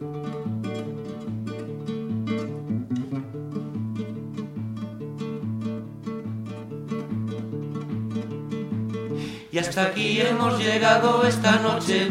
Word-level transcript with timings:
Y 0.00 0.04
hasta 9.58 9.82
aquí 9.82 10.22
hemos 10.22 10.58
llegado 10.58 11.26
esta 11.26 11.56
noche 11.56 12.08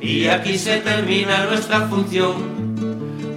y 0.00 0.26
aquí 0.28 0.56
se 0.56 0.78
termina 0.78 1.44
nuestra 1.44 1.82
función. 1.82 2.62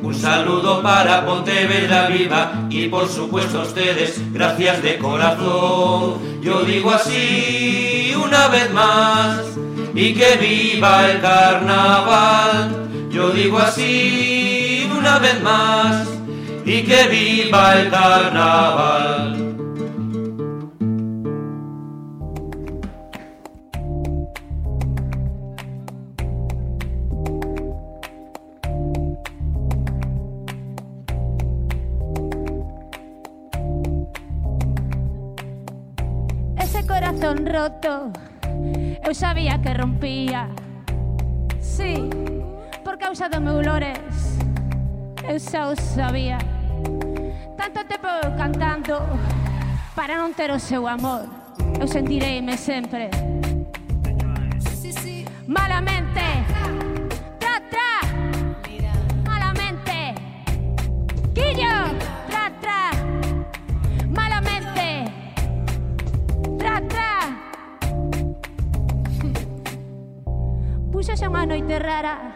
Un 0.02 0.16
saludo 0.16 0.82
para 0.82 1.26
Pontevedra 1.26 2.08
Viva 2.08 2.68
y 2.70 2.88
por 2.88 3.10
supuesto 3.10 3.60
a 3.60 3.64
ustedes, 3.64 4.22
gracias 4.32 4.82
de 4.84 4.98
corazón. 5.00 6.42
Yo 6.42 6.64
digo 6.64 6.92
así 6.92 8.14
una 8.16 8.48
vez 8.48 8.72
más 8.72 9.42
y 9.94 10.14
que 10.14 10.38
viva 10.38 11.12
el 11.12 11.20
carnaval. 11.20 12.85
Yo 13.16 13.30
digo 13.30 13.58
así 13.60 14.92
una 14.92 15.20
vez 15.20 15.42
más 15.42 16.06
y 16.66 16.84
que 16.84 17.08
viva 17.08 17.80
el 17.80 17.90
carnaval. 17.90 19.42
roto 37.46 38.12
Eu 39.06 39.14
sabía 39.14 39.62
que 39.62 39.74
rompía 39.74 40.50
Sí, 41.60 42.10
por 42.96 43.00
causa 43.00 43.28
do 43.28 43.42
meu 43.42 43.62
lores. 43.62 44.40
Eu 45.28 45.38
xa 45.38 45.68
o 45.68 45.76
sabía. 45.76 46.38
Tanto 47.58 47.84
tempo 47.84 48.08
cantando 48.40 49.04
para 49.94 50.16
non 50.16 50.32
ter 50.32 50.48
o 50.48 50.56
seu 50.56 50.88
amor. 50.88 51.28
Eu 51.76 51.92
sentireime 51.92 52.56
sempre. 52.56 53.12
Malamente. 55.44 56.24
Tra 57.36 57.60
tra. 57.68 58.00
Malamente. 59.28 60.16
Quillo 61.36 62.00
tra 62.32 62.48
tra. 62.64 62.96
Malamente. 64.08 65.12
Tra 66.56 66.80
tra. 66.88 67.12
Puxa 70.96 71.20
xa 71.20 71.28
unha 71.28 71.44
noite 71.44 71.76
rara. 71.76 72.35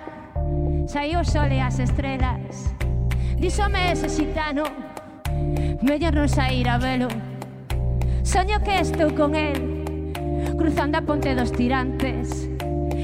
Saiu 0.90 1.20
o 1.20 1.24
sol 1.24 1.52
e 1.52 1.62
as 1.62 1.78
estrelas 1.78 2.74
Dísome 3.38 3.92
ese 3.92 4.10
xitano 4.10 4.64
Mellor 5.86 6.18
non 6.18 6.26
sair 6.26 6.66
a 6.66 6.82
velo 6.82 7.06
Soño 8.26 8.58
que 8.66 8.82
estou 8.82 9.14
con 9.14 9.38
el 9.38 9.86
Cruzando 10.58 10.98
a 10.98 11.06
ponte 11.06 11.38
dos 11.38 11.54
tirantes. 11.54 12.50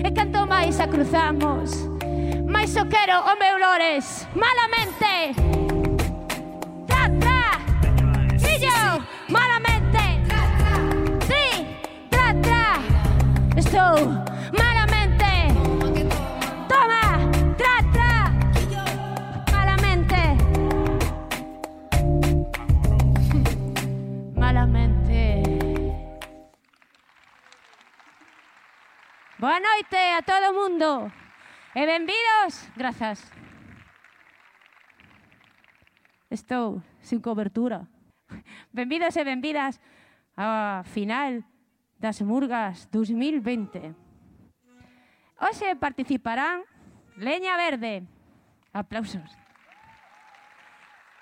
E 0.01 0.09
canto 0.17 0.49
máis 0.49 0.81
a 0.81 0.89
cruzamos 0.89 1.85
Máis 2.49 2.73
o 2.73 2.89
quero 2.89 3.21
o 3.21 3.37
meu 3.37 3.61
lores 3.61 4.25
Malamente. 4.33 5.37
Tra, 6.89 7.05
tra. 7.21 7.61
Fillo, 8.41 8.97
malamente. 9.29 10.25
Tra, 10.25 10.41
tra 10.57 10.73
Ti, 11.29 11.45
tra, 12.09 12.33
tra. 12.41 12.81
Estou 13.53 14.24
Boa 29.45 29.59
noite 29.59 30.01
a 30.17 30.25
todo 30.25 30.49
o 30.49 30.57
mundo. 30.57 31.05
Eh, 31.77 31.83
e 31.83 31.85
benvidos. 31.85 32.65
Grazas. 32.73 33.21
Estou 36.33 36.81
sin 36.97 37.21
cobertura. 37.21 37.85
Benvidos 38.73 39.13
e 39.13 39.21
benvidas 39.21 39.77
á 40.33 40.81
final 40.89 41.45
das 42.01 42.25
Murgas 42.25 42.89
2020. 42.89 43.93
Hoxe 45.37 45.77
participarán 45.77 46.65
Leña 47.13 47.53
Verde. 47.53 48.01
Aplausos. 48.73 49.29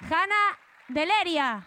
Jana 0.07 0.43
Deleria. 0.87 1.59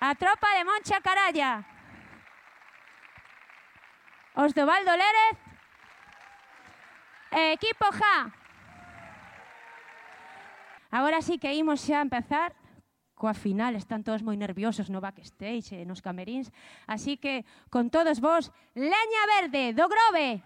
A 0.00 0.16
tropa 0.16 0.48
de 0.56 0.64
Moncha 0.64 1.04
Caralla. 1.04 1.77
Osdobaldo 4.38 4.92
Lérez. 4.92 5.36
Equipo 7.32 7.86
Ja. 7.90 8.32
Agora 10.92 11.20
sí 11.22 11.38
que 11.42 11.52
imos 11.54 11.82
xa 11.82 11.98
empezar 12.00 12.54
coa 13.18 13.34
final. 13.34 13.74
Están 13.74 14.06
todos 14.06 14.22
moi 14.22 14.38
nerviosos 14.38 14.94
no 14.94 15.02
backstage 15.02 15.74
e 15.74 15.82
eh, 15.82 15.88
nos 15.90 15.98
camerins. 16.06 16.54
Así 16.86 17.18
que, 17.18 17.42
con 17.66 17.90
todos 17.90 18.22
vos, 18.22 18.54
Leña 18.78 19.24
Verde 19.26 19.74
do 19.74 19.90
Grove. 19.90 20.38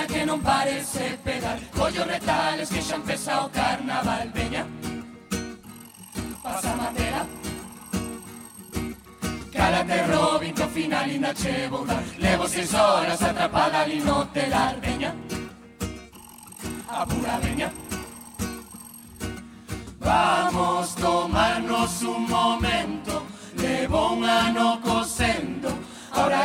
Martiña 0.00 0.06
que 0.06 0.26
non 0.26 0.40
parece 0.40 1.18
pedal. 1.24 1.58
Collo 1.76 2.04
retales 2.04 2.68
que 2.68 2.80
xa 2.80 2.96
empeza 2.96 3.44
o 3.44 3.48
carnaval 3.50 4.30
Veña, 4.32 4.64
pasa 6.42 6.74
matera. 6.76 7.26
Cálate 9.52 10.06
Robin 10.06 10.54
que 10.54 10.66
final 10.68 11.04
ainda 11.04 11.34
che 11.34 11.68
vou 11.68 11.84
dar 11.84 12.02
Levo 12.18 12.48
seis 12.48 12.72
horas 12.72 13.20
atrapada 13.20 13.80
ali 13.82 14.00
no 14.00 14.26
telar 14.28 14.80
Veña, 14.80 15.12
apura 16.88 17.38
veña 17.44 17.70
Vamos 20.00 20.94
tomarnos 20.94 22.02
un 22.02 22.26
momento. 22.26 23.22
Levo 23.54 24.14
un 24.14 24.24
ano 24.24 24.80
cosendo 24.80 24.89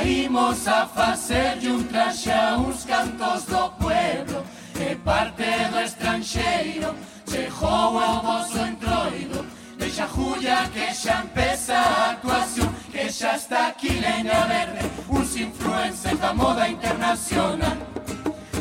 Imos 0.06 0.68
a 0.68 0.86
facerlle 0.86 1.72
un 1.72 1.84
traxe 1.86 2.31
a 2.31 2.57
uns 2.57 2.86
cantos 2.86 3.46
do 3.46 3.69
pueblo 3.72 4.44
E 4.80 4.96
parte 4.98 5.44
do 5.72 5.80
estranxeiro 5.80 6.94
chegou 7.28 7.98
ao 7.98 8.22
vosso 8.22 8.60
entroido 8.60 9.44
Deixa 9.80 10.06
Julia 10.06 10.69
que 10.72 10.94
xa 10.94 11.24
empeza 11.24 11.75
a 11.75 12.12
actuación 12.12 12.72
Que 12.92 13.12
xa 13.12 13.36
está 13.36 13.68
aquí 13.69 13.90
leña 13.90 14.46
verde 14.46 14.92
Uns 15.10 15.36
influencers 15.36 16.19
da 16.19 16.34
moda 16.34 16.69
internacional. 16.69 17.78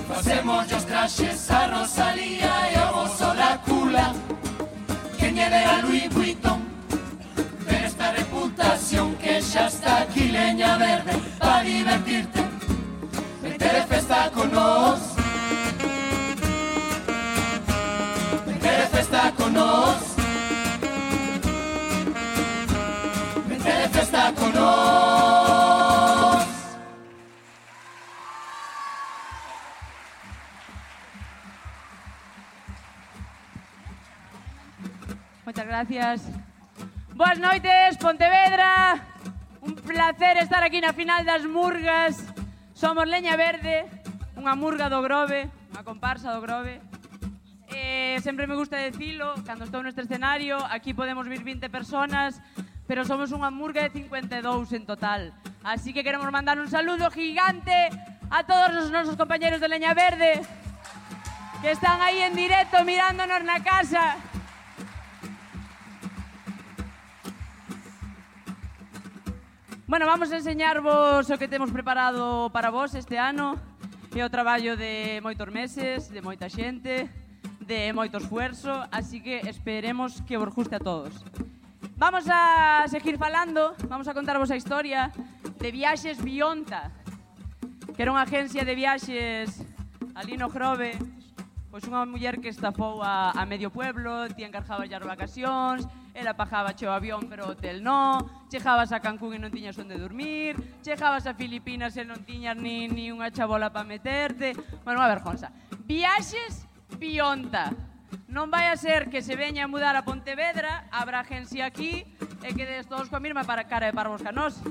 Pasemos 0.09 0.73
os 0.73 0.85
traxes 0.85 1.51
a 1.51 1.67
Rosalía 1.67 2.73
e 2.73 2.79
o 2.89 2.93
vosso 2.95 3.35
Drácula 3.35 4.15
Que 5.19 5.29
lle 5.29 5.51
dera 5.51 5.83
Louis 5.83 6.09
Vuitton 6.09 6.74
que 8.93 9.41
xa 9.41 9.67
está 9.67 10.03
aquí 10.03 10.29
leña 10.29 10.77
verde 10.77 11.13
Pa 11.39 11.63
divertirte. 11.63 12.41
Vete 13.43 13.65
de 13.65 13.83
festa 13.87 14.31
con 14.31 14.53
nos. 14.53 15.01
Vete 18.47 18.69
de 18.69 18.87
festa 18.95 19.33
con 19.37 19.55
nos. 19.55 20.01
Vete 23.49 23.73
de 23.73 23.89
festa 23.89 24.33
con 24.35 24.53
nos. 24.53 26.45
Muchas 35.47 35.67
gracias. 35.67 36.44
Boas 37.15 37.39
noites, 37.39 37.97
Pontevedra. 37.99 38.99
Un 39.61 39.77
placer 39.77 40.37
estar 40.39 40.65
aquí 40.65 40.83
na 40.83 40.91
final 40.93 41.23
das 41.23 41.47
Murgas. 41.47 42.19
Somos 42.75 43.07
Leña 43.07 43.39
Verde, 43.39 43.87
unha 44.35 44.59
murga 44.59 44.91
do 44.91 44.99
Grove, 44.99 45.47
unha 45.71 45.87
comparsa 45.87 46.35
do 46.35 46.43
Grove. 46.43 46.83
Eh, 47.71 48.19
sempre 48.19 48.51
me 48.51 48.59
gusta 48.59 48.83
decilo, 48.83 49.31
cando 49.47 49.63
estou 49.63 49.79
neste 49.79 50.03
escenario, 50.03 50.59
aquí 50.67 50.91
podemos 50.91 51.31
vir 51.31 51.47
20 51.47 51.71
personas, 51.71 52.43
pero 52.91 53.07
somos 53.07 53.31
unha 53.31 53.47
murga 53.47 53.87
de 53.87 53.95
52 53.95 54.75
en 54.75 54.83
total. 54.83 55.31
Así 55.63 55.95
que 55.95 56.03
queremos 56.03 56.27
mandar 56.35 56.59
un 56.59 56.67
saludo 56.67 57.15
gigante 57.15 57.95
a 58.27 58.43
todos 58.43 58.75
os 58.75 58.91
nosos 58.91 59.15
compañeros 59.15 59.63
de 59.63 59.71
Leña 59.71 59.95
Verde 59.95 60.43
que 61.63 61.71
están 61.71 62.03
aí 62.03 62.27
en 62.27 62.35
directo 62.35 62.83
mirándonos 62.83 63.47
na 63.47 63.63
casa. 63.63 64.34
Bueno, 69.87 70.07
vamos 70.07 70.33
a 70.33 70.41
enseñarvos 70.41 71.29
o 71.29 71.37
que 71.37 71.47
temos 71.47 71.71
preparado 71.71 72.49
para 72.49 72.73
vos 72.73 72.97
este 72.97 73.21
ano. 73.21 73.61
É 74.17 74.25
o 74.25 74.33
traballo 74.33 74.81
de 74.81 75.21
moitos 75.21 75.53
meses, 75.53 76.09
de 76.09 76.25
moita 76.25 76.49
xente, 76.49 77.13
de 77.61 77.93
moito 77.93 78.17
esfuerzo, 78.17 78.73
así 78.89 79.21
que 79.21 79.45
esperemos 79.45 80.25
que 80.25 80.41
vos 80.41 80.49
guste 80.57 80.81
a 80.81 80.81
todos. 80.81 81.13
Vamos 82.01 82.25
a 82.33 82.89
seguir 82.89 83.21
falando, 83.21 83.77
vamos 83.85 84.09
a 84.09 84.17
contarvos 84.17 84.49
a 84.49 84.57
historia 84.57 85.13
de 85.61 85.69
Viaxes 85.69 86.17
Bionta, 86.17 86.89
que 87.93 88.01
era 88.01 88.09
unha 88.09 88.25
agencia 88.25 88.65
de 88.65 88.73
viaxes 88.73 89.69
ali 90.17 90.41
no 90.41 90.49
Grove, 90.49 90.97
pois 91.69 91.85
unha 91.85 92.09
muller 92.09 92.41
que 92.41 92.49
estafou 92.49 93.05
a, 93.05 93.37
a 93.37 93.45
medio 93.45 93.69
pueblo, 93.69 94.33
ti 94.33 94.49
encarjaba 94.49 94.89
as 94.89 95.05
vacacións, 95.05 95.85
ela 96.15 96.33
pagaba 96.33 96.73
che 96.73 96.87
o 96.87 96.95
avión 96.95 97.27
pero 97.29 97.45
o 97.45 97.51
hotel 97.53 97.83
non, 97.83 98.23
chejabas 98.47 98.95
a 98.95 99.03
Cancún 99.03 99.35
e 99.35 99.39
non 99.43 99.51
tiñas 99.51 99.75
onde 99.77 99.99
dormir, 99.99 100.55
chejabas 100.81 101.27
a 101.27 101.35
Filipinas 101.35 101.99
e 101.99 102.07
non 102.07 102.23
tiñas 102.23 102.55
ni, 102.55 102.87
ni 102.87 103.11
unha 103.11 103.35
chabola 103.35 103.75
para 103.75 103.85
meterte, 103.85 104.55
bueno, 104.87 105.03
unha 105.03 105.11
vergonza. 105.11 105.51
Viaxes 105.85 106.71
pionta. 106.97 107.75
Non 108.31 108.47
vai 108.47 108.71
a 108.71 108.79
ser 108.79 109.11
que 109.11 109.27
se 109.27 109.35
veña 109.35 109.67
a 109.67 109.71
mudar 109.71 109.99
a 109.99 110.07
Pontevedra, 110.07 110.87
habrá 110.95 111.27
agencia 111.27 111.67
aquí 111.67 112.07
e 112.47 112.49
quedes 112.55 112.87
todos 112.87 113.11
coa 113.11 113.19
mesma 113.19 113.43
para 113.43 113.67
cara 113.67 113.91
de 113.91 113.95
parvos 113.95 114.23
canós. 114.23 114.63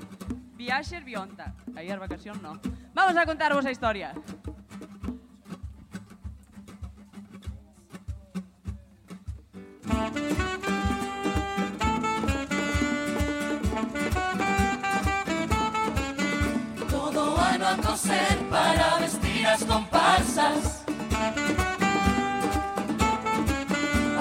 Viaxes 0.55 1.03
bionta. 1.03 1.51
Aí 1.75 1.91
as 1.91 1.99
vacación 1.99 2.39
non. 2.39 2.55
Vamos 2.95 3.19
a 3.19 3.27
contarvos 3.27 3.67
a 3.67 3.71
historia. 3.75 4.15
Música 9.85 10.92
a 17.63 17.75
coser 17.77 18.37
para 18.49 18.97
vestir 18.99 19.45
as 19.45 19.63
comparsas. 19.63 20.83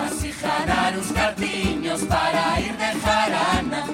Así 0.06 0.32
jarar 0.32 0.96
os 0.96 1.10
cartiños 1.10 2.02
para 2.02 2.60
ir 2.60 2.76
de 2.76 3.00
jarana. 3.00 3.84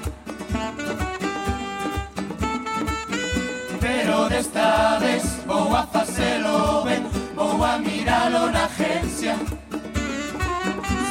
Pero 3.80 4.28
desta 4.28 4.98
vez 4.98 5.24
vou 5.46 5.74
a 5.74 5.86
facelo 5.86 6.84
ben 6.84 7.08
Vou 7.34 7.64
a 7.64 7.78
miralo 7.78 8.50
na 8.50 8.64
agencia. 8.64 9.36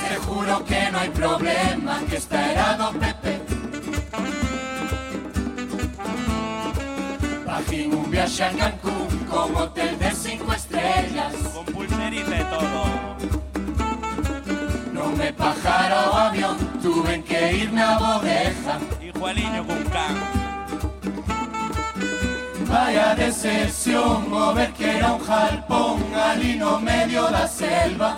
Seguro 0.08 0.64
que 0.66 0.92
no 0.92 1.00
hai 1.00 1.10
problema 1.10 2.00
Que 2.10 2.18
está 2.18 2.38
era 2.38 2.74
do 2.74 2.92
Bajín 7.58 7.92
un 7.92 8.12
viaxe 8.12 8.44
a 8.44 8.52
Cancún 8.52 9.08
Con 9.32 9.56
hotel 9.56 9.98
de 9.98 10.12
cinco 10.12 10.54
estrellas. 10.54 11.34
Con 11.54 11.66
pulserita 11.66 12.36
e 12.38 12.44
todo. 12.54 12.82
Non 14.94 15.18
me 15.18 15.34
pajara 15.34 16.00
o 16.12 16.14
avión 16.28 16.58
Tuve 16.84 17.24
que 17.24 17.42
ir 17.62 17.74
na 17.74 17.98
bodeja. 17.98 18.76
Igualiño 19.02 19.66
cun 19.66 19.84
can. 19.94 20.16
Vaya 22.70 23.16
decepción 23.16 24.32
o 24.32 24.54
ver 24.54 24.72
que 24.78 24.98
era 24.98 25.14
un 25.14 25.22
jalpón 25.26 25.98
Ali 26.14 26.54
no 26.62 26.80
medio 26.80 27.24
da 27.34 27.48
selva. 27.48 28.18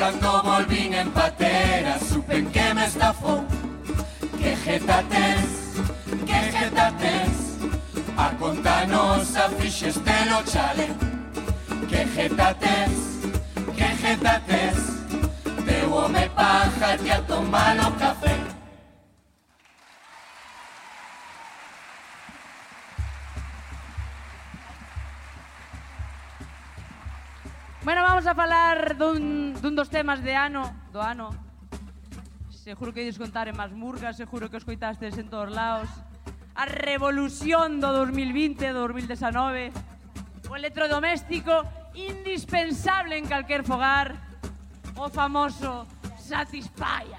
Cando 0.00 0.42
volvín 0.42 0.94
en 0.94 1.08
patera 1.12 1.94
Supen 2.00 2.44
que 2.50 2.74
me 2.74 2.86
estafou 2.86 3.44
Que 4.36 4.56
jeta 4.56 4.98
tes, 5.12 5.46
que 6.26 6.38
jeta 6.50 6.90
tes 6.98 7.31
A 8.16 8.30
contanos 8.38 9.36
a 9.36 9.48
lo 9.48 10.42
Chale 10.44 10.88
Que 11.88 12.06
jetates, 12.06 13.20
que 13.76 13.84
jetates 13.84 14.76
Teu 15.64 15.94
home 15.94 16.28
paja 16.30 16.96
te 16.98 17.12
a 17.12 17.26
tomar 17.26 17.78
o 17.80 17.96
café 17.98 18.36
Bueno, 27.84 28.02
vamos 28.02 28.26
a 28.26 28.34
falar 28.34 28.96
dun, 28.96 29.54
dun 29.58 29.74
dos 29.74 29.90
temas 29.90 30.22
de 30.22 30.38
ano, 30.38 30.70
do 30.94 31.02
ano. 31.02 31.34
Seguro 32.46 32.94
que 32.94 33.02
ides 33.02 33.18
contar 33.18 33.50
en 33.50 33.56
más 33.58 33.74
murgas, 33.74 34.16
seguro 34.16 34.46
que 34.46 34.56
os 34.56 34.64
coitastes 34.64 35.18
en 35.18 35.26
todos 35.26 35.50
lados 35.50 35.90
a 36.54 36.64
revolución 36.66 37.80
do 37.80 37.92
2020, 37.92 38.72
do 38.72 38.88
2019, 38.88 39.72
o 40.48 40.52
electrodoméstico 40.56 41.64
indispensable 41.94 43.16
en 43.16 43.24
calquer 43.26 43.64
fogar, 43.64 44.16
o 44.96 45.08
famoso 45.08 45.86
Satisfaya 46.20 47.18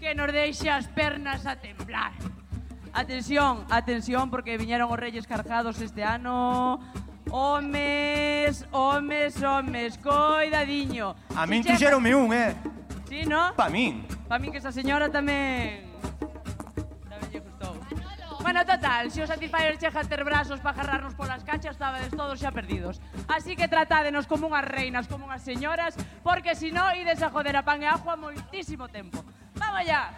que 0.00 0.14
nos 0.14 0.32
deixa 0.32 0.76
as 0.80 0.88
pernas 0.88 1.44
a 1.44 1.56
temblar. 1.56 2.12
Atención, 2.92 3.64
atención, 3.68 4.30
porque 4.32 4.56
viñeron 4.56 4.88
os 4.90 4.98
Reyes 4.98 5.28
Carjados 5.28 5.78
este 5.78 6.02
ano. 6.02 6.80
Homes, 7.30 8.66
homes, 8.72 9.36
homes, 9.44 10.00
coidadiño. 10.00 11.14
A 11.36 11.46
min 11.46 11.62
si 11.62 11.68
che... 11.68 11.74
tuxeronme 11.76 12.16
un, 12.16 12.32
eh? 12.32 12.56
Si, 13.06 13.28
no? 13.28 13.52
Pa 13.54 13.68
min. 13.68 14.02
Pa 14.26 14.40
min 14.40 14.50
que 14.50 14.58
esa 14.58 14.72
señora 14.72 15.12
tamén 15.12 15.84
Bueno, 18.42 18.64
total, 18.64 19.10
se 19.10 19.14
si 19.14 19.20
os 19.22 19.28
Satisfyer 19.28 19.78
chega 19.78 20.00
a 20.00 20.04
ter 20.04 20.24
brazos 20.24 20.60
para 20.60 20.80
agarrarnos 20.80 21.14
polas 21.14 21.44
cachas, 21.44 21.72
estabades 21.72 22.10
todos 22.10 22.40
xa 22.40 22.50
perdidos. 22.50 23.00
Así 23.28 23.54
que 23.54 23.68
tratádenos 23.68 24.26
como 24.26 24.48
unhas 24.48 24.64
reinas, 24.64 25.06
como 25.06 25.28
unhas 25.28 25.44
señoras, 25.44 25.94
porque 26.24 26.56
si 26.56 26.72
non, 26.72 26.96
ides 26.96 27.20
a 27.20 27.28
joder 27.28 27.56
a 27.56 27.62
pan 27.62 27.84
e 27.84 27.88
ajo 27.88 28.08
a 28.08 28.16
moitísimo 28.16 28.88
tempo. 28.88 29.20
¡Vamos 29.60 29.84
ya! 29.84 30.08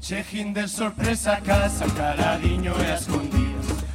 Chejín 0.00 0.52
de 0.56 0.66
sorpresa 0.66 1.36
a 1.36 1.40
casa, 1.40 1.86
caradiño 1.94 2.74
e 2.82 2.86
a 2.88 2.96
escondido 2.96 3.39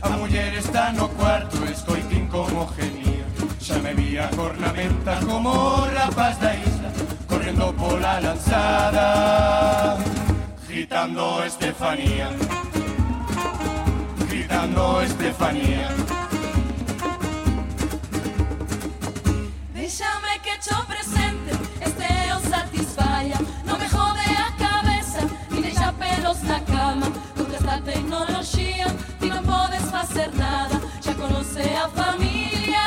A 0.06 0.10
muller 0.18 0.54
está 0.56 0.92
no 0.92 1.10
cuarto, 1.10 1.66
escoitín 1.66 2.28
como 2.28 2.68
gemía 2.68 3.26
Xa 3.60 3.80
me 3.80 3.94
vi 3.96 4.18
a 4.18 4.30
cornamenta 4.30 5.20
como 5.22 5.52
rapaz 5.88 6.40
da 6.40 6.54
isla 6.56 6.90
Correndo 7.28 7.74
pola 7.74 8.22
lanzada 8.22 9.98
Gritando 10.68 11.44
Estefanía. 11.44 12.30
Gritando 14.30 15.02
Estefanía 15.02 16.15
facer 30.16 30.34
nada 30.36 30.80
Xa 31.02 31.14
conoce 31.14 31.62
a 31.76 31.90
familia. 31.90 32.86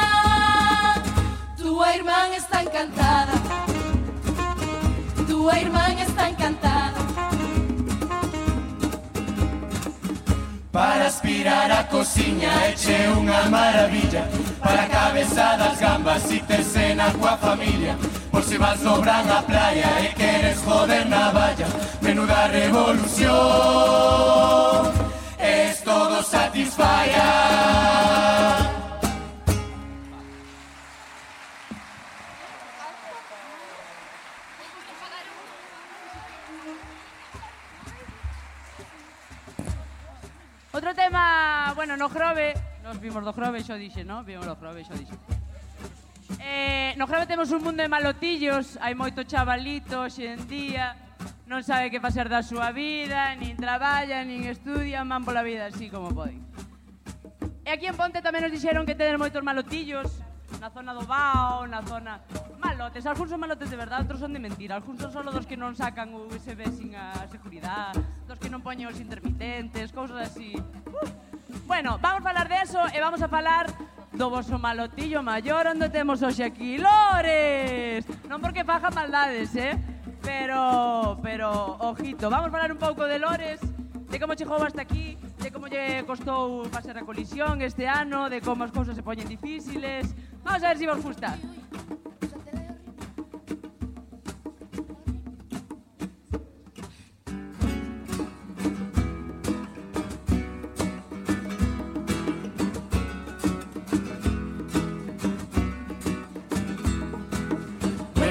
Tua 1.57 1.95
irmán 1.95 2.33
está 2.33 2.63
encantada. 2.63 3.33
Tua 5.29 5.59
irmán 5.61 5.99
está 5.99 6.31
encantada. 6.31 6.99
Para 10.73 11.07
aspirar 11.07 11.71
a 11.71 11.85
cociña 11.85 12.51
eche 12.69 12.97
unha 13.21 13.43
maravilla. 13.51 14.25
Para 14.61 14.83
a 14.85 14.89
cabeza 14.89 15.57
das 15.61 15.79
gambas 15.79 16.31
e 16.31 16.41
ter 16.41 16.65
cena 16.65 17.13
coa 17.13 17.37
familia. 17.37 17.95
Por 18.31 18.43
se 18.43 18.57
vas 18.59 18.81
no 18.81 19.01
bran 19.01 19.29
a 19.31 19.43
playa 19.43 19.91
e 20.01 20.09
queres 20.15 20.59
joder 20.65 21.07
na 21.09 21.31
valla 21.31 21.67
Menuda 22.01 22.47
revolución 22.49 23.99
todo 25.89 26.23
satisfaya 26.23 27.29
Outro 40.71 40.95
tema, 40.95 41.73
bueno, 41.75 41.97
no 41.97 42.09
Grove, 42.09 42.55
nos 42.85 43.01
vimos 43.01 43.25
do 43.25 43.33
Grove, 43.33 43.65
xo 43.65 43.75
dixe, 43.75 44.05
no? 44.05 44.23
Vimos 44.23 44.47
do 44.47 44.55
Grove, 44.55 44.85
xo 44.87 44.95
dixe. 44.95 45.17
Eh, 46.39 46.95
no 46.95 47.09
Grove 47.09 47.27
temos 47.27 47.51
un 47.51 47.65
mundo 47.65 47.83
de 47.83 47.91
malotillos, 47.91 48.79
hai 48.79 48.95
moito 48.95 49.27
chavalito 49.27 50.07
hoxe 50.07 50.39
en 50.39 50.47
día, 50.47 51.08
non 51.49 51.65
sabe 51.65 51.89
que 51.89 51.99
facer 52.03 52.29
da 52.29 52.45
súa 52.45 52.71
vida, 52.77 53.33
nin 53.41 53.57
traballa, 53.57 54.21
nin 54.23 54.45
estudia, 54.45 55.03
man 55.03 55.25
pola 55.25 55.41
vida 55.41 55.73
así 55.73 55.89
como 55.89 56.13
poden. 56.13 56.45
E 57.65 57.73
aquí 57.73 57.85
en 57.85 57.97
Ponte 57.97 58.25
tamén 58.25 58.45
nos 58.45 58.53
dixeron 58.53 58.89
que 58.89 58.97
tener 58.97 59.21
moitos 59.21 59.45
malotillos, 59.45 60.25
na 60.57 60.73
zona 60.73 60.97
do 60.97 61.05
Bao, 61.05 61.69
na 61.69 61.85
zona... 61.85 62.21
Malotes, 62.59 63.07
algúns 63.07 63.31
son 63.31 63.41
malotes 63.41 63.69
de 63.71 63.77
verdade, 63.77 64.03
outros 64.09 64.21
son 64.21 64.33
de 64.33 64.41
mentira. 64.41 64.75
Algúns 64.75 64.99
son 64.99 65.13
solo 65.13 65.31
dos 65.31 65.45
que 65.45 65.55
non 65.55 65.77
sacan 65.77 66.11
o 66.17 66.27
USB 66.27 66.65
sin 66.73 66.97
a 66.97 67.29
seguridade, 67.29 68.01
dos 68.25 68.41
que 68.41 68.49
non 68.49 68.65
poñen 68.65 68.89
os 68.89 68.99
intermitentes, 68.99 69.93
cousas 69.93 70.33
así. 70.33 70.57
Uh. 70.57 71.07
Bueno, 71.69 72.01
vamos 72.01 72.25
a 72.25 72.29
falar 72.33 72.49
de 72.49 72.57
eso 72.65 72.81
e 72.91 72.99
vamos 72.99 73.21
a 73.21 73.29
falar 73.29 73.69
do 74.17 74.33
vosso 74.33 74.59
malotillo 74.59 75.23
maior 75.23 75.69
onde 75.69 75.93
temos 75.93 76.25
hoxe 76.25 76.43
aquí 76.43 76.81
Lores. 76.81 78.09
Non 78.27 78.41
porque 78.41 78.65
faja 78.65 78.89
maldades, 78.89 79.53
eh? 79.55 79.77
Pero, 80.29 81.19
pero, 81.23 81.77
ojito, 81.79 82.29
vamos 82.29 82.49
a 82.49 82.51
falar 82.51 82.71
un 82.71 82.77
pouco 82.77 83.07
de 83.07 83.19
Lores, 83.19 83.61
de 84.11 84.21
como 84.21 84.35
chegou 84.35 84.63
hasta 84.63 84.83
aquí, 84.83 85.17
de 85.41 85.51
como 85.51 85.69
lle 85.69 86.05
costou 86.05 86.69
pasar 86.69 86.99
a 86.99 87.03
colisión 87.03 87.63
este 87.63 87.89
ano, 87.89 88.29
de 88.29 88.43
como 88.43 88.63
as 88.65 88.71
cousas 88.71 88.95
se 88.95 89.03
poñen 89.03 89.27
difíciles. 89.27 90.13
Vamos 90.45 90.63
a 90.63 90.69
ver 90.69 90.77
se 90.77 90.85
si 90.85 90.87
vos 90.87 91.01
gusta. 91.01 91.33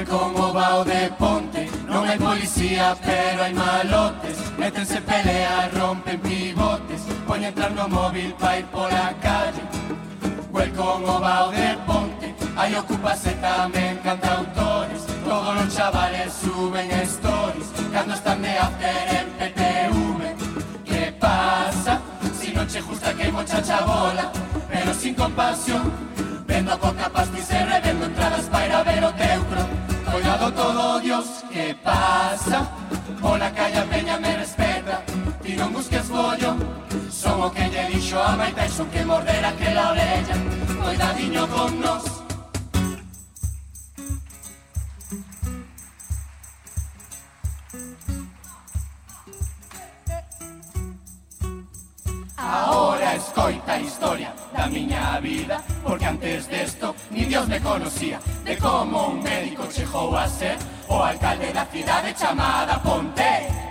como 0.08 0.54
va 0.54 0.78
o 0.78 0.84
de 0.84 1.10
ponte 1.18 1.47
Non 1.88 2.04
hai 2.04 2.20
policía, 2.20 2.92
pero 3.00 3.42
hai 3.42 3.54
malotes. 3.56 4.36
Métense 4.60 5.00
pelea, 5.00 5.72
rompen 5.72 6.20
pivotes. 6.20 7.02
Poñen 7.26 7.48
entrar 7.48 7.72
no 7.72 7.88
móvil 7.88 8.36
pa 8.36 8.60
ir 8.60 8.66
pola 8.68 9.16
calle. 9.24 9.64
Well 10.52 10.70
como 10.76 11.16
va 11.20 11.48
o 11.48 11.50
de 11.50 11.72
ponte. 11.88 12.28
Aí 12.58 12.74
ocupase 12.74 13.30
tamén 13.38 14.02
cantautores 14.02 15.06
Todos 15.22 15.54
os 15.62 15.70
chavales 15.70 16.34
suben 16.34 16.90
stories. 17.06 17.68
Cando 17.94 18.14
están 18.18 18.42
de 18.42 18.58
after 18.58 19.06
en 19.14 19.26
PTV 19.38 19.94
Que 20.84 21.14
pasa? 21.22 22.02
Si 22.34 22.50
non 22.50 22.66
che 22.66 22.80
gusta 22.82 23.14
que 23.14 23.30
mocha 23.30 23.62
chabola 23.62 24.32
Pero 24.66 24.90
sin 24.92 25.14
compasión. 25.14 25.86
Vendo 26.50 26.74
coca 26.82 27.08
pastis 27.08 27.46
e 27.54 27.60
revendo 27.62 28.06
entradas 28.10 28.46
para 28.50 28.82
ver 28.82 29.04
o 29.04 29.12
Cuidado 30.18 30.52
todo 30.52 30.98
Dios 30.98 31.44
que 31.52 31.76
pasa? 31.76 32.68
Por 33.22 33.38
la 33.38 33.52
calle 33.52 33.82
Peña 33.82 34.18
me 34.18 34.36
respeta. 34.36 35.00
Ti 35.40 35.54
non 35.54 35.70
busques 35.70 36.10
bollo 36.10 36.58
son 37.08 37.46
o 37.46 37.48
que 37.54 37.70
lle 37.70 37.86
dixo 37.86 38.18
a 38.18 38.34
Maita 38.34 38.66
e 38.66 38.68
son 38.68 38.90
que 38.90 39.04
morder 39.06 39.46
que 39.54 39.70
la 39.70 39.94
orella. 39.94 40.36
Cuidadiño 40.82 41.46
con 41.46 41.70
nos. 41.78 42.27
Ahora 52.48 53.14
escoita 53.14 53.74
a 53.74 53.80
historia 53.80 54.32
da 54.56 54.66
miña 54.68 55.20
vida 55.20 55.62
Porque 55.84 56.06
antes 56.06 56.48
desto 56.48 56.94
ni 57.10 57.26
Dios 57.26 57.46
me 57.46 57.60
conocía 57.60 58.18
De 58.42 58.56
como 58.56 59.08
un 59.08 59.22
médico 59.22 59.68
chegou 59.70 60.16
a 60.16 60.26
ser 60.26 60.56
O 60.88 61.02
alcalde 61.02 61.52
da 61.52 61.66
cidade 61.66 62.14
chamada 62.14 62.80
Ponte 62.80 62.80
Ponte 62.80 63.68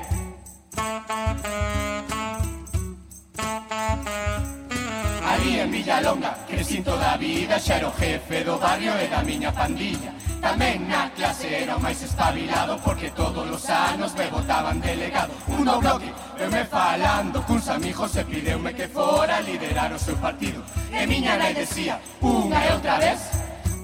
aquí 5.47 5.59
en 5.59 5.71
Villalonga 5.71 6.37
Crecín 6.47 6.83
toda 6.83 7.13
a 7.13 7.17
vida, 7.17 7.59
xa 7.59 7.77
era 7.77 7.87
o 7.87 7.93
jefe 7.93 8.43
do 8.43 8.57
barrio 8.59 8.91
e 8.99 9.07
da 9.07 9.23
miña 9.23 9.51
pandilla. 9.51 10.11
Tamén 10.43 10.83
na 10.91 11.09
clase 11.15 11.47
era 11.63 11.75
o 11.75 11.81
máis 11.81 11.97
espabilado 12.03 12.77
Porque 12.85 13.09
todos 13.09 13.47
os 13.49 13.63
anos 13.71 14.13
me 14.13 14.27
votaban 14.27 14.79
delegado. 14.79 15.33
Un 15.47 15.65
do 15.65 15.79
bloque, 15.79 16.11
eu 16.37 16.51
me 16.51 16.63
falando 16.65 17.41
cuns 17.47 17.67
amigos 17.69 18.15
E 18.15 18.23
pideume 18.23 18.75
que 18.75 18.87
fora 18.87 19.39
liderar 19.41 19.91
o 19.93 19.99
seu 19.99 20.15
partido. 20.17 20.61
E 20.91 21.07
miña 21.07 21.39
nai 21.39 21.53
decía, 21.55 21.95
unha 22.21 22.59
e 22.67 22.69
outra 22.75 22.95
vez 22.99 23.19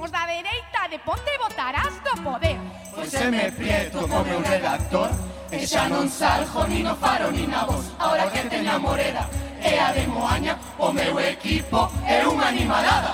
Os 0.04 0.12
da 0.12 0.28
dereita 0.28 0.73
de 0.94 1.00
ponte 1.00 1.32
votarás 1.40 1.96
do 2.04 2.22
poder. 2.22 2.60
Pois 2.94 3.10
se 3.10 3.26
me 3.32 3.52
prieto 3.52 4.08
como 4.08 4.38
un 4.38 4.44
redactor 4.44 5.10
E 5.50 5.66
xa 5.66 5.90
non 5.90 6.06
salgo 6.06 6.70
ni 6.70 6.86
no 6.86 6.94
faro 6.94 7.34
ni 7.34 7.50
na 7.50 7.66
voz 7.66 7.90
Ahora 7.98 8.30
que 8.30 8.46
teño 8.46 8.78
a 8.78 8.78
moreda 8.78 9.26
e 9.58 9.74
a 9.74 9.90
de 9.90 10.06
Moaña 10.06 10.54
O 10.78 10.94
meu 10.94 11.18
equipo 11.18 11.90
é 12.06 12.22
unha 12.30 12.54
animalada 12.54 13.12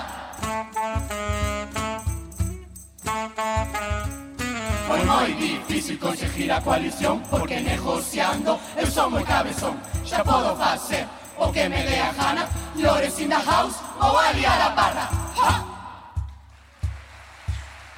Foi 4.84 5.00
moi 5.08 5.32
difícil 5.40 5.96
conseguir 5.96 6.52
a 6.52 6.60
coalición 6.60 7.24
Porque 7.32 7.64
negociando 7.64 8.60
eu 8.76 8.88
son 8.92 9.08
moi 9.16 9.24
cabezón 9.24 9.80
Xa 10.04 10.20
podo 10.20 10.52
facer 10.52 11.08
o 11.40 11.48
que 11.48 11.64
me 11.64 11.80
dé 11.88 11.96
a 12.04 12.12
gana 12.12 12.44
Lores 12.76 13.16
in 13.24 13.32
the 13.32 13.40
house 13.40 13.80
ou 13.96 14.12
a 14.20 14.36
liar 14.36 14.60
a 14.68 14.70
parra 14.76 15.06
¡Ja! 15.32 15.79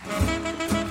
Música 0.05 0.82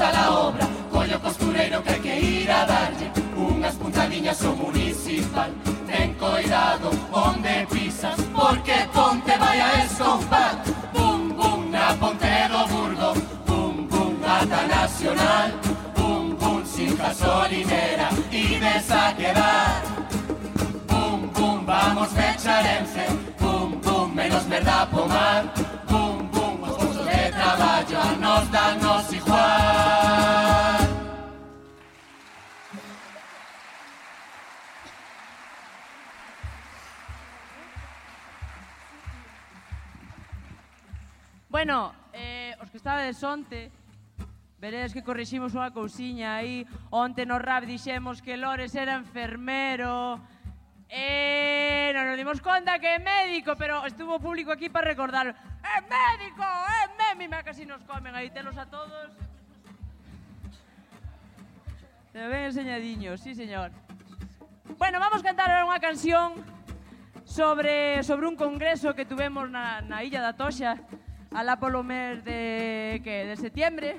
a 0.00 0.12
la 0.12 0.30
obra 0.30 0.66
Collo 0.90 1.20
costureiro 1.20 1.82
que 1.82 1.90
hai 1.90 2.00
que 2.00 2.14
ir 2.20 2.50
a 2.50 2.64
darlle 2.64 3.10
Unhas 3.36 3.74
puntadiñas 3.74 4.44
ao 4.44 4.56
municipal 4.56 5.50
Ten 5.86 6.14
coidado 6.14 6.90
onde 7.12 7.66
pisas 7.70 8.16
Porque 8.32 8.88
ponte 8.92 9.36
vai 9.38 9.60
a 9.60 9.84
escompar. 9.84 10.54
Bum, 10.92 11.28
bum, 11.36 11.70
na 11.70 11.94
ponte 12.00 12.48
do 12.48 12.62
Burgo 12.72 13.10
Bum, 13.46 13.86
bum, 13.90 14.16
ata 14.24 14.66
nacional. 14.66 15.50
Bum, 15.96 16.36
bum, 16.36 16.64
sin 16.64 16.96
gasolinera 16.96 18.08
Ides 18.30 18.90
a 18.90 19.12
quedar 19.12 19.82
Bum, 20.88 21.28
bum, 21.34 21.64
vamos 21.66 22.08
fecharense 22.12 23.04
Bum, 23.38 23.78
bum, 23.84 24.08
menos 24.08 24.44
merda 24.46 24.86
pomar. 24.86 25.44
Bum, 25.88 26.18
bum, 26.32 26.62
os 26.62 26.76
postos 26.76 27.06
de 27.06 27.30
traballo 27.30 27.98
A 28.00 28.16
nos 28.16 28.48
igual 28.48 28.76
igual. 28.76 29.01
Bueno, 41.62 41.94
eh, 42.12 42.56
os 42.58 42.70
que 42.70 42.76
estabades 42.76 43.22
onte, 43.22 43.70
veredes 44.58 44.90
que 44.90 45.06
corriximos 45.06 45.54
unha 45.54 45.70
cousiña 45.70 46.34
aí. 46.34 46.66
Onte 46.90 47.22
no 47.22 47.38
rap 47.38 47.70
dixemos 47.70 48.18
que 48.18 48.34
Lores 48.34 48.74
era 48.74 48.98
enfermero, 48.98 50.18
Eh, 50.92 51.88
non 51.96 52.04
nos 52.04 52.20
dimos 52.20 52.36
conta 52.44 52.76
que 52.76 52.84
é 52.84 53.00
médico, 53.00 53.56
pero 53.56 53.80
estuvo 53.88 54.20
público 54.20 54.52
aquí 54.52 54.68
para 54.68 54.92
recordar. 54.92 55.32
É 55.64 55.80
médico, 55.80 56.44
é 56.44 56.84
meme, 57.00 57.32
me 57.32 57.40
casi 57.40 57.64
nos 57.64 57.80
comen 57.88 58.12
aí 58.12 58.28
telos 58.28 58.60
a 58.60 58.68
todos. 58.68 59.08
Te 62.12 62.28
ben 62.28 62.52
enseñadiño, 62.52 63.16
sí 63.16 63.32
señor. 63.32 63.72
Bueno, 64.76 65.00
vamos 65.00 65.24
cantar 65.24 65.48
ahora 65.48 65.64
unha 65.64 65.80
canción 65.80 66.44
sobre, 67.24 68.04
sobre 68.04 68.28
un 68.28 68.36
congreso 68.36 68.92
que 68.92 69.08
tuvemos 69.08 69.48
na, 69.48 69.80
na 69.80 70.04
Illa 70.04 70.20
da 70.20 70.36
Toxa 70.36 70.76
alá 71.32 71.56
polo 71.56 71.80
mes 71.80 72.20
de, 72.20 73.00
que, 73.00 73.32
de 73.32 73.36
septiembre. 73.40 73.96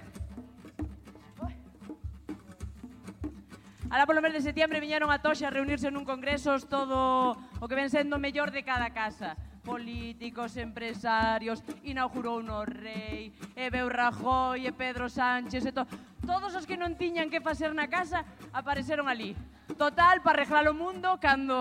Alá 3.94 4.10
polo 4.10 4.26
mes 4.26 4.34
de 4.34 4.42
septiembre 4.42 4.82
viñeron 4.82 5.14
a 5.14 5.22
Toxa 5.22 5.46
a 5.46 5.54
reunirse 5.54 5.94
nun 5.94 6.02
congreso 6.02 6.58
todo 6.66 7.38
o 7.38 7.66
que 7.70 7.78
ven 7.78 7.94
sendo 7.94 8.18
mellor 8.18 8.50
de 8.50 8.66
cada 8.66 8.90
casa 8.90 9.38
políticos, 9.62 10.58
empresarios, 10.58 11.62
inaugurou 11.86 12.42
no 12.42 12.66
rei, 12.66 13.30
e 13.54 13.70
veu 13.70 13.86
Rajoy, 13.94 14.66
e 14.66 14.74
Pedro 14.74 15.14
Sánchez, 15.14 15.70
e 15.70 15.72
to... 15.72 15.86
todos 16.26 16.58
os 16.58 16.66
que 16.66 16.74
non 16.74 16.98
tiñan 16.98 17.30
que 17.30 17.38
facer 17.38 17.70
na 17.78 17.86
casa 17.86 18.26
apareceron 18.50 19.06
ali. 19.06 19.38
Total, 19.78 20.26
para 20.26 20.42
arreglar 20.42 20.66
o 20.68 20.74
mundo, 20.74 21.22
cando... 21.22 21.56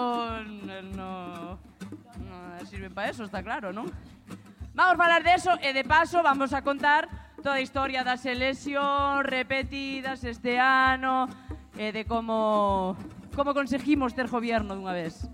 No, 0.97 1.61
no 2.17 2.37
sirven 2.65 2.97
para 2.97 3.13
eso, 3.13 3.29
está 3.29 3.45
claro, 3.45 3.77
non? 3.77 3.93
Vamos 4.73 4.97
a 4.97 5.03
falar 5.05 5.21
de 5.21 5.37
eso 5.37 5.53
e 5.61 5.77
de 5.77 5.85
paso 5.85 6.25
vamos 6.25 6.57
a 6.57 6.65
contar 6.65 7.05
toda 7.45 7.59
a 7.59 7.65
historia 7.65 8.07
das 8.07 8.25
eleccións 8.25 9.21
repetidas 9.27 10.23
este 10.25 10.57
ano, 10.57 11.29
e 11.77 11.93
de 11.93 12.05
como 12.05 12.97
como 13.35 13.55
conseguimos 13.57 14.13
ter 14.13 14.29
gobierno 14.29 14.77
dunha 14.77 14.93
vez. 14.93 15.25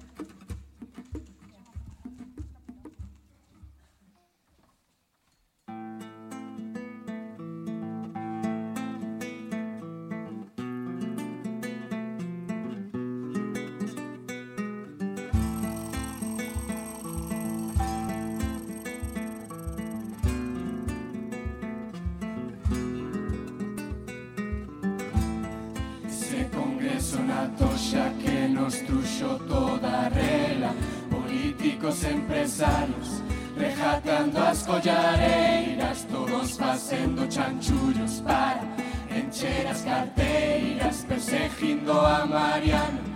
Na 27.93 28.11
toxa 28.11 28.13
que 28.21 28.49
nos 28.49 28.75
truxo 28.83 29.39
toda 29.49 30.09
rela 30.09 30.75
Políticos, 31.11 32.05
empresarios, 32.05 33.23
rejatando 33.57 34.39
as 34.39 34.63
collareiras 34.63 36.07
Todos 36.11 36.57
facendo 36.57 37.27
chanchullos 37.29 38.21
para 38.21 38.63
encher 39.11 39.67
as 39.67 39.83
carteiras 39.83 41.05
Perseguindo 41.09 41.93
a 41.93 42.27
Mariana 42.27 43.09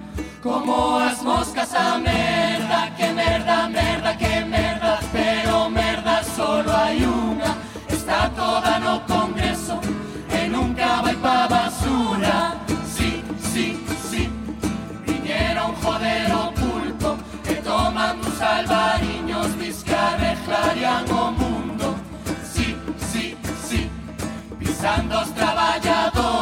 como 0.43 0.97
as 0.99 1.23
moscas 1.23 1.73
a 1.73 1.99
merda 1.99 2.91
Que 2.97 3.13
merda, 3.13 3.69
merda, 3.69 4.17
que 4.17 4.41
merda 4.45 4.99
Pero 5.13 5.71
merda 5.71 6.25
solo 6.25 6.73
hai 6.73 7.05
unha 7.05 7.57
Está 7.89 8.29
toda 8.31 8.81
no 8.81 9.01
congreso 9.07 9.79
e 10.35 10.49
nunca 10.49 11.03
pa 11.23 11.52
albariños 18.43 19.59
Dis 19.59 19.83
que 19.85 19.95
arreglarían 19.95 21.11
o 21.11 21.31
mundo. 21.31 21.95
Sí, 22.53 22.77
sí, 23.11 23.37
sí 23.67 23.91
Pisando 24.59 25.21
os 25.21 25.33
traballadores 25.35 26.42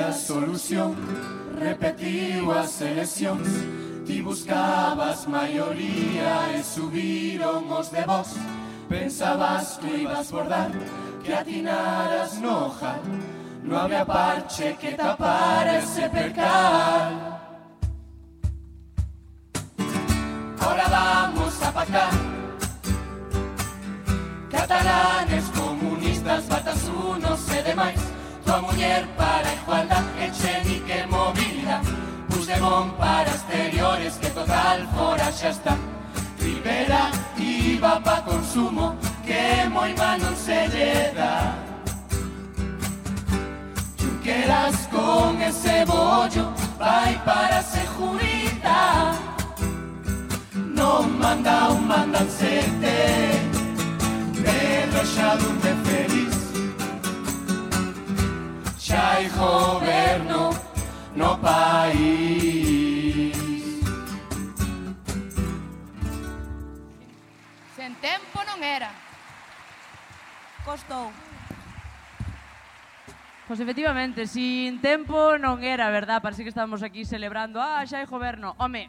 había 0.00 0.12
solución 0.12 0.96
Repetiu 1.58 2.50
as 2.52 2.80
eleccións 2.80 3.48
Ti 4.06 4.22
buscabas 4.22 5.28
maioría 5.28 6.50
e 6.56 6.64
subiron 6.64 7.70
os 7.70 7.92
de 7.92 8.02
vos. 8.04 8.34
Pensabas 8.88 9.78
que 9.78 10.02
ibas 10.02 10.30
bordar 10.32 10.70
Que 11.22 11.34
atinaras 11.34 12.40
no 12.40 12.66
ojal 12.66 13.00
No 13.62 13.78
había 13.78 14.04
parche 14.04 14.76
que 14.80 14.92
tapara 14.92 15.78
ese 15.78 16.08
percal. 16.08 17.36
Ahora 20.60 20.88
vamos 20.88 21.62
a 21.62 21.72
pactar. 21.72 22.10
Catalanes, 24.50 25.44
comunistas, 25.50 26.48
batas 26.48 26.88
unos 26.88 27.48
e 27.50 27.62
demais 27.62 28.09
Tua 28.50 28.62
muller 28.62 29.06
para 29.16 29.54
igualdad, 29.54 30.02
Echenique 30.18 31.06
movilidad 31.06 31.82
Puigdemont 32.28 32.92
para 32.96 33.30
exteriores, 33.30 34.14
que 34.16 34.28
total 34.30 34.88
fora 34.92 35.30
xa 35.30 35.50
está. 35.50 35.76
Rivera 36.40 37.12
iba 37.38 38.00
pa 38.00 38.22
consumo, 38.22 38.96
que 39.24 39.68
moi 39.70 39.94
mal 39.94 40.18
non 40.18 40.34
se 40.34 40.66
lle 40.72 41.12
dá 41.14 41.54
Junqueras 44.00 44.78
con 44.90 45.40
ese 45.40 45.84
bollo, 45.86 46.50
vai 46.76 47.14
para 47.24 47.39
hai 59.20 59.28
goberno 59.28 60.48
no 61.12 61.36
país. 61.36 63.36
Sen 67.76 67.92
tempo 68.00 68.40
non 68.48 68.64
era. 68.64 68.88
Costou. 70.64 71.12
Pois 73.44 73.60
efectivamente, 73.60 74.24
sin 74.24 74.80
tempo 74.80 75.36
non 75.36 75.60
era, 75.60 75.92
verdad? 75.92 76.24
Parece 76.24 76.40
que 76.40 76.48
estamos 76.48 76.80
aquí 76.80 77.04
celebrando, 77.04 77.60
ah, 77.60 77.84
xa 77.84 78.00
hai 78.00 78.08
goberno. 78.08 78.56
Home, 78.56 78.88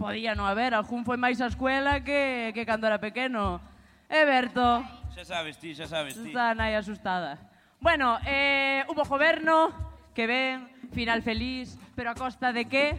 podía 0.00 0.32
non 0.32 0.48
haber, 0.48 0.72
algún 0.72 1.04
foi 1.04 1.20
máis 1.20 1.44
a 1.44 1.52
escuela 1.52 2.00
que, 2.00 2.56
que 2.56 2.64
cando 2.64 2.88
era 2.88 3.04
pequeno. 3.04 3.60
Eberto. 4.08 4.80
Berto. 4.80 5.12
Xa 5.12 5.28
sabes 5.28 5.60
ti, 5.60 5.76
xa 5.76 5.84
sabes 5.84 6.16
ti. 6.16 6.32
Está 6.32 6.56
nai 6.56 6.72
asustada. 6.72 7.36
Bueno, 7.80 8.18
eh, 8.24 8.84
hubo 8.88 9.04
goberno, 9.04 9.70
que 10.14 10.26
ven, 10.26 10.68
final 10.92 11.22
feliz, 11.22 11.78
pero 11.94 12.10
a 12.10 12.14
costa 12.14 12.52
de 12.52 12.64
que? 12.64 12.96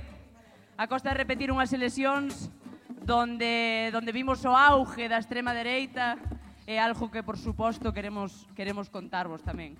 A 0.77 0.85
costa 0.85 1.09
de 1.09 1.17
repetir 1.17 1.49
unhas 1.49 1.73
eleccións 1.73 2.53
donde, 3.01 3.89
donde 3.89 4.13
vimos 4.13 4.45
o 4.45 4.53
auge 4.53 5.09
da 5.09 5.17
extrema 5.17 5.49
dereita 5.57 6.21
e 6.69 6.77
algo 6.77 7.09
que, 7.09 7.25
por 7.25 7.41
suposto, 7.41 7.89
queremos, 7.89 8.45
queremos 8.53 8.93
contarvos 8.93 9.41
tamén. 9.41 9.73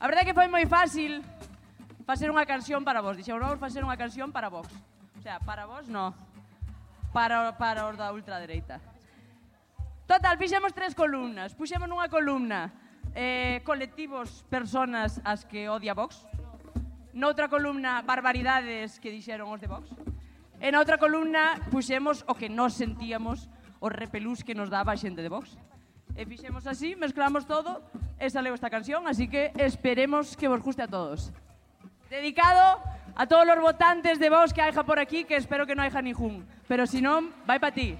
A 0.00 0.08
verdade 0.08 0.24
é 0.24 0.28
que 0.32 0.38
foi 0.38 0.48
moi 0.48 0.64
fácil 0.64 1.20
facer 2.08 2.32
unha 2.32 2.48
canción 2.48 2.88
para 2.88 3.04
vos. 3.04 3.20
Dixemos, 3.20 3.44
vamos 3.44 3.60
facer 3.60 3.84
unha 3.84 4.00
canción 4.00 4.32
para 4.32 4.48
vos. 4.48 4.66
O 5.20 5.20
sea, 5.20 5.44
para 5.44 5.68
vos, 5.68 5.92
no. 5.92 6.16
Para, 7.12 7.52
para 7.60 7.84
os 7.84 8.00
da 8.00 8.08
ultradereita. 8.08 8.80
Total, 10.08 10.40
fixemos 10.40 10.72
tres 10.72 10.96
columnas. 10.96 11.52
Puxemos 11.52 11.84
nunha 11.84 12.08
columna 12.08 12.81
eh, 13.14 13.60
colectivos, 13.64 14.44
personas 14.48 15.20
as 15.24 15.44
que 15.44 15.68
odia 15.68 15.94
Vox. 15.94 16.24
Noutra 17.12 17.48
columna, 17.48 18.00
barbaridades 18.02 18.96
que 18.96 19.12
dixeron 19.12 19.52
os 19.52 19.60
de 19.60 19.68
Vox. 19.68 19.92
E 20.62 20.70
outra 20.78 20.96
columna, 20.96 21.58
puxemos 21.68 22.24
o 22.30 22.38
que 22.38 22.48
nos 22.48 22.78
sentíamos, 22.78 23.50
o 23.82 23.90
repelús 23.90 24.46
que 24.46 24.54
nos 24.54 24.70
daba 24.70 24.94
a 24.94 25.00
xente 25.00 25.20
de 25.20 25.28
Vox. 25.28 25.58
E 26.14 26.24
fixemos 26.24 26.64
así, 26.70 26.94
mezclamos 26.94 27.44
todo, 27.44 27.82
e 28.16 28.30
saleu 28.30 28.54
esta 28.54 28.70
canción, 28.70 29.04
así 29.10 29.26
que 29.26 29.50
esperemos 29.58 30.38
que 30.38 30.46
vos 30.46 30.62
guste 30.62 30.84
a 30.84 30.88
todos. 30.88 31.34
Dedicado 32.08 32.78
a 33.16 33.26
todos 33.26 33.48
os 33.48 33.60
votantes 33.60 34.20
de 34.22 34.30
Vox 34.30 34.52
que 34.52 34.62
haja 34.62 34.84
por 34.84 35.02
aquí, 35.02 35.24
que 35.24 35.36
espero 35.36 35.66
que 35.66 35.74
non 35.74 35.84
haja 35.84 36.00
ningún. 36.00 36.46
Pero 36.70 36.86
si 36.86 37.02
non, 37.02 37.34
vai 37.44 37.58
pa 37.58 37.74
ti. 37.74 37.98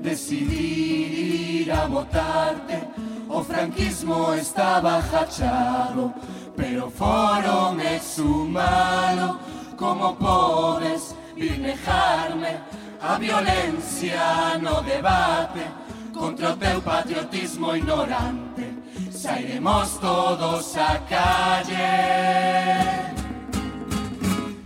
Decidir 0.00 1.62
ir 1.62 1.72
a 1.72 1.86
votarte 1.86 2.78
O 3.28 3.42
franquismo 3.42 4.34
estaba 4.34 5.02
jachado 5.02 6.12
Pero 6.56 6.90
foron 6.90 7.80
exhumado 7.80 9.38
Como 9.76 10.16
podes 10.16 11.14
vir 11.36 11.58
nejarme 11.58 12.58
A 13.00 13.18
violencia 13.18 14.58
no 14.60 14.82
debate 14.82 15.64
Contra 16.12 16.56
teu 16.56 16.80
patriotismo 16.80 17.74
ignorante 17.76 18.82
Sairemos 19.22 20.00
todos 20.00 20.76
a 20.76 20.98
calle. 21.08 21.76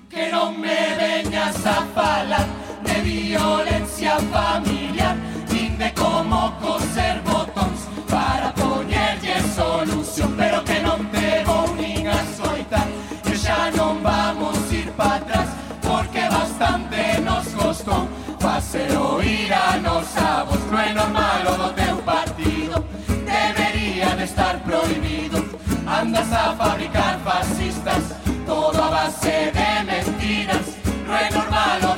Que 0.09 0.31
non 0.33 0.59
me 0.59 0.97
veñas 0.97 1.61
a 1.67 1.85
falar 1.93 2.47
de 2.83 2.95
violencia 3.03 3.76
familiar. 4.05 5.17
Nin 5.51 5.79
de 5.79 5.91
como 5.95 6.53
coser 6.61 7.21
botóns 7.23 7.89
para 8.09 8.53
poñerlle 8.53 9.41
solución. 9.55 10.35
Pero 10.37 10.63
que 10.65 10.81
non 10.81 11.01
te 11.11 11.45
nin 11.79 12.07
a 12.09 12.21
soitar 12.37 12.87
que 13.25 13.35
xa 13.37 13.71
non 13.73 14.03
vamos 14.03 14.59
ir 14.73 14.93
pa 14.93 15.17
atrás 15.17 15.49
porque 15.81 16.23
bastante 16.29 17.21
nos 17.25 17.47
costou 17.57 18.09
facer 18.39 18.93
oír 18.97 19.53
a 19.53 19.79
nosa 19.81 20.45
voz 20.45 20.63
non 20.71 20.81
é 20.81 20.93
normal 20.93 21.43
o 21.49 21.55
do 21.57 21.69
teu 21.73 21.97
partido. 22.05 22.85
Debería 23.25 24.15
de 24.15 24.25
estar 24.25 24.61
prohibido. 24.61 25.39
Andas 25.87 26.31
a 26.33 26.53
fabricar 26.55 27.19
fascistas 27.25 28.13
todo 28.45 28.77
a 28.83 28.89
base 28.91 29.53
de 29.57 29.71
mentiras. 29.89 30.67
No 31.07 31.15
é 31.17 31.31
normal 31.31 31.79
o 31.91 31.96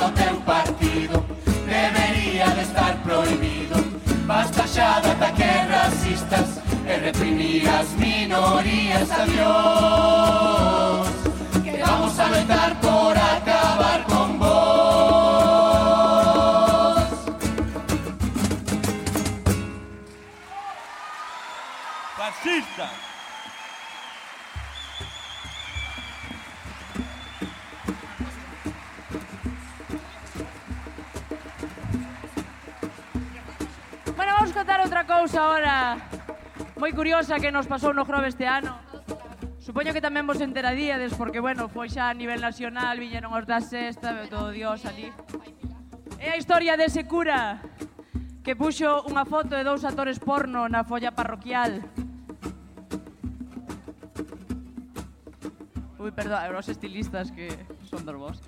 de 4.79 5.11
ataques 5.11 5.69
racistas 5.71 6.49
e 6.87 7.01
reprimir 7.05 7.69
as 7.69 7.89
minorías 7.97 9.11
adiós. 9.11 11.09
Que 11.65 11.83
vamos 11.83 12.19
a 12.21 12.27
loitar 12.29 12.77
por 12.81 12.98
cousa 35.19 35.43
ahora 35.43 35.99
moi 36.79 36.95
curiosa 36.95 37.43
que 37.43 37.51
nos 37.51 37.67
pasou 37.67 37.91
no 37.91 38.07
Grove 38.07 38.31
este 38.31 38.47
ano. 38.47 38.79
Supoño 39.59 39.91
que 39.91 39.99
tamén 39.99 40.31
vos 40.31 40.39
enteradíades 40.39 41.11
porque, 41.19 41.43
bueno, 41.43 41.67
foi 41.67 41.91
xa 41.91 42.07
a 42.07 42.15
nivel 42.15 42.39
nacional, 42.39 43.03
viñeron 43.03 43.35
os 43.35 43.43
da 43.43 43.59
sexta, 43.59 44.15
veu 44.15 44.31
todo 44.31 44.55
Dios 44.55 44.87
ali. 44.87 45.11
É 46.23 46.31
a 46.31 46.39
historia 46.39 46.79
dese 46.79 47.03
cura 47.11 47.59
que 48.47 48.55
puxo 48.55 49.11
unha 49.11 49.27
foto 49.27 49.59
de 49.59 49.67
dous 49.67 49.83
actores 49.83 50.23
porno 50.23 50.71
na 50.71 50.87
folla 50.87 51.11
parroquial. 51.11 51.83
Ui, 55.99 56.15
perdón, 56.15 56.47
os 56.55 56.71
estilistas 56.71 57.35
que 57.35 57.51
son 57.91 58.07
dos 58.07 58.15
vos. 58.15 58.39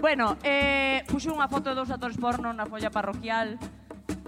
Bueno, 0.00 0.40
eh, 0.40 1.04
puxo 1.04 1.36
unha 1.36 1.52
foto 1.52 1.68
de 1.68 1.76
dous 1.76 1.92
actores 1.92 2.16
porno 2.16 2.56
na 2.56 2.64
folla 2.64 2.88
parroquial 2.88 3.60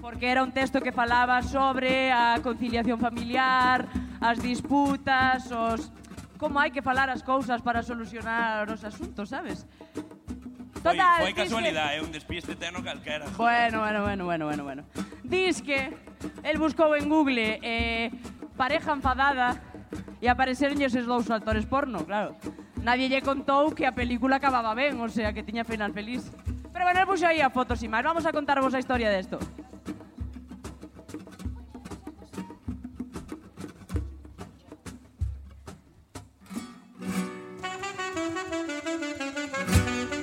porque 0.01 0.31
era 0.31 0.43
un 0.43 0.53
texto 0.53 0.81
que 0.81 0.93
falaba 0.93 1.43
sobre 1.43 2.13
a 2.13 2.39
conciliación 2.43 3.01
familiar, 3.01 3.89
as 4.21 4.39
disputas, 4.39 5.51
os 5.51 5.93
como 6.39 6.61
hai 6.61 6.71
que 6.71 6.85
falar 6.85 7.09
as 7.09 7.25
cousas 7.25 7.65
para 7.65 7.83
solucionar 7.83 8.69
os 8.69 8.85
asuntos, 8.85 9.33
sabes? 9.33 9.65
Total, 10.85 11.25
foi, 11.25 11.33
foi 11.33 11.43
casualidade, 11.43 11.99
é 11.99 12.03
un 12.05 12.13
despiste 12.13 12.55
teno 12.55 12.85
calquera. 12.85 13.27
Bueno, 13.37 13.81
bueno, 13.81 14.03
bueno, 14.05 14.23
bueno, 14.25 14.45
bueno, 14.47 14.63
bueno. 14.63 14.83
Diz 15.25 15.63
que 15.63 15.91
el 16.45 16.59
buscou 16.59 16.95
en 16.95 17.09
Google 17.09 17.59
eh, 17.63 18.13
pareja 18.57 18.93
enfadada 18.93 19.59
e 20.21 20.31
apareceron 20.31 20.79
eses 20.81 21.05
dous 21.05 21.29
actores 21.33 21.67
porno, 21.67 22.05
claro. 22.07 22.39
Nadie 22.87 23.11
lle 23.11 23.21
contou 23.25 23.75
que 23.75 23.83
a 23.83 23.93
película 23.93 24.39
acababa 24.39 24.77
ben, 24.79 25.01
o 25.03 25.09
sea, 25.11 25.35
que 25.35 25.43
tiña 25.43 25.67
final 25.67 25.91
feliz. 25.91 26.31
Pero 26.77 26.85
bueno, 26.85 27.01
el 27.01 27.07
puxo 27.07 27.27
aí 27.27 27.41
a 27.41 27.49
fotos 27.49 27.81
e 27.81 27.89
máis. 27.89 28.05
Vamos 28.05 28.29
a 28.29 28.37
contarvos 28.37 28.77
a 28.77 28.79
historia 28.85 29.09
desto. 29.09 29.41
Tomille 39.57 40.16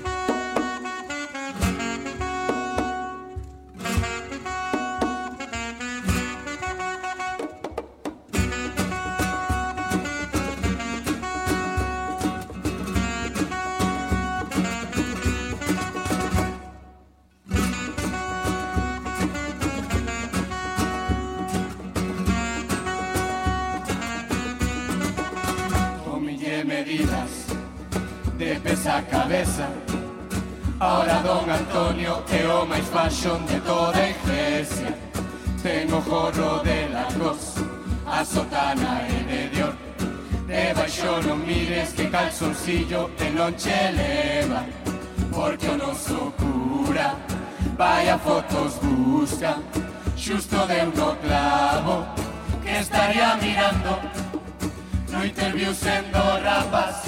pesa 29.43 29.63
a 29.63 29.67
cabeza 29.67 29.69
Ahora 30.79 31.15
don 31.19 31.49
Antonio 31.49 32.23
é 32.31 32.47
o 32.47 32.65
máis 32.65 32.85
fashion 32.87 33.45
de 33.45 33.59
toda 33.61 34.09
iglesia 34.09 34.95
Ten 35.61 35.93
o 35.93 36.01
gorro 36.01 36.61
de 36.63 36.89
la 36.89 37.05
cruz, 37.05 37.55
a 38.05 38.25
sotana 38.25 39.07
e 39.07 39.23
de 39.23 39.47
Dior. 39.49 39.75
Debaixo 40.45 41.21
non 41.25 41.39
mires 41.39 41.93
que 41.93 42.09
calzoncillo 42.09 43.09
e 43.17 43.29
non 43.29 43.53
che 43.55 43.91
leva 43.91 44.65
Porque 45.31 45.69
o 45.69 45.77
noso 45.77 46.33
cura 46.37 47.15
Vaya 47.77 48.17
fotos 48.17 48.75
busca. 48.81 49.57
Xusto 50.17 50.67
de 50.67 50.83
un 50.83 50.91
clavo 50.91 52.05
Que 52.63 52.79
estaría 52.79 53.35
mirando 53.35 53.99
No 55.11 55.23
interview 55.23 55.73
sendo 55.73 56.19
rapaz 56.43 57.02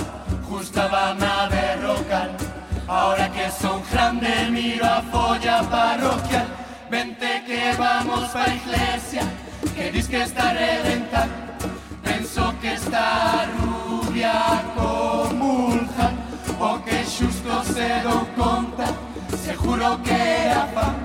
Justaba 0.66 1.14
na 1.14 1.46
derrocar 1.46 2.32
Ahora 2.88 3.30
que 3.30 3.52
son 3.52 3.84
grande 3.92 4.50
miro 4.50 4.84
a 4.84 5.00
folla 5.12 5.62
parroquial. 5.70 6.48
Vente 6.90 7.44
que 7.46 7.76
vamos 7.78 8.30
pa 8.32 8.48
iglesia 8.48 9.22
Que 9.76 9.92
dis 9.92 10.08
que 10.08 10.24
está 10.24 10.54
reventa 10.54 11.28
Penso 12.04 12.52
que 12.62 12.74
está 12.74 13.46
rubia 13.60 14.64
comulja 14.74 16.08
O 16.60 16.80
que 16.84 16.98
xusto 17.06 17.64
se 17.72 18.02
do 18.02 18.26
conta. 18.36 18.88
Seguro 19.38 20.02
que 20.02 20.18
era 20.48 20.66
fan 20.74 20.98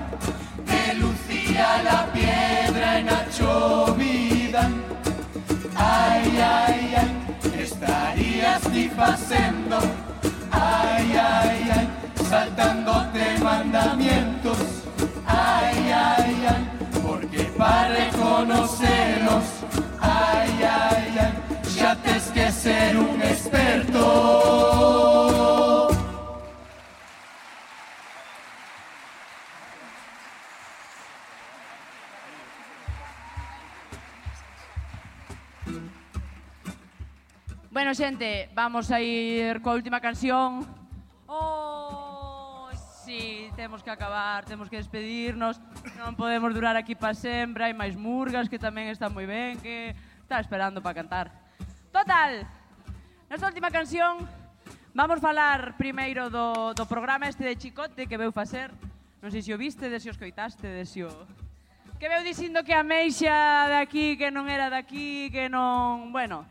De 0.65 0.95
Lucía 0.95 1.83
la 1.83 2.11
piedra 2.11 2.97
en 2.97 3.05
la 3.05 3.29
chovida 3.29 4.63
Ai, 5.75 6.31
ai, 6.41 6.95
ai, 6.97 7.61
estarías 7.61 8.30
ti 8.59 8.89
facendo 8.89 9.77
Ai, 10.49 11.15
ai, 11.15 11.69
ai, 11.69 11.89
saltándote 12.29 13.37
mandamientos. 13.41 14.57
Ai, 15.25 15.91
ai, 15.91 16.45
ai, 16.45 17.01
porque 17.01 17.43
para 17.57 17.87
reconocerlos 17.89 19.45
Ai, 19.99 20.63
ai, 20.63 21.19
ai, 21.19 21.33
ser 22.51 22.97
un 22.97 23.21
experto. 23.21 25.10
Bueno, 37.71 37.95
xente, 37.95 38.49
vamos 38.53 38.91
a 38.91 38.99
ir 38.99 39.63
coa 39.63 39.79
última 39.79 40.03
canción. 40.03 40.67
Oh, 41.23 42.67
sí, 43.07 43.47
temos 43.55 43.79
que 43.79 43.87
acabar, 43.87 44.43
temos 44.43 44.67
que 44.67 44.75
despedirnos. 44.75 45.55
Non 45.95 46.19
podemos 46.19 46.51
durar 46.51 46.75
aquí 46.75 46.99
para 46.99 47.15
sempre, 47.15 47.63
hai 47.63 47.71
máis 47.71 47.95
murgas 47.95 48.51
que 48.51 48.59
tamén 48.59 48.91
están 48.91 49.15
moi 49.15 49.23
ben, 49.23 49.55
que 49.63 49.95
está 50.19 50.43
esperando 50.43 50.83
para 50.83 50.99
cantar. 50.99 51.31
Total, 51.95 52.43
nesta 53.31 53.47
última 53.47 53.71
canción 53.71 54.19
vamos 54.91 55.23
falar 55.23 55.79
primeiro 55.79 56.27
do, 56.27 56.75
do 56.75 56.83
programa 56.91 57.31
este 57.31 57.47
de 57.47 57.55
Chicote 57.55 58.03
que 58.03 58.19
veu 58.19 58.35
facer. 58.35 58.75
Non 59.23 59.31
sei 59.31 59.39
se 59.39 59.55
o 59.55 59.57
viste, 59.57 59.87
de 59.87 59.95
se 59.95 60.11
o 60.11 60.15
escoitaste, 60.15 60.67
de 60.67 60.83
se 60.83 61.07
o... 61.07 61.11
Que 61.95 62.11
veu 62.11 62.19
dicindo 62.19 62.67
que 62.67 62.75
a 62.75 62.83
meixa 62.83 63.71
de 63.71 63.79
aquí, 63.79 64.19
que 64.19 64.27
non 64.27 64.51
era 64.51 64.67
de 64.67 64.75
aquí, 64.75 65.31
que 65.31 65.47
non... 65.47 66.11
Bueno, 66.11 66.43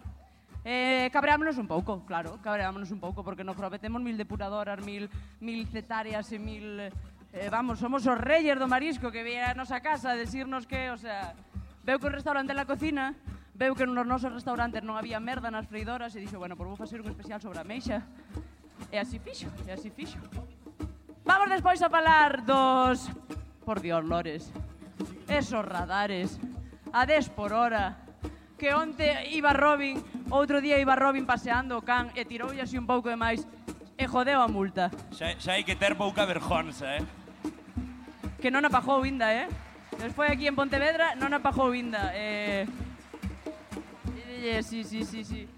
Eh, 0.64 1.09
cabreámonos 1.12 1.57
un 1.57 1.66
pouco, 1.66 2.05
claro, 2.05 2.37
cabreámonos 2.42 2.90
un 2.90 3.01
pouco, 3.01 3.25
porque 3.25 3.44
no 3.44 3.55
Grove 3.55 3.79
temos 3.79 4.03
mil 4.03 4.16
depuradoras, 4.16 4.85
mil, 4.85 5.09
mil 5.40 5.66
cetáreas 5.68 6.29
e 6.33 6.38
mil... 6.38 6.81
Eh, 7.33 7.49
vamos, 7.49 7.79
somos 7.79 8.05
os 8.05 8.18
reyes 8.18 8.59
do 8.59 8.68
marisco 8.68 9.09
que 9.09 9.25
viera 9.25 9.55
a 9.55 9.57
nosa 9.57 9.81
casa 9.81 10.12
a 10.12 10.18
decirnos 10.18 10.66
que, 10.66 10.90
o 10.90 10.99
sea, 10.99 11.33
veu 11.87 11.96
que 11.96 12.11
un 12.11 12.12
restaurante 12.12 12.53
na 12.53 12.68
cocina, 12.68 13.16
veu 13.57 13.73
que 13.73 13.88
nos 13.88 14.05
nosos 14.05 14.35
restaurantes 14.35 14.85
non 14.85 15.01
había 15.01 15.23
merda 15.23 15.49
nas 15.49 15.64
freidoras 15.64 16.12
e 16.12 16.20
dixo, 16.20 16.37
bueno, 16.37 16.59
por 16.59 16.68
vou 16.68 16.77
facer 16.77 17.01
un 17.01 17.09
especial 17.09 17.40
sobre 17.40 17.62
a 17.62 17.64
meixa. 17.64 18.05
E 18.92 18.99
así 18.99 19.16
fixo, 19.23 19.49
e 19.64 19.70
así 19.73 19.88
fixo. 19.88 20.18
Vamos 21.25 21.49
despois 21.49 21.81
a 21.81 21.88
falar 21.88 22.44
dos... 22.44 23.09
Por 23.64 23.81
dios, 23.81 24.03
lores. 24.05 24.51
Esos 25.29 25.64
radares. 25.64 26.40
A 26.92 27.07
10 27.07 27.31
por 27.31 27.55
hora 27.55 28.10
que 28.61 28.77
onte 28.77 29.09
iba 29.33 29.57
Robin, 29.57 29.96
outro 30.29 30.61
día 30.61 30.77
iba 30.77 30.92
Robin 30.92 31.25
paseando 31.25 31.81
o 31.81 31.83
can 31.83 32.12
e 32.12 32.29
tiroulle 32.29 32.61
así 32.61 32.77
un 32.77 32.85
pouco 32.85 33.09
de 33.09 33.16
máis 33.16 33.49
e 33.96 34.05
jodeu 34.05 34.44
a 34.44 34.53
multa. 34.53 34.92
Xa, 35.16 35.33
xa 35.40 35.57
hai 35.57 35.64
que 35.64 35.73
ter 35.81 35.96
pouca 35.96 36.29
vergonza, 36.29 37.01
eh? 37.01 37.05
Que 38.37 38.53
non 38.53 38.61
apajou 38.68 39.09
inda, 39.09 39.33
eh? 39.33 39.49
Despois 39.96 40.29
aquí 40.29 40.44
en 40.44 40.53
Pontevedra 40.53 41.16
non 41.16 41.33
apajou 41.33 41.73
inda. 41.73 42.12
Eh... 42.12 42.68
Sí, 44.61 44.85
sí, 44.85 45.05
sí, 45.09 45.25
sí. 45.25 45.49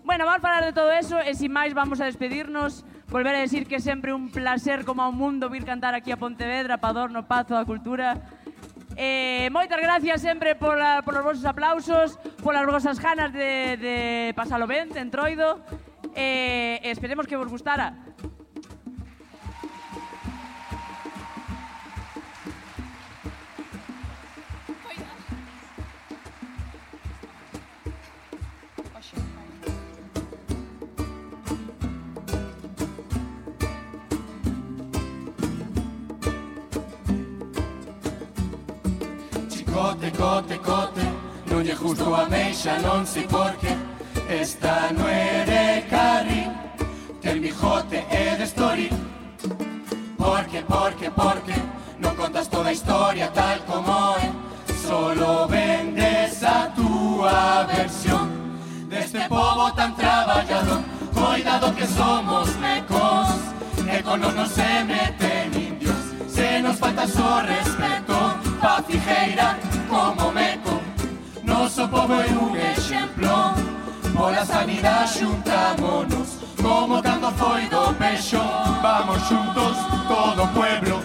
Bueno, 0.00 0.24
vamos 0.24 0.40
a 0.40 0.44
falar 0.44 0.64
de 0.64 0.72
todo 0.72 0.92
eso 0.92 1.20
e 1.20 1.36
sin 1.36 1.52
máis 1.52 1.76
vamos 1.76 2.00
a 2.00 2.08
despedirnos. 2.08 2.80
Volver 3.12 3.36
a 3.36 3.44
decir 3.44 3.68
que 3.68 3.76
é 3.76 3.82
sempre 3.84 4.16
un 4.16 4.32
placer 4.32 4.88
como 4.88 5.04
ao 5.04 5.12
mundo 5.12 5.52
vir 5.52 5.68
cantar 5.68 5.92
aquí 5.92 6.12
a 6.12 6.20
Pontevedra, 6.20 6.80
Padorno, 6.80 7.28
Pazo, 7.28 7.60
a 7.60 7.68
cultura. 7.68 8.16
Eh, 8.96 9.50
moitas 9.52 9.76
gracias 9.76 10.24
sempre 10.24 10.56
por, 10.56 10.80
por 11.04 11.20
os 11.20 11.24
vosos 11.24 11.44
aplausos, 11.44 12.16
polas 12.40 12.64
vosas 12.64 12.96
ganas 12.96 13.28
de, 13.28 13.76
de 13.76 13.96
pasalo 14.32 14.64
ben, 14.64 14.88
de 14.88 15.04
entroido. 15.04 15.60
Eh, 16.16 16.80
esperemos 16.82 17.28
que 17.28 17.36
vos 17.36 17.48
gustara. 17.52 17.92
Cote, 40.16 40.58
cote, 40.60 41.04
non 41.46 41.62
lle 41.62 41.74
justo 41.74 42.14
a 42.14 42.26
meixa, 42.28 42.78
non 42.80 43.04
sei 43.06 43.26
Esta 44.28 44.90
no 44.90 45.06
é 45.06 45.44
de 45.44 45.88
carri, 45.88 46.50
ten 47.20 47.40
bijote 47.40 48.04
e 48.10 48.36
de 48.36 48.42
story 48.44 48.90
Porque, 50.18 50.64
porque, 50.66 51.10
porque, 51.10 51.54
non 52.00 52.16
contas 52.16 52.48
toda 52.48 52.72
historia 52.72 53.30
tal 53.30 53.60
como 53.70 54.18
é 54.18 54.32
Solo 54.82 55.46
vendes 55.46 56.42
a 56.42 56.72
túa 56.74 57.64
versión 57.70 58.26
Deste 58.88 59.28
povo 59.28 59.70
tan 59.78 59.94
traballador 59.94 60.82
Coidado 61.14 61.72
que 61.74 61.86
somos 61.86 62.50
mecos 62.58 63.30
E 63.86 64.02
con 64.02 64.20
non 64.20 64.48
se 64.50 64.82
meten 64.82 65.54
indios. 65.54 66.02
Se 66.26 66.58
nos 66.58 66.82
falta 66.82 67.06
só 67.06 67.46
respeto 67.46 68.34
Pa 68.58 68.82
fijeira 68.82 69.75
como 69.96 70.30
meco 70.32 70.80
Noso 71.42 71.88
povo 71.88 72.14
é 72.14 72.26
un 72.26 72.54
exemplo 72.54 73.54
Pola 74.14 74.44
sanidade 74.44 75.18
xuntámonos 75.18 76.28
Como 76.62 77.02
cando 77.02 77.30
foi 77.32 77.66
do 77.68 77.94
peixo 77.94 78.40
Vamos 78.82 79.22
xuntos 79.22 79.76
todo 80.06 80.46
pueblo. 80.54 81.02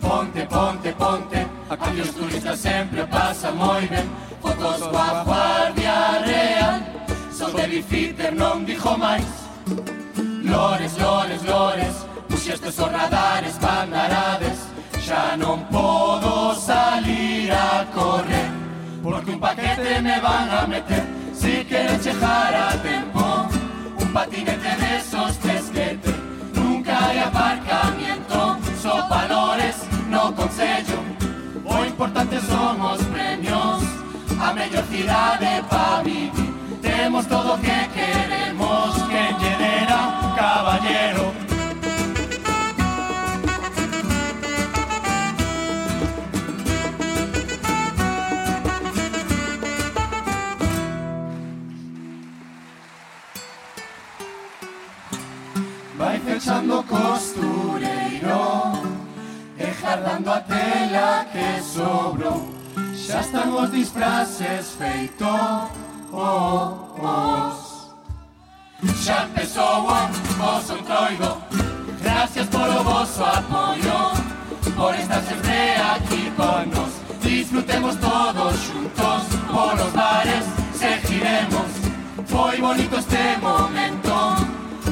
Ponte, 0.00 0.46
ponte, 0.46 0.92
ponte 0.92 1.46
Aquí 1.70 2.00
os 2.00 2.10
turistas 2.10 2.58
sempre 2.58 3.06
pasan 3.06 3.54
moi 3.56 3.86
ben 3.86 4.08
Fotos 4.40 4.80
coa 4.88 5.24
guardia 5.24 6.24
real 6.24 6.87
Son 7.38 7.54
de 7.54 7.68
bifiter, 7.68 8.34
non 8.34 8.66
dixo 8.66 8.98
máis 8.98 9.22
Lores, 10.42 10.98
lores, 10.98 11.40
lores 11.46 11.94
Puxestes 12.26 12.74
os 12.82 12.90
radares, 12.90 13.54
bandarades 13.62 14.58
Xa 14.98 15.38
non 15.38 15.62
podo 15.70 16.58
salir 16.58 17.46
a 17.54 17.86
correr 17.94 18.50
Porque 19.04 19.30
un 19.30 19.38
paquete 19.38 20.02
me 20.02 20.18
van 20.18 20.50
a 20.50 20.66
meter 20.66 21.06
Si 21.30 21.62
queres 21.62 22.02
chegar 22.02 22.50
a 22.50 22.74
tempo. 22.82 23.46
Un 24.02 24.08
patinete 24.10 24.74
de 24.74 24.90
esos 24.98 25.38
tres 25.38 25.70
que 25.70 25.94
te 26.02 26.10
Nunca 26.58 26.90
hai 27.06 27.22
aparcamiento 27.22 28.58
Só 28.82 29.06
valores 29.06 29.86
no 30.10 30.34
consello 30.34 30.98
O 31.62 31.86
importante 31.86 32.42
son 32.50 32.82
os 32.82 33.00
premios 33.14 33.86
A 34.42 34.50
mellor 34.58 34.82
cidade 34.90 35.62
pa 35.70 36.02
vivir 36.02 36.47
Temos 36.82 37.26
todo 37.26 37.54
o 37.54 37.58
que 37.58 37.88
queremos 37.94 38.94
Que 39.10 39.24
lle 39.40 39.56
dera 39.56 40.00
caballero. 40.36 41.32
Vai 55.96 56.20
fechando 56.20 56.82
costureiro 56.84 58.28
E 59.58 59.72
jardando 59.80 60.30
a 60.30 60.40
tela 60.40 61.26
que 61.32 61.62
sobrou. 61.62 62.48
Xa 62.94 63.20
están 63.20 63.52
os 63.54 63.72
disfraces 63.72 64.76
feitos 64.78 65.87
Xa 69.04 69.24
empezou 69.24 69.86
o 69.86 70.08
voso 70.38 70.78
entroido 70.78 71.36
Gracias 72.02 72.46
polo 72.48 72.82
voso 72.82 73.24
apoio 73.24 74.12
Por 74.74 74.94
estar 74.94 75.22
sempre 75.22 75.76
aquí 75.76 76.32
con 76.34 76.70
nos. 76.70 77.20
Disfrutemos 77.20 77.96
todos 77.96 78.56
xuntos 78.56 79.22
Polos 79.52 79.92
bares 79.92 80.44
seguiremos. 80.72 81.68
Foi 82.26 82.58
bonito 82.58 82.98
este 82.98 83.36
momento 83.42 84.36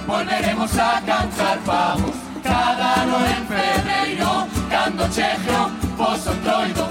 Volveremos 0.07 0.79
a 0.79 1.00
cantar 1.00 1.59
vamos. 1.64 2.14
Cada 2.42 3.00
ano 3.02 3.16
en 3.24 3.46
febreiro 3.46 4.46
Cando 4.68 5.09
chegue 5.09 5.50
o 5.50 5.70
voso 5.96 6.31
entroido 6.33 6.88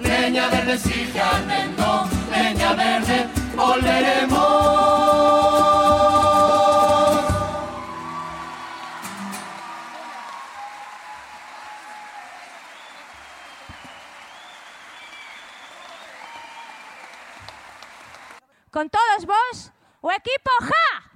Leña 0.00 0.48
verde 0.48 0.76
sigue 0.76 1.18
ardendo 1.18 2.06
Leña 2.30 2.74
verde 2.74 3.43
volveremos. 3.54 4.74
Con 18.70 18.90
todos 18.90 19.24
vos, 19.24 19.72
o 20.00 20.10
equipo 20.10 20.50
JA. 20.60 21.14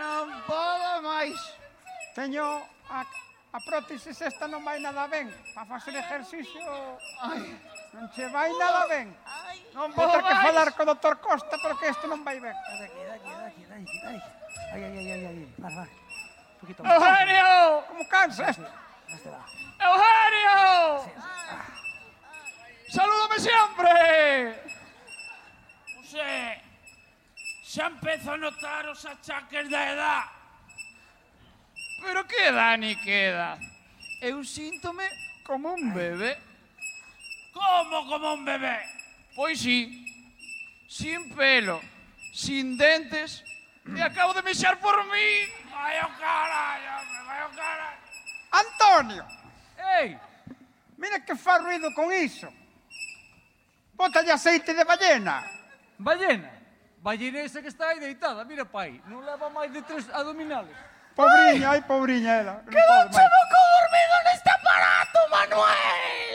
Non 0.00 0.28
podo 0.44 1.00
máis. 1.00 1.40
Teño 2.12 2.44
a 2.92 3.00
A 3.52 3.58
prótesis 3.58 4.14
esta 4.22 4.46
non 4.46 4.62
vai 4.62 4.78
nada 4.78 5.10
ben. 5.10 5.26
Para 5.54 5.66
facer 5.66 5.90
exercicio... 5.98 6.62
Ai, 7.18 7.50
non 7.90 8.06
che 8.14 8.30
vai 8.30 8.46
nada 8.54 8.86
ben. 8.86 9.10
Non 9.74 9.90
vou 9.90 10.06
ter 10.06 10.22
que 10.22 10.34
falar 10.38 10.70
co 10.70 10.86
doutor 10.86 11.18
Costa 11.18 11.58
porque 11.58 11.90
isto 11.90 12.06
non 12.06 12.22
vai 12.22 12.38
ben. 12.38 12.54
Daqui, 12.54 13.02
daqui, 13.10 13.30
daqui, 13.34 13.62
daqui, 13.66 13.96
daqui. 14.06 14.22
ay, 14.70 14.84
ay. 14.86 14.98
ai, 14.98 15.10
ai, 15.10 15.26
ai. 15.26 15.54
Vai, 15.58 15.74
vai. 15.74 15.90
Un 15.90 16.58
poquito. 16.62 16.80
Eugenio! 16.86 17.82
Como 17.90 18.06
cansa 18.06 18.50
isto? 18.54 18.70
Este 19.10 19.28
va. 19.34 19.42
Eugenio! 19.82 21.10
Salúdame 22.86 23.38
sempre! 23.42 23.94
Non 25.98 26.04
sei, 26.06 26.54
xa 27.66 27.90
empezo 27.90 28.30
a 28.30 28.38
notar 28.38 28.86
os 28.86 29.02
achaques 29.02 29.66
da 29.66 29.82
edad. 29.90 30.39
Pero 32.00 32.26
que 32.26 32.50
Dani 32.50 32.96
queda? 32.96 33.58
Eu 34.20 34.44
síntome 34.44 35.04
como 35.44 35.72
un 35.74 35.92
bebé. 35.92 36.38
Como 37.52 38.06
como 38.08 38.34
un 38.34 38.44
bebé? 38.44 38.80
Pois 39.36 39.60
sí, 39.60 40.04
sin 40.88 41.34
pelo, 41.34 41.80
sin 42.32 42.76
dentes, 42.76 43.44
e 43.96 44.02
acabo 44.02 44.34
de 44.34 44.42
mexer 44.42 44.76
por 44.78 45.04
mí. 45.06 45.28
Vai 45.70 46.00
o 46.02 46.08
carallo, 46.18 46.96
vai 47.26 47.46
o 47.46 47.50
carallo. 47.50 48.00
Antonio! 48.52 49.26
Ei! 49.98 50.18
Mira 50.98 51.20
que 51.20 51.34
fa 51.34 51.58
ruido 51.58 51.92
con 51.94 52.12
iso. 52.12 52.52
Bótalle 53.94 54.32
aceite 54.32 54.74
de 54.74 54.84
ballena. 54.84 55.44
Ballena? 55.98 56.50
Ballena 57.02 57.40
esa 57.40 57.62
que 57.62 57.68
está 57.68 57.88
aí 57.88 58.00
deitada, 58.00 58.44
mira 58.44 58.64
pai, 58.64 59.00
non 59.08 59.24
leva 59.24 59.48
máis 59.48 59.72
de 59.72 59.80
tres 59.80 60.08
abdominales. 60.12 60.89
Pobriña, 61.20 61.66
ai, 61.70 61.82
pobriña 61.84 62.32
ela. 62.40 62.54
Quedouche 62.64 63.20
no 63.20 63.40
dormido 63.52 64.14
neste 64.24 64.50
aparato, 64.50 65.18
Manuel. 65.28 66.34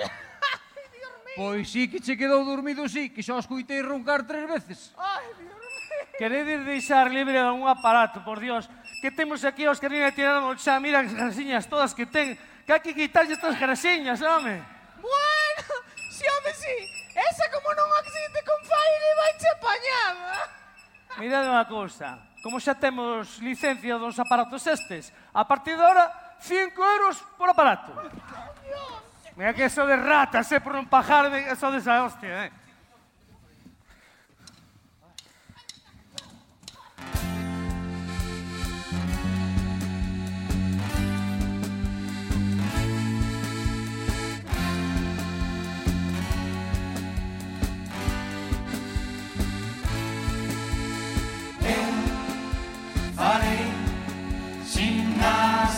Pois 1.36 1.65
sí 1.74 1.89
que 1.89 2.00
che 2.00 2.13
quedou 2.15 2.45
dormido, 2.45 2.86
sí, 2.88 3.10
que 3.10 3.26
xa 3.26 3.41
escuitei 3.41 3.82
roncar 3.82 4.30
tres 4.30 4.45
veces. 4.45 4.93
Ai, 4.93 5.26
Dios 5.41 5.58
mío. 5.58 6.17
Queredes 6.21 6.62
deixar 6.63 7.10
libre 7.10 7.41
a 7.41 7.52
un 7.52 7.67
aparato, 7.67 8.24
por 8.24 8.39
Dios. 8.39 8.69
Que 9.02 9.10
temos 9.10 9.43
aquí 9.43 9.65
os 9.67 9.82
que 9.82 9.89
rin 9.89 10.06
tiraron 10.13 10.54
xa, 10.62 10.78
mira 10.80 11.02
as 11.02 11.12
grasiñas 11.12 11.65
todas 11.65 11.98
que 11.98 12.06
ten. 12.06 12.38
Que 12.65 12.78
hai 12.78 12.82
que 12.82 12.93
quitarlle 12.93 13.34
estas 13.34 13.58
grasiñas, 13.58 14.21
home. 14.21 14.62
Bueno, 15.02 15.74
si, 16.13 16.24
home, 16.30 16.54
si. 16.54 16.76
Esa 17.17 17.45
como 17.50 17.74
non 17.74 17.89
accidente 18.00 18.39
con 18.45 18.60
Fairy 18.62 19.12
vai 19.17 19.34
che 19.41 19.50
apañar. 19.50 20.15
Mirad 21.17 21.45
unha 21.50 21.65
cousa 21.65 22.35
como 22.45 22.62
xa 22.62 22.77
temos 22.77 23.41
licencia 23.41 23.97
dos 23.97 24.21
aparatos 24.21 24.62
estes, 24.69 25.10
a 25.34 25.49
partir 25.49 25.73
de 25.73 25.81
ahora, 25.81 26.38
5 26.38 26.77
euros 26.77 27.17
por 27.41 27.49
aparato. 27.49 27.89
Mira 29.34 29.49
que 29.49 29.65
eso 29.65 29.81
de 29.81 29.97
ratas, 29.97 30.45
eh, 30.53 30.62
por 30.62 30.77
non 30.77 30.86
pajar, 30.86 31.25
eso 31.34 31.73
de 31.73 31.81
esa 31.81 32.05
hostia, 32.05 32.45
eh. 32.45 32.53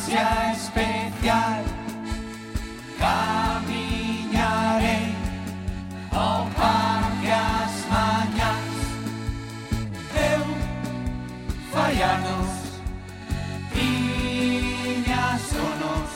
gracia 0.07 0.53
especial. 0.53 1.63
Caminharei 2.99 3.95
ao 6.11 6.43
oh 6.43 6.49
par 6.55 7.11
das 7.21 7.73
manhãs. 7.91 8.75
Eu 10.15 10.45
falhanos, 11.71 12.49
tiña 13.73 15.25
sonos. 15.49 16.09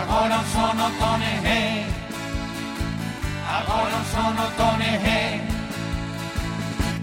Agora 0.00 0.34
un 0.38 0.46
sono 0.46 0.86
toneje, 0.98 1.62
agora 3.58 3.96
un 3.96 4.04
sono 4.14 4.44
toneje. 4.56 5.22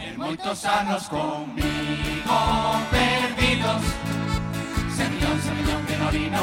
En 0.01 0.13
moitos 0.17 0.65
anos 0.65 1.07
comigo 1.07 2.37
perdidos. 2.91 4.06
Torino 6.07 6.39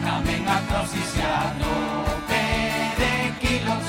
Tamén 0.00 0.48
a 0.48 0.56
se 0.88 1.20
atrope 1.20 2.44
de 2.96 3.12
kilos 3.36 3.84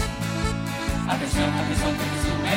Atención, 1.08 1.50
atención, 1.56 1.94
que 1.96 2.20
sube 2.20 2.56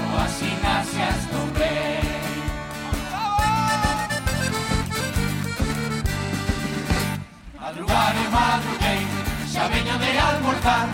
Coas 0.00 0.32
gimnasias 0.40 1.20
do 1.28 1.40
Breno 1.52 2.16
Madrugar 7.60 8.14
e 8.16 8.26
madruguei 8.32 9.02
Xa 9.52 9.68
veño 9.68 9.96
de 10.00 10.10
almorzar. 10.16 10.88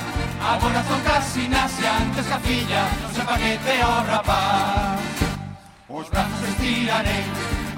Agora 0.51 0.83
son 0.83 1.01
casi 1.07 1.47
nase 1.47 1.87
antes 1.87 2.27
que 2.27 2.35
a 2.35 2.41
filla 2.43 2.83
Non 3.07 3.15
se 3.15 3.23
paquete 3.23 3.75
o 3.87 3.95
rapaz 4.03 4.99
Os 5.87 6.11
brazos 6.11 6.43
estirarei 6.43 7.23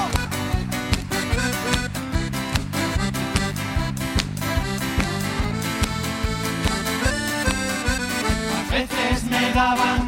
Veces 8.71 9.25
me 9.25 9.53
daban 9.53 10.06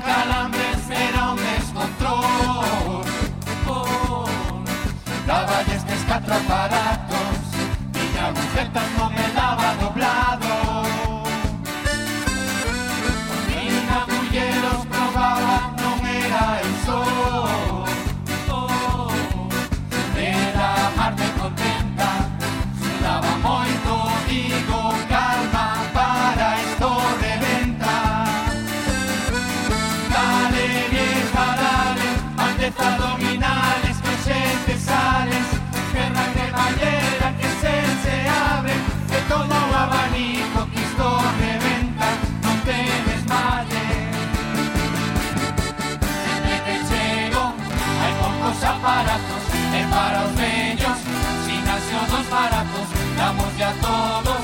damos 52.31 53.57
ya 53.57 53.73
todos, 53.81 54.43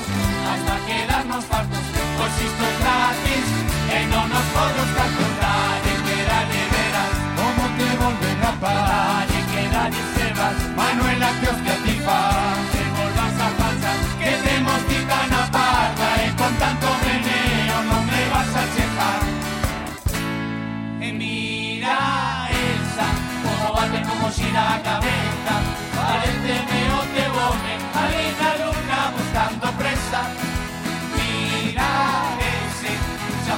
hasta 0.50 0.74
quedarnos 0.86 1.44
fartos, 1.44 1.84
pois 2.16 2.32
isto 2.40 2.64
é 2.64 2.72
gratis, 2.80 3.46
e 3.92 3.98
non 4.08 4.26
nos 4.32 4.46
podemos 4.56 4.90
calcular, 4.96 5.78
e 5.84 5.94
que 6.04 6.18
dalle 6.24 6.62
verás, 6.72 7.14
como 7.36 7.64
te 7.76 7.88
volven 8.00 8.40
a 8.40 8.52
parar, 8.56 9.26
e 9.28 9.40
que 9.52 9.62
dalle 9.68 10.02
se 10.16 10.26
vas, 10.32 10.56
Manuela 10.74 11.30
que 11.40 11.48
os 11.52 11.58
que 11.60 11.70
a 11.70 11.78
ti 11.84 11.96
fan, 12.00 12.58
se 12.72 12.82
volvas 12.96 13.36
a 13.36 13.48
pasar, 13.60 13.98
que 14.18 14.32
temos 14.44 14.80
cita 14.88 15.20
na 15.28 15.42
parda, 15.52 16.08
e 16.24 16.28
con 16.40 16.52
tanto 16.56 16.88
meneo 17.04 17.78
non 17.84 18.02
me 18.08 18.22
vas 18.32 18.52
a 18.56 18.64
chejar. 18.72 19.22
E 21.04 21.08
mira 21.12 22.00
esa, 22.48 23.08
como 23.44 23.76
bate 23.76 24.00
como 24.08 24.26
xira 24.32 24.64
a 24.72 24.78
cabeza. 24.80 25.54
Pareceme 25.94 26.63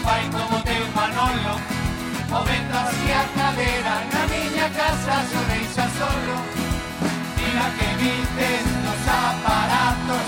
pai 0.07 0.23
como 0.31 0.63
teu 0.63 0.85
Manolo. 0.95 1.55
O 2.37 2.41
vento 2.47 2.77
así 2.79 3.09
a 3.21 3.25
cadera 3.37 3.95
na 4.13 4.23
miña 4.33 4.69
casa 4.79 5.15
xo 5.29 5.41
deixa 5.51 5.87
solo. 5.99 6.37
Mira 7.37 7.67
que 7.77 7.89
vites 8.01 8.65
nos 8.85 9.03
aparatos 9.25 10.27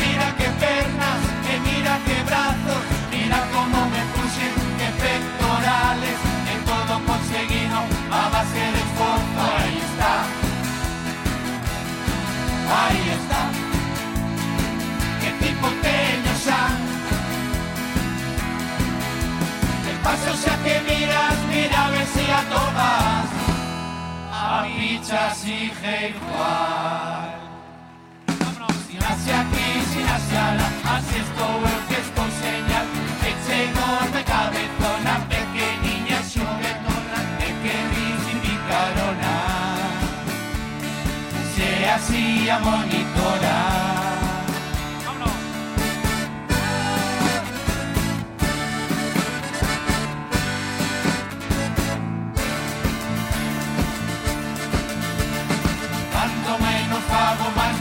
Mira 0.00 0.28
que 0.38 0.48
pernas 0.62 1.20
e 1.52 1.54
mira 1.66 1.94
que 2.06 2.16
brazos 2.28 2.82
Mira 3.12 3.40
como 3.52 3.78
me 3.92 4.02
puxen 4.12 4.54
que 4.78 4.88
pectorales. 5.02 6.18
E 6.52 6.54
todo 6.68 6.94
conseguido 7.08 7.78
a 8.20 8.22
base 8.34 8.64
de 8.74 8.80
esforzo 8.86 9.42
Aí 9.56 9.76
está. 9.88 10.14
Aí 12.80 13.04
está. 13.18 13.42
Que 15.20 15.30
tipo 15.42 15.66
teño 15.84 16.34
xa 16.44 16.89
El 20.12 20.36
xa 20.42 20.56
que 20.64 20.74
miras 20.88 21.38
Mira 21.48 21.86
a 21.86 21.90
ver 21.90 22.06
si 22.14 22.24
atopas 22.40 23.28
A 24.32 24.64
ficha 24.64 25.34
sigue 25.34 26.10
igual. 26.10 27.38
Si 28.86 28.94
nace 28.98 29.32
aquí, 29.42 29.68
si 29.92 30.00
nace 30.02 30.36
ala 30.36 30.68
Así 30.94 31.18
estou 31.26 31.54
eu 31.72 31.80
que 31.88 31.98
estou 32.06 32.28
señal. 32.42 32.86
Que 33.20 33.32
chego 33.44 33.88
de 34.14 34.22
cabezona 34.24 35.14
Pequeniña 35.32 36.18
xuguetona 36.32 37.18
E 37.46 37.48
que 37.62 37.76
visificarona 37.94 39.34
Se 41.54 41.88
así 41.88 42.50
a 42.50 42.58
monitora 42.58 43.69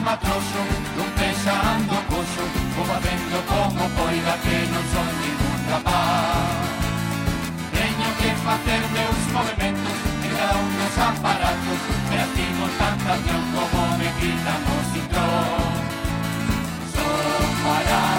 matroso 0.09 0.61
Dun 0.95 1.09
pensando 1.21 1.93
coxo 2.09 2.43
Vou 2.75 2.85
facendo 2.85 3.37
como 3.45 3.83
poida 3.97 4.33
que 4.43 4.57
non 4.73 4.85
son 4.93 5.07
ningún 5.21 5.59
rapaz. 5.69 6.65
Teño 7.73 8.09
que 8.17 8.29
facer 8.47 8.81
meus 8.97 9.21
movimentos 9.35 9.95
En 10.25 10.31
cada 10.33 10.57
un 10.57 10.71
dos 10.77 10.95
aparatos 10.97 11.81
E 12.09 12.17
así 12.25 12.45
tanta 12.81 13.13
como 13.53 13.81
me 13.99 14.09
quitan 14.19 14.61
o 14.73 14.77
cintrón. 14.91 15.73
Son 16.93 17.49
para 17.63 18.18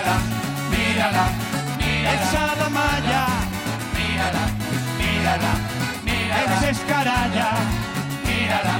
Mírala, 0.00 0.18
mírala, 0.70 1.24
mírala. 1.78 2.22
Esa 2.22 2.54
da 2.56 2.68
malla. 2.70 3.26
Mírala, 3.94 4.44
mírala, 4.98 5.52
mírala. 6.04 6.54
Esa 6.56 6.70
escaralla 6.70 7.48
mírala, 8.24 8.74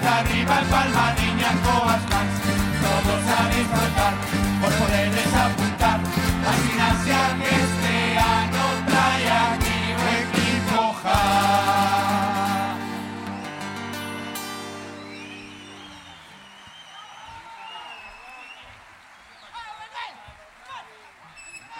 arriba 0.00 0.56
Palmadiña 0.70 1.52
coas 1.64 2.02
mans 2.10 2.36
Todos 2.82 3.24
a 3.36 3.40
disfrutar 3.54 4.14
Por 4.60 4.72
poderes 4.80 5.32
apuntar 5.44 6.00
A 6.48 6.52
gimnasia 6.60 7.22
que 7.40 7.50
este 7.64 7.96
ano 8.18 8.64
trae 8.88 9.28
aquí 9.50 9.80
o 10.00 10.04
equipo 10.22 10.80
ja. 11.02 11.20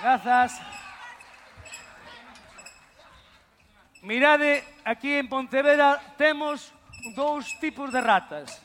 Grazas. 0.03 0.61
Mirade, 4.03 4.65
aquí 4.85 5.15
en 5.15 5.29
Pontevedra 5.29 6.01
temos 6.19 6.75
dous 7.11 7.59
tipos 7.59 7.91
de 7.91 7.99
ratas. 7.99 8.63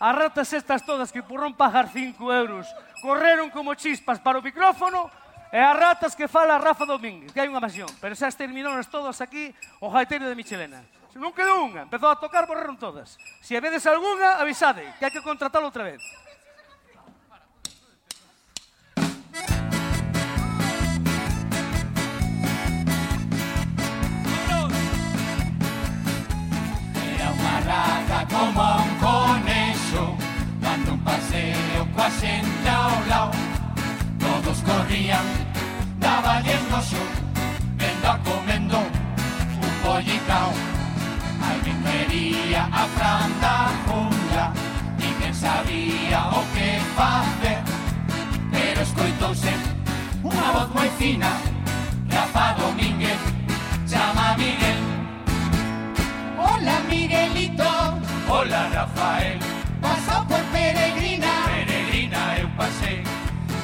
As 0.00 0.14
ratas 0.16 0.52
estas 0.52 0.82
todas 0.82 1.12
que 1.12 1.22
por 1.22 1.44
non 1.44 1.52
pagar 1.52 1.92
5 1.92 2.16
euros 2.32 2.66
correron 3.04 3.52
como 3.52 3.76
chispas 3.76 4.18
para 4.18 4.40
o 4.40 4.44
micrófono 4.44 5.12
e 5.54 5.60
as 5.60 5.76
ratas 5.76 6.16
que 6.18 6.26
fala 6.26 6.58
Rafa 6.58 6.88
Domínguez, 6.88 7.30
que 7.30 7.38
hai 7.38 7.46
unha 7.46 7.62
masión. 7.62 7.86
Pero 8.02 8.16
xa 8.18 8.26
exterminaron 8.26 8.80
todas 8.90 9.20
aquí 9.20 9.54
o 9.78 9.92
jaiteiro 9.92 10.26
de 10.26 10.34
Michelena. 10.34 10.82
Se 11.14 11.22
non 11.22 11.30
quedou 11.30 11.62
unha, 11.62 11.86
empezou 11.86 12.10
a 12.10 12.18
tocar, 12.18 12.42
borraron 12.42 12.74
todas. 12.74 13.14
Se 13.38 13.54
vedes 13.62 13.86
algunha, 13.86 14.42
avisade, 14.42 14.82
que 14.98 15.06
hai 15.06 15.14
que 15.14 15.22
contratalo 15.22 15.70
outra 15.70 15.86
vez. 15.86 16.02
Rata 27.64 28.26
como 28.28 28.76
un 28.76 28.90
conexo 29.00 30.16
Dando 30.60 30.92
un 30.92 31.00
paseo 31.00 31.86
coa 31.94 32.10
xente 32.10 32.68
ao 32.68 32.92
lao 33.08 33.30
Todos 34.18 34.58
corrían, 34.68 35.24
daba 35.98 36.40
no 36.70 36.80
show 36.82 37.08
Vendo 37.76 38.10
a 38.10 38.18
comendo 38.18 38.78
un 38.78 39.72
pollicao. 39.82 40.52
Alguén 41.40 41.82
quería 41.82 42.64
a 42.70 42.84
fran 42.94 43.30
da 43.40 43.70
jungla 43.86 44.52
Ninguén 44.98 45.34
sabía 45.34 46.28
o 46.28 46.40
que 46.52 46.80
facer 46.96 47.60
Pero 48.52 48.80
escoitouse 48.82 49.54
unha 50.24 50.48
voz 50.56 50.68
moi 50.72 50.88
fina 50.96 51.32
Rafa 52.08 52.56
Domínguez, 52.56 53.20
chama 53.84 54.32
a 54.32 54.36
Miguel 54.40 54.83
Hola 56.64 56.80
Miguelito. 56.88 57.62
Hola 58.26 58.70
Rafael. 58.72 59.38
Pasó 59.82 60.26
por 60.26 60.40
Peregrina. 60.44 61.44
Peregrina 61.44 62.38
eu 62.38 62.48
pasei 62.56 63.02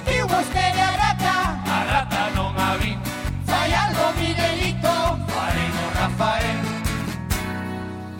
Viu 0.06 0.28
vostede 0.28 0.80
a 0.82 0.90
rata 0.90 1.62
A 1.64 1.84
rata 1.90 2.28
non 2.36 2.52
a 2.58 2.76
vi 2.76 2.98
Fai 3.46 3.72
algo 3.72 4.04
Miguelito. 4.20 4.92
Farei 5.32 5.68
no 5.76 5.84
Rafael. 5.98 6.60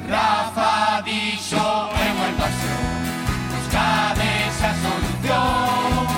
Rafa 0.09 1.03
dixo 1.05 1.91
en 2.05 2.15
o 2.17 2.27
invasión 2.33 2.85
Buscade 3.53 4.29
esa 4.49 4.73
solución. 4.81 6.09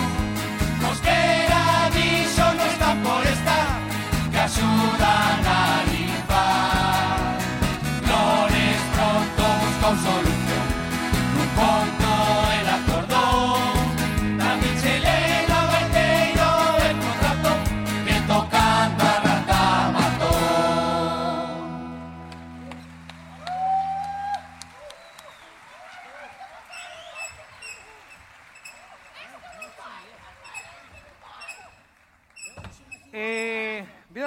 Mosquera 0.87 1.91
dixo 1.97 2.47
non 2.55 2.69
está 2.71 2.91
por 3.03 3.27
estar 3.27 3.67
Que 4.31 4.39
axudan 4.39 5.12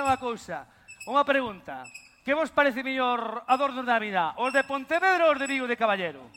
unha 0.06 0.22
cousa, 0.22 0.70
unha 1.10 1.26
pregunta. 1.26 1.82
Que 2.22 2.38
vos 2.38 2.54
parece 2.54 2.86
mellor 2.86 3.46
adorno 3.50 3.82
da 3.82 3.98
vida? 3.98 4.34
Os 4.38 4.54
de 4.54 4.66
Pontevedra 4.66 5.26
ou 5.26 5.34
os 5.34 5.42
de 5.42 5.50
Vigo 5.50 5.66
de 5.66 5.78
Caballero? 5.78 6.30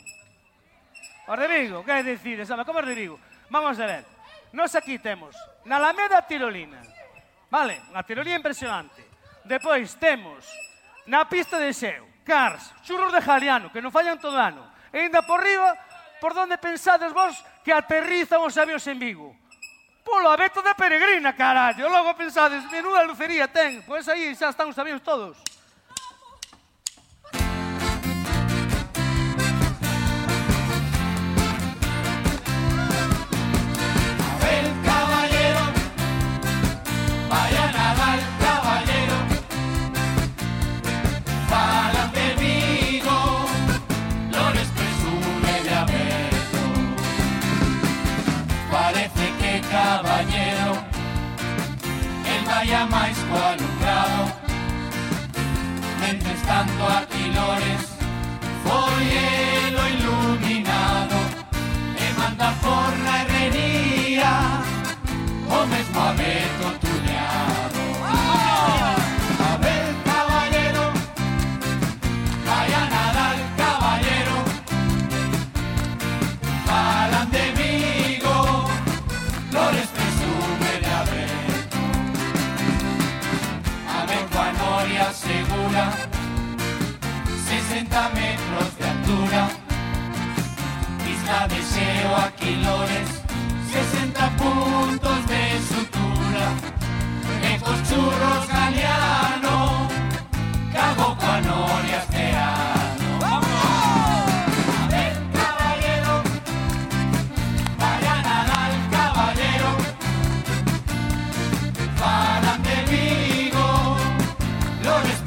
Os 1.28 1.36
de 1.36 1.46
Vigo, 1.48 1.84
que 1.84 2.00
decides? 2.04 2.48
Sabe, 2.48 2.64
como 2.64 2.80
os 2.80 2.88
de 2.88 2.96
Vigo? 2.96 3.16
Vamos 3.52 3.76
a 3.80 3.86
ver. 3.88 4.04
Nos 4.52 4.72
aquí 4.72 4.96
temos 4.98 5.36
na 5.68 5.76
Alameda 5.76 6.24
Tirolina. 6.24 6.80
Vale, 7.48 7.80
unha 7.92 8.04
tirolina 8.04 8.36
impresionante. 8.36 9.00
Depois 9.44 9.96
temos 9.96 10.44
na 11.08 11.24
pista 11.24 11.56
de 11.56 11.72
xeo, 11.72 12.04
cars, 12.24 12.76
churros 12.84 13.12
de 13.12 13.24
jaliano, 13.24 13.72
que 13.72 13.80
non 13.80 13.92
fallan 13.92 14.20
todo 14.20 14.36
ano. 14.36 14.68
E 14.92 15.08
ainda 15.08 15.24
por 15.24 15.40
riba, 15.40 15.72
por 16.20 16.36
donde 16.36 16.60
pensades 16.60 17.12
vos 17.16 17.32
que 17.64 17.72
aterrizan 17.72 18.44
os 18.44 18.56
avións 18.60 18.84
en 18.88 19.00
Vigo 19.00 19.32
polo 20.08 20.30
abeto 20.30 20.62
da 20.62 20.74
peregrina, 20.74 21.36
carallo. 21.36 21.88
Logo 21.88 22.14
pensades, 22.14 22.64
menuda 22.72 23.04
lucería 23.04 23.46
ten. 23.46 23.84
Pois 23.84 24.08
aí 24.08 24.32
xa 24.34 24.48
están 24.48 24.72
os 24.72 24.78
avións 24.80 25.04
todos. 25.04 25.36
área 52.58 52.86
máis 52.86 53.16
co 53.28 53.36
alumbrado 53.36 54.24
Mentes 56.00 56.40
tanto 56.42 56.82
a 56.82 57.06
quilores 57.06 57.82
Foi 58.64 59.04
elo 59.66 59.84
iluminado 59.96 61.18
E 62.02 62.06
manda 62.18 62.50
forra 62.62 63.12
herrería. 63.22 64.32
O 65.46 65.66
mesmo 65.66 66.00
abeto 66.00 66.66
tú 66.80 66.87
Isla 91.28 91.46
de 91.46 91.62
Seo 91.62 92.16
a 92.16 92.30
Quilores, 92.30 93.08
60 93.70 94.30
puntos 94.38 95.26
de 95.26 95.60
sutura. 95.68 96.46
Ecos 97.54 97.82
churros 97.86 98.48
galeano, 98.48 99.88
caballero. 108.90 109.70
Falan 111.98 112.62
de 112.62 112.76
Vigo, 112.90 113.96
Lores 114.82 115.20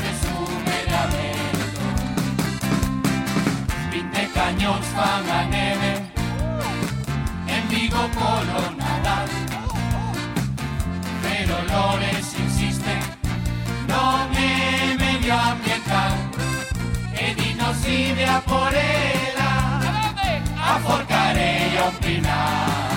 Polo 7.92 8.72
Nadal 8.78 9.28
Pero 11.22 11.56
Lores 11.72 12.34
insiste 12.40 12.96
Non 13.88 14.32
é 14.32 14.96
medioambiental 14.96 16.16
E 17.14 17.36
dinos 17.36 17.84
ide 17.86 18.26
a 18.26 18.40
por 18.48 18.72
ela 18.72 19.52
A 20.56 20.80
forcarei 20.80 21.78
a 21.78 21.84
opinar 21.92 22.91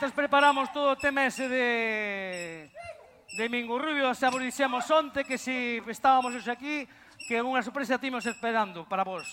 Mientras 0.00 0.16
preparamos 0.16 0.72
todo 0.72 0.92
o 0.92 0.96
tema 0.96 1.28
ese 1.28 1.44
de 1.44 2.72
de 3.36 3.44
Mingurrubio, 3.52 4.16
xa 4.16 4.32
vos 4.32 4.40
dixemos 4.40 4.88
onte 4.88 5.28
que 5.28 5.36
si 5.36 5.76
estábamos 5.92 6.32
hoxe 6.32 6.48
aquí, 6.48 6.88
que 7.28 7.36
unha 7.44 7.60
sorpresa 7.60 8.00
timos 8.00 8.24
esperando 8.24 8.88
para 8.88 9.04
vos. 9.04 9.28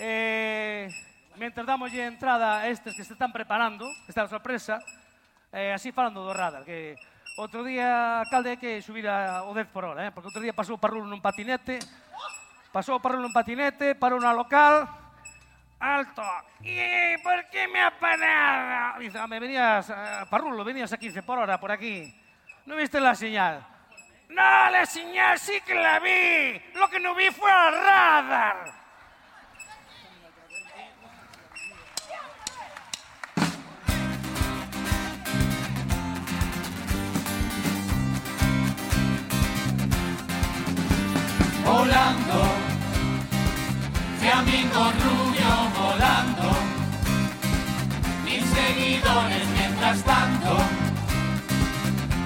Eh, 0.00 0.88
mentre 1.36 1.68
damoslle 1.68 2.08
entrada 2.08 2.64
a 2.64 2.72
estes 2.72 2.96
que 2.96 3.04
se 3.04 3.12
están 3.12 3.36
preparando, 3.36 3.84
esta 4.08 4.24
sorpresa, 4.24 4.80
eh, 5.52 5.76
así 5.76 5.92
falando 5.92 6.24
do 6.24 6.32
radar, 6.32 6.64
que 6.64 6.96
outro 7.36 7.60
día 7.60 8.24
a 8.24 8.28
calde 8.32 8.56
que 8.56 8.80
subira 8.80 9.44
o 9.44 9.52
10 9.52 9.68
por 9.68 9.92
hora, 9.92 10.08
eh, 10.08 10.10
porque 10.16 10.32
outro 10.32 10.40
día 10.40 10.56
pasou 10.56 10.80
Parrulo 10.80 11.04
nun 11.04 11.20
patinete, 11.20 11.84
pasou 12.72 12.96
Parrulo 12.96 13.28
nun 13.28 13.36
patinete, 13.36 13.92
parou 13.92 14.16
na 14.24 14.32
local, 14.32 14.88
alto, 15.78 16.22
¿y 16.60 17.16
por 17.22 17.48
qué 17.50 17.68
me 17.68 17.80
ha 17.80 17.90
parado? 17.98 18.98
Dice, 19.00 19.18
"Ah, 19.18 19.26
me 19.26 19.38
venías, 19.38 19.90
eh, 19.90 19.94
Parrulo, 20.30 20.64
venías 20.64 20.92
a 20.92 20.98
15 20.98 21.22
por 21.22 21.38
hora 21.38 21.58
por 21.60 21.70
aquí. 21.70 22.14
¿No 22.64 22.76
viste 22.76 23.00
la 23.00 23.14
señal? 23.14 23.64
No, 24.28 24.70
la 24.70 24.84
señal 24.86 25.38
sí 25.38 25.60
que 25.64 25.74
la 25.74 25.98
vi. 26.00 26.60
Lo 26.74 26.88
que 26.88 26.98
no 26.98 27.14
vi 27.14 27.30
fue 27.30 27.50
el 27.50 27.72
radar. 27.72 28.86
Volando, 41.64 42.44
Flamingo 44.20 44.92
rubio 45.02 45.35
volando, 45.78 46.50
mil 48.24 48.42
seguidores 48.42 49.46
mientras 49.58 50.02
tanto 50.02 50.56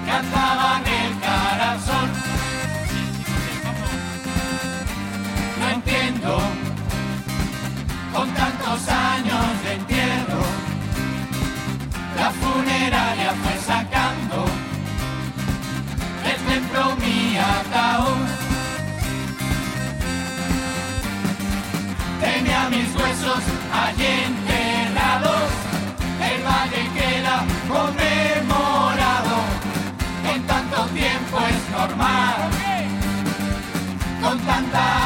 cantaban 0.06 0.82
el 0.86 1.80
sol. 1.80 2.10
No 5.60 5.68
entiendo, 5.68 6.40
con 8.14 8.28
tantos 8.34 8.88
años 8.88 9.62
de 9.64 9.74
entierro, 9.74 10.44
la 12.16 12.30
funeraria 12.30 13.32
fue 13.42 13.56
sacando 13.66 14.44
del 16.24 16.36
templo 16.48 16.96
mi 16.96 17.36
ataúd. 17.36 18.29
Muertos 22.70 23.42
allí 23.72 24.06
enterrados, 24.26 25.50
el 26.22 26.42
valle 26.44 26.88
queda 26.94 27.44
conmemorado. 27.68 29.36
En 30.32 30.42
tanto 30.46 30.84
tiempo 30.94 31.38
es 31.48 31.70
normal, 31.76 32.50
con 34.22 34.38
tanta 34.40 34.99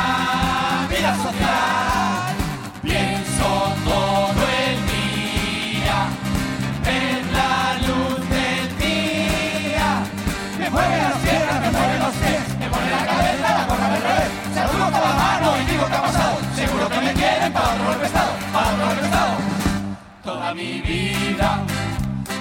Toda 20.44 20.56
mi 20.56 20.82
vida 20.82 21.64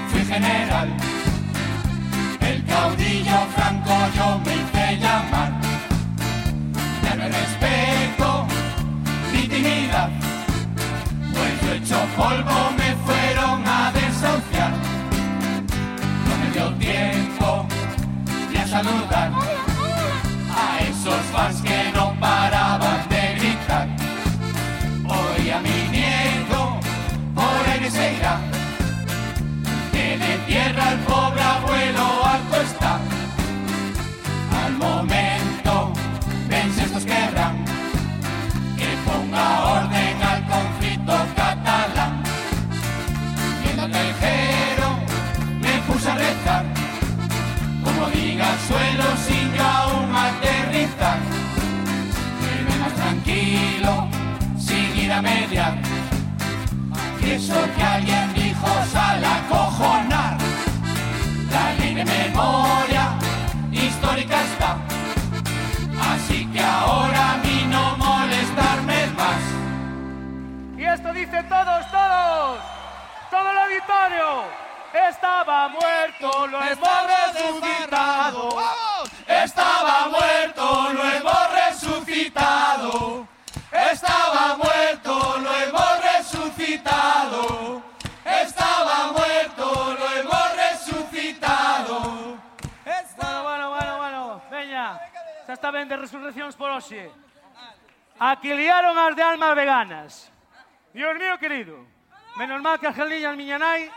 fui 0.10 0.26
general. 0.26 0.90
El 2.42 2.66
caudillo 2.66 3.38
franco 3.56 3.94
yo 4.18 4.42
me 4.44 4.56
hice 4.56 4.98
llamar. 5.00 5.52
Ya 7.02 7.16
no 7.16 7.24
respeto 7.30 8.46
ni 9.32 9.48
dignidad. 9.48 10.10
Pues 11.32 11.62
yo 11.62 11.74
hecho 11.76 12.00
polvo 12.18 12.72
me 12.78 12.94
fueron 13.06 13.64
a 13.66 13.90
desahuciar. 13.94 14.74
No 16.28 16.34
me 16.42 16.52
dio 16.52 16.74
tiempo 16.74 17.66
ni 18.52 18.58
a 18.58 18.68
saludar 18.68 19.32
a 20.52 20.84
esos 20.84 21.22
fans 21.32 21.62
que 21.62 21.93
sin 55.48 55.54
ir 55.54 55.60
a 55.60 55.72
mediar. 55.72 55.74
Y 57.22 57.32
eso 57.32 57.56
que 57.76 57.84
alguien 57.84 58.34
dijo 58.34 58.68
sale 58.92 59.26
a 59.26 59.48
cojonar. 59.50 60.38
La 61.52 61.74
ley 61.74 61.94
de 61.94 62.06
memoria 62.06 63.14
histórica 63.72 64.42
está. 64.42 64.78
Así 66.12 66.46
que 66.52 66.60
ahora 66.62 67.34
a 67.34 67.38
mí 67.38 67.66
no 67.70 67.98
molestarme 67.98 69.08
más. 69.18 69.42
Y 70.78 70.84
esto 70.84 71.14
dice 71.14 71.44
todos, 71.44 71.92
todos. 71.92 72.60
Todo 73.30 73.52
el 73.52 73.58
auditorio. 73.58 74.64
Estaba 75.10 75.70
muerto, 75.70 76.48
lo 76.48 76.62
hemos 76.62 77.00
resucitado. 77.16 78.50
Estaba 79.28 80.10
muerto, 80.10 80.94
lo 80.94 81.04
hemos 81.04 81.33
saben 95.84 95.90
de 95.90 95.98
resurreccións 96.00 96.56
por 96.56 96.72
hoxe? 96.72 97.12
Aquiliaron 98.16 98.96
as 98.96 99.16
de 99.16 99.24
almas 99.24 99.52
veganas. 99.56 100.32
Dios 100.96 101.12
mío 101.20 101.36
querido, 101.38 101.84
menos 102.40 102.62
mal 102.64 102.80
que 102.80 102.88
as 102.88 102.96
galiñas 102.96 103.36
miña 103.36 103.60
nai 103.60 103.92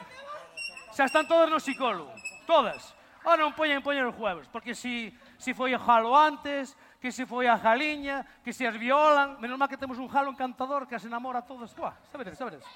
xa 0.90 1.06
están 1.06 1.30
todas 1.30 1.46
no 1.46 1.62
psicólogo. 1.62 2.10
Todas. 2.42 2.90
Ahora 3.22 3.46
non 3.46 3.54
poñen 3.54 3.86
poñer 3.86 4.02
os 4.02 4.18
jueves, 4.18 4.50
porque 4.50 4.74
si, 4.74 5.14
si 5.38 5.54
foi 5.54 5.74
a 5.74 5.78
jalo 5.78 6.10
antes, 6.18 6.74
que 6.98 7.14
se 7.14 7.22
foi 7.22 7.46
a 7.46 7.54
galiña, 7.54 8.26
que 8.42 8.50
se 8.50 8.66
as 8.66 8.74
violan, 8.74 9.38
menos 9.38 9.54
mal 9.54 9.70
que 9.70 9.78
temos 9.78 9.98
un 9.98 10.10
jalo 10.10 10.34
encantador 10.34 10.90
que 10.90 10.98
as 10.98 11.06
enamora 11.06 11.42
a 11.42 11.46
todas. 11.46 11.70
Buah, 11.70 11.94
sabedes, 12.10 12.34
sabedes. 12.34 12.66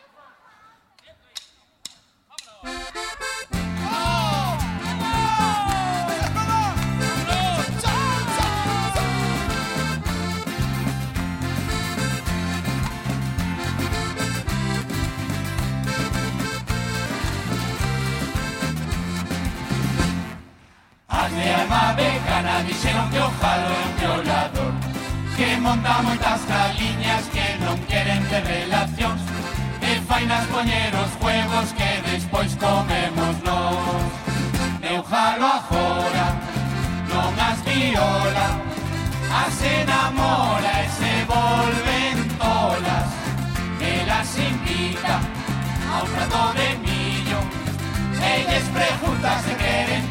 Sabedes. 2.62 3.09
As 21.22 21.30
de 21.32 21.48
alma 21.60 21.92
vegana 21.98 22.64
dixeron 22.66 23.10
que 23.10 23.18
o 23.18 23.30
jalo 23.40 23.68
é 23.76 23.80
un 23.86 23.92
violador. 24.00 24.72
Que 25.36 25.56
monta 25.64 26.02
moitas 26.02 26.40
caliñas 26.48 27.24
que 27.34 27.46
non 27.64 27.76
queren 27.88 28.22
ter 28.30 28.44
relacións 28.44 29.20
E 29.88 30.00
fainas 30.08 30.44
poñer 30.52 30.92
os 31.02 31.12
huevos 31.20 31.68
que 31.78 31.90
despois 32.08 32.50
comemos 32.56 33.34
nós 33.44 34.30
Eu 34.82 35.04
jalo 35.04 35.46
agora, 35.46 36.26
non 37.12 37.32
as 37.36 37.58
viola. 37.68 38.48
As 39.30 39.56
enamora 39.62 40.72
e 40.82 40.88
se 40.98 41.12
volven 41.30 42.16
tolas. 42.42 43.10
Elas 43.78 44.30
invita 44.36 45.16
a 45.92 46.02
un 46.02 46.08
prato 46.10 46.44
de 46.58 46.68
millo. 46.84 47.40
Elles 48.18 48.66
pregunta 48.74 49.30
se 49.44 49.54
queren 49.54 50.09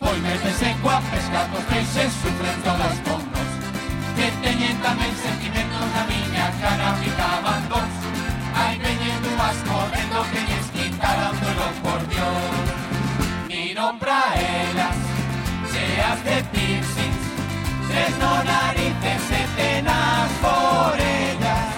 Despois 0.00 0.22
métese 0.22 0.76
coa 0.80 1.02
pesca 1.10 1.42
dos 1.50 1.64
peixes 1.64 2.12
Sufren 2.22 2.58
todas 2.62 2.98
con 3.02 3.18
nos 3.34 3.50
Que 4.14 4.30
teñen 4.46 4.78
tamén 4.78 5.10
sentimentos 5.10 5.86
na 5.90 6.02
miña 6.06 6.46
cara 6.62 6.94
Ficaban 7.02 7.62
dos. 7.66 7.92
Aí 8.54 8.78
veñen 8.78 9.18
dúas 9.26 9.58
correndo 9.66 10.22
que 10.30 10.40
lles 10.46 10.66
quitaran 10.70 11.34
dolo 11.42 11.68
por 11.82 12.00
Dios. 12.14 12.62
Miro 13.50 13.90
pra 13.98 14.22
elas 14.38 14.98
Cheas 15.66 16.18
de 16.22 16.36
piercings 16.54 17.24
Tres 17.90 18.14
no 18.22 18.32
narices 18.46 19.24
e 19.34 19.42
tenas 19.58 20.30
orellas 20.46 21.74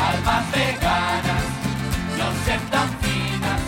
Almas 0.00 0.44
veganas 0.56 1.44
non 2.16 2.32
ser 2.48 2.60
tan 2.72 2.88
finas 3.04 3.62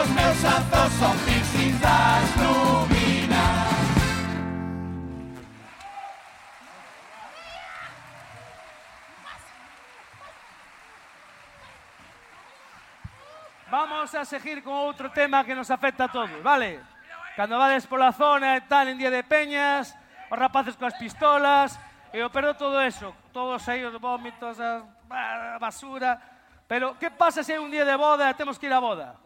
Os 0.00 0.08
meus 0.16 0.40
azos 0.48 0.90
son 0.96 1.16
piercings 1.28 1.76
das 1.84 2.28
rubinas 2.40 3.01
Vamos 13.82 14.14
a 14.14 14.24
seguir 14.24 14.62
con 14.62 14.78
outro 14.78 15.10
tema 15.10 15.42
que 15.42 15.58
nos 15.58 15.66
afecta 15.66 16.06
a 16.06 16.12
todos, 16.14 16.38
vale? 16.38 16.78
Cando 17.34 17.58
vades 17.58 17.82
pola 17.90 18.14
zona 18.14 18.54
e 18.54 18.62
tal 18.70 18.86
en 18.86 18.94
día 18.94 19.10
de 19.10 19.26
peñas, 19.26 19.98
os 20.30 20.38
rapaces 20.38 20.78
coas 20.78 20.94
pistolas, 20.94 21.74
e 22.14 22.22
perdo 22.30 22.54
todo 22.54 22.78
eso, 22.78 23.10
todos 23.34 23.58
aí 23.66 23.82
os 23.82 23.98
vómitos, 23.98 24.62
a 24.62 24.86
a 25.10 25.58
basura. 25.58 26.14
Pero, 26.70 26.94
que 26.94 27.10
pasa 27.10 27.42
se 27.42 27.58
un 27.58 27.74
día 27.74 27.82
de 27.82 27.98
boda 27.98 28.30
e 28.30 28.38
temos 28.38 28.54
que 28.54 28.70
ir 28.70 28.72
á 28.72 28.78
boda? 28.78 29.18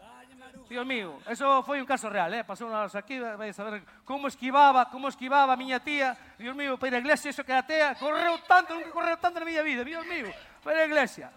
Dios 0.72 0.88
mío, 0.88 1.20
eso 1.28 1.60
foi 1.60 1.76
un 1.76 1.84
caso 1.84 2.08
real, 2.08 2.32
eh? 2.32 2.40
Pasou 2.40 2.72
unha 2.72 2.88
aquí, 2.88 3.20
vais 3.20 3.60
a 3.60 3.64
ver 3.68 3.84
como 4.08 4.24
esquivaba, 4.24 4.88
como 4.88 5.12
esquivaba 5.12 5.52
a 5.52 5.60
miña 5.60 5.84
tía. 5.84 6.16
Dios 6.40 6.56
mío, 6.56 6.80
para 6.80 6.96
ir 6.96 6.96
á 6.96 7.04
iglesia, 7.04 7.28
eso 7.28 7.44
que 7.44 7.52
a 7.52 7.60
tía 7.60 7.92
correu 8.00 8.40
tanto, 8.48 8.72
nunca 8.72 8.88
correu 8.88 9.20
tanto 9.20 9.36
na 9.36 9.44
miña 9.44 9.60
vida, 9.60 9.84
Dios 9.84 10.08
mío, 10.08 10.32
para 10.64 10.80
ir 10.80 10.88
á 10.88 10.88
iglesia. 10.88 11.28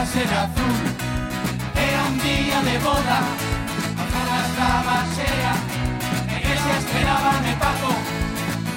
azul. 0.00 0.80
Era 1.76 2.04
un 2.08 2.18
día 2.20 2.62
de 2.62 2.78
boda, 2.78 3.20
bajo 3.98 4.20
las 4.32 4.48
cabasera, 4.56 5.52
en 6.26 6.40
que 6.40 6.56
se 6.56 7.00
de 7.46 7.52
Paco. 7.60 7.92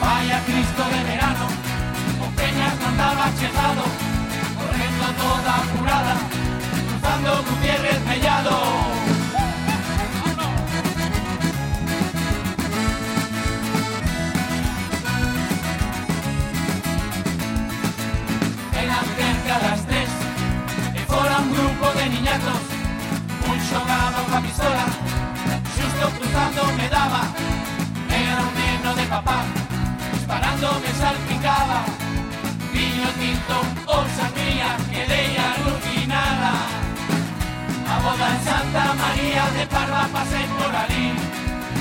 Vaya 0.01 0.41
Cristo 0.43 0.84
de 0.84 1.03
verano, 1.11 1.47
con 2.19 2.30
peñas 2.34 2.76
andaba 2.86 3.32
chejado, 3.39 3.84
corriendo 4.57 5.05
toda 5.24 5.57
apurada, 5.59 6.15
cruzando 6.89 7.43
Gutiérrez 7.49 8.01
Mellado. 8.05 9.03
Las 19.61 19.82
de 21.99 22.09
niñatos. 22.09 22.61
Un 23.49 23.57
xogaba 23.67 24.19
unha 24.27 24.39
pistola. 24.45 24.85
Xusto 25.75 26.05
cruzando 26.15 26.61
me 26.77 26.87
daba. 26.87 27.23
Era 28.09 28.41
un 28.47 28.53
neno 28.55 28.91
de 28.95 29.05
papá. 29.11 29.39
Disparando 30.13 30.67
me 30.83 30.91
salpicaba. 30.99 31.79
Viño 32.73 33.09
tinto 33.19 33.57
ou 33.85 34.03
sangría 34.17 34.71
Quedei 34.89 35.37
alucinada 35.37 36.53
A 37.93 37.95
boda 38.01 38.27
en 38.33 38.39
Santa 38.47 38.83
María 39.01 39.45
de 39.55 39.65
Parva 39.67 40.09
pasei 40.11 40.47
por 40.57 40.73
ali 40.73 41.13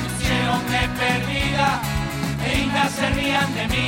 Puxeronme 0.04 0.82
perdida 0.98 1.80
E 2.44 2.88
se 2.90 3.08
rían 3.16 3.48
de 3.56 3.64
mí 3.72 3.86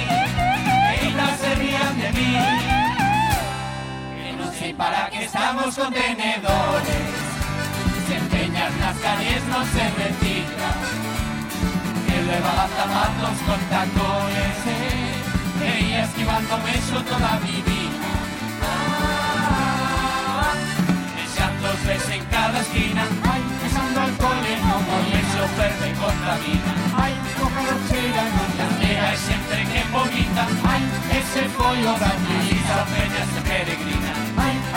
E 0.96 1.36
se 1.40 1.54
rían 1.60 1.94
de 2.00 2.08
mí 2.16 2.93
Sei 4.64 4.72
para 4.72 5.10
que 5.10 5.24
estamos 5.24 5.74
con 5.76 5.92
tenedores 5.92 7.04
Se 8.08 8.14
empeñas 8.16 8.72
nas 8.80 8.96
calles 8.96 9.42
non 9.52 9.60
se 9.68 9.84
retira. 9.92 10.70
Que 12.08 12.16
leva 12.24 12.64
zapatos 12.72 13.36
con 13.44 13.60
tacones 13.68 14.58
eh, 14.64 15.68
E 15.68 15.72
ia 15.84 16.08
esquivando 16.08 16.56
mexo 16.64 16.96
toda 17.04 17.36
mi 17.44 17.60
vida. 17.60 18.08
Ah, 18.64 20.56
Deixando 21.12 21.68
ves 21.84 22.08
en 22.08 22.24
cada 22.32 22.58
esquina. 22.64 23.04
Ai, 23.20 23.42
besando 23.60 24.00
alcohol 24.00 24.44
e 24.48 24.56
non 24.64 24.80
molexo 24.88 25.44
perde 25.60 25.92
contra 26.00 26.32
a 26.32 26.40
vida. 26.40 26.72
Ai, 27.04 27.12
coca 27.36 27.60
rocheira 27.68 28.24
non 28.32 28.48
la 28.56 28.68
nega 28.80 29.12
e 29.12 29.16
sempre 29.28 29.60
que 29.68 29.80
vomita. 29.92 30.44
Ai, 30.72 30.82
ese 31.20 31.42
foi 31.52 31.84
o 31.84 31.94
daño 32.00 32.23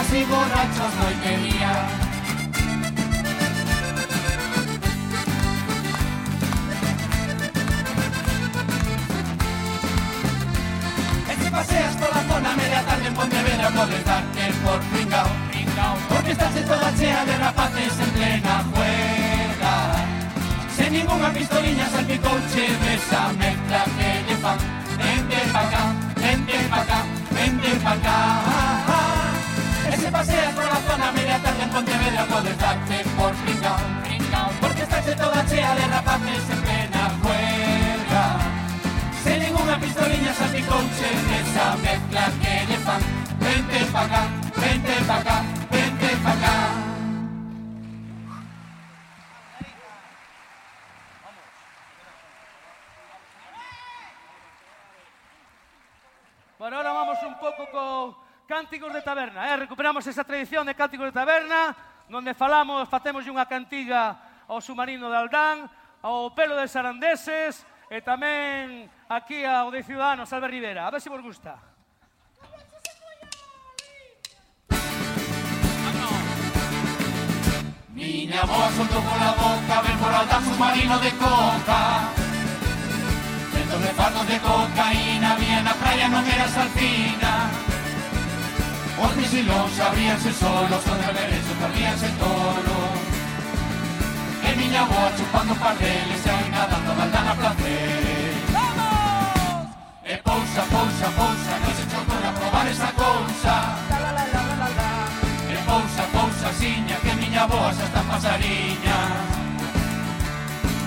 Ai, 0.08 0.14
así 0.14 0.24
borrachos 0.26 0.94
noite 0.96 1.34
e 1.34 1.38
día 1.38 1.72
E 11.30 11.44
se 11.44 11.52
paseas 11.52 11.96
pola 11.96 12.24
zona 12.30 12.56
media 12.56 12.82
tarde 12.84 13.08
en 13.08 13.14
Pontevedra 13.14 13.70
Podes 13.72 14.06
darte 14.06 14.54
por 14.64 14.80
pringao, 14.92 15.28
pringao. 15.52 15.98
Porque 16.08 16.32
estás 16.32 16.56
en 16.56 16.66
toda 16.66 16.96
chea 16.96 17.26
de 17.26 17.38
rapaces 17.38 18.00
en 18.00 18.10
plena 18.12 18.64
juerga 18.72 19.76
Sen 20.76 20.94
ninguna 20.94 21.34
pistoliña 21.34 21.90
salpicouche 21.90 22.64
desa 22.84 23.34
mezcla 23.34 23.84
que 23.98 24.10
lle 24.28 24.38
fan 24.38 24.58
Vente 24.98 25.40
pa 25.52 25.64
cá, 25.70 25.84
vente 26.16 26.58
pa 26.70 26.82
cá, 26.86 27.00
vente 27.36 27.70
pa 27.84 27.96
cá 27.98 28.57
Se 30.18 30.24
paseas 30.24 30.54
pola 30.56 30.82
zona 30.90 31.12
media 31.12 31.38
tarde 31.44 31.62
en 31.62 31.70
Pontevedra 31.70 32.26
Podes 32.26 32.58
darte 32.58 33.04
por 33.16 33.32
pringao. 33.36 34.50
Porque 34.60 34.82
estás 34.82 35.08
en 35.08 35.16
toda 35.16 35.46
chea 35.46 35.76
de 35.76 35.86
rapaces 35.86 36.44
en 36.50 36.62
plena 36.64 37.12
juerga 37.22 38.26
Sen 39.24 39.40
ninguna 39.42 39.80
pistoliña 39.80 40.34
salpicouche 40.34 41.10
Nesa 41.30 41.78
mezcla 41.84 42.32
que 42.42 42.66
lle 42.66 42.78
fan. 42.86 43.02
Vente 43.40 43.86
pa 43.94 44.08
cá, 44.08 44.24
vente 44.56 44.96
pa 45.06 45.18
cá, 45.22 45.37
Cánticos 58.58 58.92
de 58.92 59.04
Taberna. 59.04 59.54
Eh? 59.54 59.58
Recuperamos 59.58 60.08
esa 60.08 60.24
tradición 60.24 60.66
de 60.66 60.74
Cánticos 60.74 61.06
de 61.06 61.12
Taberna, 61.12 61.78
donde 62.10 62.34
falamos, 62.34 62.90
facemos 62.90 63.22
unha 63.30 63.46
cantiga 63.46 64.18
ao 64.50 64.58
submarino 64.66 65.14
de 65.14 65.18
Aldán, 65.22 65.70
ao 66.02 66.34
pelo 66.34 66.58
de 66.58 66.66
Sarandeses, 66.66 67.62
e 67.86 68.02
tamén 68.02 68.90
aquí 69.14 69.46
ao 69.46 69.70
de 69.70 69.86
Ciudadanos, 69.86 70.34
Albert 70.34 70.58
Rivera. 70.58 70.90
A 70.90 70.90
ver 70.90 70.98
se 70.98 71.14
vos 71.14 71.22
gusta. 71.22 71.54
Miña 77.94 78.42
voz 78.42 78.74
soltou 78.74 79.06
pola 79.06 79.38
boca 79.38 79.76
Ben 79.86 79.98
por 80.02 80.10
alta 80.10 80.38
submarino 80.42 80.98
de 80.98 81.12
coca 81.18 81.82
Vendo 83.54 83.78
fardos 83.98 84.26
de 84.26 84.38
cocaína 84.42 85.34
Vía 85.38 85.62
na 85.62 85.74
praia 85.78 86.06
non 86.10 86.22
era 86.26 86.46
saltina 86.50 87.68
Ojos 89.00 89.32
y 89.34 89.44
lóns 89.44 89.80
abríanse 89.80 90.34
solos 90.34 90.82
contra 90.82 91.14
merece 91.14 91.54
perdíanse 91.62 92.10
tolo 92.18 92.78
E 94.42 94.56
miña 94.56 94.84
voz 94.86 95.14
chupando 95.18 95.54
pardeles 95.56 96.26
e 96.26 96.30
aina 96.30 96.66
dando 96.66 96.96
baldana 96.98 97.36
placer 97.36 98.02
eh, 98.10 98.34
Vamos! 98.50 99.70
E 100.04 100.18
pousa, 100.18 100.62
pousa, 100.74 101.08
pousa, 101.14 101.54
non 101.62 101.74
se 101.78 101.86
chocou 101.94 102.18
a 102.26 102.32
probar 102.42 102.66
esa 102.74 102.90
cousa 102.98 103.56
la, 103.92 104.00
la, 104.02 104.12
la, 104.34 104.42
la, 104.66 104.70
la. 104.80 104.90
E 105.46 105.54
eh, 105.54 105.62
pousa, 105.70 106.04
pousa, 106.16 106.48
siña, 106.58 106.98
que 106.98 107.14
miña 107.22 107.46
voz 107.46 107.78
está 107.78 108.02
pasariña 108.02 108.98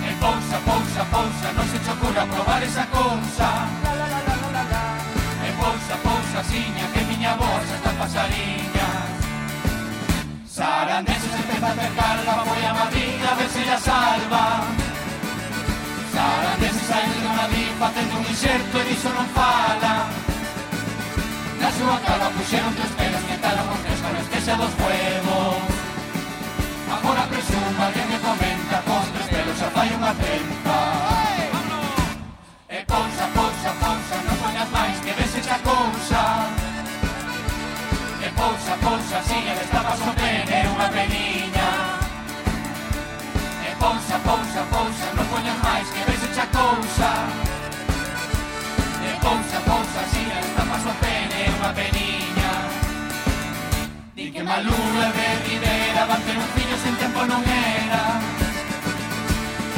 E 0.03 0.11
eh, 0.11 0.17
pousa, 0.19 0.59
pousa, 0.67 1.03
pousa, 1.15 1.47
non 1.55 1.67
se 1.71 1.79
chocou 1.87 2.11
a 2.11 2.27
probar 2.27 2.63
esa 2.67 2.85
cousa 2.91 3.71
la, 3.87 3.93
la, 3.95 4.07
la, 4.11 4.35
la, 4.51 4.63
la. 4.67 4.83
E 5.47 5.51
pousa, 5.55 5.95
pousa, 6.03 6.43
siña, 6.43 6.90
pasariñas. 8.01 9.09
Sarandeses 10.49 11.35
empeza 11.41 11.67
a 11.67 11.73
acercarla 11.73 12.33
Foi 12.49 12.65
a 12.65 12.73
Madrid 12.81 13.21
a 13.31 13.35
ver 13.39 13.49
se 13.55 13.63
la 13.71 13.79
salva. 13.79 14.45
Sarandeses 16.15 16.85
saiu 16.89 17.13
de 17.25 17.33
Madrid 17.41 17.71
Facendo 17.83 18.15
un 18.21 18.25
inserto 18.33 18.75
e 18.81 18.85
diso 18.89 19.09
non 19.17 19.29
fala. 19.37 19.95
Na 21.61 21.71
súa 21.77 21.97
cara 22.07 22.27
puxeron 22.37 22.73
tres 22.79 22.93
pelos 22.99 23.25
tal 23.45 23.59
os 23.69 23.81
fresca 23.85 24.09
no 24.13 24.21
estexa 24.25 24.55
dos 24.61 24.73
huevos. 24.81 25.61
Agora 26.95 27.23
presuma 27.33 27.85
alguén 27.87 28.09
me 28.11 28.19
comenta 28.19 28.77
Con 28.89 29.05
tres 29.15 29.29
pelos 29.33 29.57
xa 29.61 29.69
fai 29.77 29.89
unha 29.95 30.13
centa 30.21 30.79
E 32.67 32.77
eh, 32.77 32.83
ponsa, 32.91 33.25
ponsa, 33.37 33.71
ponsa 33.79 34.17
Non 34.27 34.37
poñas 34.43 34.69
máis 34.75 34.97
que 35.05 35.13
ves 35.15 35.33
esa 35.39 35.57
cousa 35.63 36.40
Pousa, 38.41 38.75
pousa, 38.81 39.23
sigue 39.29 39.53
destapas 39.53 40.01
o 40.01 40.13
pene 40.17 40.65
unha 40.73 40.89
peniña 40.89 41.71
E 43.61 43.69
eh, 43.69 43.75
pousa, 43.77 44.17
pousa, 44.25 44.61
pousa, 44.73 45.07
non 45.13 45.27
poñas 45.29 45.59
máis 45.61 45.85
que 45.93 46.01
ves 46.09 46.25
echa 46.25 46.49
cousa. 46.49 47.11
Eh, 49.05 49.13
e 49.13 49.21
pousa, 49.21 49.61
pousa, 49.69 50.01
sigue 50.09 50.33
destapas 50.41 50.85
o 50.89 50.95
pene 51.05 51.53
unha 51.53 51.71
peniña 51.77 52.53
Di 54.17 54.33
que 54.33 54.41
Malú 54.41 54.73
e 54.73 55.09
de 55.21 55.29
Rivera 55.45 56.03
van 56.09 56.21
ter 56.25 56.37
un 56.41 56.49
fillo 56.57 56.77
sen 56.81 56.97
tempo 56.97 57.21
non 57.29 57.45
era. 57.45 58.05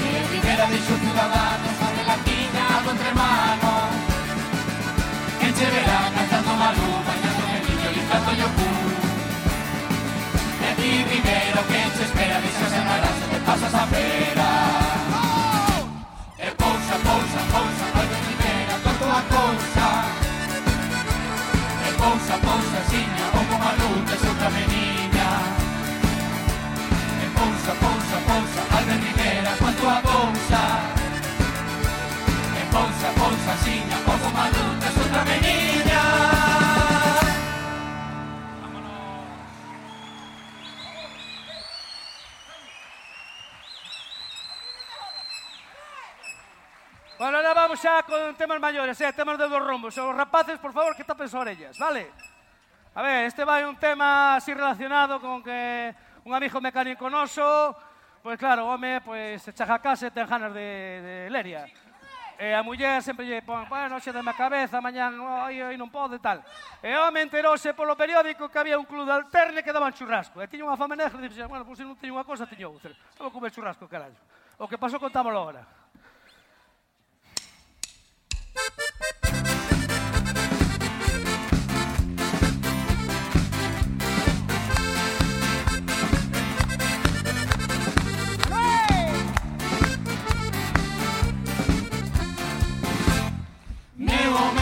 E 0.06 0.08
Rivera 0.30 0.70
deixou 0.70 0.96
ciudadanos 1.02 1.78
a 1.82 1.88
relatina 1.98 2.62
algo 2.78 2.90
entre 2.94 3.10
manos. 3.10 3.90
Que 5.42 5.48
che 5.50 5.66
verá 5.66 5.98
cantando 6.14 6.54
Malú 6.62 7.11
canto 8.12 8.32
yo 8.32 8.46
De 10.62 10.70
ti 10.78 11.04
primero 11.08 11.60
que 11.70 11.80
se 11.96 12.04
espera 12.04 12.40
Desa 12.40 12.68
semana 12.76 13.08
se 13.18 13.26
te 13.32 13.38
pasas 13.46 13.74
a 13.74 13.86
pera. 13.86 14.50
E 16.38 16.50
pousa, 16.62 16.94
pousa, 17.06 17.40
pousa 17.52 17.84
Noite 17.94 18.18
primeira, 18.26 18.74
toco 18.84 19.06
a 19.20 19.22
cousa 19.34 19.86
E 21.88 21.92
pousa, 22.00 23.41
Bueno, 47.22 47.38
ahora 47.38 47.54
vamos 47.54 47.78
xa 47.78 48.02
con 48.02 48.34
temas 48.34 48.58
maiores, 48.58 48.98
eh, 48.98 49.12
temas 49.14 49.38
de 49.38 49.46
dos 49.46 49.62
rombos. 49.62 49.94
Os 49.94 50.10
rapaces, 50.10 50.58
por 50.58 50.74
favor, 50.74 50.90
que 50.98 51.06
tapen 51.06 51.30
as 51.30 51.34
orellas, 51.38 51.78
vale? 51.78 52.10
A 52.98 53.00
ver, 53.06 53.30
este 53.30 53.46
vai 53.46 53.62
un 53.62 53.78
tema 53.78 54.34
así 54.34 54.50
relacionado 54.50 55.22
con 55.22 55.38
que 55.38 55.94
un 56.26 56.34
amigo 56.34 56.58
mecánico 56.58 57.06
noso, 57.06 57.78
pois 58.26 58.34
claro, 58.34 58.66
o 58.66 58.74
home, 58.74 58.98
pois 59.06 59.38
se 59.38 59.54
chaja 59.54 59.78
a 59.78 59.78
casa 59.78 60.10
e 60.10 60.10
ten 60.10 60.26
ganas 60.26 60.50
de, 60.50 60.66
de 60.66 61.14
leria. 61.30 61.62
E 62.42 62.50
a 62.58 62.66
muller 62.66 62.98
sempre 62.98 63.22
lle 63.22 63.38
pon, 63.46 63.70
bueno, 63.70 64.02
xe 64.02 64.10
dame 64.10 64.34
a 64.34 64.34
cabeza, 64.34 64.82
mañán, 64.82 65.14
oi, 65.14 65.62
oi, 65.62 65.78
non 65.78 65.94
pode, 65.94 66.18
tal. 66.18 66.42
E 66.82 66.90
o 66.90 67.06
home 67.06 67.22
enterouse 67.22 67.70
polo 67.70 67.94
periódico 67.94 68.50
que 68.50 68.58
había 68.58 68.74
un 68.74 68.88
club 68.90 69.06
de 69.06 69.14
alterne 69.14 69.62
que 69.62 69.70
daban 69.70 69.94
churrasco. 69.94 70.42
E 70.42 70.50
tiña 70.50 70.66
unha 70.66 70.74
fama 70.74 70.98
negra 70.98 71.22
e 71.22 71.30
dixe, 71.30 71.46
bueno, 71.46 71.62
pois 71.62 71.78
se 71.78 71.86
non 71.86 71.94
teño 71.94 72.18
unha 72.18 72.26
cosa, 72.26 72.50
teño 72.50 72.74
outra. 72.74 72.90
Vamos 73.14 73.30
comer 73.30 73.54
churrasco, 73.54 73.86
carallo. 73.86 74.18
O 74.58 74.66
que 74.66 74.74
pasou 74.74 74.98
contámoslo 74.98 75.38
agora. 75.38 75.81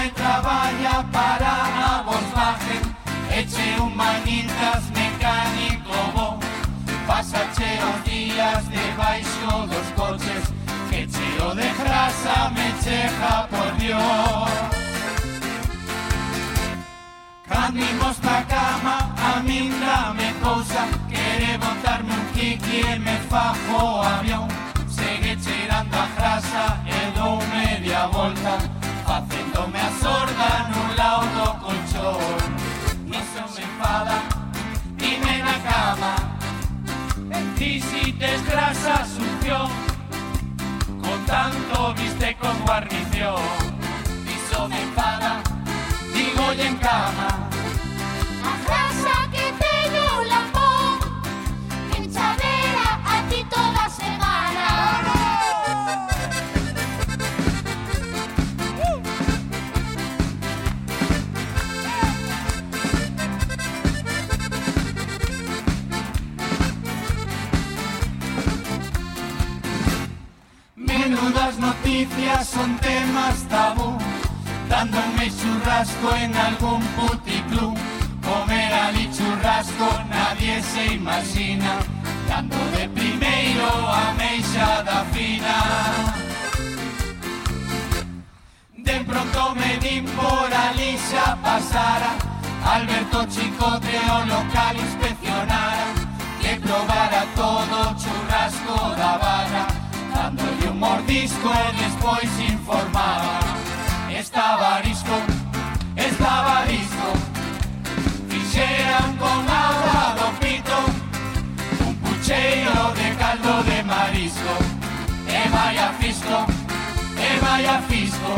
e 0.05 0.11
traballa 0.11 1.05
para 1.13 1.53
a 1.89 2.03
Volkswagen 2.03 3.01
Eche 3.33 3.81
un 3.81 3.97
manitas 3.97 4.91
mecánico 4.91 5.95
bo. 6.15 6.39
Pasache 7.07 7.79
os 7.91 8.05
días 8.05 8.69
debaixo 8.69 9.67
dos 9.71 9.87
coches. 9.97 10.45
Que 10.91 11.07
cheo 11.07 11.55
de 11.55 11.69
grasa 11.81 12.51
me 12.51 12.69
cheja 12.83 13.47
por 13.49 13.77
Dios. 13.79 14.51
Candimos 17.49 18.17
pa 18.17 18.43
cama, 18.49 19.15
a 19.17 19.41
min 19.41 19.71
dame 19.81 20.35
cousa 20.43 20.89
Quere 21.09 21.57
botarme 21.59 22.13
un 22.13 22.27
kiki 22.35 22.81
e 22.81 22.99
me 22.99 23.17
fajo 23.31 24.03
avión. 24.03 24.49
Segue 24.89 25.37
cheirando 25.37 25.97
a 25.97 26.07
grasa 26.17 26.83
e 26.85 27.11
dou 27.17 27.39
media 27.55 28.07
volta 28.09 28.80
Facéndome 29.11 29.81
a 29.81 29.91
sorda 29.99 30.71
nun 30.71 30.95
lado 30.95 31.27
do 31.35 31.49
colchón. 31.67 32.39
Niso 33.11 33.43
me 33.59 33.63
enfada, 33.67 34.23
dime 34.95 35.43
na 35.43 35.59
cama. 35.67 36.15
Ti 37.59 37.81
si 37.81 38.13
tes 38.13 38.41
grasa 38.47 39.05
succión 39.05 39.69
Con 41.03 41.27
tanto 41.27 41.93
viste 41.95 42.37
con 42.41 42.57
guarnición 42.65 43.43
Niso 44.25 44.69
me 44.69 44.81
enfada, 44.81 45.43
digo 46.15 46.53
en 46.53 46.77
cama 46.79 47.51
noticias 72.01 72.47
son 72.47 72.77
temas 72.79 73.47
tabú. 73.49 73.97
Dándome 74.69 75.31
churrasco 75.31 76.15
en 76.17 76.35
algún 76.35 76.83
puticlub. 76.97 77.77
Comer 78.23 78.73
ali 78.73 79.11
churrasco 79.11 79.89
nadie 80.09 80.63
se 80.63 80.95
imagina. 80.95 81.79
Dando 82.29 82.57
de 82.77 82.89
primeiro 82.89 83.69
a 83.89 84.15
meixada 84.17 85.05
fina. 85.13 86.15
De 88.77 89.01
pronto 89.01 89.55
me 89.55 89.77
din 89.79 90.05
por 90.17 90.53
ali 90.53 90.97
xa 90.97 91.37
pasara 91.43 92.13
Alberto 92.65 93.25
Chicote 93.27 93.99
o 94.17 94.19
local 94.27 94.77
inspeccionara 94.77 95.87
Que 96.41 96.57
probara 96.57 97.25
todo 97.37 97.95
churrasco 98.01 98.97
da 98.97 99.13
un 99.17 99.80
mordisco 100.81 101.51
e 101.53 101.73
despois 101.85 102.41
informaba 102.41 103.39
Estaba 104.19 104.77
arisco, 104.77 105.17
estaba 105.97 106.59
arisco. 106.61 107.13
Fixeran 108.29 109.17
con 109.17 109.49
agua 109.49 110.15
do 110.19 110.29
pito 110.41 110.79
Un 111.87 111.95
pucheiro 111.97 112.93
de 112.99 113.17
caldo 113.17 113.63
de 113.65 113.83
marisco. 113.83 114.55
E 115.29 115.49
vai 115.49 115.79
a 115.79 115.93
fisco, 116.01 116.47
e 117.17 117.41
vai 117.41 117.67
a 117.67 117.81
fisco. 117.83 118.33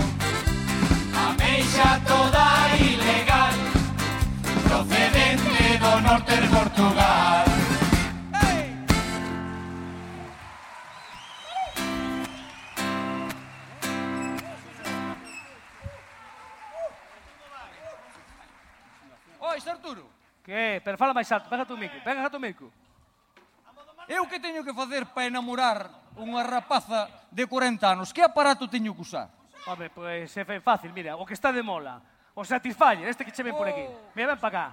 A 1.14 1.32
meixa 1.42 2.00
toda 2.06 2.44
ilegal 2.78 3.54
Procedente 4.68 5.78
do 5.78 6.00
norte 6.00 6.36
de 6.36 6.48
Portugal. 6.48 7.51
faturo. 19.82 20.08
Que? 20.44 20.80
Pero 20.84 20.96
fala 20.96 21.14
máis 21.14 21.30
alto, 21.34 21.50
pega 21.50 21.66
tu 21.66 21.74
micro, 21.74 21.98
pega 22.06 22.30
tu 22.30 22.38
micro. 22.38 22.70
Eu 24.06 24.26
que 24.26 24.38
teño 24.38 24.62
que 24.62 24.74
facer 24.74 25.06
para 25.10 25.26
enamorar 25.26 25.90
unha 26.14 26.42
rapaza 26.42 27.10
de 27.30 27.46
40 27.46 27.98
anos? 27.98 28.14
Que 28.14 28.22
aparato 28.22 28.70
teño 28.70 28.94
que 28.94 29.02
usar? 29.02 29.30
Home, 29.66 29.90
pois 29.90 30.30
pues, 30.30 30.36
é 30.38 30.60
fácil, 30.62 30.90
mira, 30.94 31.14
o 31.18 31.26
que 31.26 31.34
está 31.34 31.50
de 31.50 31.62
mola. 31.62 32.02
O 32.34 32.42
Satisfyer, 32.42 33.06
este 33.06 33.26
que 33.26 33.30
che 33.30 33.42
ven 33.42 33.54
por 33.54 33.66
aquí. 33.66 33.82
Oh. 33.82 34.10
Mira, 34.14 34.34
ven 34.34 34.40
para 34.42 34.54
cá. 34.54 34.66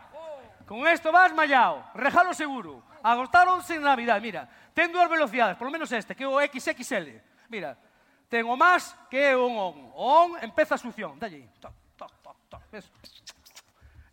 Con 0.65 0.85
esto 0.85 1.11
vas 1.11 1.33
mallao, 1.33 1.89
regalo 1.93 2.33
seguro. 2.33 2.81
Agostaronse 3.01 3.77
en 3.77 3.85
Navidad, 3.85 4.21
mira. 4.21 4.49
Ten 4.73 4.93
dúas 4.93 5.09
velocidades, 5.09 5.57
por 5.57 5.65
lo 5.65 5.73
menos 5.73 5.89
este, 5.93 6.13
que 6.17 6.25
é 6.25 6.29
o 6.29 6.41
XXL. 6.41 7.21
Mira, 7.49 7.77
ten 8.29 8.45
o 8.49 8.57
más 8.57 8.97
que 9.09 9.33
é 9.33 9.37
un 9.37 9.53
on. 9.57 9.93
O 9.93 10.05
on 10.25 10.29
empeza 10.41 10.73
a 10.73 10.81
succión. 10.81 11.17
Dalle, 11.21 11.53
toc, 11.61 11.73
toc, 11.93 12.13
toc, 12.25 12.37
toc. 12.49 12.61
Ves? 12.73 12.89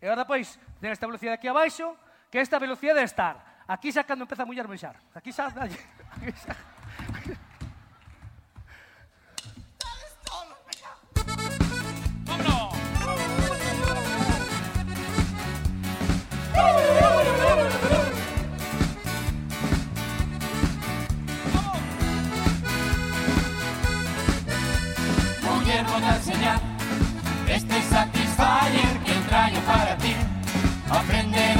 E 0.00 0.04
agora, 0.04 0.28
pois, 0.28 0.60
ten 0.80 0.92
esta 0.92 1.06
velocidade 1.06 1.36
aquí 1.36 1.48
abaixo, 1.48 1.96
que 2.30 2.40
esta 2.40 2.58
velocidade 2.58 3.00
de 3.00 3.06
estar. 3.06 3.64
Aquí 3.66 3.90
xa 3.90 4.04
cando 4.04 4.24
empeza 4.24 4.42
a 4.44 4.48
mullar 4.48 4.68
mexar. 4.68 4.96
Aquí 5.14 5.32
xa, 5.32 5.50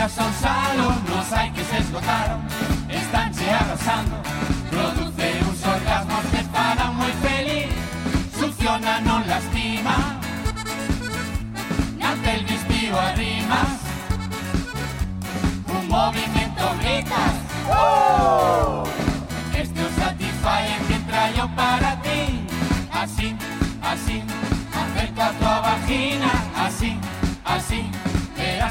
Aprenderás 0.07 0.19
a 0.19 0.39
usarlo, 0.39 0.95
los 1.09 1.33
hay 1.33 1.51
que 1.51 1.65
se 1.65 1.79
esgotaron, 1.79 2.41
están 2.89 3.35
se 3.35 3.51
arrasando. 3.51 4.17
Produce 4.71 5.41
unos 5.43 5.67
orgasmos 5.67 6.25
que 6.31 6.45
para 6.45 6.91
muy 6.93 7.11
feliz, 7.27 7.67
succiona, 8.39 9.01
no 9.01 9.19
lastima. 9.27 10.21
Ante 12.01 12.35
el 12.37 12.45
vestido 12.45 13.01
arrimas, 13.01 13.81
un 15.67 15.89
movimiento 15.89 16.77
gritas. 16.81 17.35
¡Oh! 17.69 18.85
Este 19.55 19.81
es 19.81 19.89
un 19.89 19.97
Satisfyer 19.97 20.81
que 20.87 20.99
traigo 21.11 21.49
para 21.57 22.01
ti. 22.03 22.47
Así, 22.93 23.37
así, 23.83 24.23
acerca 24.73 25.33
tu 25.33 25.45
vagina. 25.45 26.31
Así, 26.57 26.97
así, 27.45 27.91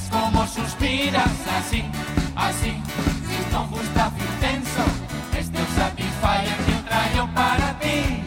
como 0.04 0.46
suspiras. 0.48 1.32
Así, 1.58 1.84
así, 2.36 2.72
si 3.28 3.54
no 3.54 3.68
gusta 3.68 4.12
intenso. 4.20 4.84
Este 5.38 5.60
Satisfyer 5.76 6.58
que 6.66 6.74
traigo 6.88 7.28
para 7.34 7.80
ti. 7.80 8.24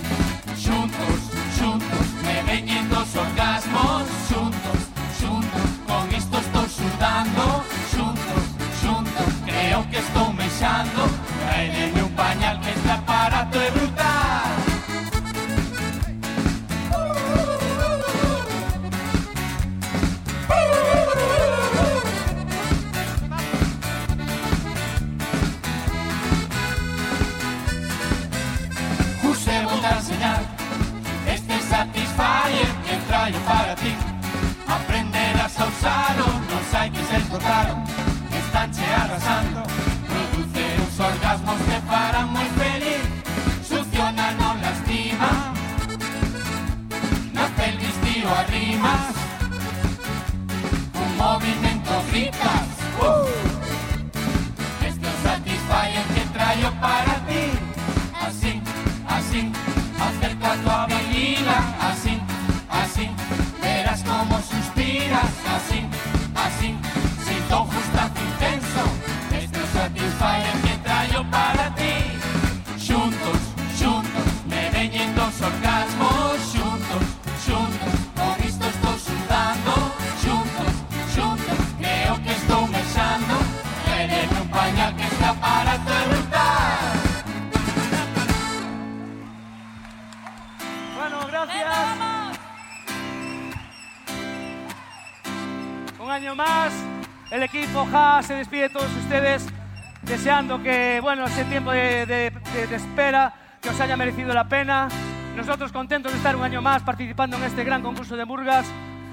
Juntos, 0.65 1.21
juntos, 1.59 2.07
me 2.23 2.43
ven 2.43 2.89
dos 2.89 3.15
orgasmos. 3.17 4.03
Juntos, 4.29 4.81
juntos, 5.21 5.69
con 5.87 6.15
esto 6.15 6.39
estoy 6.39 6.69
sudando. 6.69 7.65
Juntos, 7.93 8.43
juntos, 8.83 9.35
creo 9.45 9.91
que 9.91 9.99
estoy 9.99 10.33
mechando. 10.35 11.03
Traerme 11.45 12.03
un 12.03 12.13
pañal 12.13 12.61
que 12.61 12.71
este 12.71 12.91
aparato 12.91 13.61
es 13.61 13.75
brutal. 13.75 14.38
gusano, 35.89 36.27
los 36.51 37.09
se 37.09 37.17
explotaron, 37.17 37.85
están 38.33 38.71
che 38.73 38.85
arrasando, 38.85 39.63
producen 40.09 40.77
los 40.79 41.01
orgasmos, 41.01 41.57
te 41.61 41.81
paran 41.87 42.33
muy 42.33 42.45
feliz, 42.63 43.03
succiona, 43.67 44.33
no 44.33 44.55
lastima, 44.55 45.53
nace 47.33 47.65
el 47.71 47.79
vestido 47.79 48.35
arrimas, 48.35 49.15
un 50.95 51.17
movimiento 51.17 52.03
gritas. 52.11 52.78
Año 96.29 96.37
más, 96.37 96.75
el 97.31 97.43
equipo 97.43 97.87
Ja 97.91 98.23
se 98.23 98.35
despide 98.35 98.63
de 98.63 98.69
todos 98.69 98.95
ustedes, 98.97 99.47
deseando 100.03 100.63
que, 100.63 100.99
bueno, 101.03 101.25
ese 101.25 101.45
tiempo 101.45 101.71
de, 101.71 102.05
de- 102.05 102.31
de- 102.67 102.77
espera, 102.77 103.33
que 103.63 103.71
os 103.71 103.81
haya 103.81 103.97
merecido 103.97 104.35
la 104.35 104.47
pena. 104.47 104.89
Nosotros 105.37 105.73
contentos 105.73 106.13
de 106.13 106.19
estar 106.19 106.37
un 106.37 106.43
año 106.43 106.61
más 106.61 106.83
participando 106.83 107.39
en 107.39 107.45
este 107.45 107.65
gran 107.65 107.81
concurso 107.83 108.15
de 108.15 108.27
Murgas, 108.27 108.67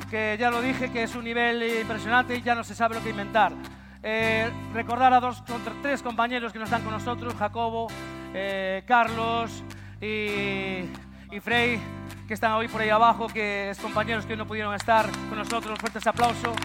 que 0.10 0.36
ya 0.38 0.50
lo 0.52 0.62
dije, 0.62 0.92
que 0.92 1.04
es 1.04 1.16
un 1.16 1.24
nivel 1.24 1.64
impresionante 1.82 2.36
y 2.36 2.42
ya 2.42 2.54
no 2.54 2.66
se 2.66 2.76
sabe 2.76 2.96
lo 2.96 3.02
que 3.04 3.12
inventar. 3.12 3.54
Eh, 4.04 4.50
recordar 4.74 5.14
a 5.14 5.22
dos, 5.22 5.42
tres 5.82 6.02
compañeros 6.04 6.52
que 6.52 6.60
no 6.60 6.66
están 6.66 6.82
con 6.84 6.92
nosotros, 6.92 7.34
Jacobo, 7.36 7.88
eh, 8.34 8.84
Carlos 8.86 9.64
y, 10.02 10.82
y 11.34 11.40
Frey, 11.42 11.80
que 12.28 12.34
están 12.34 12.52
hoy 12.54 12.68
por 12.68 12.82
ahí 12.82 12.90
abajo, 12.90 13.28
que 13.28 13.70
es 13.70 13.80
compañeros 13.80 14.26
que 14.26 14.34
hoy 14.34 14.38
no 14.38 14.46
pudieron 14.46 14.76
estar 14.76 15.06
con 15.30 15.38
nosotros. 15.38 15.80
Fuertes 15.80 16.06
aplausos. 16.08 16.56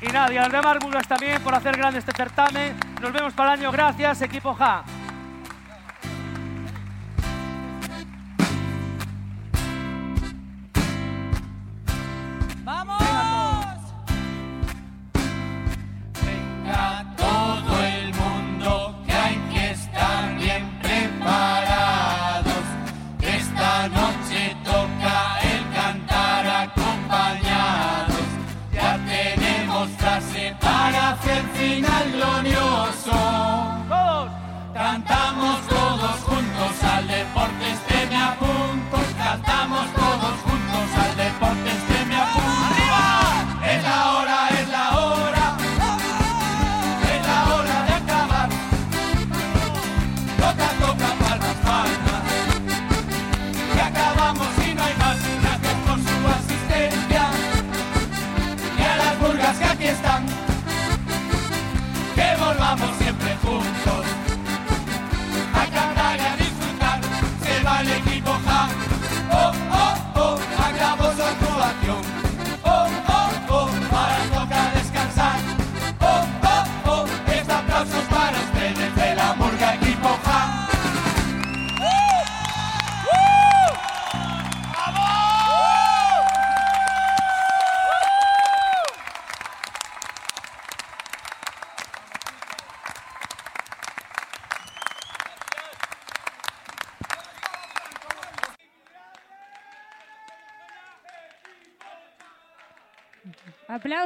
Y 0.00 0.06
nada, 0.06 0.32
y 0.32 0.36
a 0.38 0.48
Murgas 0.80 1.08
también 1.08 1.42
por 1.42 1.54
hacer 1.54 1.76
grande 1.76 1.98
este 1.98 2.12
certamen. 2.12 2.76
Nos 3.00 3.12
vemos 3.12 3.32
para 3.32 3.54
el 3.54 3.60
año. 3.60 3.72
Gracias, 3.72 4.22
equipo 4.22 4.54
Ja. 4.54 4.84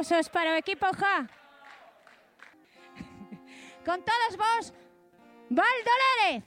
aplausos 0.03 0.29
para 0.29 0.51
o 0.51 0.55
equipo 0.55 0.85
Ja. 0.99 1.27
Con 3.85 4.03
todos 4.03 4.37
vos, 4.37 4.73
Val 5.49 5.79
Dolérez. 5.87 6.43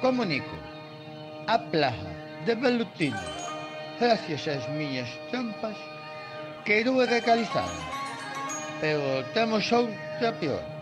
Comunico 0.00 0.56
a 1.46 1.58
plaza 1.58 2.10
de 2.46 2.54
Belutino, 2.54 3.20
gracias 4.00 4.48
ás 4.48 4.68
miñas 4.70 5.10
trampas, 5.30 5.76
quero 6.64 7.02
erradicalizar, 7.02 7.68
pero 8.80 9.24
temos 9.34 9.70
outra 9.72 10.32
peor. 10.40 10.79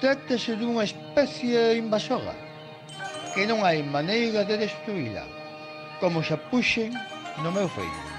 Trátase 0.00 0.54
dunha 0.54 0.84
especie 0.86 1.74
invasora 1.74 2.30
que 3.34 3.42
non 3.50 3.66
hai 3.66 3.82
maneira 3.82 4.46
de 4.46 4.54
destruíla, 4.54 5.26
como 5.98 6.22
xa 6.22 6.38
puxen 6.38 6.94
no 7.42 7.50
meu 7.50 7.66
Facebook. 7.66 8.14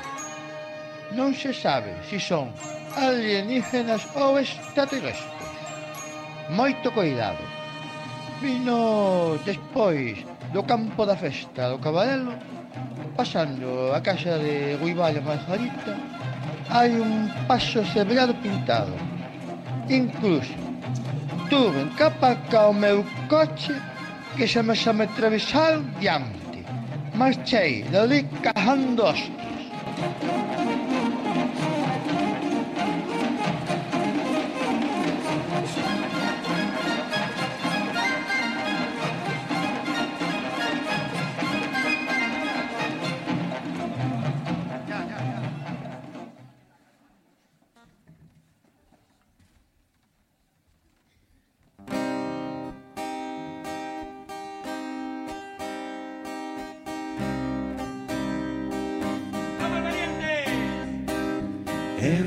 Non 1.15 1.31
se 1.31 1.55
sabe 1.55 1.95
se 2.03 2.19
son 2.19 2.51
alienígenas 2.99 4.03
ou 4.19 4.35
extraterrestres. 4.35 5.23
Moito 6.51 6.91
cuidado. 6.91 7.47
Vino 8.43 9.39
despois 9.47 10.19
do 10.51 10.67
campo 10.67 11.07
da 11.07 11.15
festa 11.15 11.71
do 11.71 11.79
Cabadelo, 11.79 12.35
pasando 13.15 13.95
a 13.95 14.03
casa 14.03 14.35
de 14.35 14.75
Ruibal 14.83 15.15
Margarita, 15.23 15.95
hai 16.75 16.91
un 16.99 17.31
paso 17.47 17.87
cebrado 17.87 18.35
pintado. 18.43 18.91
Incluso 19.87 20.68
tuven 21.49 21.89
capacá 21.97 22.67
o 22.67 22.73
meu 22.73 23.03
coche 23.27 23.73
que 24.37 24.47
xa 24.47 24.61
me 24.63 24.75
xa 24.75 24.93
me 24.93 25.03
atravesar 25.03 25.81
diante. 25.99 26.59
Marchei, 27.15 27.83
dali 27.91 28.23
cajando 28.43 29.03
hostias. 29.03 29.63
Eu 62.01 62.25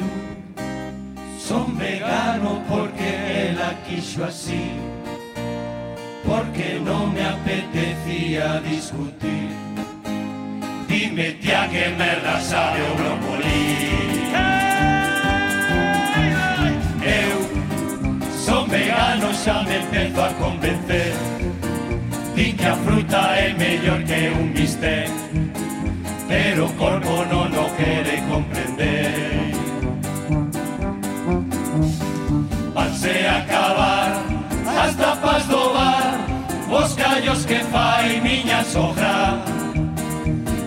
son 1.38 1.78
vegano 1.78 2.62
porque 2.68 3.48
ela 3.48 3.74
quixo 3.88 4.22
así 4.22 4.70
Porque 6.24 6.78
non 6.84 7.12
me 7.12 7.24
apetecía 7.24 8.60
discutir. 8.60 9.48
Dime 10.88 11.32
tía 11.40 11.68
que 11.72 11.88
merda 11.96 12.36
sabe 12.40 12.80
o 12.84 12.92
brócoli? 13.00 13.64
Eu 17.00 17.38
son 18.28 18.68
vegano 18.68 19.32
xa 19.32 19.62
me 19.64 19.76
empezo 19.80 20.20
a 20.20 20.30
convencer. 20.36 21.16
Din 22.36 22.56
que 22.56 22.66
a 22.66 22.76
fruta 22.76 23.22
é 23.36 23.52
mellor 23.56 24.04
que 24.04 24.32
un 24.36 24.52
bistec 24.52 25.10
Pero 26.28 26.64
corpo 26.80 27.24
non 27.28 27.41
barullos 37.32 37.46
que 37.46 37.58
fai 37.70 38.20
miña 38.20 38.64
sogra. 38.64 39.42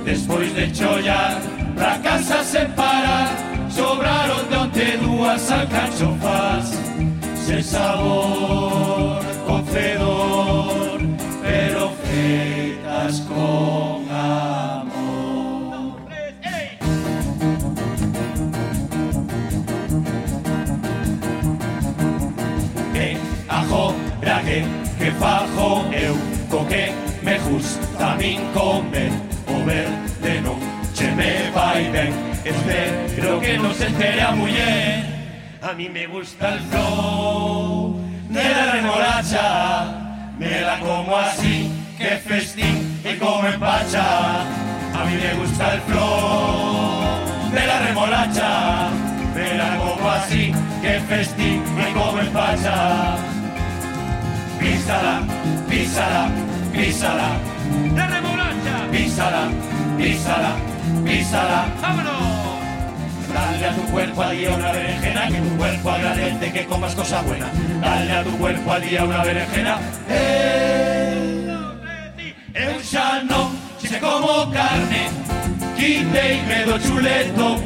Despois 0.03 0.53
de 0.53 0.72
chollar, 0.72 1.39
pra 1.76 1.97
casa 1.99 2.43
sen 2.43 2.72
parar 2.74 3.30
Sobraron 3.70 4.47
de 4.49 4.57
onte 4.57 4.97
dúas 4.97 5.51
alcachofas. 5.51 6.72
Sen 7.45 7.63
sabor, 7.63 9.22
con 9.45 9.66
fedor 9.66 10.99
Pero 11.41 11.91
feitas 12.03 13.20
con 13.22 14.05
amor. 14.09 15.95
E 22.93 23.18
ajo, 23.49 23.93
brague, 24.22 24.66
que 24.97 25.11
fajo 25.11 25.86
eu. 25.91 26.34
Co 26.55 26.65
que 26.67 26.89
me 27.21 27.37
gusta 27.39 28.13
a 28.13 28.15
min 28.15 28.39
comer 28.53 29.11
O 29.47 29.65
verde 29.65 30.39
non 30.39 30.57
che 30.95 31.11
me 31.11 31.51
vai 31.51 31.83
ben 31.91 32.13
Espero 32.45 33.39
que 33.41 33.57
non 33.57 33.73
se 33.73 33.87
entere 33.87 34.21
a 34.21 34.31
A 35.67 35.73
mí 35.73 35.89
me 35.89 36.05
gusta 36.07 36.53
el 36.53 36.59
flow 36.69 37.99
de 38.29 38.43
la 38.55 38.71
remolacha. 38.71 39.45
Me 40.39 40.61
la 40.61 40.79
como 40.79 41.17
así, 41.17 41.69
que 41.97 42.11
festín 42.23 43.01
y 43.03 43.17
como 43.17 43.47
empacha 43.47 44.41
A 44.95 45.03
mí 45.07 45.15
me 45.23 45.33
gusta 45.41 45.73
el 45.73 45.81
flow 45.81 47.51
de 47.51 47.67
la 47.67 47.79
remolacha. 47.79 48.89
Me 49.35 49.57
la 49.57 49.75
como 49.75 50.09
así, 50.09 50.53
que 50.81 51.01
festín 51.01 51.61
y 51.75 51.93
como 51.93 52.19
empacha 52.19 53.24
Písala, 54.86 55.19
písala, 55.67 56.29
písala 56.71 57.29
La 57.95 58.05
remolacha 58.05 58.86
Písala, 58.91 59.49
písala, 59.97 60.51
písala 61.03 61.65
¡Vámonos! 61.81 62.13
Dale 63.33 63.65
a 63.65 63.75
tu 63.75 63.81
cuerpo 63.86 64.21
al 64.21 64.38
día 64.38 64.51
una 64.51 64.71
berenjena, 64.71 65.27
que 65.27 65.38
tu 65.39 65.57
cuerpo 65.57 65.89
agradece 65.89 66.53
que 66.53 66.65
comas 66.65 66.93
cosa 66.93 67.21
buena. 67.23 67.47
Dale 67.81 68.11
a 68.11 68.23
tu 68.23 68.38
cuerpo 68.38 68.71
al 68.71 68.81
día 68.81 69.03
una 69.03 69.23
berenjena. 69.23 69.79
Eh, 70.07 71.49
eu 72.53 72.79
xa 72.81 73.23
non 73.27 73.57
se 73.79 73.99
como 73.99 74.51
carne, 74.51 75.09
quiteime 75.75 76.63
do 76.65 76.77
chuleto, 76.79 77.57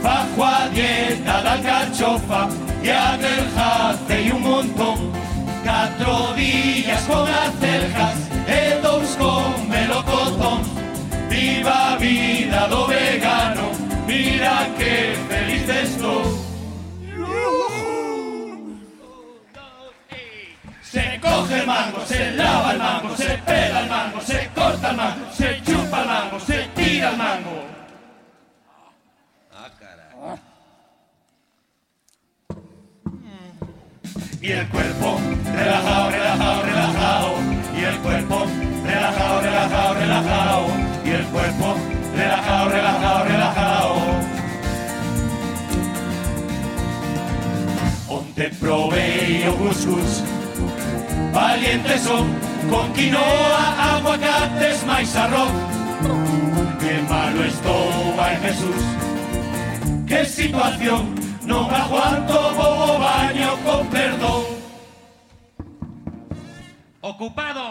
fajo 0.00 0.44
a 0.44 0.68
dieta 0.72 1.42
da 1.42 1.58
cachofa 1.58 2.48
e 2.82 2.90
adelgacei 2.90 4.30
un 4.30 4.42
montón. 4.42 5.31
Catro 5.64 6.34
días 6.34 7.02
con 7.02 7.28
acelgas 7.28 8.18
e 8.48 8.80
dous 8.82 9.14
con 9.16 9.68
melocotóns. 9.68 10.66
Viva 11.28 11.96
vida 11.98 12.66
do 12.68 12.86
vegano, 12.86 13.70
mira 14.06 14.66
que 14.76 15.14
feliz 15.28 15.68
estou. 15.68 16.24
Se 20.82 21.18
coge 21.20 21.60
el 21.60 21.66
mango, 21.66 22.04
se 22.06 22.32
lava 22.32 22.72
el 22.72 22.78
mango, 22.78 23.16
se 23.16 23.38
pela 23.46 23.80
el 23.80 23.88
mango, 23.88 24.20
se 24.20 24.50
corta 24.54 24.90
el 24.90 24.96
mango, 24.96 25.26
se 25.32 25.62
chupa 25.62 26.00
el 26.00 26.06
mango, 26.06 26.40
se 26.40 26.58
tira 26.74 27.10
el 27.10 27.16
mango. 27.16 27.81
Y 34.42 34.50
el 34.50 34.66
cuerpo 34.70 35.20
relajado, 35.54 36.10
relajado, 36.10 36.62
relajado. 36.64 37.34
Y 37.78 37.84
el 37.84 37.96
cuerpo 37.98 38.46
relajado, 38.84 39.40
relajado, 39.40 39.94
relajado. 39.94 40.66
Y 41.04 41.10
el 41.10 41.24
cuerpo 41.26 41.76
relajado, 42.16 42.68
relajado, 42.68 43.24
relajado. 43.24 43.94
Onte 48.08 48.50
probei 48.60 49.48
o 49.48 49.56
cuscús 49.56 50.24
Valientes 51.32 52.00
son 52.02 52.26
con 52.68 52.92
quinoa, 52.92 53.94
aguacates, 53.94 54.84
máis 54.84 55.14
arroz 55.16 55.50
Que 56.80 57.00
malo 57.08 57.44
estou, 57.44 58.20
ai 58.20 58.36
Jesús 58.42 58.82
Que 60.06 60.24
situación, 60.26 61.14
non 61.52 61.68
aguanto, 61.68 62.36
vou 62.56 62.76
ao 62.88 62.96
baño 62.96 63.50
con 63.64 63.82
perdón. 63.92 64.42
Ocupado. 67.02 67.66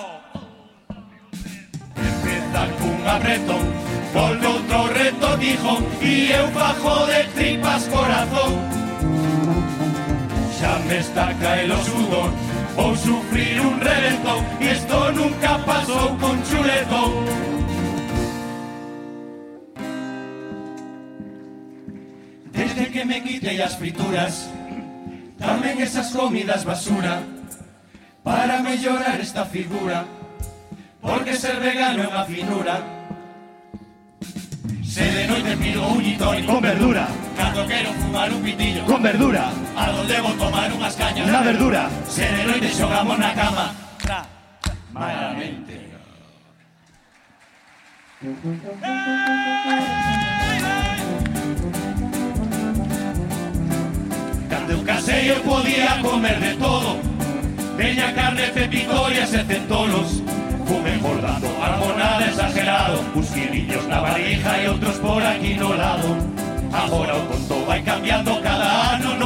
Empeza 1.97 2.63
cun 2.77 2.99
apretón, 3.15 3.65
por 4.13 4.33
outro 4.53 4.79
reto 4.93 5.29
dijo, 5.41 5.73
e 5.97 6.13
eu 6.29 6.45
fajo 6.57 6.93
de 7.09 7.21
tripas 7.33 7.83
corazón. 7.89 8.53
Xa 10.57 10.73
me 10.85 10.97
está 11.01 11.33
caelo 11.41 11.79
sudor, 11.89 12.29
vou 12.77 12.93
sufrir 12.95 13.55
un 13.65 13.75
reventón, 13.81 14.41
e 14.61 14.77
isto 14.77 14.97
nunca 15.17 15.57
pasou 15.65 16.07
con 16.21 16.35
chuletón. 16.45 17.11
Desde 22.71 22.89
que 22.89 23.03
me 23.03 23.19
quitei 23.19 23.59
as 23.61 23.75
frituras 23.75 24.47
Tamén 25.35 25.83
esas 25.83 26.15
comidas 26.15 26.63
basura 26.63 27.19
Para 28.23 28.63
mellorar 28.63 29.19
esta 29.19 29.43
figura 29.43 30.07
Porque 31.03 31.35
ser 31.35 31.59
vegano 31.59 31.99
é 31.99 32.07
unha 32.07 32.23
finura. 32.29 32.75
Se 34.85 35.01
de 35.01 35.25
noite 35.25 35.57
pido 35.57 35.81
un 35.81 35.99
gin 35.99 36.45
Con 36.45 36.61
verdura. 36.61 37.09
Cando 37.35 37.65
quero 37.65 37.89
fumar 37.97 38.29
un 38.29 38.41
pitillo. 38.45 38.85
Con 38.85 39.01
verdura. 39.01 39.49
A 39.75 39.91
donde 39.91 40.15
vou 40.21 40.37
tomar 40.37 40.69
unhas 40.71 40.95
cañas 40.95 41.25
Na 41.25 41.41
verdura. 41.41 41.89
Se 42.05 42.23
de 42.23 42.43
noite 42.45 42.69
xogamos 42.69 43.17
na 43.17 43.33
cama. 43.33 43.65
Malamente 44.93 45.89
eu 54.69 54.83
casei 54.83 55.31
eu 55.31 55.39
podía 55.41 55.99
comer 56.01 56.39
de 56.39 56.55
todo. 56.55 56.99
Veña 57.77 58.11
carne, 58.13 58.47
pepicorias 58.53 59.33
e 59.33 59.43
centolos 59.43 60.21
Fume 60.71 60.93
engordando, 60.93 61.47
armonada 61.61 62.25
exagerado. 62.27 63.03
Uns 63.13 63.29
quilillos 63.31 63.85
na 63.87 63.99
barriga 63.99 64.57
e 64.63 64.69
outros 64.69 64.97
por 64.99 65.21
aquí 65.21 65.55
no 65.55 65.75
lado. 65.75 66.15
Agora 66.71 67.17
o 67.17 67.25
conto 67.27 67.65
vai 67.65 67.81
cambiando 67.81 68.40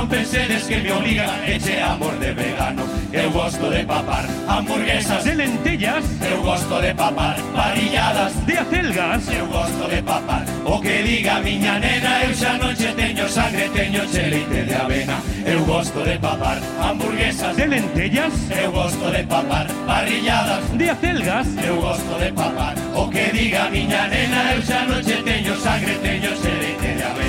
Non 0.06 0.22
pensedes 0.22 0.70
que 0.70 0.78
me 0.86 0.94
obliga 0.94 1.26
Eche 1.50 1.82
amor 1.82 2.14
de 2.22 2.30
vegano 2.38 2.86
Eu 3.10 3.34
gosto 3.34 3.74
de 3.74 3.82
papar 3.90 4.30
hamburguesas 4.46 5.26
De 5.26 5.34
lentellas. 5.34 6.06
Eu 6.22 6.46
gosto 6.46 6.78
de 6.78 6.94
papar 6.94 7.34
parilladas 7.58 8.38
De 8.46 8.54
acelgas. 8.54 9.26
Eu 9.34 9.48
gosto 9.50 9.90
de 9.90 10.04
papar. 10.06 10.46
O 10.64 10.78
que 10.80 11.02
diga 11.02 11.42
miña 11.42 11.82
nena 11.82 12.22
Eu 12.22 12.38
xa 12.38 12.54
non 12.62 12.78
che 12.78 12.94
teño 12.94 13.26
sangre 13.26 13.66
Teño 13.74 14.06
che 14.06 14.30
leite 14.30 14.62
de 14.70 14.76
avena 14.78 15.18
Eu 15.42 15.66
gosto 15.66 15.98
de 16.06 16.22
papar 16.22 16.62
hamburguesas 16.78 17.58
De 17.58 17.66
lentellas. 17.66 18.34
Eu 18.54 18.70
gosto 18.70 19.10
de 19.10 19.26
papar 19.26 19.66
parrilladas 19.90 20.70
De 20.78 20.86
acelgas. 20.86 21.48
Eu 21.66 21.82
gosto 21.82 22.14
de 22.22 22.30
papar. 22.30 22.78
O 22.94 23.10
que 23.10 23.34
diga 23.34 23.74
miña 23.74 24.06
nena 24.06 24.54
Eu 24.54 24.62
xa 24.62 24.86
non 24.86 25.02
che 25.02 25.18
teño 25.26 25.58
sangre 25.58 25.98
Teño 25.98 26.30
che 26.38 26.54
leite 26.62 26.94
de 26.94 27.06
avena. 27.10 27.25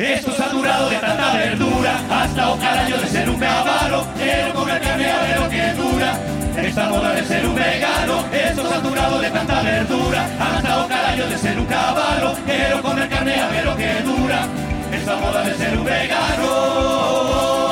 Esto 0.00 0.32
se 0.32 0.42
ha 0.42 0.48
durado 0.48 0.88
de 0.88 0.96
tanta 0.96 1.34
verdura 1.34 2.00
Hasta 2.10 2.52
o 2.52 2.58
carallo 2.58 2.96
de 2.96 3.06
ser 3.06 3.28
un 3.28 3.38
cabalo 3.38 4.06
Quiero 4.16 4.54
comer 4.54 4.80
carne 4.80 5.10
a 5.10 5.20
ver 5.20 5.40
lo 5.40 5.48
que 5.50 5.72
dura. 5.74 6.18
Esta 6.56 6.88
moda 6.88 7.12
de 7.12 7.22
ser 7.26 7.46
un 7.46 7.54
vegano 7.54 8.24
Esto 8.32 8.66
se 8.66 8.74
ha 8.74 8.80
durado 8.80 9.18
de 9.20 9.30
tanta 9.30 9.60
verdura 9.60 10.26
Hasta 10.40 10.84
o 10.84 10.88
carallo 10.88 11.28
de 11.28 11.36
ser 11.36 11.58
un 11.58 11.66
cabalo 11.66 12.34
Quiero 12.46 12.80
comer 12.80 13.08
carne 13.10 13.34
a 13.34 13.48
ver 13.48 13.64
lo 13.66 13.76
que 13.76 13.92
dura. 14.00 14.48
Esta 14.90 15.16
moda 15.16 15.42
de 15.42 15.54
ser 15.54 15.76
un 15.76 15.84
vegano 15.84 17.69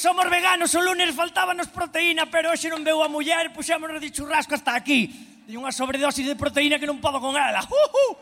somos 0.00 0.30
veganos, 0.30 0.72
o 0.72 0.80
lunes 0.80 1.12
faltábanos 1.12 1.68
proteína, 1.68 2.24
pero 2.32 2.48
hoxe 2.48 2.72
non 2.72 2.80
veu 2.80 3.04
a 3.04 3.12
muller 3.12 3.52
puxémonos 3.52 4.00
de 4.00 4.08
churrasco 4.08 4.56
hasta 4.56 4.72
aquí. 4.72 5.12
E 5.44 5.60
unha 5.60 5.68
sobredosis 5.76 6.24
de 6.24 6.40
proteína 6.40 6.80
que 6.80 6.88
non 6.88 7.04
podo 7.04 7.20
con 7.20 7.36
ela. 7.36 7.60
Uh, 7.68 7.76
uh. 7.76 8.12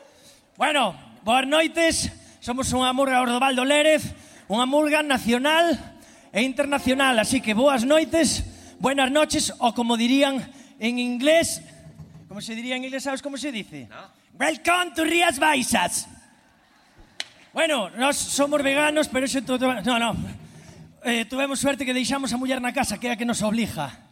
Bueno, 0.58 0.98
boas 1.22 1.46
noites, 1.46 2.10
somos 2.42 2.66
unha 2.74 2.90
murga 2.90 3.22
Ordovaldo 3.22 3.62
Lérez, 3.62 4.10
unha 4.50 4.66
murga 4.66 5.06
nacional 5.06 5.78
e 6.34 6.42
internacional, 6.42 7.14
así 7.22 7.38
que 7.38 7.54
boas 7.54 7.86
noites, 7.86 8.42
buenas 8.82 9.14
noches, 9.14 9.54
ou 9.62 9.70
como 9.70 9.94
dirían 9.94 10.42
en 10.82 10.98
inglés, 10.98 11.62
como 12.26 12.42
se 12.42 12.58
diría 12.58 12.74
en 12.74 12.90
inglés, 12.90 13.06
sabes 13.06 13.22
como 13.22 13.38
se 13.38 13.54
dice? 13.54 13.86
No. 13.86 14.02
Welcome 14.34 14.98
to 14.98 15.06
Rías 15.06 15.38
Baixas. 15.38 16.10
Bueno, 17.54 17.86
nós 17.94 18.18
somos 18.18 18.66
veganos, 18.66 19.06
pero 19.06 19.30
eso 19.30 19.38
todo... 19.46 19.78
No, 19.86 19.94
no, 19.98 20.10
eh, 21.04 21.24
tuvemos 21.24 21.60
suerte 21.60 21.84
que 21.84 21.94
deixamos 21.94 22.32
a 22.32 22.40
muller 22.40 22.60
na 22.60 22.72
casa, 22.72 22.98
que 22.98 23.08
é 23.08 23.12
a 23.14 23.18
que 23.18 23.28
nos 23.28 23.42
obliga. 23.42 24.08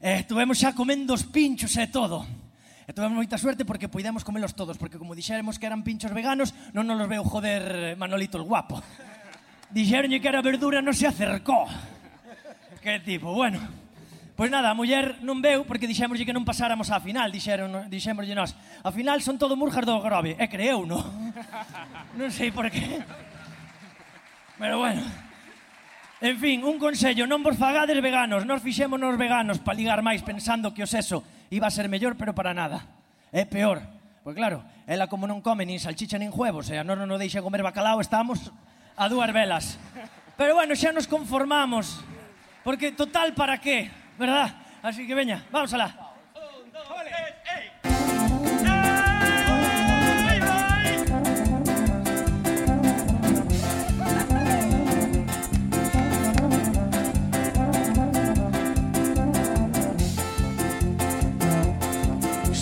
Eh, 0.00 0.28
tuvemos 0.28 0.60
xa 0.60 0.76
comendo 0.76 1.16
os 1.16 1.24
pinchos 1.24 1.72
e 1.80 1.88
todo. 1.88 2.26
E 2.86 2.92
tuvemos 2.94 3.18
moita 3.18 3.40
suerte 3.40 3.66
porque 3.66 3.90
poidemos 3.90 4.22
comelos 4.22 4.54
todos, 4.54 4.78
porque 4.78 5.00
como 5.00 5.16
dixéramos 5.16 5.58
que 5.58 5.66
eran 5.66 5.82
pinchos 5.82 6.12
veganos, 6.12 6.54
non 6.76 6.86
nos 6.86 7.00
los 7.00 7.08
veu 7.10 7.24
joder 7.24 7.96
eh, 7.96 7.98
Manolito 7.98 8.38
el 8.38 8.46
guapo. 8.46 8.78
Dixeronlle 9.72 10.22
que 10.22 10.28
era 10.30 10.44
verdura, 10.44 10.78
non 10.84 10.94
se 10.94 11.08
acercou. 11.08 11.66
Que 12.84 13.02
tipo, 13.02 13.34
bueno. 13.34 13.58
Pois 14.36 14.52
nada, 14.52 14.70
a 14.70 14.76
muller 14.76 15.18
non 15.24 15.40
veu 15.40 15.64
porque 15.64 15.88
dixémoslle 15.88 16.28
que 16.28 16.36
non 16.36 16.44
pasáramos 16.44 16.92
á 16.92 17.00
final, 17.00 17.32
dixeron, 17.32 17.88
dixémoslle 17.88 18.36
nós. 18.36 18.52
A 18.84 18.92
final 18.92 19.18
son 19.24 19.40
todo 19.40 19.56
murjas 19.56 19.82
do 19.82 19.96
grove, 19.98 20.36
e 20.36 20.46
creeu, 20.46 20.84
non? 20.84 21.02
Non 22.14 22.28
sei 22.30 22.52
por 22.52 22.68
qué. 22.68 23.02
Pero 24.60 24.78
bueno. 24.78 25.25
En 26.26 26.40
fin, 26.40 26.64
un 26.66 26.74
consello, 26.82 27.22
non 27.22 27.38
vos 27.38 27.54
fagades 27.54 27.94
veganos. 28.02 28.42
Nos 28.42 28.58
fixémonos 28.58 29.14
veganos 29.14 29.62
para 29.62 29.78
ligar 29.78 30.02
máis 30.02 30.26
pensando 30.26 30.74
que 30.74 30.82
o 30.82 30.90
sexo 30.90 31.22
iba 31.54 31.70
a 31.70 31.70
ser 31.70 31.86
mellor, 31.86 32.18
pero 32.18 32.34
para 32.34 32.50
nada. 32.50 32.82
É 33.30 33.46
peor. 33.46 33.78
Pois 34.26 34.34
claro, 34.34 34.66
ela 34.90 35.06
como 35.06 35.30
non 35.30 35.38
come 35.38 35.62
nin 35.62 35.78
salchicha 35.78 36.18
nin 36.18 36.34
huevos, 36.34 36.66
e 36.74 36.74
a 36.74 36.82
non 36.82 36.98
nos 36.98 37.22
deixa 37.22 37.38
comer 37.46 37.62
bacalao, 37.62 38.02
estamos 38.02 38.50
a 38.98 39.06
dúas 39.06 39.30
velas. 39.30 39.78
Pero 40.34 40.58
bueno, 40.58 40.74
xa 40.74 40.90
nos 40.90 41.06
conformamos. 41.06 42.02
Porque 42.66 42.90
total, 42.90 43.30
para 43.30 43.62
qué? 43.62 43.86
¿Verdad? 44.18 44.50
Así 44.82 45.06
que 45.06 45.14
veña, 45.14 45.46
vamos 45.54 45.70
alá. 45.78 46.05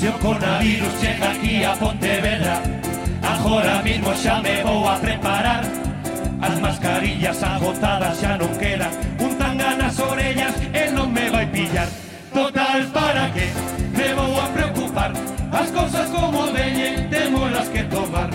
Se 0.05 0.11
o 0.11 0.19
coronavirus 0.19 1.01
chega 1.01 1.31
aquí 1.31 1.65
a 1.65 1.73
Pontevedra. 1.77 2.61
Agora 3.23 3.81
mismo 3.81 4.13
xa 4.15 4.39
me 4.43 4.63
vou 4.63 4.87
a 4.87 4.97
preparar. 4.97 5.65
As 6.43 6.61
mascarillas 6.61 7.43
agotadas 7.43 8.21
xa 8.21 8.37
non 8.37 8.53
quedan. 8.61 8.93
Un 9.17 9.33
tanga 9.41 9.73
nas 9.81 9.97
orellas 9.97 10.61
e 10.77 10.93
non 10.93 11.09
me 11.09 11.33
vai 11.33 11.49
pillar. 11.49 11.89
Total, 12.37 12.85
para 12.93 13.33
que 13.33 13.49
me 13.97 14.13
vou 14.13 14.37
a 14.45 14.47
preocupar. 14.53 15.11
As 15.49 15.73
cousas 15.73 16.07
como 16.13 16.53
veñen 16.53 17.09
temolas 17.09 17.73
que 17.73 17.89
tomar. 17.89 18.29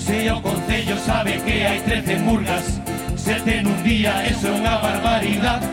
Se 0.00 0.32
o 0.32 0.40
Concello 0.40 0.96
sabe 0.96 1.36
que 1.44 1.60
hai 1.60 1.84
13 1.84 2.24
murgas 2.24 2.80
Sete 3.20 3.60
nun 3.60 3.76
día, 3.84 4.16
eso 4.24 4.48
é 4.48 4.52
unha 4.56 4.80
barbaridade 4.80 5.66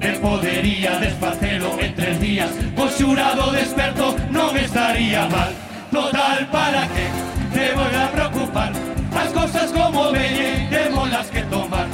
El 0.00 0.16
podería 0.20 0.98
desfacelo 0.98 1.78
en 1.80 1.94
tres 1.94 2.20
días. 2.20 2.50
O 2.76 2.88
xurado 2.88 3.50
desperto 3.52 4.16
non 4.30 4.56
estaría 4.56 5.26
mal. 5.28 5.52
Total, 5.90 6.46
para 6.52 6.84
que 6.92 7.06
te 7.54 7.72
voy 7.72 7.94
a 7.94 8.06
preocupar. 8.12 8.72
As 9.16 9.30
cosas 9.32 9.72
como 9.72 10.12
veñen, 10.12 10.68
las 11.10 11.26
que 11.28 11.42
tomar. 11.42 11.86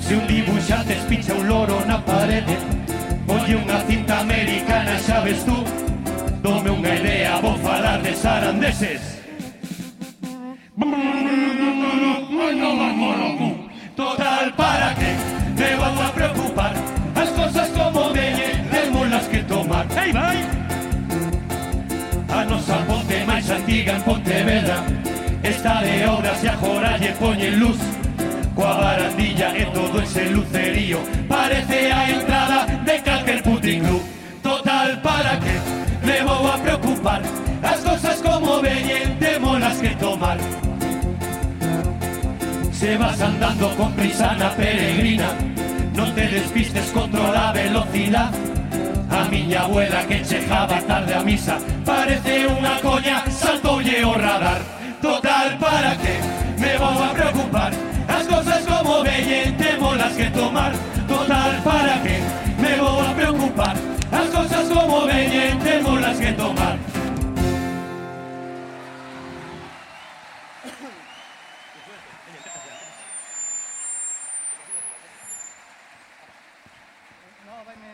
Se 0.00 0.16
un 0.16 0.26
dibuixante 0.26 0.94
espicha 0.94 1.32
un 1.34 1.48
loro 1.48 1.80
na 1.86 1.98
parede 2.04 2.56
Oye 3.26 3.56
unha 3.56 3.80
cinta 3.88 4.20
americana, 4.20 4.98
sabes 5.00 5.40
tú 5.48 5.64
Dome 6.44 6.68
unha 6.76 6.92
idea, 7.00 7.40
vou 7.40 7.56
falar 7.56 8.04
de 8.04 8.12
sarandeses. 8.12 9.00
Total, 13.96 14.52
para 14.52 14.92
que 14.92 15.10
debo 15.56 15.84
a 15.84 16.10
preocupar 16.12 16.72
As 17.16 17.30
cosas 17.30 17.68
como 17.70 18.12
delle, 18.12 18.60
demolas 18.68 19.24
que 19.28 19.40
tomar. 19.44 19.86
Ei, 19.96 20.12
vai! 20.12 20.36
A 22.28 22.44
nosa 22.44 22.76
ponte 22.84 23.24
máis 23.24 23.48
antiga 23.48 23.96
en 23.96 24.02
Pontevedra 24.02 24.84
Está 25.40 25.80
de 25.80 26.04
obras 26.04 26.44
e 26.44 26.48
a 26.48 26.56
joralle 26.60 27.12
poñen 27.16 27.56
luz. 27.56 27.80
Coa 28.52 28.76
barandilla 28.84 29.48
e 29.56 29.64
todo 29.72 29.96
ese 29.96 30.28
lucerío 30.28 31.00
parece 31.24 31.88
a 31.88 32.10
entrada 32.10 32.66
de 32.84 33.00
calquer 33.00 33.40
puticlub. 33.40 34.04
Total 34.42 35.00
para 35.00 35.40
que 35.40 35.83
me 36.04 36.22
vou 36.22 36.46
a 36.46 36.58
preocupar. 36.58 37.22
As 37.62 37.80
cosas 37.80 38.20
como 38.20 38.60
veñen, 38.60 39.18
temos 39.18 39.58
las 39.58 39.76
que 39.78 39.90
tomar. 39.96 40.38
Se 42.72 42.96
vas 42.98 43.20
andando 43.20 43.70
con 43.76 43.92
prisa 43.92 44.34
na 44.34 44.50
peregrina. 44.50 45.32
Non 45.96 46.12
te 46.12 46.28
despistes, 46.28 46.92
controla 46.92 47.50
a 47.50 47.52
velocidad. 47.52 48.30
A 49.10 49.24
miña 49.30 49.64
abuela 49.64 50.04
que 50.04 50.20
chegaba 50.22 50.82
tarde 50.84 51.14
a 51.14 51.22
misa. 51.22 51.56
Parece 51.86 52.50
unha 52.50 52.76
coña, 52.82 53.24
saltoulle 53.30 54.04
o 54.04 54.12
radar. 54.12 54.60
Total, 55.00 55.56
para 55.56 55.96
que 55.96 56.20
me 56.60 56.76
vou 56.76 56.98
a 57.00 57.10
preocupar. 57.16 57.72
As 58.10 58.26
cosas 58.28 58.60
como 58.68 59.00
veñen, 59.00 59.56
temos 59.56 59.96
las 59.96 60.12
que 60.12 60.28
tomar. 60.34 60.72
Total, 61.08 61.52
para 61.64 61.96
que 62.04 62.20
me 62.60 62.74
vou 62.76 63.00
a 63.00 63.14
preocupar 63.14 63.93
Las 64.14 64.30
cosas 64.30 64.70
como 64.70 65.06
vienen 65.06 65.58
tenemos 65.58 66.00
las 66.00 66.16
que 66.18 66.32
tomar. 66.34 66.78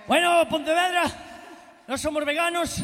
Bueno, 0.07 0.47
Pontevedra, 0.51 1.05
no 1.89 1.97
somos 1.97 2.23
veganos, 2.27 2.83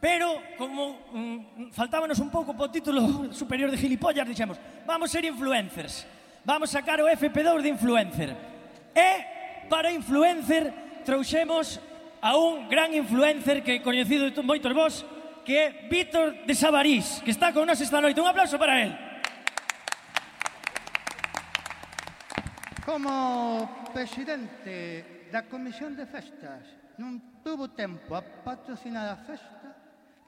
pero 0.00 0.40
como 0.56 1.10
mm, 1.12 1.70
faltábanos 1.72 2.20
un 2.20 2.30
pouco 2.30 2.54
po 2.54 2.70
título 2.70 3.34
superior 3.34 3.70
de 3.72 3.78
gilipollas, 3.78 4.28
dixemos, 4.28 4.58
vamos 4.86 5.10
ser 5.10 5.24
influencers. 5.24 6.06
Vamos 6.44 6.70
sacar 6.70 7.02
o 7.02 7.10
FP2 7.10 7.62
de 7.62 7.68
influencer. 7.68 8.30
E 8.94 9.66
para 9.66 9.90
influencer 9.90 11.02
trouxemos 11.02 11.82
a 12.20 12.36
un 12.36 12.68
gran 12.68 12.92
influencer 12.92 13.64
que 13.64 13.80
coñecido 13.82 14.28
de 14.28 14.42
moitos 14.44 14.72
vos, 14.76 15.04
que 15.44 15.56
é 15.56 15.66
Víctor 15.88 16.44
de 16.44 16.54
Sabarís, 16.54 17.24
que 17.24 17.32
está 17.32 17.52
con 17.52 17.64
nós 17.64 17.80
esta 17.80 18.00
noite. 18.00 18.20
Un 18.20 18.28
aplauso 18.28 18.60
para 18.60 18.80
él. 18.80 18.92
Como 22.84 23.88
presidente 23.92 25.28
da 25.32 25.48
Comisión 25.48 25.96
de 25.96 26.04
Festas 26.04 26.66
non 27.00 27.40
tuvo 27.40 27.72
tempo 27.72 28.12
a 28.12 28.20
patrocinar 28.20 29.08
a 29.08 29.16
festa, 29.16 29.72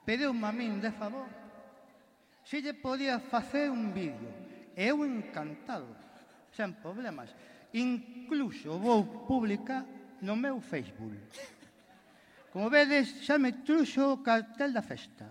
pedeu-me 0.09 0.49
a 0.49 0.53
min 0.53 0.81
de 0.81 0.89
favor 0.95 1.43
se 2.45 2.61
lle 2.61 2.75
podía 2.75 3.21
facer 3.21 3.71
un 3.71 3.95
vídeo. 3.95 4.29
Eu 4.77 5.05
encantado, 5.05 5.87
sen 6.53 6.73
problemas. 6.75 7.31
Incluso 7.73 8.79
vou 8.79 9.05
publicar 9.29 9.85
no 10.21 10.37
meu 10.37 10.61
Facebook. 10.61 11.17
Como 12.53 12.69
vedes, 12.69 13.25
xa 13.25 13.41
me 13.41 13.65
truxo 13.65 14.13
o 14.13 14.21
cartel 14.21 14.77
da 14.77 14.85
festa. 14.85 15.25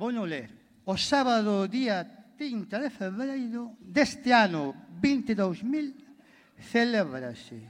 Vou 0.00 0.08
non 0.08 0.24
ler. 0.24 0.48
O 0.88 0.96
sábado 0.96 1.68
día 1.68 2.00
30 2.40 2.80
de 2.80 2.88
febreiro 2.88 3.76
deste 3.78 4.32
ano 4.32 4.72
22.000 5.04 6.64
celébrase 6.64 7.60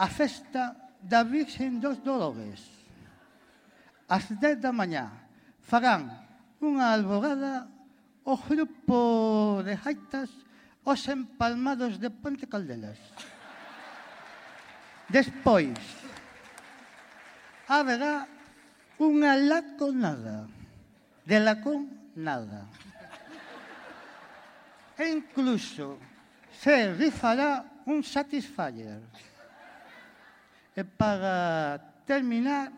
a 0.00 0.08
festa 0.08 0.72
da 0.96 1.20
Virxen 1.28 1.76
dos 1.76 2.00
Dolores. 2.00 2.64
As 4.08 4.24
10 4.40 4.64
da 4.64 4.72
mañá 4.72 5.28
farán 5.60 6.08
unha 6.64 6.88
alborada 6.88 7.68
o 8.24 8.32
grupo 8.40 9.60
de 9.60 9.76
jaitas 9.76 10.32
os 10.88 11.00
empalmados 11.04 12.00
de 12.00 12.08
Ponte 12.08 12.48
Caldelas. 12.48 12.96
Despois, 15.12 15.99
haberá 17.70 18.26
unha 18.98 19.38
laconada. 19.38 20.50
De 21.22 21.38
lacón, 21.38 21.86
nada. 22.18 22.66
E 24.98 25.06
incluso 25.14 25.94
se 26.50 26.90
rifará 26.98 27.62
un 27.86 28.02
satisfyer. 28.02 28.98
E 30.74 30.82
para 30.82 31.78
terminar, 32.02 32.74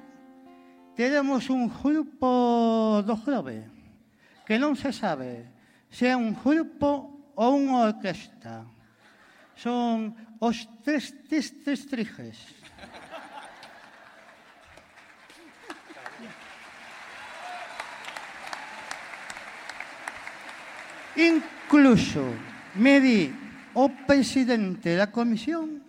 teremos 0.93 1.49
un 1.49 1.73
grupo 1.73 3.01
do 3.01 3.17
grove, 3.17 3.65
que 4.45 4.61
non 4.61 4.77
se 4.77 4.93
sabe 4.93 5.49
se 5.89 6.13
é 6.13 6.17
un 6.17 6.37
grupo 6.37 7.33
ou 7.33 7.51
unha 7.57 7.89
orquesta. 7.89 8.69
Son 9.57 10.13
os 10.41 10.69
tres 10.85 11.17
tristes 11.29 11.89
triges. 11.89 12.62
Incluso 21.17 22.25
me 22.75 23.01
di 23.01 23.29
o 23.75 23.89
presidente 23.89 24.97
da 24.97 25.09
comisión 25.09 25.81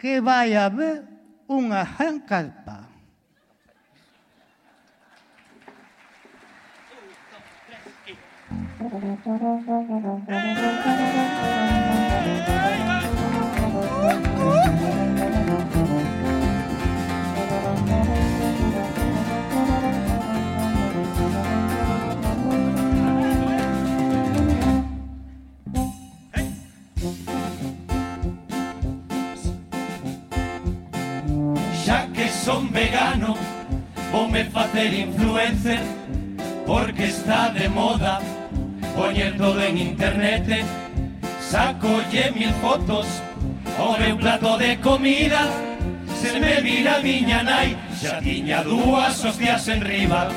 que 0.00 0.20
vai 0.20 0.56
haber 0.56 1.04
unha 1.48 1.84
gran 1.84 2.24
carpa. 2.24 2.88
son 32.50 32.72
vegano 32.72 33.36
Voume 34.12 34.44
facer 34.46 34.92
influencer 34.92 35.80
Porque 36.66 37.04
está 37.06 37.50
de 37.50 37.68
moda 37.68 38.20
Poñer 38.96 39.36
todo 39.36 39.62
en 39.62 39.78
internet 39.78 40.64
Sacolle 41.40 42.32
mil 42.34 42.52
fotos 42.60 43.06
O 43.78 43.96
meu 43.98 44.16
plato 44.16 44.58
de 44.58 44.76
comida 44.78 45.42
Se 46.20 46.38
me 46.40 46.60
vira 46.60 46.98
miña 47.00 47.42
nai 47.42 47.76
Xa 48.00 48.18
tiña 48.20 48.62
dúas 48.62 49.24
hostias 49.24 49.68
en 49.68 49.80
riba. 49.80 50.28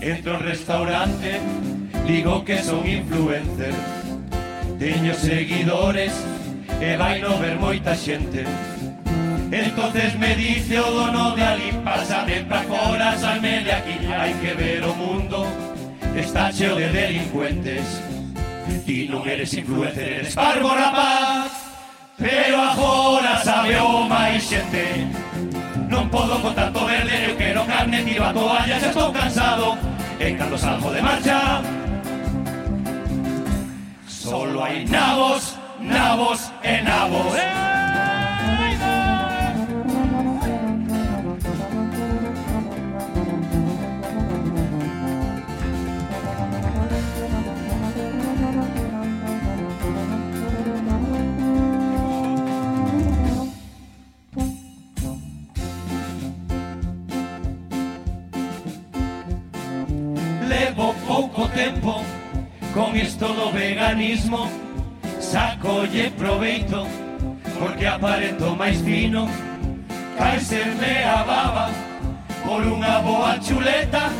Entro 0.00 0.34
ao 0.34 0.42
restaurante 0.42 1.40
Digo 2.06 2.44
que 2.44 2.58
son 2.62 2.88
influencer 2.88 3.74
Teño 4.78 5.14
seguidores 5.14 6.14
E 6.80 6.96
vai 6.96 7.20
no 7.20 7.38
ver 7.38 7.60
moita 7.60 7.94
xente. 7.94 8.42
Entonces 9.52 10.18
me 10.18 10.34
dice 10.34 10.80
o 10.80 10.90
dono 10.90 11.36
de 11.36 11.42
ali 11.42 11.72
Pásame 11.84 12.40
pra 12.44 12.62
fora, 12.62 13.18
salme 13.18 13.60
de 13.60 13.72
aquí. 13.72 13.98
Hai 14.06 14.32
que 14.40 14.54
ver 14.54 14.82
o 14.82 14.94
mundo 14.94 15.46
Está 16.16 16.52
cheo 16.52 16.76
de 16.76 16.88
delincuentes. 16.88 17.84
Ti 18.84 19.08
non 19.08 19.24
eres 19.28 19.52
influencer, 19.56 20.24
eres 20.24 20.36
parvo 20.36 20.72
rapaz. 20.72 21.52
Pero 22.16 22.56
agora 22.60 23.40
sabe 23.40 23.76
o 23.80 24.04
máis 24.08 24.44
xente 24.44 25.08
Non 25.88 26.08
podo 26.08 26.40
con 26.40 26.52
tanto 26.56 26.84
verde 26.84 27.32
Eu 27.32 27.36
quero 27.36 27.64
carne, 27.68 28.04
tiro 28.04 28.24
a 28.24 28.32
toalla 28.32 28.76
Xa 28.80 28.88
estou 28.88 29.12
cansado. 29.12 29.76
E 30.16 30.32
cando 30.32 30.56
salgo 30.56 30.88
de 30.92 31.00
marcha. 31.04 31.60
Solo 34.08 34.64
hai 34.64 34.84
nabos, 34.88 35.60
nabos 35.80 36.48
e 36.64 36.80
nabos 36.80 37.81
pouco 61.42 61.48
tempo 61.54 62.02
Con 62.74 62.96
isto 62.96 63.26
do 63.26 63.50
veganismo 63.52 64.48
Sacolle 65.18 66.10
proveito 66.16 66.86
Porque 67.58 67.86
aparento 67.86 68.54
máis 68.56 68.80
fino 68.82 69.28
Caeserme 70.18 71.04
a 71.04 71.24
baba 71.24 71.70
Por 72.44 72.62
unha 72.62 73.02
boa 73.02 73.38
chuleta 73.38 74.10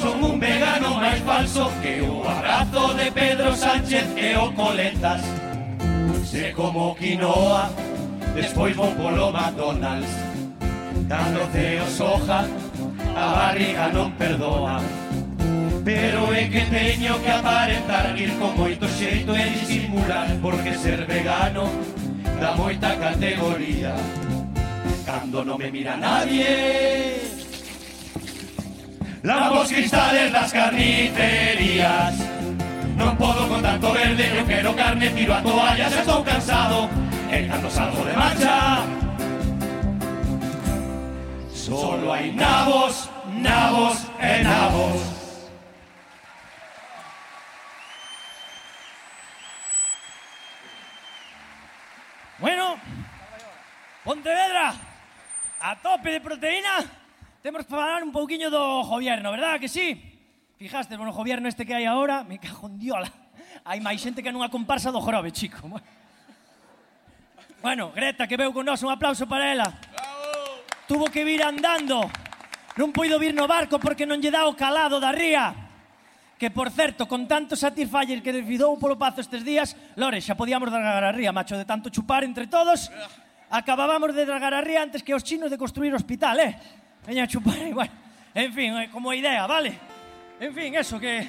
Son 0.00 0.20
un 0.24 0.36
vegano 0.40 0.96
máis 1.00 1.20
falso 1.24 1.72
Que 1.82 2.00
o 2.04 2.24
abrazo 2.24 2.94
de 2.94 3.10
Pedro 3.12 3.56
Sánchez 3.56 4.06
e 4.16 4.36
o 4.36 4.52
Coletas 4.52 5.22
Se 6.24 6.52
como 6.52 6.94
quinoa 6.94 7.72
Despois 8.34 8.76
vou 8.76 8.92
polo 8.94 9.32
McDonald's 9.32 10.12
Dando 11.08 11.42
ceo 11.52 11.86
soja 11.88 12.46
A 13.16 13.26
barriga 13.34 13.90
non 13.90 14.14
perdoa. 14.14 14.78
Pero 15.84 16.32
é 16.34 16.44
que 16.48 16.60
teño 16.68 17.20
que 17.22 17.30
aparentar 17.30 18.12
Ir 18.18 18.36
con 18.36 18.52
moito 18.56 18.84
xeito 18.88 19.32
e 19.32 19.44
disimular 19.56 20.28
Porque 20.42 20.76
ser 20.76 21.06
vegano 21.06 21.70
dá 22.40 22.56
moita 22.56 22.96
categoría. 22.96 23.96
Cando 25.04 25.44
non 25.44 25.56
me 25.56 25.72
mira 25.72 25.96
nadie 25.96 27.16
Lavo 29.24 29.60
os 29.64 29.68
cristales 29.68 30.32
das 30.32 30.52
carnicerías. 30.52 32.16
Non 32.96 33.16
podo 33.16 33.48
con 33.48 33.64
tanto 33.64 33.92
verde 33.96 34.28
Eu 34.36 34.44
quero 34.44 34.76
carne, 34.76 35.08
tiro 35.16 35.32
a 35.32 35.40
toalla 35.40 35.88
Xa 35.88 36.00
estou 36.04 36.20
cansado 36.20 36.92
E 37.32 37.48
cando 37.48 37.68
salgo 37.72 38.04
de 38.04 38.12
marcha. 38.12 38.84
Solo 41.56 42.12
hai 42.12 42.34
nabos, 42.34 43.08
nabos 43.38 44.04
e 44.18 44.42
nabos 44.42 45.19
Bueno, 52.40 52.78
Pontevedra, 54.02 54.72
a 55.60 55.76
tope 55.76 56.10
de 56.10 56.20
proteína, 56.22 56.80
temos 57.42 57.66
que 57.66 57.70
falar 57.70 58.02
un 58.02 58.10
pouquiño 58.10 58.48
do 58.48 58.80
gobierno, 58.82 59.30
verdad 59.30 59.60
que 59.60 59.68
sí? 59.68 59.92
Fijaste, 60.56 60.96
bueno, 60.96 61.12
o 61.12 61.14
gobierno 61.14 61.52
este 61.52 61.68
que 61.68 61.76
hai 61.76 61.84
ahora, 61.84 62.24
me 62.24 62.40
cago 62.40 62.64
en 62.72 62.80
diola. 62.80 63.12
Hai 63.60 63.76
máis 63.84 64.00
xente 64.00 64.24
que 64.24 64.32
nunha 64.32 64.48
comparsa 64.48 64.88
do 64.88 65.04
jorobe, 65.04 65.28
chico. 65.36 65.68
Bueno, 67.60 67.92
Greta, 67.92 68.24
que 68.24 68.40
veu 68.40 68.56
con 68.56 68.64
nós, 68.64 68.80
un 68.80 68.88
aplauso 68.88 69.28
para 69.28 69.52
ela. 69.52 69.68
Bravo. 69.68 70.64
Tuvo 70.88 71.12
que 71.12 71.28
vir 71.28 71.44
andando. 71.44 72.08
Non 72.80 72.88
puido 72.88 73.20
vir 73.20 73.36
no 73.36 73.44
barco 73.44 73.76
porque 73.76 74.08
non 74.08 74.16
lle 74.16 74.32
dá 74.32 74.48
o 74.48 74.56
calado 74.56 74.96
da 74.96 75.12
ría 75.12 75.69
que 76.40 76.50
por 76.50 76.70
certo, 76.70 77.06
con 77.06 77.28
tanto 77.28 77.52
satisfyer 77.52 78.24
que 78.24 78.32
desvidou 78.32 78.72
polo 78.80 78.96
pazo 78.96 79.20
estes 79.20 79.44
días, 79.44 79.76
Lore, 80.00 80.24
xa 80.24 80.32
podíamos 80.32 80.72
dragar 80.72 81.04
a 81.04 81.12
ría, 81.12 81.36
macho, 81.36 81.52
de 81.52 81.68
tanto 81.68 81.92
chupar 81.92 82.24
entre 82.24 82.48
todos, 82.48 82.88
acabábamos 83.52 84.16
de 84.16 84.24
dragar 84.24 84.56
a 84.56 84.64
ría 84.64 84.80
antes 84.80 85.04
que 85.04 85.12
os 85.12 85.20
chinos 85.20 85.52
de 85.52 85.60
construir 85.60 85.92
hospital, 85.92 86.40
eh? 86.40 86.56
Veña 87.04 87.24
a 87.24 87.28
chupar, 87.28 87.60
igual. 87.60 87.92
Bueno, 87.92 87.92
en 88.32 88.52
fin, 88.56 88.72
eh, 88.72 88.88
como 88.88 89.12
idea, 89.12 89.44
vale? 89.44 89.76
En 90.40 90.54
fin, 90.56 90.72
eso 90.80 90.96
que... 90.96 91.28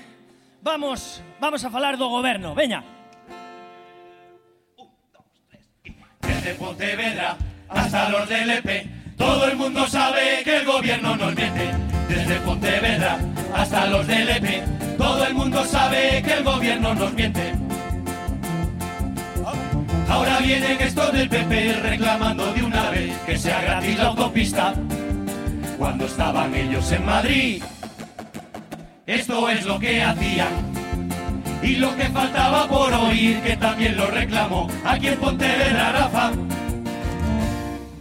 Vamos, 0.64 1.20
vamos 1.42 1.60
a 1.66 1.70
falar 1.70 2.00
do 2.00 2.08
goberno, 2.08 2.56
veña. 2.56 2.80
Desde 6.24 6.56
Pontevedra 6.56 7.36
hasta 7.68 8.08
los 8.08 8.30
del 8.30 8.64
EP, 8.64 9.18
todo 9.18 9.44
el 9.44 9.58
mundo 9.58 9.84
sabe 9.88 10.40
que 10.46 10.58
el 10.58 10.66
gobierno 10.66 11.18
nos 11.18 11.36
miente. 11.36 11.91
Desde 12.12 12.36
Pontevedra 12.42 13.20
hasta 13.56 13.86
los 13.86 14.06
del 14.06 14.28
EP, 14.28 14.98
todo 14.98 15.26
el 15.26 15.34
mundo 15.34 15.64
sabe 15.64 16.22
que 16.22 16.34
el 16.34 16.44
gobierno 16.44 16.94
nos 16.94 17.14
miente. 17.14 17.54
Ahora 20.10 20.40
vienen 20.40 20.82
estos 20.82 21.14
del 21.14 21.30
PP 21.30 21.80
reclamando 21.82 22.52
de 22.52 22.64
una 22.64 22.90
vez 22.90 23.18
que 23.26 23.38
sea 23.38 23.62
gratis 23.62 23.98
la 23.98 24.08
autopista. 24.08 24.74
Cuando 25.78 26.06
estaban 26.06 26.54
ellos 26.54 26.92
en 26.92 27.06
Madrid, 27.06 27.64
esto 29.06 29.50
es 29.50 29.66
lo 29.66 29.80
que 29.80 30.04
hacían. 30.04 30.50
Y 31.64 31.78
lo 31.78 31.96
que 31.96 32.10
faltaba 32.10 32.68
por 32.68 32.94
oír, 32.94 33.40
que 33.40 33.56
también 33.56 33.96
lo 33.96 34.08
reclamó 34.08 34.68
aquí 34.84 35.08
en 35.08 35.18
Pontevedra, 35.18 35.94
Rafa. 35.94 36.32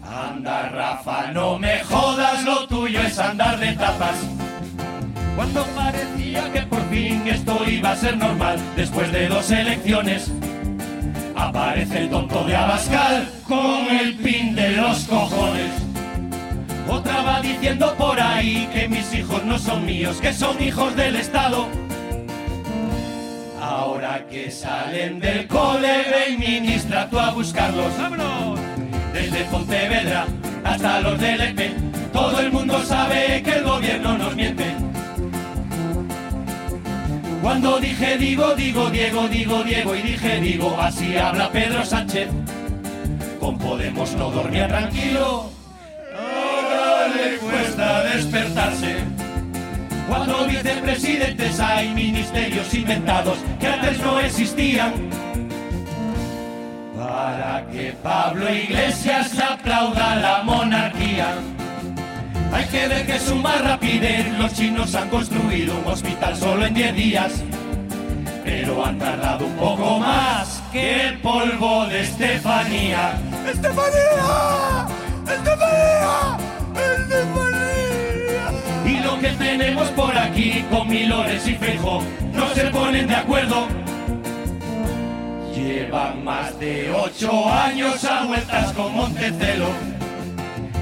Anda, 0.02 0.68
Rafa, 0.68 1.30
no 1.32 1.58
me 1.58 1.78
jodas, 1.84 2.29
andar 3.20 3.58
de 3.58 3.72
tapas. 3.72 4.16
Cuando 5.36 5.64
parecía 5.66 6.50
que 6.52 6.62
por 6.62 6.82
fin 6.90 7.22
esto 7.26 7.60
iba 7.68 7.92
a 7.92 7.96
ser 7.96 8.16
normal, 8.16 8.58
después 8.76 9.12
de 9.12 9.28
dos 9.28 9.50
elecciones, 9.50 10.30
aparece 11.36 11.98
el 11.98 12.10
tonto 12.10 12.44
de 12.44 12.56
Abascal 12.56 13.28
con 13.46 13.86
el 13.90 14.14
pin 14.16 14.54
de 14.54 14.72
los 14.72 15.04
cojones. 15.04 15.70
Otra 16.88 17.22
va 17.22 17.40
diciendo 17.40 17.94
por 17.96 18.20
ahí 18.20 18.68
que 18.72 18.88
mis 18.88 19.14
hijos 19.14 19.44
no 19.44 19.58
son 19.58 19.86
míos, 19.86 20.18
que 20.20 20.32
son 20.32 20.60
hijos 20.60 20.96
del 20.96 21.16
Estado. 21.16 21.68
Ahora 23.60 24.26
que 24.28 24.50
salen 24.50 25.20
del 25.20 25.46
cole, 25.46 26.04
ven 26.10 26.40
ministra 26.40 27.08
tú 27.08 27.18
a 27.18 27.30
buscarlos. 27.30 27.96
¡Vámonos! 27.96 28.58
Desde 29.12 29.44
Pontevedra 29.44 30.26
hasta 30.64 31.00
los 31.00 31.18
del 31.20 31.40
EP, 31.40 31.72
todo 32.12 32.40
el 32.40 32.52
mundo 32.52 32.82
sabe 32.84 33.42
que 33.42 33.52
el 33.52 33.64
gobierno 33.64 34.18
nos 34.18 34.34
miente. 34.34 34.74
Cuando 37.42 37.80
dije 37.80 38.18
digo, 38.18 38.54
digo, 38.54 38.90
Diego, 38.90 39.28
digo, 39.28 39.62
Diego 39.64 39.94
y 39.96 40.02
dije 40.02 40.40
digo, 40.40 40.76
así 40.78 41.16
habla 41.16 41.50
Pedro 41.50 41.84
Sánchez. 41.84 42.28
Con 43.38 43.58
Podemos 43.58 44.12
no 44.16 44.30
dormía 44.30 44.68
tranquilo, 44.68 45.50
ahora 46.14 47.08
le 47.08 47.38
cuesta 47.38 48.04
despertarse. 48.04 48.96
Cuatro 50.06 50.44
vicepresidentes 50.44 51.60
hay 51.60 51.94
ministerios 51.94 52.74
inventados 52.74 53.38
que 53.58 53.66
antes 53.66 53.98
no 54.00 54.20
existían. 54.20 54.92
Para 57.10 57.66
que 57.72 57.92
Pablo 58.04 58.48
Iglesias 58.54 59.36
aplauda 59.40 60.14
la 60.14 60.42
monarquía. 60.44 61.34
Hay 62.52 62.64
que 62.66 62.86
ver 62.86 63.04
que 63.04 63.18
su 63.18 63.34
más 63.34 63.60
rapidez 63.64 64.32
los 64.38 64.54
chinos 64.54 64.94
han 64.94 65.08
construido 65.08 65.76
un 65.76 65.86
hospital 65.88 66.36
solo 66.36 66.66
en 66.66 66.74
10 66.74 66.94
días. 66.94 67.42
Pero 68.44 68.86
han 68.86 68.96
tardado 69.00 69.44
un 69.44 69.56
poco 69.56 69.98
más 69.98 70.62
que 70.70 71.08
el 71.08 71.18
polvo 71.18 71.86
de 71.86 72.02
Estefanía. 72.02 73.14
¡Estefanía! 73.44 74.86
¡Estefanía! 75.26 76.38
¡Estefanía! 76.96 78.52
Y 78.86 79.00
lo 79.00 79.18
que 79.18 79.30
tenemos 79.30 79.88
por 79.88 80.16
aquí 80.16 80.64
con 80.70 80.86
Milores 80.88 81.44
y 81.48 81.54
Feijóo 81.56 82.04
no 82.32 82.48
se 82.54 82.66
ponen 82.66 83.08
de 83.08 83.16
acuerdo. 83.16 83.66
Llevan 85.60 86.24
más 86.24 86.58
de 86.58 86.90
ocho 86.90 87.46
años 87.46 88.02
a 88.04 88.24
vueltas 88.24 88.72
con 88.72 88.94
Montecelo. 88.94 89.66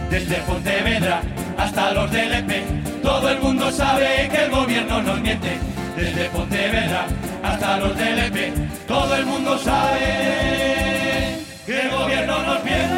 Desde 0.09 0.37
Pontevedra 0.37 1.21
hasta 1.59 1.93
los 1.93 2.11
del 2.13 2.33
EP, 2.33 3.03
todo 3.03 3.29
el 3.29 3.41
mundo 3.41 3.73
sabe 3.73 4.29
que 4.31 4.45
el 4.45 4.51
gobierno 4.51 5.03
nos 5.03 5.21
miente. 5.21 5.59
Desde 5.97 6.29
Pontevedra 6.31 7.07
hasta 7.43 7.79
los 7.79 7.97
del 7.97 8.19
EP, 8.21 8.53
todo 8.87 9.17
el 9.17 9.27
mundo 9.27 9.59
sabe 9.59 11.39
que 11.67 11.81
el 11.81 11.91
gobierno 11.91 12.43
nos 12.45 12.65
miente. 12.65 12.98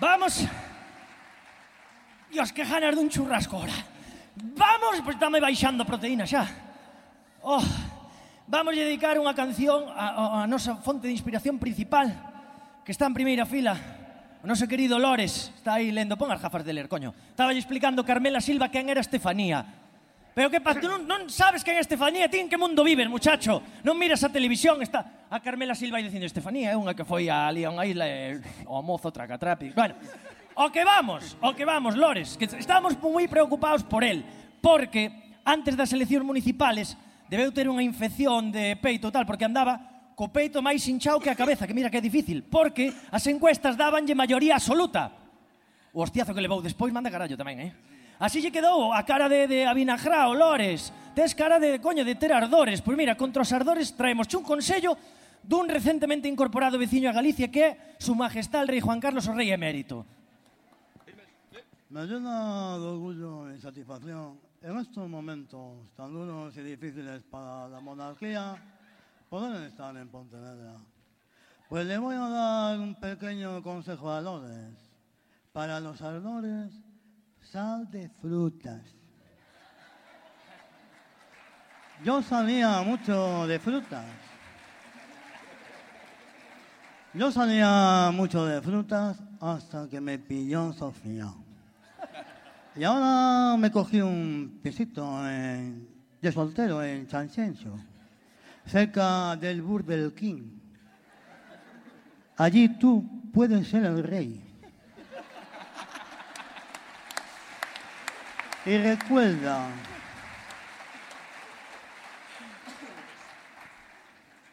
Vamos. 0.00 0.44
Dios, 2.30 2.52
que 2.52 2.64
ganas 2.64 2.92
dun 2.92 3.08
churrasco 3.08 3.56
ahora. 3.56 3.72
Vamos, 4.36 5.00
pois 5.00 5.16
pues, 5.16 5.16
dame 5.16 5.40
baixando 5.40 5.82
a 5.82 5.88
proteína 5.88 6.28
xa. 6.28 6.44
Oh, 7.40 7.64
vamos 8.44 8.76
a 8.76 8.84
dedicar 8.84 9.16
unha 9.16 9.32
canción 9.32 9.88
a, 9.88 10.42
a, 10.42 10.44
a 10.44 10.50
nosa 10.50 10.76
fonte 10.84 11.08
de 11.08 11.16
inspiración 11.16 11.56
principal 11.56 12.12
que 12.84 12.92
está 12.92 13.08
en 13.08 13.16
primeira 13.16 13.48
fila. 13.48 13.72
O 14.42 14.46
noso 14.46 14.68
querido 14.68 15.00
Lores 15.00 15.48
está 15.56 15.80
aí 15.80 15.88
lendo. 15.88 16.20
Pon 16.20 16.28
as 16.28 16.44
gafas 16.44 16.60
de 16.60 16.76
ler, 16.76 16.92
coño. 16.92 17.16
Estaba 17.32 17.56
explicando 17.56 18.04
Carmela 18.04 18.44
Silva 18.44 18.68
quen 18.68 18.92
era 18.92 19.00
Estefanía. 19.00 19.85
Pero 20.36 20.50
que 20.50 20.60
pasa? 20.60 20.84
tú 20.84 20.92
non, 20.92 21.08
non 21.08 21.32
sabes 21.32 21.64
que 21.64 21.72
é 21.72 21.80
Estefanía 21.80 22.28
ti 22.28 22.36
en 22.36 22.52
que 22.52 22.60
mundo 22.60 22.84
vives, 22.84 23.08
muchacho. 23.08 23.64
Non 23.80 23.96
miras 23.96 24.20
a 24.20 24.28
televisión, 24.28 24.84
está 24.84 25.24
a 25.32 25.40
Carmela 25.40 25.72
Silva 25.72 25.96
aí 25.96 26.04
dicindo 26.04 26.28
Estefanía 26.28 26.68
é 26.68 26.76
unha 26.76 26.92
que 26.92 27.08
foi 27.08 27.32
a, 27.32 27.48
ali 27.48 27.64
a 27.64 27.72
unha 27.72 27.88
isla 27.88 28.04
e 28.04 28.36
o 28.68 28.84
mozo 28.84 29.08
tracatrapi. 29.08 29.72
Bueno, 29.72 29.96
o 30.60 30.68
que 30.68 30.84
vamos, 30.84 31.40
o 31.40 31.56
que 31.56 31.64
vamos, 31.64 31.96
Lores, 31.96 32.36
que 32.36 32.44
estamos 32.52 33.00
moi 33.00 33.24
preocupados 33.32 33.80
por 33.80 34.04
el, 34.04 34.28
porque 34.60 35.40
antes 35.40 35.72
das 35.72 35.96
eleccións 35.96 36.28
municipales 36.28 37.00
debeu 37.32 37.48
ter 37.48 37.64
unha 37.64 37.80
infección 37.80 38.52
de 38.52 38.76
peito 38.76 39.08
tal, 39.08 39.24
porque 39.24 39.48
andaba 39.48 40.12
co 40.12 40.28
peito 40.28 40.60
máis 40.60 40.84
hinchado 40.84 41.16
que 41.16 41.32
a 41.32 41.38
cabeza, 41.40 41.64
que 41.64 41.72
mira 41.72 41.88
que 41.88 41.96
é 41.96 42.04
difícil, 42.04 42.44
porque 42.44 42.92
as 43.08 43.24
encuestas 43.24 43.72
dabanlle 43.72 44.12
maioría 44.12 44.60
absoluta. 44.60 45.16
O 45.96 46.04
hostiazo 46.04 46.36
que 46.36 46.44
levou 46.44 46.60
despois 46.60 46.92
manda 46.92 47.08
carallo 47.08 47.40
tamén, 47.40 47.72
eh? 47.72 47.95
Así 48.18 48.40
lle 48.40 48.54
quedou 48.54 48.96
a 48.96 49.04
cara 49.04 49.28
de, 49.28 49.44
de 49.44 49.68
Abinajrá, 49.68 50.28
olores. 50.28 50.88
Tes 51.12 51.36
cara 51.36 51.60
de, 51.60 51.80
coño, 51.80 52.04
de 52.04 52.16
ter 52.16 52.32
ardores. 52.32 52.80
Pois 52.80 52.96
mira, 52.96 53.16
contra 53.16 53.44
os 53.44 53.52
ardores 53.52 53.92
traemos 53.92 54.28
un 54.32 54.44
consello 54.44 54.96
dun 55.44 55.68
recentemente 55.68 56.26
incorporado 56.26 56.80
veciño 56.80 57.12
a 57.12 57.16
Galicia 57.16 57.52
que 57.52 57.62
é 57.62 57.70
su 58.00 58.18
majestad 58.18 58.66
el 58.66 58.72
rei 58.72 58.80
Juan 58.80 58.98
Carlos 58.98 59.28
o 59.28 59.36
rei 59.36 59.52
emérito. 59.52 60.02
Me 61.88 62.02
llena 62.02 62.76
de 62.80 62.86
orgullo 62.88 63.46
e 63.52 63.60
satisfacción 63.62 64.42
en 64.58 64.74
estos 64.80 65.06
momentos 65.06 65.86
tan 65.94 66.10
duros 66.10 66.56
y 66.56 66.62
difíciles 66.66 67.22
para 67.30 67.68
la 67.68 67.78
monarquía 67.78 68.58
poder 69.30 69.62
estar 69.70 69.94
en 69.94 70.08
Pontevedra. 70.08 70.80
Pues 71.68 71.86
le 71.86 71.98
voy 71.98 72.16
a 72.16 72.28
dar 72.28 72.80
un 72.80 72.94
pequeño 72.96 73.62
consejo 73.62 74.10
a 74.10 74.20
Lores. 74.20 74.74
Para 75.52 75.80
los 75.80 76.02
ardores 76.02 76.74
sal 77.52 77.88
de 77.90 78.08
frutas. 78.08 78.82
Yo 82.04 82.22
salía 82.22 82.82
mucho 82.82 83.46
de 83.46 83.58
frutas. 83.58 84.04
Yo 87.14 87.30
salía 87.30 88.10
mucho 88.12 88.44
de 88.44 88.60
frutas 88.60 89.22
hasta 89.40 89.88
que 89.88 90.00
me 90.00 90.18
pilló 90.18 90.72
Sofía. 90.72 91.32
Y 92.74 92.84
ahora 92.84 93.56
me 93.56 93.70
cogí 93.70 94.00
un 94.02 94.60
pisito 94.62 95.22
de 95.22 96.32
soltero 96.32 96.82
en 96.82 97.06
Chanchencho, 97.06 97.74
cerca 98.66 99.34
del 99.36 99.62
Burger 99.62 100.12
King. 100.12 100.42
Allí 102.36 102.68
tú 102.78 103.30
puedes 103.32 103.68
ser 103.68 103.84
el 103.84 104.02
rey. 104.02 104.45
Y 108.66 108.78
recuerda, 108.78 109.68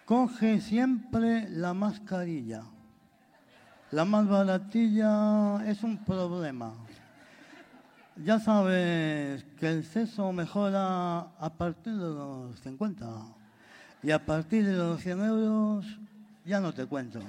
coge 0.05 0.61
siempre 0.61 1.49
la 1.49 1.73
mascarilla. 1.73 2.61
La 3.89 4.05
más 4.05 4.27
baratilla 4.27 5.65
es 5.65 5.81
un 5.81 5.97
problema. 5.97 6.75
Ya 8.17 8.39
sabes 8.39 9.43
que 9.59 9.69
el 9.69 9.83
sexo 9.83 10.31
mejora 10.31 11.19
a 11.39 11.53
partir 11.57 11.93
de 11.93 12.09
los 12.09 12.59
50 12.59 13.07
y 14.03 14.11
a 14.11 14.23
partir 14.23 14.67
de 14.67 14.73
los 14.73 15.01
100 15.01 15.23
euros 15.23 15.85
ya 16.45 16.59
no 16.59 16.71
te 16.71 16.85
cuento. 16.85 17.19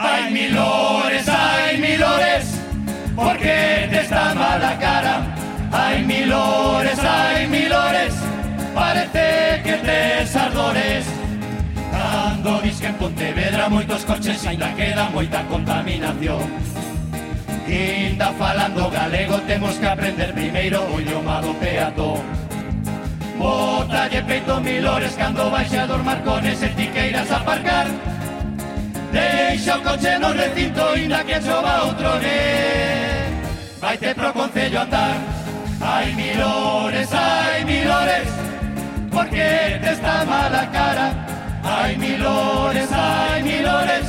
Ay, 0.00 0.32
mi 0.32 0.48
lores, 0.48 1.28
ay, 1.28 1.78
mi 1.78 1.96
lores, 1.96 2.60
¿por 3.16 3.36
qué 3.36 3.88
te 3.90 4.00
está 4.02 4.32
mala 4.32 4.78
cara? 4.78 5.34
Ay, 5.72 6.04
mi 6.04 6.24
lores, 6.24 7.00
ay, 7.00 7.48
mi 7.48 7.62
lores, 7.62 8.14
parece 8.76 9.60
que 9.64 9.72
te 9.72 10.38
ardores. 10.38 11.04
Cando 11.90 12.60
dis 12.60 12.78
que 12.78 12.86
en 12.86 12.94
Pontevedra 12.94 13.68
moitos 13.68 14.04
coches 14.04 14.46
ainda 14.46 14.72
queda 14.76 15.10
moita 15.10 15.42
contaminación. 15.50 16.46
Inda 17.66 18.32
falando 18.38 18.90
galego 18.90 19.36
temos 19.48 19.74
que 19.80 19.86
aprender 19.88 20.32
primeiro 20.32 20.78
o 20.94 21.00
idioma 21.00 21.40
do 21.42 21.54
peatón. 21.54 22.22
Botalle 23.36 24.22
peito 24.22 24.60
milores 24.60 25.14
cando 25.18 25.50
vais 25.50 25.74
a 25.74 25.86
dormar 25.88 26.22
con 26.22 26.46
ese 26.46 26.68
ti 26.68 26.86
queiras 26.86 27.30
aparcar. 27.32 27.86
Deixa 29.12 29.78
o 29.78 29.82
coche 29.82 30.18
no 30.18 30.32
recinto 30.32 30.96
Inda 30.96 31.24
que 31.24 31.40
chova 31.40 31.84
outro 31.84 32.18
vez 32.20 33.32
Vaite 33.80 34.14
pro 34.14 34.32
Concello 34.32 34.80
andar. 34.80 35.16
Ai 35.80 36.12
milores, 36.12 37.08
ai 37.12 37.64
milores 37.64 38.28
Porque 39.10 39.78
te 39.80 39.92
está 39.92 40.24
mala 40.24 40.66
cara. 40.66 41.14
Ai 41.62 41.96
milores, 41.96 42.88
ai 42.92 43.42
milores 43.42 44.06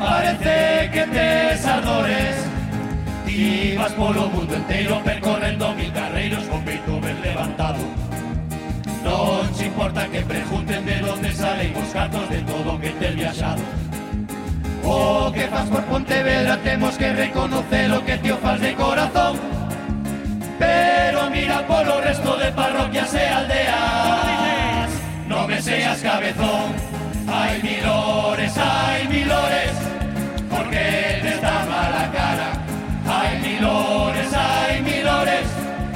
Parece 0.00 0.90
que 0.92 1.06
tes 1.06 1.66
ardores. 1.66 2.36
Ti 3.26 3.76
vas 3.76 3.92
polo 3.92 4.28
mundo 4.28 4.56
inteiro 4.56 5.00
Percorrendo 5.04 5.74
mil 5.74 5.92
carreiros 5.92 6.44
Con 6.44 6.64
peito 6.64 7.00
ben 7.00 7.20
levantado. 7.22 7.84
Non 9.04 9.46
se 9.54 9.66
importa 9.66 10.06
que 10.08 10.22
pregunten 10.22 10.86
de 10.86 11.02
onde 11.02 11.30
salen 11.34 11.74
os 11.74 11.90
gatos 11.92 12.26
de 12.30 12.40
todo 12.46 12.78
que 12.78 12.90
te 12.96 13.10
viaxado 13.18 13.62
O 14.82 15.30
que 15.32 15.46
faz 15.48 15.68
por 15.68 15.82
Pontevedra 15.84 16.56
temos 16.58 16.96
que 16.96 17.12
reconocer 17.12 17.92
o 17.92 18.04
que 18.04 18.18
te 18.18 18.32
o 18.32 18.38
faz 18.38 18.60
de 18.60 18.74
corazón. 18.74 19.38
Pero 20.58 21.30
mira 21.30 21.66
polo 21.66 22.00
resto 22.00 22.36
de 22.36 22.52
parroquias 22.52 23.14
e 23.14 23.26
aldeas. 23.26 24.90
Non 25.28 25.46
me 25.46 25.58
seas 25.62 26.02
cabezón. 26.02 26.74
Hai 27.28 27.62
milores, 27.62 28.52
hai 28.58 29.06
milores 29.06 29.72
Porque 30.50 31.20
te 31.22 31.28
está 31.34 31.64
mala 31.70 32.10
cara. 32.12 32.62
Hai 33.06 33.38
milores, 33.40 34.28
hai 34.34 34.82
milores 34.82 35.46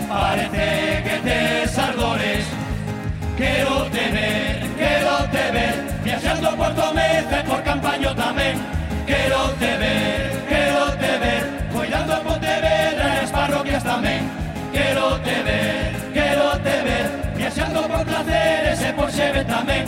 Parece 0.09 1.03
que 1.05 1.21
tes 1.25 1.79
ardores 1.79 2.45
Quero 3.37 3.85
te 3.91 4.11
ver, 4.11 4.67
quero 4.77 5.17
te 5.31 5.51
ver 5.53 5.75
Viaxando 6.05 6.57
por 6.57 6.71
e 6.75 7.43
por 7.45 7.63
Campaño 7.63 7.66
tamén 7.66 7.66
Quero 9.07 9.51
te 9.61 9.77
ver, 9.77 10.45
quero 10.49 10.93
te 10.97 11.19
ver 11.19 11.45
Cuidando 11.73 12.13
a 12.15 12.21
Pontevedra 12.21 13.07
e 13.15 13.25
as 13.25 13.31
parroquias 13.31 13.83
tamén 13.83 14.23
Quero 14.73 15.19
te 15.21 15.37
ver, 15.47 15.95
quero 16.13 16.47
te 16.59 16.77
ver 16.83 17.07
Viaxando 17.37 17.81
por 17.87 18.05
placeres 18.05 18.83
e 18.83 18.91
por 18.93 19.09
xeve 19.11 19.45
tamén 19.45 19.87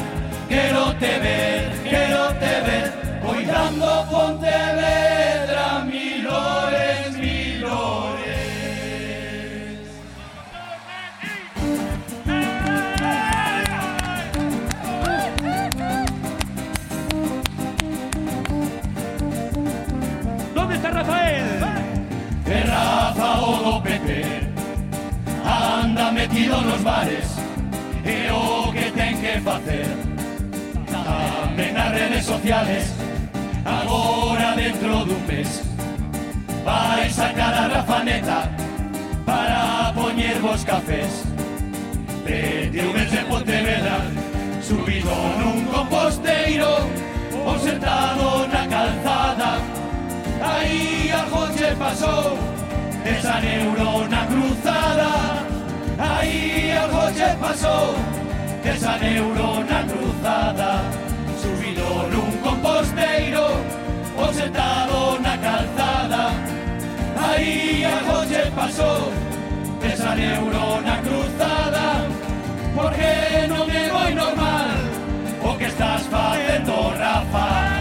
Quero 0.49 0.95
te 1.03 1.13
ver, 1.19 1.61
quero 1.83 2.23
te 2.39 2.55
ver 2.63 2.87
Cuidando 3.21 4.07
Pontevedra. 4.09 5.08
partido 26.39 26.61
nos 26.61 26.85
bares 26.85 27.27
E 28.05 28.31
o 28.31 28.73
que 28.73 28.91
ten 28.93 29.19
que 29.21 29.41
facer. 29.41 29.87
Tamén 30.87 31.75
nas 31.75 31.91
redes 31.91 32.25
sociales 32.25 32.95
agora 33.67 34.55
dentro 34.55 35.03
dun 35.05 35.19
mes 35.27 35.67
vai 36.63 37.11
sacar 37.11 37.53
a 37.53 37.65
rafaneta 37.69 38.47
para 39.27 39.91
poñer 39.93 40.39
vos 40.39 40.63
cafés. 40.63 41.27
Dende 42.23 42.87
un 42.87 42.97
en 42.97 43.27
Pontevedra 43.27 43.99
subido 44.63 45.11
nun 45.43 45.67
composteiro 45.75 46.87
ou 47.35 47.59
sentado 47.59 48.47
na 48.47 48.63
calzada. 48.71 49.59
Aí 50.39 51.11
algo 51.11 51.51
che 51.51 51.75
pasou 51.75 52.39
esa 53.05 53.43
neurona 53.43 54.23
cruzada. 54.31 55.38
Aí 55.99 56.71
algo 56.71 57.13
che 57.13 57.35
pasou 57.41 57.95
Esa 58.65 58.97
neurona 58.99 59.85
cruzada 59.85 60.81
Subido 61.43 62.07
nun 62.13 62.31
composteiro 62.39 63.47
Ou 64.17 64.33
sentado 64.33 65.19
na 65.21 65.37
calzada. 65.39 66.31
Aí 67.19 67.85
algo 67.85 68.27
che 68.29 68.51
pasou 68.55 69.13
Esa 69.83 70.15
neurona 70.15 71.03
cruzada 71.03 72.07
Porque 72.77 73.47
non 73.49 73.67
é 73.69 73.91
moi 73.91 74.15
normal 74.15 74.79
O 75.43 75.57
que 75.59 75.65
estás 75.67 76.03
facendo, 76.07 76.95
Rafa. 76.95 77.78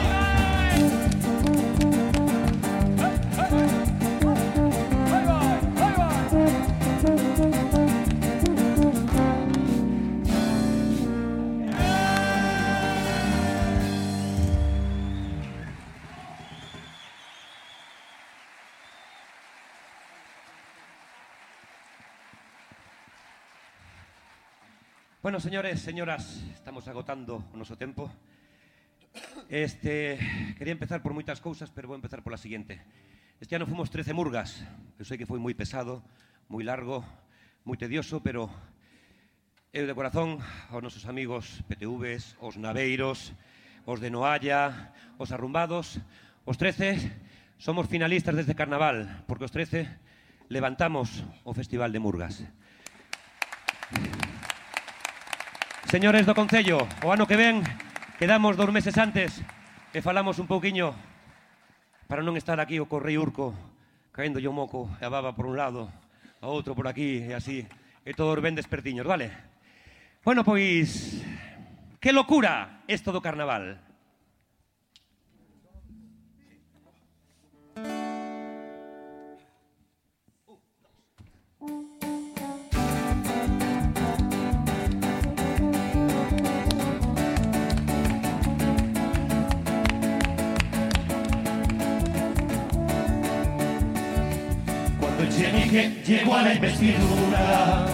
Bueno, 25.27 25.41
señores, 25.41 25.81
señoras, 25.81 26.41
estamos 26.55 26.87
agotando 26.87 27.43
o 27.51 27.59
noso 27.59 27.75
tempo. 27.75 28.07
Este, 29.51 30.15
quería 30.55 30.71
empezar 30.71 31.03
por 31.03 31.11
moitas 31.11 31.43
cousas, 31.43 31.67
pero 31.67 31.91
vou 31.91 31.99
empezar 31.99 32.23
pola 32.23 32.39
seguinte. 32.39 32.79
Este 33.35 33.59
ano 33.59 33.67
fomos 33.67 33.91
13 33.91 34.15
murgas. 34.15 34.63
Eu 34.95 35.03
sei 35.03 35.19
que 35.19 35.27
foi 35.27 35.35
moi 35.35 35.51
pesado, 35.51 35.99
moi 36.47 36.63
largo, 36.63 37.03
moi 37.67 37.75
tedioso, 37.75 38.23
pero 38.23 38.47
eu 39.75 39.83
de 39.83 39.91
corazón 39.91 40.39
aos 40.71 40.79
nosos 40.79 41.03
amigos 41.03 41.59
PTVs, 41.67 42.39
os 42.39 42.55
naveiros, 42.55 43.35
os 43.83 43.99
de 43.99 44.07
Noalla, 44.07 44.95
os 45.19 45.35
arrumbados, 45.35 45.99
os 46.47 46.55
13 46.55 47.03
somos 47.59 47.91
finalistas 47.91 48.31
desde 48.31 48.55
Carnaval, 48.55 49.27
porque 49.27 49.43
os 49.43 49.51
13 49.51 49.91
levantamos 50.47 51.27
o 51.43 51.51
Festival 51.51 51.91
de 51.91 51.99
Murgas. 51.99 52.47
Aplausos 53.91 54.26
Señores 55.88 56.27
do 56.27 56.35
Concello, 56.35 56.84
o 56.99 57.15
ano 57.15 57.23
que 57.23 57.39
ven 57.39 57.64
quedamos 58.19 58.59
dous 58.59 58.68
meses 58.76 58.99
antes 58.99 59.39
e 59.95 60.03
falamos 60.03 60.35
un 60.35 60.43
pouquiño 60.43 60.91
para 62.11 62.19
non 62.19 62.35
estar 62.35 62.59
aquí 62.59 62.76
o 62.76 62.91
correi 62.91 63.15
urco 63.15 63.55
caendo 64.11 64.43
o 64.43 64.51
moco 64.51 64.91
e 64.99 65.07
a 65.07 65.14
baba 65.14 65.31
por 65.31 65.47
un 65.47 65.55
lado, 65.55 65.88
a 66.43 66.51
outro 66.51 66.76
por 66.76 66.91
aquí 66.91 67.23
e 67.23 67.31
así, 67.31 67.64
e 68.03 68.11
todos 68.11 68.43
ben 68.43 68.51
despertiños, 68.51 69.07
vale? 69.07 69.31
Bueno, 70.27 70.43
pois, 70.43 71.23
que 72.03 72.11
locura 72.11 72.84
isto 72.91 73.15
do 73.15 73.23
carnaval. 73.23 73.86
Chenique 95.68 96.02
llegó 96.06 96.35
a 96.35 96.44
la 96.44 96.53
investidura, 96.53 97.85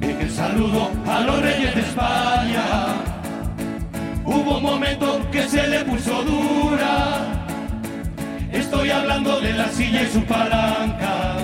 en 0.00 0.20
el 0.20 0.30
saludo 0.30 0.90
a 1.06 1.20
los 1.20 1.42
reyes 1.42 1.74
de 1.74 1.80
España, 1.82 2.64
hubo 4.24 4.56
un 4.56 4.62
momento 4.62 5.20
que 5.30 5.42
se 5.42 5.66
le 5.68 5.84
puso 5.84 6.22
dura. 6.22 7.26
Estoy 8.52 8.90
hablando 8.90 9.40
de 9.40 9.52
la 9.52 9.68
silla 9.68 10.02
y 10.02 10.06
su 10.06 10.24
palanca. 10.24 11.36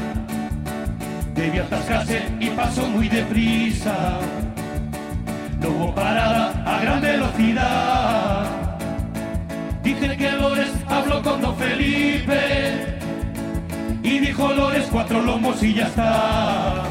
Debió 1.34 1.64
atascarse 1.64 2.22
y 2.40 2.48
pasó 2.50 2.86
muy 2.88 3.08
deprisa. 3.08 4.18
No 5.60 5.68
hubo 5.68 5.94
parada 5.94 6.52
a 6.64 6.80
gran 6.80 7.00
velocidad. 7.00 8.78
Dicen 9.82 10.16
que 10.16 10.32
Lores 10.32 10.72
habló 10.88 11.22
con 11.22 11.40
Don 11.42 11.56
Felipe 11.56 12.95
y 14.06 14.20
dijo 14.20 14.52
Lores 14.52 14.86
cuatro 14.92 15.20
lomos 15.20 15.60
y 15.62 15.74
ya 15.74 15.86
está. 15.86 16.84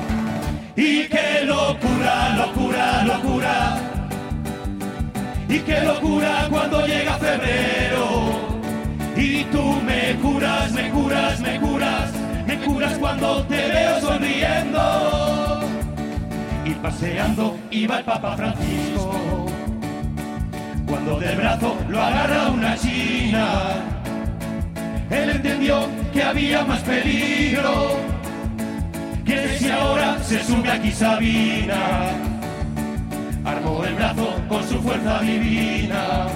Y 0.76 1.08
qué 1.08 1.46
locura, 1.46 2.36
locura, 2.36 3.04
locura. 3.06 3.78
Y 5.48 5.60
qué 5.60 5.80
locura 5.82 6.48
cuando 6.50 6.86
llega 6.86 7.14
febrero. 7.14 8.06
Y 9.16 9.46
tú 9.46 9.64
me 9.86 10.16
curas, 10.22 10.74
me 10.74 10.90
curas, 10.90 11.40
me 11.40 11.58
curas, 11.58 12.12
me 12.46 12.58
curas 12.58 12.98
cuando 12.98 13.44
te 13.44 13.66
veo 13.70 14.02
sonriendo. 14.02 15.62
Y 16.66 16.72
paseando 16.72 17.58
iba 17.72 18.00
el 18.00 18.04
Papa 18.04 18.36
Francisco. 18.36 19.46
Cuando 20.86 21.18
del 21.18 21.38
brazo 21.38 21.78
lo 21.88 22.02
agarra 22.02 22.50
una 22.50 22.76
china. 22.78 23.95
Él 25.10 25.30
entendió 25.30 25.88
que 26.14 26.24
había 26.24 26.64
más 26.64 26.82
peligro 26.82 27.98
que 29.26 29.58
si 29.58 29.70
ahora 29.70 30.18
se 30.24 30.44
sube 30.44 30.70
aquí 30.70 30.92
Sabina. 30.92 32.12
Armó 33.44 33.84
el 33.84 33.94
brazo 33.96 34.34
con 34.48 34.64
su 34.68 34.80
fuerza 34.82 35.20
divina 35.20 36.28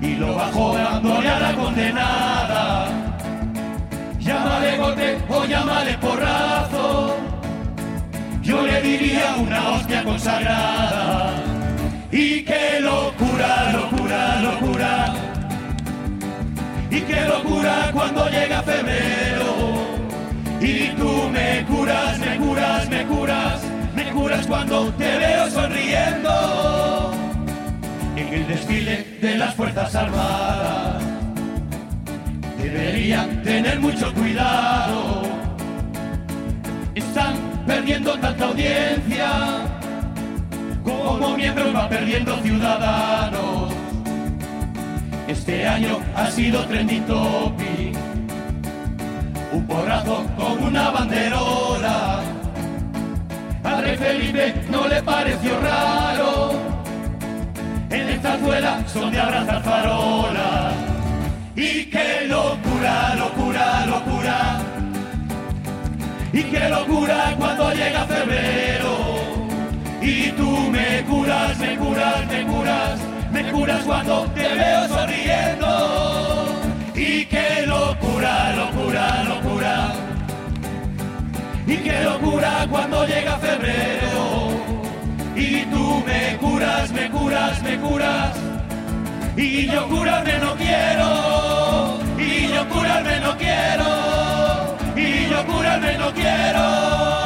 y 0.00 0.14
lo 0.16 0.34
bajó 0.34 0.74
dándole 0.74 1.28
a 1.28 1.40
la 1.40 1.54
condenada. 1.54 2.88
Llámale 4.18 4.78
golpe 4.78 5.18
o 5.28 5.44
llámale 5.44 5.98
porrazo. 5.98 7.16
Yo 8.42 8.66
le 8.66 8.80
diría 8.82 9.36
una 9.38 9.70
hostia 9.70 10.04
consagrada. 10.04 11.34
Y 12.10 12.42
qué 12.42 12.80
locura, 12.80 13.72
locura, 13.72 14.40
locura. 14.40 15.17
Y 16.90 17.00
qué 17.00 17.20
locura 17.26 17.90
cuando 17.92 18.28
llega 18.28 18.62
febrero. 18.62 19.54
Y 20.60 20.88
tú 20.96 21.28
me 21.30 21.64
curas, 21.66 22.18
me 22.18 22.36
curas, 22.36 22.88
me 22.88 23.06
curas, 23.06 23.60
me 23.94 24.10
curas 24.10 24.46
cuando 24.46 24.92
te 24.94 25.18
veo 25.18 25.50
sonriendo. 25.50 27.12
En 28.16 28.34
el 28.34 28.48
desfile 28.48 29.06
de 29.20 29.38
las 29.38 29.54
Fuerzas 29.54 29.94
Armadas 29.94 31.02
deberían 32.58 33.42
tener 33.42 33.78
mucho 33.80 34.12
cuidado. 34.14 35.22
Están 36.94 37.34
perdiendo 37.66 38.18
tanta 38.18 38.46
audiencia 38.46 39.30
como 40.84 41.36
miembros 41.36 41.74
va 41.74 41.88
perdiendo 41.88 42.36
ciudadanos. 42.38 43.77
Este 45.28 45.68
año 45.68 46.00
ha 46.16 46.30
sido 46.30 46.64
trending 46.64 47.04
topic, 47.04 47.94
un 49.52 49.66
porrazo 49.66 50.24
con 50.38 50.64
una 50.64 50.90
banderola. 50.90 52.22
Al 53.62 53.82
rey 53.82 53.96
Felipe 53.98 54.54
no 54.70 54.88
le 54.88 55.02
pareció 55.02 55.60
raro, 55.60 56.52
en 57.90 58.08
esta 58.08 58.30
zarzuela 58.30 58.82
son 58.88 59.12
de 59.12 59.20
abrazar 59.20 59.62
farolas. 59.62 60.74
Y 61.54 61.84
qué 61.84 62.26
locura, 62.26 63.14
locura, 63.16 63.84
locura. 63.84 64.60
Y 66.32 66.42
qué 66.42 66.68
locura 66.70 67.34
cuando 67.36 67.74
llega 67.74 68.06
febrero. 68.06 68.96
Y 70.00 70.30
tú 70.30 70.70
me 70.70 71.02
curas, 71.04 71.58
me 71.58 71.76
curas, 71.76 72.26
me 72.28 72.44
curas, 72.44 73.00
me 73.32 73.50
curas 73.52 73.82
cuando 73.84 74.24
te 74.34 74.48
veo 74.54 74.88
sonriendo. 74.88 76.46
Y 76.94 77.24
qué 77.26 77.66
locura, 77.66 78.52
locura, 78.54 79.24
locura. 79.24 79.92
Y 81.66 81.76
qué 81.76 82.02
locura 82.02 82.66
cuando 82.70 83.06
llega 83.06 83.36
febrero. 83.38 84.50
Y 85.36 85.64
tú 85.66 86.02
me 86.06 86.36
curas, 86.38 86.90
me 86.92 87.10
curas, 87.10 87.62
me 87.62 87.78
curas. 87.78 88.36
Y 89.36 89.66
yo 89.66 89.88
curarme 89.88 90.38
no 90.38 90.54
quiero. 90.56 91.98
Y 92.18 92.48
yo 92.52 92.68
curarme 92.68 93.20
no 93.20 93.36
quiero. 93.36 94.76
Y 94.96 95.30
yo 95.30 95.46
curarme 95.46 95.98
no 95.98 96.12
quiero. 96.12 97.17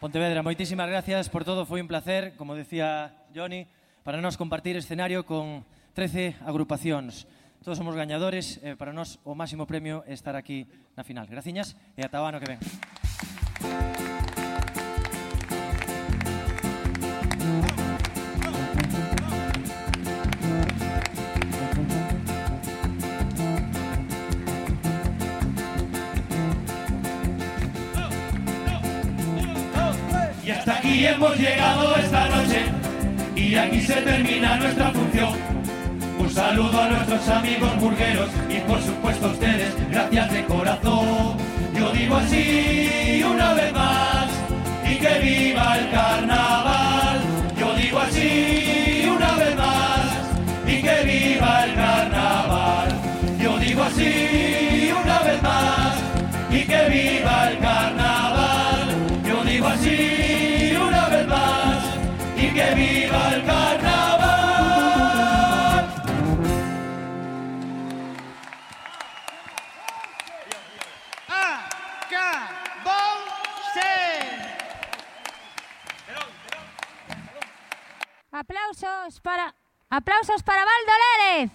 Pontevedra, 0.00 0.40
moitísimas 0.40 0.88
gracias 0.88 1.28
por 1.28 1.44
todo, 1.44 1.68
foi 1.68 1.84
un 1.84 1.84
placer, 1.84 2.32
como 2.40 2.56
decía 2.56 3.12
Johnny, 3.36 3.68
para 4.00 4.24
nos 4.24 4.40
compartir 4.40 4.72
escenario 4.80 5.28
con 5.28 5.68
13 5.92 6.40
agrupacións. 6.40 7.28
Todos 7.60 7.76
somos 7.76 7.92
gañadores, 7.92 8.64
eh, 8.64 8.80
para 8.80 8.96
nós 8.96 9.20
o 9.28 9.36
máximo 9.36 9.68
premio 9.68 10.00
é 10.08 10.16
estar 10.16 10.40
aquí 10.40 10.64
na 10.96 11.04
final. 11.04 11.28
Graciñas 11.28 11.76
e 11.92 12.00
ata 12.00 12.16
o 12.16 12.24
ano 12.24 12.40
que 12.40 12.48
ven. 12.48 12.60
Y 30.50 30.52
hasta 30.52 30.72
aquí 30.78 31.06
hemos 31.06 31.38
llegado 31.38 31.94
esta 31.94 32.28
noche 32.28 32.64
y 33.36 33.54
aquí 33.54 33.82
se 33.82 33.94
termina 34.02 34.56
nuestra 34.56 34.90
función. 34.90 35.32
Un 36.18 36.28
saludo 36.28 36.82
a 36.82 36.88
nuestros 36.88 37.28
amigos 37.28 37.70
burgueros 37.78 38.28
y 38.48 38.58
por 38.68 38.82
supuesto 38.82 39.26
a 39.26 39.30
ustedes, 39.30 39.72
gracias 39.92 40.32
de 40.32 40.44
corazón. 40.46 41.36
Yo 41.72 41.92
digo 41.92 42.16
así 42.16 43.22
una 43.24 43.54
vez 43.54 43.72
más 43.72 44.26
y 44.90 44.96
que 44.96 45.18
viva 45.20 45.78
el 45.78 45.90
carnaval. 45.92 47.20
Yo 47.56 47.72
digo 47.74 48.00
así 48.00 49.08
una 49.08 49.32
vez 49.36 49.54
más 49.54 50.10
y 50.66 50.82
que 50.82 51.04
viva 51.04 51.64
el 51.64 51.74
carnaval. 51.76 52.88
Yo 53.38 53.56
digo 53.56 53.84
así 53.84 54.90
una 55.00 55.18
vez 55.20 55.42
más 55.44 55.94
y 56.50 56.64
que 56.64 56.88
viva 56.88 57.39
Aplausos 79.10 79.20
para, 79.22 79.54
aplausos 79.90 80.42
para 80.44 80.64
Valdo 80.64 80.92
Lérez. 81.02 81.50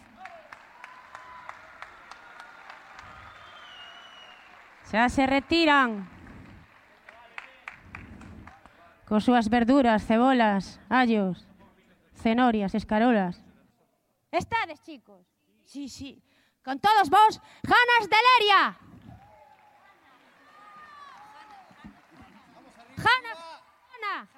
Xa 4.91 5.07
se 5.07 5.23
retiran. 5.25 6.03
Con 9.07 9.21
súas 9.21 9.47
verduras, 9.47 10.03
cebolas, 10.03 10.81
allos, 10.89 11.47
cenorias, 12.11 12.75
escarolas. 12.75 13.39
Estades, 14.31 14.81
chicos? 14.83 15.23
Sí, 15.63 15.87
sí. 15.87 16.21
Con 16.61 16.79
todos 16.79 17.09
vos, 17.09 17.39
Janas 17.63 18.09
de 18.11 18.19
Leria. 18.27 18.63
Janas, 22.97 23.39
Janas. 23.91 24.34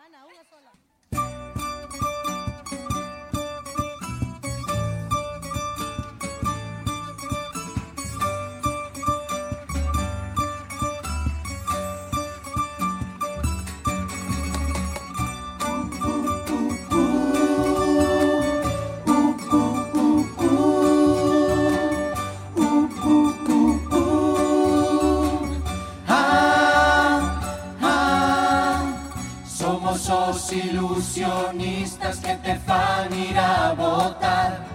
Somos 30.08 30.38
os 30.38 30.52
ilusionistas 30.54 32.20
que 32.20 32.34
te 32.36 32.56
fan 32.60 33.12
ir 33.14 33.38
a 33.38 33.74
votar. 33.74 34.66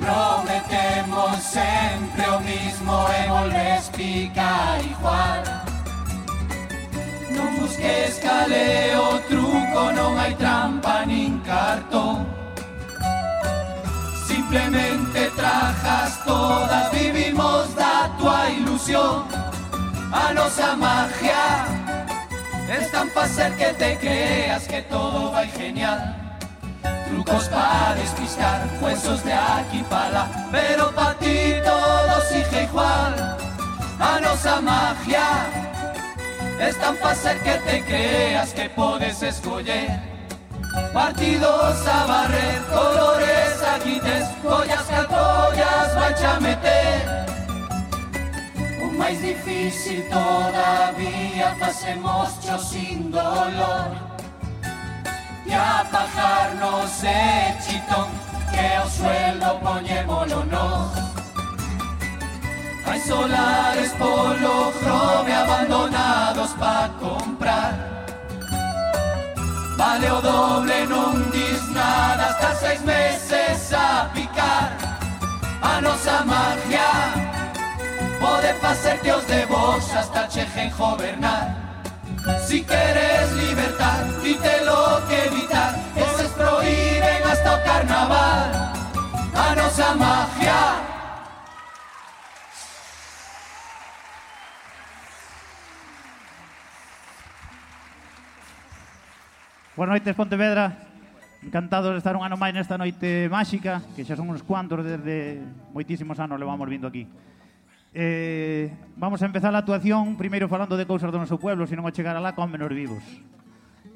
Prometemos 0.00 1.40
sempre 1.40 2.28
o 2.28 2.40
mismo 2.40 3.06
e 3.08 3.28
volves 3.28 3.88
picar 3.90 4.80
igual. 4.84 5.42
Non 7.30 7.60
busques 7.60 8.18
cale 8.18 8.96
o 8.98 9.22
truco, 9.30 9.92
non 9.94 10.18
hai 10.18 10.34
trampa 10.34 11.06
nin 11.06 11.38
cartón. 11.46 12.26
Simplemente 14.26 15.30
trajas 15.36 16.18
todas, 16.26 16.90
vivimos 16.90 17.72
da 17.76 18.10
tua 18.18 18.50
ilusión. 18.50 19.22
A 20.10 20.34
nosa 20.34 20.74
magia 20.74 21.83
es 22.68 22.90
tan 22.90 23.10
fácil 23.10 23.54
que 23.56 23.72
te 23.74 23.98
creas 23.98 24.66
que 24.66 24.82
todo 24.82 25.32
va 25.32 25.44
genial. 25.44 26.38
Trucos 27.08 27.48
para 27.48 27.94
despistar, 27.94 28.66
huesos 28.80 29.24
de 29.24 29.32
aquí 29.32 29.84
para 29.88 30.10
lá, 30.10 30.48
pero 30.50 30.90
para 30.92 31.14
ti 31.18 31.54
todo 31.64 32.20
sigue 32.28 32.64
igual. 32.64 33.38
A 33.98 34.60
magia 34.60 35.46
es 36.60 36.78
tan 36.78 36.96
fácil 36.96 37.38
que 37.42 37.54
te 37.66 37.84
creas 37.84 38.52
que 38.52 38.68
puedes 38.68 39.22
escoger. 39.22 40.00
Partidos 40.92 41.86
a 41.86 42.06
barrer, 42.06 42.60
colores 42.72 43.62
a 43.62 43.78
quites, 43.78 44.28
collas 44.42 44.82
que 44.82 45.06
collas 45.06 45.94
vai 45.94 46.24
a 46.24 46.40
meter. 46.40 47.33
Máis 48.98 49.20
difícil 49.20 50.08
todavía 50.08 51.54
facemos 51.58 52.38
cho 52.40 52.58
sin 52.58 53.10
dolor. 53.10 53.90
E 55.46 55.52
a 55.52 55.84
pajarnos 55.90 57.02
de 57.02 57.54
chitón 57.64 58.08
que 58.50 58.66
o 58.78 58.86
sueldo 58.88 59.60
poñémolo 59.60 60.44
no 60.46 61.14
Hai 62.86 63.00
solares 63.00 63.92
polo 63.98 64.72
grove 64.80 65.32
abandonados 65.32 66.50
pa 66.60 66.88
comprar. 67.00 67.74
Vale 69.76 70.10
o 70.12 70.20
doble, 70.20 70.86
non 70.86 71.30
dis 71.32 71.62
nada 71.74 72.30
hasta 72.30 72.54
seis 72.54 72.80
meses 72.84 73.72
a 73.72 74.06
picar. 74.14 74.78
A 75.60 75.80
nosa 75.80 76.22
magia 76.22 77.33
pode 78.24 78.50
facerte 78.54 79.12
os 79.12 79.24
de 79.26 79.44
vos 79.52 79.84
hasta 79.92 80.28
chejen 80.32 80.70
gobernar 80.78 81.44
Si 82.48 82.64
queres 82.64 83.32
libertad, 83.36 84.00
lo 84.64 84.80
que 85.08 85.18
evitar 85.28 85.72
Eses 85.92 86.32
prohíben 86.32 87.20
hasta 87.30 87.50
o 87.56 87.58
carnaval 87.68 88.48
A 89.44 89.46
nosa 89.60 89.88
magia 89.94 90.62
Boas 99.76 99.90
noites, 99.90 100.14
Pontevedra. 100.14 100.70
Encantados 101.42 101.90
de 101.90 101.98
estar 101.98 102.14
un 102.14 102.22
ano 102.22 102.38
máis 102.38 102.54
nesta 102.54 102.78
noite 102.78 103.26
máxica, 103.26 103.82
que 103.98 104.06
xa 104.06 104.14
son 104.14 104.30
uns 104.30 104.46
cuantos 104.46 104.86
desde 104.86 105.42
moitísimos 105.74 106.14
anos 106.22 106.38
levamos 106.38 106.70
vindo 106.70 106.86
aquí. 106.86 107.10
Eh, 107.94 108.74
vamos 108.98 109.22
a 109.22 109.26
empezar 109.26 109.54
a 109.54 109.62
actuación 109.62 110.18
primeiro 110.18 110.50
falando 110.50 110.74
de 110.74 110.82
cousas 110.82 111.14
do 111.14 111.22
noso 111.22 111.38
pueblo, 111.38 111.70
senón 111.70 111.86
a 111.86 111.94
chegar 111.94 112.18
alá 112.18 112.34
con 112.34 112.50
menos 112.50 112.74
vivos. 112.74 113.02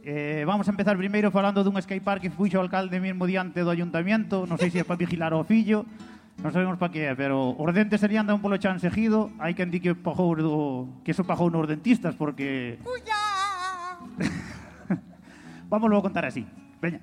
Eh, 0.06 0.46
vamos 0.46 0.66
a 0.66 0.70
empezar 0.70 0.94
primeiro 0.94 1.34
falando 1.34 1.66
dun 1.66 1.74
skatepark 1.82 2.22
que 2.22 2.30
fuixo 2.30 2.58
o 2.58 2.62
alcalde 2.62 3.02
mesmo 3.02 3.26
diante 3.26 3.66
do 3.66 3.74
ayuntamiento, 3.74 4.46
non 4.46 4.54
sei 4.54 4.70
se 4.70 4.78
é 4.78 4.86
para 4.86 5.02
vigilar 5.02 5.34
o 5.34 5.42
fillo, 5.42 5.82
non 6.38 6.54
sabemos 6.54 6.78
para 6.78 6.94
que 6.94 7.10
é, 7.10 7.12
pero 7.18 7.58
os 7.58 7.70
dentes 7.74 7.98
serían 7.98 8.22
dan 8.22 8.38
polo 8.38 8.62
chan 8.62 8.78
seguido, 8.78 9.34
hai 9.42 9.58
quen 9.58 9.74
di 9.74 9.82
que 9.82 9.98
pajou 9.98 10.38
do, 10.38 10.86
que 11.02 11.10
eso 11.10 11.26
pajou 11.26 11.50
nos 11.50 11.66
dentistas 11.66 12.14
porque 12.14 12.78
Vamos 15.68 15.92
a 15.92 16.00
contar 16.00 16.24
así. 16.24 16.46
Veña. 16.80 17.00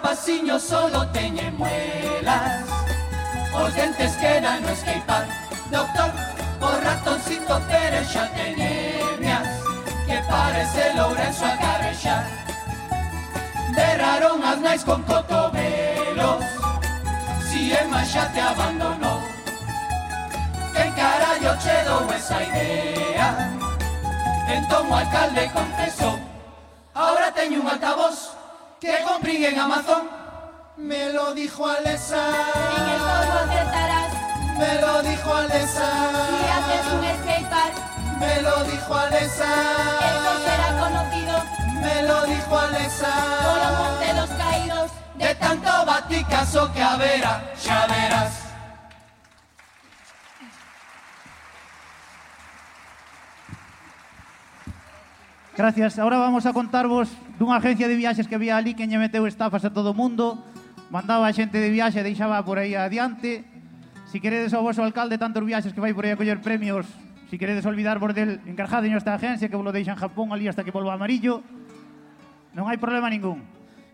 O 0.00 0.02
rapaciño 0.02 0.58
solo 0.58 1.06
teñe 1.08 1.50
muelas. 1.52 2.64
Os 3.52 3.74
dentes 3.74 4.12
quedan 4.16 4.62
no 4.62 4.74
skatepark 4.74 5.28
Doctor, 5.70 6.10
o 6.60 6.70
ratoncito 6.84 7.60
Pérez 7.68 8.08
xa 8.08 8.26
teñe 8.28 9.00
hernias 9.00 9.48
Que 10.06 10.18
parece 10.28 10.94
Lourenço 10.94 11.44
a 11.44 11.56
carrexar 11.56 12.24
Derraron 13.74 14.42
as 14.42 14.58
nais 14.60 14.82
con 14.84 15.02
cotobelos 15.02 16.44
Si 17.50 17.72
Emma 17.72 18.04
xa 18.04 18.26
te 18.32 18.40
abandonou 18.40 19.20
Quen 20.72 20.90
carallo 20.94 21.52
che 21.62 21.76
dou 21.84 22.06
esa 22.14 22.42
idea 22.42 23.28
Entón 24.48 24.90
o 24.90 24.94
alcalde 24.94 25.50
confesou 25.50 26.16
Ahora 26.94 27.32
teño 27.32 27.60
un 27.60 27.68
altavoz 27.68 28.39
que 28.80 29.02
compré 29.06 29.48
en 29.48 29.58
Amazon. 29.58 30.08
Me 30.76 31.12
lo 31.12 31.34
dijo 31.34 31.66
Alesa. 31.66 32.28
En 32.76 32.88
el 32.88 32.98
polvo 32.98 33.38
acertarás. 33.44 34.12
Me 34.58 34.80
lo 34.80 35.02
dijo 35.02 35.34
Alesa. 35.34 35.88
Si 36.28 36.48
haces 36.56 36.92
un 36.92 37.04
skatepark, 37.20 38.18
Me 38.18 38.42
lo 38.42 38.64
dijo 38.64 38.94
Alesa. 38.94 39.46
eso 40.10 40.32
será 40.44 40.78
conocido 40.80 41.42
Me 41.82 42.02
lo 42.02 42.24
dijo 42.26 42.58
Alesa. 42.58 43.12
por 43.44 43.56
los 43.64 43.78
monte 43.78 44.12
los 44.14 44.30
caídos. 44.38 44.90
De 45.16 45.34
tanto 45.34 45.70
baticazo 45.86 46.72
que 46.72 46.82
a 46.82 46.96
vera, 46.96 47.52
ya 47.62 47.86
verás. 47.86 48.32
Gracias. 55.60 55.98
Ahora 55.98 56.16
vamos 56.16 56.46
a 56.46 56.56
contarvos 56.56 57.12
dunha 57.36 57.60
agencia 57.60 57.84
de 57.84 57.92
viaxes 57.92 58.24
que 58.24 58.32
había 58.32 58.56
ali 58.56 58.72
que 58.72 58.88
lle 58.88 58.96
meteu 58.96 59.28
estafas 59.28 59.60
a 59.60 59.68
todo 59.68 59.92
o 59.92 59.96
mundo, 60.00 60.40
mandaba 60.88 61.28
a 61.28 61.36
xente 61.36 61.60
de 61.60 61.68
viaxe, 61.68 62.00
deixaba 62.00 62.40
por 62.40 62.56
aí 62.56 62.72
adiante. 62.72 63.44
Si 64.08 64.24
queredes 64.24 64.56
ao 64.56 64.64
vosso 64.64 64.80
alcalde 64.80 65.20
tantos 65.20 65.44
viaxes 65.44 65.76
que 65.76 65.84
vai 65.84 65.92
por 65.92 66.08
aí 66.08 66.16
a 66.16 66.20
coller 66.20 66.40
premios, 66.40 66.88
si 67.28 67.36
queredes 67.36 67.68
olvidarvos 67.68 68.16
del, 68.16 68.40
encarjadeño 68.48 68.96
esta 68.96 69.12
agencia 69.12 69.52
que 69.52 69.56
vos 69.60 69.60
lo 69.60 69.68
deixa 69.68 69.92
en 69.92 70.00
Japón 70.00 70.32
ali 70.32 70.48
hasta 70.48 70.64
que 70.64 70.72
volva 70.72 70.96
amarillo. 70.96 71.44
Non 72.56 72.64
hai 72.64 72.80
problema 72.80 73.12
ningún. 73.12 73.44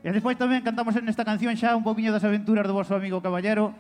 E 0.07 0.15
despois 0.15 0.39
tamén 0.39 0.63
cantamos 0.63 0.95
en 0.95 1.11
esta 1.11 1.27
canción 1.27 1.51
xa 1.59 1.75
un 1.75 1.83
poquinho 1.83 2.15
das 2.15 2.23
aventuras 2.23 2.63
do 2.63 2.79
vosso 2.79 2.95
amigo 2.95 3.19
Caballero, 3.19 3.75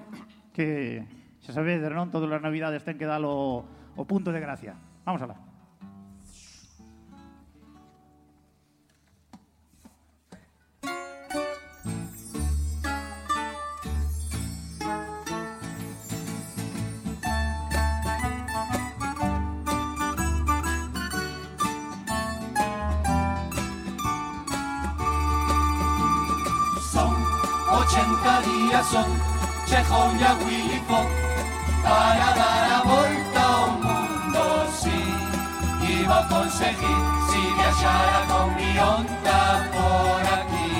que 0.50 1.06
xa 1.38 1.54
sabedes, 1.54 1.86
non? 1.94 2.10
Todas 2.10 2.34
as 2.34 2.42
navidades 2.42 2.82
ten 2.82 2.98
que 2.98 3.06
dar 3.06 3.22
o, 3.22 3.62
o 3.94 4.02
punto 4.02 4.34
de 4.34 4.42
gracia. 4.42 4.74
Vamos 5.06 5.22
alá. 5.22 5.45
80 28.66 28.68
días 28.68 28.86
son 28.86 29.06
Chejón 29.66 30.18
y 30.18 30.22
a 30.22 30.34
Willy 30.44 30.80
Fogg 30.88 31.08
para 31.82 32.34
dar 32.34 32.72
a 32.72 32.82
volta 32.82 33.42
ao 33.42 33.70
mundo, 33.70 34.66
sí. 34.80 34.98
Iba 36.00 36.18
a 36.20 36.28
conseguir 36.28 37.00
si 37.30 37.40
viaxara 37.54 38.26
con 38.28 38.54
mi 38.56 38.78
onda 38.78 39.68
por 39.72 40.22
aquí. 40.38 40.72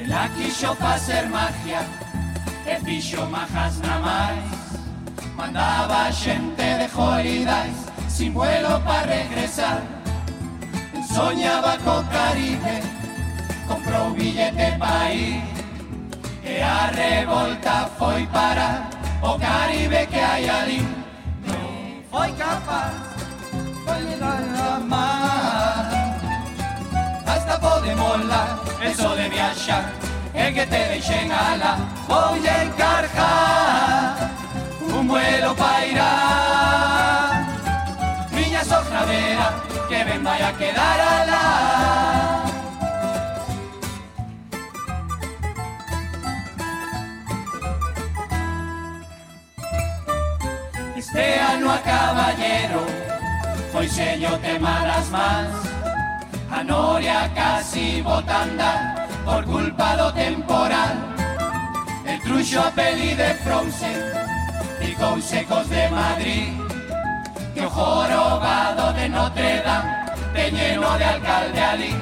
Ela 0.00 0.28
quixo 0.36 0.74
facer 0.76 1.28
magia 1.28 1.80
e 2.66 2.76
fixo 2.84 3.26
majas 3.26 3.78
na 3.80 3.98
máis 3.98 4.57
Mandaba 5.38 6.10
xente 6.10 6.64
de 6.64 6.88
holidays 6.96 7.76
sin 8.08 8.34
vuelo 8.34 8.80
para 8.84 9.06
regresar. 9.06 9.82
Soñaba 11.14 11.78
co 11.84 12.02
Caribe, 12.10 12.82
comprou 13.68 14.10
billete 14.10 14.76
pa 14.80 15.12
ir. 15.12 15.40
E 16.42 16.60
a 16.60 16.90
revolta 16.90 17.88
foi 17.96 18.26
para 18.26 18.90
o 19.22 19.38
Caribe 19.38 20.08
que 20.10 20.18
hai 20.18 20.48
ali 20.48 20.82
Non 21.46 22.02
foi 22.10 22.32
capaz 22.32 22.94
de 23.86 23.94
llegar 24.06 24.42
a 24.42 24.80
mar. 24.80 25.86
Hasta 27.30 27.54
pode 27.60 27.94
molar, 27.94 28.58
eso 28.82 29.14
de 29.14 29.28
viaxar 29.28 29.84
E 30.34 30.52
que 30.52 30.66
te 30.66 30.82
deixen 30.90 31.30
ala, 31.30 31.78
vou 32.08 32.36
encargar. 32.36 33.68
un 33.68 33.77
vuelo 35.08 35.54
pairá 35.56 36.12
Miña 38.30 38.62
sofravera 38.62 39.48
que 39.88 40.04
ben 40.04 40.22
vai 40.22 40.42
a 40.42 40.52
quedar 40.52 41.00
alá. 41.00 41.46
Este 50.94 51.26
ano 51.52 51.70
a 51.72 51.78
caballero 51.78 52.82
foi 53.72 53.88
sello 53.88 54.38
tema 54.38 54.74
das 54.88 55.08
mans. 55.08 55.56
A 56.50 56.62
noria 56.62 57.30
casi 57.34 58.02
botanda 58.02 58.70
por 59.24 59.42
culpa 59.44 59.96
do 59.96 60.12
temporal. 60.12 60.94
El 62.04 62.20
truxo 62.20 62.60
a 62.60 62.70
peli 62.70 63.14
de 63.14 63.30
Frozen 63.42 64.37
Picou 64.80 65.20
secos 65.20 65.68
de 65.68 65.88
Madrid. 65.88 66.48
Que 67.54 67.62
jorobado 67.62 68.92
de 68.92 69.08
Notre 69.08 69.62
Dame 69.62 69.98
empeñeno 70.38 70.96
de 70.98 71.04
alcalde 71.04 71.60
ali. 71.60 71.94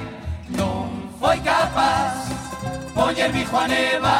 Non 0.48 1.10
foi 1.18 1.38
capaz 1.40 2.28
Poñer 2.94 3.32
bijo 3.32 3.56
a 3.58 3.66
neva 3.66 4.18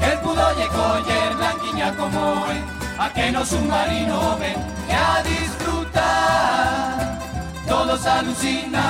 El 0.00 0.18
pudolle 0.18 0.66
coller 0.68 1.30
blanquiña 1.38 1.94
como 1.96 2.44
é 2.52 2.58
A 2.98 3.08
que 3.10 3.30
no 3.32 3.44
submarino 3.44 4.36
ven 4.38 4.58
E 4.88 4.94
a 4.94 5.22
disfrutar. 5.22 7.18
Todos 7.66 8.06
alucinan. 8.06 8.82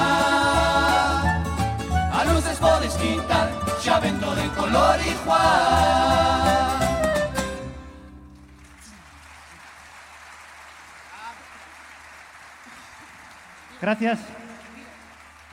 A 2.12 2.24
luces 2.26 2.58
podes 2.58 2.94
quitar 2.96 3.48
Xa 3.82 4.00
vento 4.00 4.34
de 4.34 4.48
color 4.58 4.98
igual 5.14 6.73
Gracias. 13.80 14.20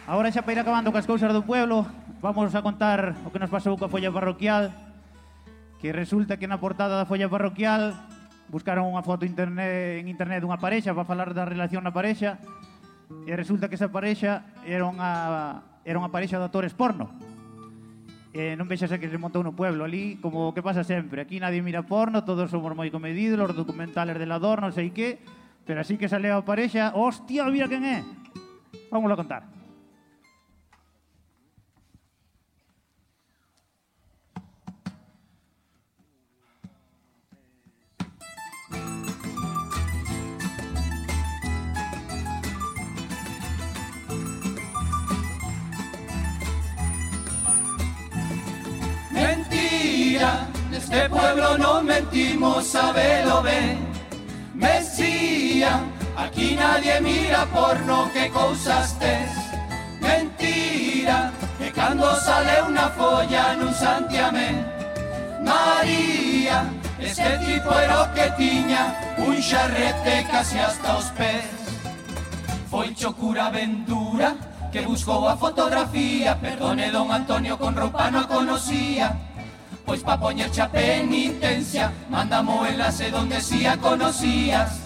Ahora 0.08 0.32
xa 0.32 0.42
para 0.42 0.54
ir 0.54 0.60
acabando 0.60 0.94
cas 0.94 1.06
cousas 1.06 1.30
do 1.34 1.46
pueblo, 1.46 1.86
vamos 2.22 2.54
a 2.54 2.62
contar 2.62 3.14
o 3.26 3.30
que 3.30 3.40
nos 3.40 3.54
pasou 3.54 3.78
coa 3.78 3.90
folla 3.90 4.12
parroquial, 4.12 4.74
que 5.78 5.94
resulta 5.94 6.38
que 6.38 6.50
na 6.50 6.62
portada 6.62 6.98
da 6.98 7.06
folla 7.06 7.30
parroquial 7.30 7.94
buscaron 8.50 8.90
unha 8.90 9.06
foto 9.06 9.24
internet, 9.24 10.02
en 10.02 10.10
internet 10.10 10.42
dunha 10.42 10.60
parexa 10.60 10.92
para 10.92 11.08
falar 11.08 11.32
da 11.32 11.46
relación 11.48 11.86
na 11.86 11.94
parexa, 11.94 12.42
e 13.26 13.32
resulta 13.38 13.70
que 13.70 13.78
esa 13.78 13.94
parexa 13.94 14.46
era 14.66 14.84
unha, 14.84 15.64
era 15.86 15.98
unha 16.02 16.12
parexa 16.12 16.42
de 16.42 16.46
actores 16.50 16.74
porno. 16.74 17.14
E 18.32 18.56
non 18.56 18.68
vexas 18.68 18.92
que 18.96 19.12
se 19.12 19.20
montou 19.20 19.44
no 19.44 19.54
pueblo 19.54 19.84
ali, 19.84 20.16
como 20.18 20.56
que 20.56 20.64
pasa 20.64 20.88
sempre. 20.88 21.24
Aquí 21.24 21.38
nadie 21.38 21.60
mira 21.60 21.84
porno, 21.84 22.24
todos 22.24 22.48
somos 22.48 22.74
moi 22.74 22.88
comedidos, 22.90 23.44
os 23.44 23.58
documentales 23.58 24.16
del 24.16 24.32
ador, 24.32 24.64
non 24.64 24.72
sei 24.72 24.90
que, 24.92 25.20
pero 25.66 25.82
así 25.82 25.98
que 25.98 26.10
sale 26.10 26.32
a 26.32 26.42
parexa, 26.42 26.92
hostia, 26.96 27.46
mira 27.46 27.68
quen 27.68 27.86
é. 27.86 28.04
Vamos 28.90 29.12
a 29.12 29.16
contar. 29.16 29.44
Mentira, 49.12 50.48
neste 50.70 51.08
pueblo 51.08 51.58
non 51.58 51.86
mentimos, 51.86 52.66
sabelo 52.68 53.42
ben 53.44 53.91
Mesía, 54.62 55.82
aquí 56.16 56.56
nadie 56.56 57.02
mira 57.02 57.46
porno, 57.50 58.10
que 58.14 58.30
cousas 58.30 58.94
tes 59.02 59.32
Mentira, 60.00 61.32
que 61.58 61.72
cando 61.72 62.06
sale 62.22 62.62
unha 62.70 62.88
folla 62.94 63.58
nun 63.58 63.74
santiamén. 63.74 64.62
María, 65.42 66.70
este 67.02 67.38
tipo 67.42 67.74
era 67.74 68.06
que 68.14 68.30
tiña 68.38 68.94
un 69.18 69.42
xarrete 69.42 70.28
casi 70.30 70.60
hasta 70.60 70.98
os 70.98 71.10
pés 71.18 71.50
Foi 72.70 72.94
chocura 72.94 73.50
aventura 73.50 74.38
que 74.72 74.86
buscou 74.86 75.28
a 75.28 75.36
fotografía 75.36 76.38
Perdone 76.38 76.94
don 76.94 77.12
Antonio 77.12 77.58
con 77.58 77.74
roupa 77.76 78.14
no 78.14 78.28
conocía 78.30 79.18
Pois 79.92 80.04
pa 80.04 80.18
poñer 80.18 80.50
cha 80.50 80.70
penitencia 80.70 81.92
Mandamos 82.10 82.66
enlace 82.66 83.12
donde 83.12 83.42
si 83.42 83.66
a 83.66 83.76
conocías. 83.76 84.80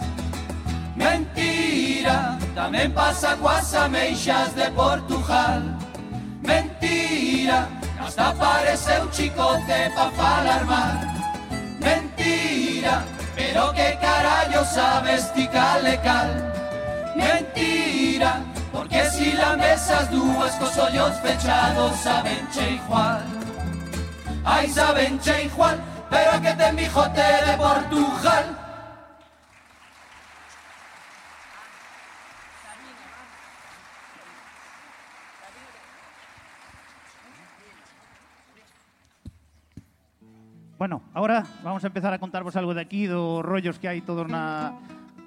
Mentira, 0.97 2.39
tamén 2.57 2.89
pasa 2.89 3.37
coas 3.37 3.69
de 4.57 4.65
Portugal. 4.73 5.61
Mentira, 6.41 7.69
hasta 8.01 8.33
parece 8.33 8.97
un 8.97 9.09
chicote 9.13 9.93
pa 9.93 10.09
falar 10.17 10.65
mal 10.65 10.97
Mentira, 11.77 13.05
pero 13.37 13.69
que 13.77 14.01
carallo 14.01 14.65
sabes 14.65 15.29
ti 15.37 15.45
cal 15.53 15.85
e 15.85 16.01
cal 16.01 16.33
Mentira, 17.13 18.41
porque 18.73 19.05
si 19.13 19.37
la 19.37 19.53
mesas 19.53 20.09
dúas 20.09 20.57
cos 20.57 20.73
ollos 20.81 21.13
fechados 21.21 21.93
saben 22.01 22.41
che 22.49 22.81
igual 22.81 23.45
Ai 24.45 24.69
saben 24.69 25.17
che 25.19 25.43
igual, 25.49 25.81
pero 26.09 26.39
que 26.41 26.53
ten 26.53 26.75
bijote 26.75 27.27
de 27.45 27.57
Portugal 27.57 28.65
Bueno, 40.77 41.01
ahora 41.13 41.43
vamos 41.63 41.83
a 41.83 41.87
empezar 41.87 42.13
a 42.13 42.19
contarvos 42.19 42.55
algo 42.57 42.73
de 42.73 42.81
aquí, 42.81 43.07
dos 43.07 43.43
rollos 43.43 43.79
que 43.79 43.87
hai 43.87 44.03
todos 44.03 44.27
na 44.27 44.75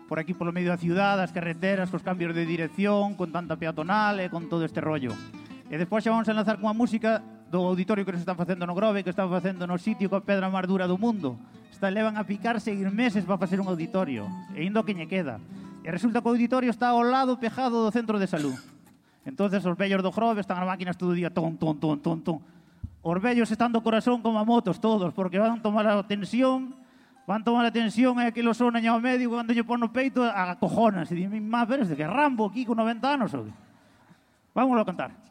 por 0.06 0.20
aquí 0.20 0.36
polo 0.36 0.52
medio 0.52 0.70
da 0.70 0.78
ciudad, 0.78 1.18
as 1.18 1.32
carreteras, 1.32 1.90
cos 1.90 2.04
cambios 2.04 2.36
de 2.36 2.44
dirección, 2.44 3.16
con 3.16 3.32
tanta 3.32 3.56
peatonal 3.56 4.20
e 4.20 4.30
con 4.30 4.46
todo 4.46 4.62
este 4.62 4.84
rollo. 4.84 5.16
E 5.66 5.74
despois 5.74 6.04
xa 6.04 6.12
vamos 6.12 6.28
a 6.28 6.36
enlazar 6.36 6.60
con 6.60 6.68
a 6.68 6.76
música 6.76 7.24
do 7.50 7.64
auditorio 7.64 8.04
que 8.04 8.12
nos 8.12 8.20
están 8.20 8.36
facendo 8.36 8.66
no 8.66 8.74
Grove, 8.74 9.02
que 9.02 9.10
están 9.10 9.30
facendo 9.32 9.64
no 9.66 9.80
sitio 9.80 10.12
coa 10.12 10.20
pedra 10.20 10.52
máis 10.52 10.68
dura 10.68 10.84
do 10.84 11.00
mundo. 11.00 11.40
Está, 11.72 11.88
levan 11.88 12.20
a 12.20 12.24
picar 12.24 12.60
seguir 12.60 12.92
meses 12.92 13.24
para 13.24 13.40
facer 13.40 13.56
un 13.56 13.68
auditorio, 13.68 14.28
e 14.52 14.68
indo 14.68 14.84
que 14.84 14.92
lle 14.92 15.08
queda. 15.08 15.40
E 15.80 15.88
resulta 15.88 16.20
que 16.20 16.28
o 16.28 16.32
auditorio 16.36 16.68
está 16.68 16.92
ao 16.92 17.00
lado 17.00 17.40
pejado 17.40 17.80
do 17.80 17.90
centro 17.94 18.20
de 18.20 18.28
salud. 18.28 18.52
Entonces 19.24 19.64
os 19.64 19.76
vellos 19.76 20.04
do 20.04 20.12
Grove 20.12 20.44
están 20.44 20.60
as 20.60 20.68
máquinas 20.68 21.00
todo 21.00 21.12
o 21.12 21.16
día 21.16 21.32
ton, 21.32 21.56
ton, 21.56 21.80
ton, 21.80 21.96
ton, 22.00 22.20
ton. 22.20 22.38
Os 23.00 23.16
vellos 23.16 23.48
están 23.48 23.72
do 23.72 23.80
corazón 23.80 24.20
como 24.20 24.36
a 24.36 24.44
motos 24.44 24.76
todos, 24.76 25.16
porque 25.16 25.40
van 25.40 25.64
tomar 25.64 25.88
a 25.88 26.04
tensión, 26.04 26.76
van 27.24 27.40
tomar 27.40 27.64
a 27.64 27.72
tensión 27.72 28.20
e 28.20 28.28
aquilo 28.28 28.52
sona 28.52 28.80
ao 28.84 29.00
médico 29.00 29.40
cando 29.40 29.56
lle 29.56 29.64
pon 29.64 29.80
no 29.80 29.88
peito 29.88 30.20
a 30.20 30.52
cojonas. 30.60 31.08
E 31.08 31.16
dime, 31.16 31.40
má, 31.40 31.64
pero 31.64 31.88
este 31.88 31.96
que 31.96 32.04
Rambo 32.04 32.52
aquí 32.52 32.68
con 32.68 32.76
90 32.76 33.08
anos, 33.08 33.32
ou 33.32 33.48
que? 33.48 33.54
Vámonos 34.52 34.82
a 34.82 34.88
contar. 34.88 35.27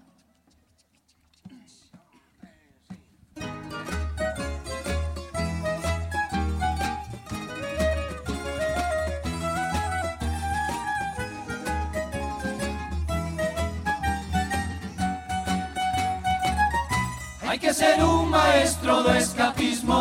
Hai 17.57 17.61
que 17.61 17.73
ser 17.73 18.03
un 18.03 18.29
maestro 18.29 19.01
do 19.01 19.11
escapismo. 19.15 19.95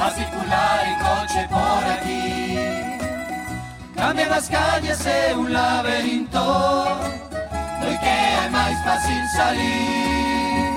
A 0.00 0.10
circular 0.10 0.80
en 0.88 0.96
coche 1.04 1.46
por 1.52 1.82
aquí. 1.92 2.56
Cambian 3.94 4.32
as 4.32 4.48
calles 4.48 5.04
é 5.04 5.34
un 5.36 5.52
laberinto. 5.52 6.40
Doi 7.82 7.98
que 7.98 8.08
é 8.08 8.48
máis 8.48 8.78
fácil 8.82 9.22
salir. 9.36 10.72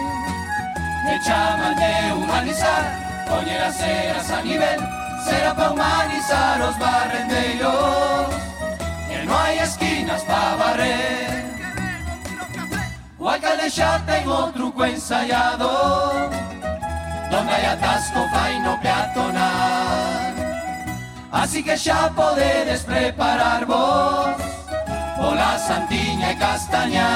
Me 1.06 1.16
chaman 1.24 1.74
de 1.80 1.94
humanizar 2.20 2.84
Poñer 3.26 3.64
as 3.64 3.80
eras 3.80 4.30
a 4.30 4.42
nivel. 4.42 4.80
Será 5.24 5.56
pa 5.56 5.70
humanizar 5.72 6.60
os 6.68 6.76
barrendeiros 6.76 8.28
Que 9.08 9.24
non 9.24 9.40
hai 9.40 9.58
esquinas 9.60 10.22
pa 10.28 10.58
barrer 10.60 11.53
O 13.24 13.30
alcalde 13.30 13.70
xa 13.70 14.04
ten 14.06 14.28
o 14.28 14.52
truco 14.52 14.84
ensaiado 14.84 15.72
Donde 17.32 17.54
hai 17.56 17.66
atasco 17.72 18.20
fai 18.34 18.60
no 18.60 18.76
peatonal. 18.84 20.34
Así 21.32 21.64
que 21.64 21.78
xa 21.78 22.12
podedes 22.12 22.84
preparar 22.84 23.64
vos 23.66 24.36
Pola 25.16 25.58
Santiña 25.58 26.32
e 26.32 26.36
Castañar 26.36 27.08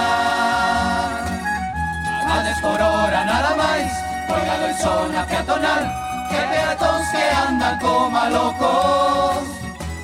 A 2.24 2.38
dez 2.46 2.60
por 2.64 2.80
hora 2.80 3.22
nada 3.28 3.52
máis 3.60 3.92
Colgado 4.32 4.66
el 4.72 4.76
zona 4.80 5.28
peatonal 5.28 5.84
Que 6.32 6.40
peatóns 6.40 7.08
que 7.12 7.26
andan 7.48 7.76
como 7.80 8.20
locos. 8.32 9.44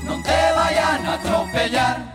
Non 0.04 0.20
te 0.20 0.40
vayan 0.52 1.00
a 1.08 1.16
atropellar 1.16 2.13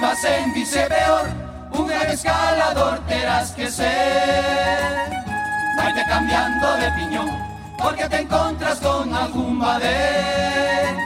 Vas 0.00 0.24
en 0.24 0.52
peor, 0.52 1.26
un 1.72 1.88
gran 1.88 2.08
escalador 2.08 3.00
terás 3.08 3.50
que 3.50 3.68
ser. 3.68 5.10
Vaite 5.76 6.04
cambiando 6.08 6.76
de 6.76 6.90
piñón, 6.92 7.28
porque 7.76 8.08
te 8.08 8.20
encontras 8.20 8.78
con 8.78 9.12
algún 9.12 9.58
badé. 9.58 10.96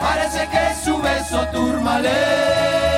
Parece 0.00 0.48
que 0.48 0.74
subes 0.82 1.30
o 1.32 1.46
turmalé. 1.48 2.95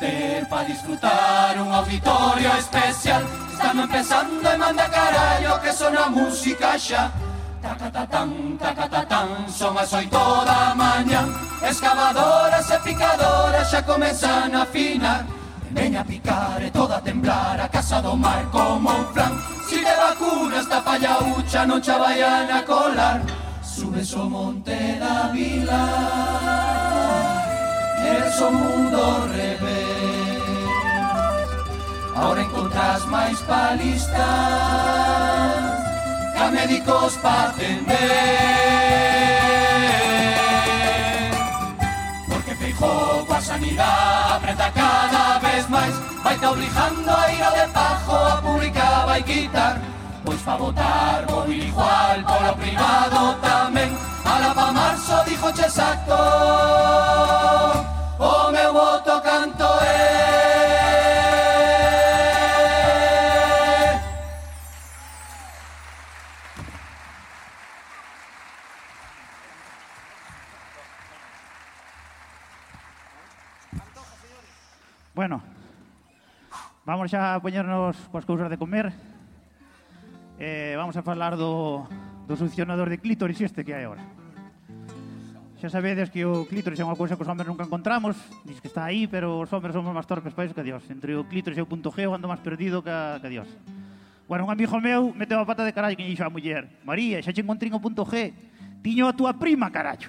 ter 0.00 0.48
para 0.48 0.64
disfrutar 0.64 1.60
un 1.60 1.72
auditorio 1.72 2.50
especial. 2.56 3.22
Estamos 3.52 3.84
empezando 3.84 4.50
e 4.50 4.56
manda 4.56 4.88
carallo 4.88 5.60
que 5.60 5.72
sona 5.72 6.08
música 6.08 6.78
xa. 6.78 7.12
Tacatatán, 7.60 8.56
tacatatán, 8.58 9.28
son 9.52 9.76
as 9.76 9.92
oito 9.92 10.44
da 10.48 10.74
maña 10.74 11.28
Excavadoras 11.60 12.70
e 12.70 12.78
picadoras 12.80 13.68
xa 13.70 13.82
comezan 13.82 14.56
a 14.56 14.62
afinar. 14.62 15.26
Veña 15.70 16.00
a 16.00 16.04
picar 16.04 16.58
e 16.62 16.70
toda 16.70 16.96
a 16.96 17.04
temblar 17.04 17.60
a 17.60 17.68
casa 17.68 18.00
do 18.00 18.16
mar 18.16 18.48
como 18.50 18.88
un 18.88 19.04
flan. 19.12 19.36
Si 19.68 19.84
te 19.84 19.94
vacunas 19.94 20.66
ta 20.66 20.80
pallaucha 20.80 21.66
non 21.68 21.84
xa 21.84 22.00
vayan 22.00 22.48
a 22.48 22.64
colar. 22.64 23.20
Subes 23.60 24.12
o 24.16 24.24
monte 24.24 24.98
da 24.98 25.30
vila 25.32 25.84
Eres 28.02 28.40
o 28.40 28.50
mundo 28.50 29.28
revés 29.32 29.89
Ahora 32.20 32.42
encontras 32.42 33.04
máis 33.06 33.40
palistas 33.40 34.20
Ca 36.36 36.46
médicos 36.52 37.16
pa 37.22 37.48
atender. 37.48 38.00
Porque 42.28 42.54
Feijó 42.54 43.24
coa 43.26 43.40
sanidade 43.40 44.34
apreta 44.36 44.70
cada 44.70 45.38
vez 45.38 45.68
máis 45.68 45.94
Vai 46.22 46.36
te 46.36 46.46
obligando 46.46 47.10
a 47.10 47.32
ir 47.32 47.42
ao 47.42 47.52
de 47.52 47.66
pajo 47.72 48.12
a 48.12 48.36
publicar 48.42 49.06
vai 49.06 49.22
quitar. 49.22 49.80
Pois 50.24 50.40
pa 50.42 50.56
votar 50.56 51.24
ir 51.48 51.64
igual 51.64 52.22
polo 52.28 52.52
privado 52.60 53.34
tamén. 53.40 53.96
Ala 54.24 54.54
pa 54.54 54.72
marzo 54.72 55.24
dijo 55.24 55.48
che 55.52 55.62
exacto 55.62 56.16
O 58.20 58.52
meu 58.52 58.72
voto 58.72 59.20
canto 59.22 59.59
Bueno, 75.20 75.42
vamos 76.88 77.12
xa 77.12 77.36
a 77.36 77.42
poñernos 77.44 77.92
coas 78.08 78.24
cousas 78.24 78.48
de 78.48 78.56
comer. 78.56 78.88
Eh, 80.40 80.72
vamos 80.80 80.96
a 80.96 81.04
falar 81.04 81.36
do, 81.36 81.84
do 82.24 82.40
succionador 82.40 82.88
de 82.88 82.96
clítoris 82.96 83.36
este 83.44 83.60
que 83.60 83.76
hai 83.76 83.84
agora. 83.84 84.00
Xa 85.60 85.68
sabedes 85.68 86.08
que 86.08 86.24
o 86.24 86.48
clítoris 86.48 86.80
é 86.80 86.88
unha 86.88 86.96
cousa 86.96 87.20
que 87.20 87.24
os 87.24 87.28
homens 87.28 87.52
nunca 87.52 87.68
encontramos, 87.68 88.16
diz 88.48 88.64
que 88.64 88.72
está 88.72 88.88
aí, 88.88 89.04
pero 89.04 89.44
os 89.44 89.52
homens 89.52 89.76
somos 89.76 89.92
máis 89.92 90.08
torpes 90.08 90.32
país 90.32 90.56
que 90.56 90.64
Dios. 90.64 90.88
Entre 90.88 91.12
o 91.12 91.28
clítoris 91.28 91.60
e 91.60 91.64
o 91.64 91.68
punto 91.68 91.92
G, 91.92 92.08
eu 92.08 92.16
ando 92.16 92.24
máis 92.24 92.40
perdido 92.40 92.80
que, 92.80 92.96
que 93.20 93.28
Dios. 93.28 93.48
Bueno, 94.24 94.48
un 94.48 94.56
amigo 94.56 94.80
meu 94.80 95.12
meteu 95.12 95.36
a 95.36 95.44
pata 95.44 95.68
de 95.68 95.76
carallo 95.76 96.00
que 96.00 96.08
dixo 96.08 96.24
a 96.24 96.32
muller 96.32 96.80
María, 96.80 97.20
xa 97.20 97.28
che 97.28 97.44
encontrín 97.44 97.76
o 97.76 97.84
punto 97.84 98.08
G 98.08 98.32
Tiño 98.80 99.04
a 99.04 99.12
túa 99.12 99.36
prima, 99.36 99.68
carallo 99.68 100.08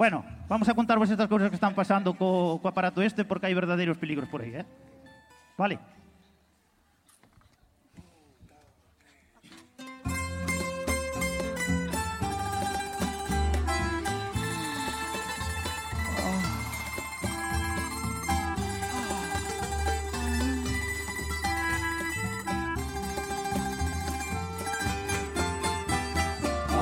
Bueno, 0.00 0.24
vamos 0.48 0.68
a 0.68 0.74
contarvos 0.74 1.10
estas 1.10 1.28
cousas 1.28 1.48
que 1.48 1.56
están 1.56 1.74
pasando 1.74 2.14
co, 2.14 2.58
co 2.60 2.68
aparato 2.68 3.02
este 3.02 3.24
porque 3.24 3.46
hai 3.46 3.54
verdadeiros 3.54 3.98
peligros 3.98 4.28
por 4.28 4.42
aí, 4.42 4.60
eh? 4.60 4.66
Vale? 5.56 5.78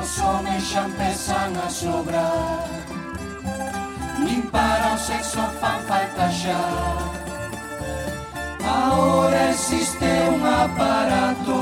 Os 0.02 0.18
homes 0.18 0.62
xa 0.66 0.82
empezan 0.90 1.56
a 1.56 1.68
sobrar 1.70 2.81
para 4.52 4.94
o 4.94 4.98
sexo 4.98 5.40
fan 5.60 5.80
falta 5.88 6.28
xa 6.30 6.62
Ahora 8.64 9.50
existe 9.50 10.10
un 10.28 10.46
aparato 10.46 11.58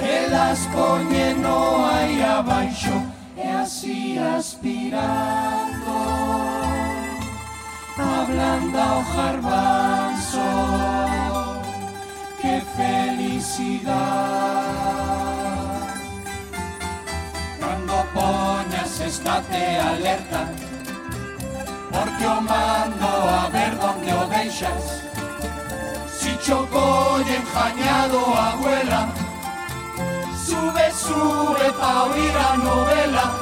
Elas 0.00 0.60
poñen 0.72 1.42
no 1.42 1.84
aí 1.84 2.22
abaixo 2.22 2.94
E 3.36 3.48
así 3.48 4.18
aspirando. 4.18 5.94
Ablanda 7.98 8.84
o 8.98 9.02
garbanzo 9.16 10.48
Que 12.40 12.62
felicidade 12.76 13.98
Cando 17.60 17.98
poñas 18.14 19.00
estate 19.00 19.78
alerta 19.78 20.42
Porque 21.98 22.26
o 22.26 22.40
mando 22.40 23.08
a 23.08 23.48
ver 23.50 23.76
donde 23.76 24.12
o 24.12 24.28
Si 26.08 26.38
chocó 26.38 27.18
y 27.26 27.30
enjañado 27.34 28.18
abuela 28.36 29.08
Sube, 30.46 30.92
sube 30.92 31.72
pa 31.72 32.04
oír 32.04 32.36
a 32.36 32.56
novela 32.56 33.34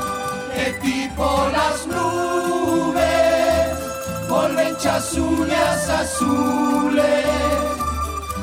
Que 0.54 0.72
tipo 0.80 1.26
las 1.52 1.86
nubes 1.86 3.04
Volven 4.26 4.76
chas 4.78 5.12
uñas 5.12 5.88
azules. 5.90 7.26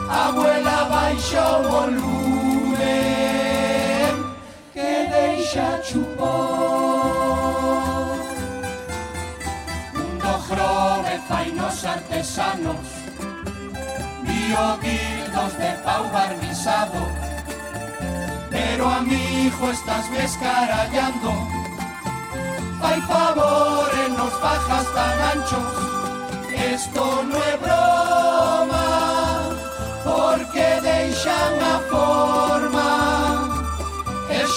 Abuela 0.09 0.83
baixa 0.91 1.57
o 1.57 1.63
volumen 1.69 2.83
Que 4.73 5.07
deixa 5.11 5.81
chupón 5.81 6.82
grove 11.23 11.27
fai 11.27 11.51
nos 11.51 11.85
artesanos. 11.85 12.77
Biodildos 14.23 15.57
de 15.57 15.71
pau 15.83 16.09
barnizado. 16.09 17.07
Pero 18.49 18.89
amigo 18.89 19.71
estás 19.71 20.09
descarallando. 20.11 21.31
Fai 22.79 23.01
favor 23.01 23.89
en 24.05 24.17
nos 24.17 24.41
bajas 24.41 24.87
tan 24.93 25.21
anchos. 25.37 25.93
Esto 26.55 27.23
no 27.23 27.35
é 27.35 27.57
broma 27.57 28.85
Porque 30.03 30.81
deixan 30.81 31.59
a 31.61 31.79
forma. 31.89 32.89
E 34.29 34.47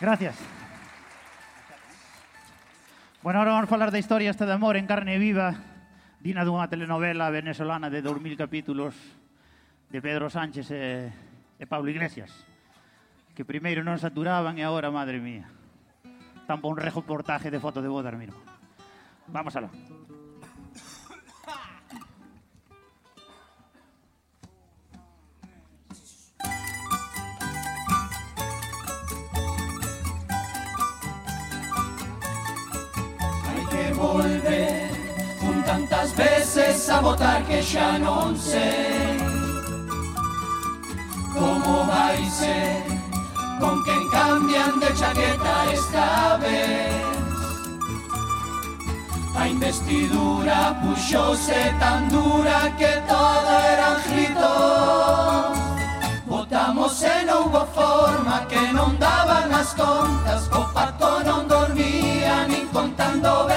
Gracias. 0.00 0.36
Bueno, 3.22 3.38
ahora 3.38 3.52
vamos 3.52 3.64
a 3.64 3.70
falar 3.70 3.90
da 3.90 3.98
historia 3.98 4.30
esta 4.30 4.46
de 4.46 4.56
amor 4.56 4.76
en 4.80 4.88
carne 4.88 5.20
viva 5.20 5.60
dina 6.24 6.40
dunha 6.40 6.72
telenovela 6.72 7.28
venezolana 7.28 7.92
de 7.92 8.00
2000 8.00 8.36
capítulos 8.36 8.96
de 9.92 10.00
Pedro 10.00 10.32
Sánchez 10.32 10.72
e, 10.72 11.12
e 11.60 11.64
Pablo 11.68 11.92
Iglesias 11.92 12.32
que 13.36 13.44
primeiro 13.44 13.84
non 13.84 14.00
saturaban 14.00 14.56
e 14.56 14.64
agora, 14.64 14.88
madre 14.88 15.20
mía, 15.20 15.48
tan 16.48 16.64
bon 16.64 16.80
reportaje 16.80 17.52
de 17.52 17.60
foto 17.60 17.84
de 17.84 17.92
bodas, 17.92 18.16
miro. 18.16 18.36
Vamos 19.28 19.52
alá. 19.56 19.68
Vamos 19.68 19.92
alá. 19.92 19.99
Votar 36.98 37.42
que 37.46 37.62
xa 37.62 37.98
non 37.98 38.34
sei 38.34 39.22
Como 41.38 41.86
vai 41.86 42.18
ser 42.26 42.82
con 43.60 43.84
quen 43.84 44.02
cambian 44.10 44.80
de 44.80 44.90
chaqueta 44.98 45.72
esta 45.72 46.36
vez. 46.38 47.10
A 49.40 49.46
investidura 49.46 50.76
puxose 50.82 51.74
tan 51.78 52.08
dura 52.08 52.70
que 52.76 52.92
todo 53.08 53.50
eran 53.72 53.96
gritos 54.10 55.58
Votamos 56.26 57.02
e 57.02 57.24
non 57.24 57.48
houve 57.48 57.64
forma 57.72 58.44
que 58.50 58.60
non 58.76 58.98
daban 58.98 59.48
as 59.54 59.72
contas 59.72 60.44
O 60.52 60.62
pato 60.74 61.24
non 61.24 61.48
dormía 61.48 62.44
nin 62.50 62.68
contando 62.68 63.49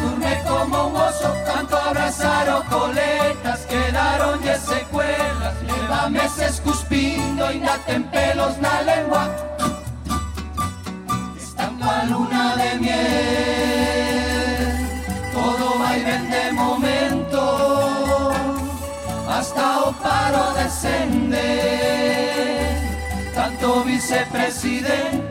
durme 0.00 0.42
como 0.46 0.88
un 0.88 0.96
oso, 0.96 1.32
tanto 1.46 1.76
abrazaron 1.76 2.62
coletas, 2.66 3.60
quedaron 3.66 4.42
ya 4.42 4.58
secuelas. 4.58 5.54
Lleva 5.62 6.08
meses 6.08 6.60
cuspindo 6.60 7.52
y 7.52 7.58
naten 7.60 8.04
pelos 8.10 8.58
na 8.58 8.82
lengua, 8.82 9.28
están 11.36 11.78
la 11.80 12.04
luna 12.04 12.56
de 12.56 12.78
miel, 12.78 12.98
todo 15.32 15.78
va 15.80 15.96
y 15.96 16.02
ven 16.04 16.30
de 16.30 16.52
momento, 16.52 17.40
hasta 19.28 19.80
o 19.80 19.92
paro 19.92 20.52
descende, 20.54 21.46
tanto 23.34 23.84
vicepresidente 23.84 25.27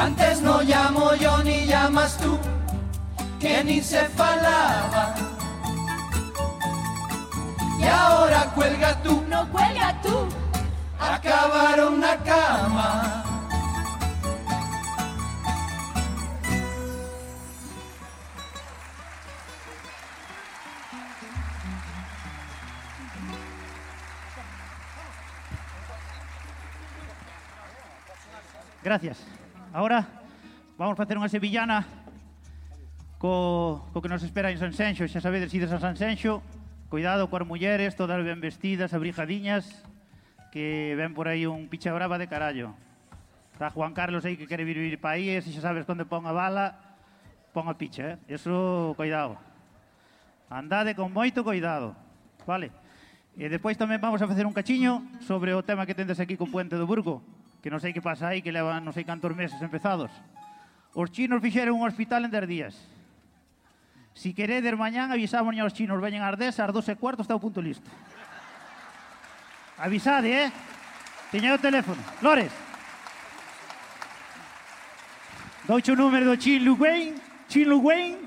Antes 0.00 0.40
no 0.42 0.62
llamo 0.62 1.14
yo 1.14 1.42
ni 1.42 1.66
llamas 1.66 2.16
tú 2.18 2.38
Que 3.40 3.64
ni 3.64 3.82
se 3.82 4.04
falaba 4.10 5.14
Y 7.78 7.84
ahora 7.84 8.52
cuelga 8.54 9.00
tú. 9.02 9.22
No 9.28 9.48
cuelga 9.50 10.00
tú. 10.02 10.28
Acabaron 10.98 12.00
na 12.00 12.16
cama. 12.16 13.24
Gracias. 28.82 29.37
Ahora 29.78 30.08
vamos 30.74 30.98
facer 30.98 31.14
unha 31.14 31.30
sevillana 31.30 31.86
co, 33.22 33.86
co 33.94 34.02
que 34.02 34.10
nos 34.10 34.26
espera 34.26 34.50
en 34.50 34.58
Sanxenxo. 34.58 35.06
Xa 35.06 35.22
sabedes, 35.22 35.54
ides 35.54 35.70
a 35.70 35.78
Sanxenxo, 35.78 36.42
cuidado 36.90 37.30
coas 37.30 37.46
mulleres, 37.46 37.94
todas 37.94 38.18
ben 38.26 38.42
vestidas, 38.42 38.90
abrigadiñas, 38.90 39.86
que 40.50 40.98
ven 40.98 41.14
por 41.14 41.30
aí 41.30 41.46
un 41.46 41.70
picha 41.70 41.94
brava 41.94 42.18
de 42.18 42.26
carallo. 42.26 42.74
Está 43.54 43.70
Juan 43.70 43.94
Carlos 43.94 44.26
aí 44.26 44.34
que 44.34 44.50
quere 44.50 44.66
vir 44.66 44.98
pa 44.98 45.14
aí, 45.14 45.30
e 45.30 45.46
se 45.46 45.54
xa 45.54 45.70
sabes 45.70 45.86
onde 45.86 46.02
pon 46.02 46.26
a 46.26 46.34
bala, 46.34 46.74
pon 47.54 47.70
a 47.70 47.78
picha, 47.78 48.18
eh? 48.18 48.34
Eso, 48.34 48.98
cuidado. 48.98 49.38
Andade 50.50 50.98
con 50.98 51.14
moito 51.14 51.46
cuidado, 51.46 51.94
vale? 52.42 52.74
E 53.38 53.46
despois 53.46 53.78
tamén 53.78 54.02
vamos 54.02 54.18
a 54.18 54.26
facer 54.26 54.42
un 54.42 54.58
cachiño 54.58 55.06
sobre 55.22 55.54
o 55.54 55.62
tema 55.62 55.86
que 55.86 55.94
tendes 55.94 56.18
aquí 56.18 56.34
con 56.34 56.50
Puente 56.50 56.74
do 56.74 56.82
Burgo 56.82 57.37
que 57.62 57.70
non 57.70 57.82
sei 57.82 57.90
que 57.90 58.04
pasa 58.04 58.30
aí, 58.30 58.42
que 58.42 58.54
levan 58.54 58.86
non 58.86 58.94
sei 58.94 59.02
cantos 59.02 59.34
meses 59.34 59.58
empezados. 59.58 60.10
Os 60.94 61.10
chinos 61.10 61.42
fixeron 61.42 61.78
un 61.78 61.86
hospital 61.86 62.24
en 62.24 62.30
10 62.30 62.46
días. 62.46 62.74
Si 64.14 64.34
queredes 64.34 64.74
mañán 64.74 65.10
avisamos 65.10 65.54
aos 65.58 65.74
chinos, 65.74 66.02
veñen 66.02 66.22
ás 66.22 66.38
10, 66.38 66.58
ás 66.58 66.72
12 66.74 66.98
cuartos 66.98 67.26
está 67.26 67.34
o 67.34 67.42
punto 67.42 67.62
listo. 67.62 67.86
Avisade, 69.78 70.46
eh? 70.46 70.48
Teñe 71.30 71.54
o 71.54 71.58
teléfono. 71.58 72.02
Lores. 72.18 72.50
Douche 75.68 75.92
o 75.92 75.96
número 75.98 76.24
do 76.24 76.34
Chin 76.40 76.64
Lu 76.64 76.74
Wayne, 76.80 77.20
Chin 77.46 77.68
Lu 77.68 77.78
Wayne, 77.84 78.18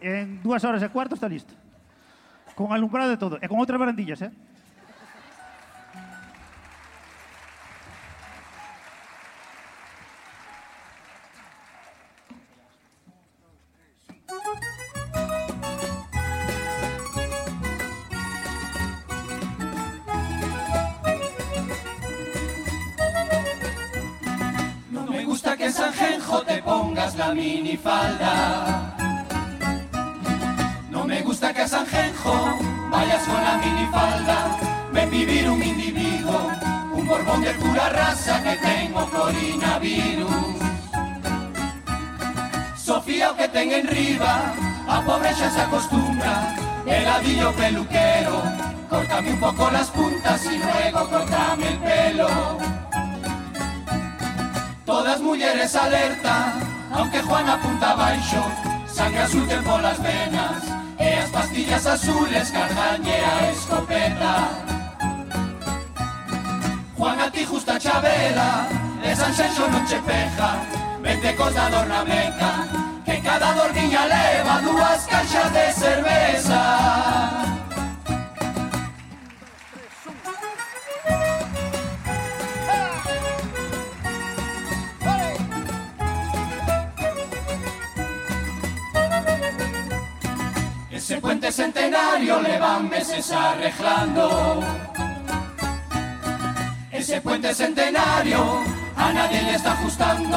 en 0.00 0.40
dúas 0.42 0.64
horas 0.64 0.80
e 0.82 0.88
cuarto 0.88 1.14
está 1.14 1.28
listo. 1.28 1.52
Con 2.56 2.72
alumbrado 2.72 3.12
de 3.12 3.20
todo, 3.20 3.36
e 3.36 3.46
con 3.46 3.60
outras 3.60 3.76
barandillas, 3.76 4.24
eh? 4.24 4.32
Peluquero, 47.66 48.42
córtame 48.88 49.32
un 49.32 49.40
poco 49.40 49.70
las 49.72 49.88
puntas 49.88 50.44
y 50.44 50.58
luego 50.58 51.08
córtame 51.08 51.68
el 51.68 51.78
pelo. 51.78 52.28
Todas 54.84 55.20
mujeres 55.20 55.74
alerta, 55.74 56.52
aunque 56.92 57.20
Juan 57.22 57.48
apunta 57.48 57.94
baixo, 57.94 58.42
sangre 58.86 59.22
azul 59.22 59.48
ten 59.48 59.64
polas 59.64 60.00
venas, 60.00 60.62
e 60.98 61.08
as 61.18 61.30
pastillas 61.30 61.86
azules 61.86 62.50
cardañe 62.52 63.18
a 63.32 63.50
escopeta. 63.50 64.34
Juan 66.96 67.20
a 67.20 67.30
ti 67.32 67.44
justa 67.44 67.78
chavela, 67.80 68.68
de 69.02 69.16
San 69.16 69.34
Xenxo 69.34 69.68
non 69.68 69.84
che 69.86 69.98
peja, 70.06 70.50
vente 71.02 71.34
cos 71.34 71.52
da 71.52 71.68
dorna 71.68 72.04
meca, 72.04 72.52
que 73.04 73.20
cada 73.22 73.52
dormiña 73.54 74.06
leva 74.06 74.60
dúas 74.62 75.00
caixas 75.10 75.52
de 75.52 75.72
cerveza. 75.72 77.55
Puente 91.96 92.18
centenario 92.18 92.42
le 92.42 92.58
van 92.58 92.88
meses 92.88 93.32
arreglando. 93.32 94.60
Ese 96.90 97.20
puente 97.20 97.54
centenario 97.54 98.60
a 98.96 99.12
nadie 99.12 99.42
le 99.42 99.54
está 99.54 99.72
ajustando. 99.72 100.36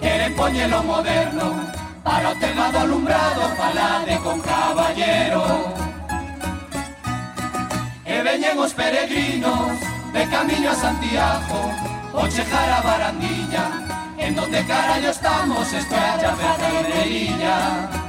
Quieren 0.00 0.34
poñelo 0.34 0.82
moderno 0.82 1.66
para 2.02 2.30
o 2.30 2.78
alumbrado 2.78 3.42
falade 3.56 4.18
con 4.24 4.40
caballero. 4.40 5.74
E 8.04 8.22
veñen 8.22 8.58
os 8.58 8.72
peregrinos 8.74 9.78
de 10.12 10.26
camiño 10.26 10.70
a 10.70 10.74
Santiago 10.74 11.60
o 12.12 12.26
chejar 12.26 12.70
a 12.70 12.80
barandilla 12.80 13.64
en 14.18 14.34
donde 14.34 14.64
carallo 14.64 15.10
estamos 15.10 15.72
estrella 15.72 16.34
ferrería. 16.34 18.07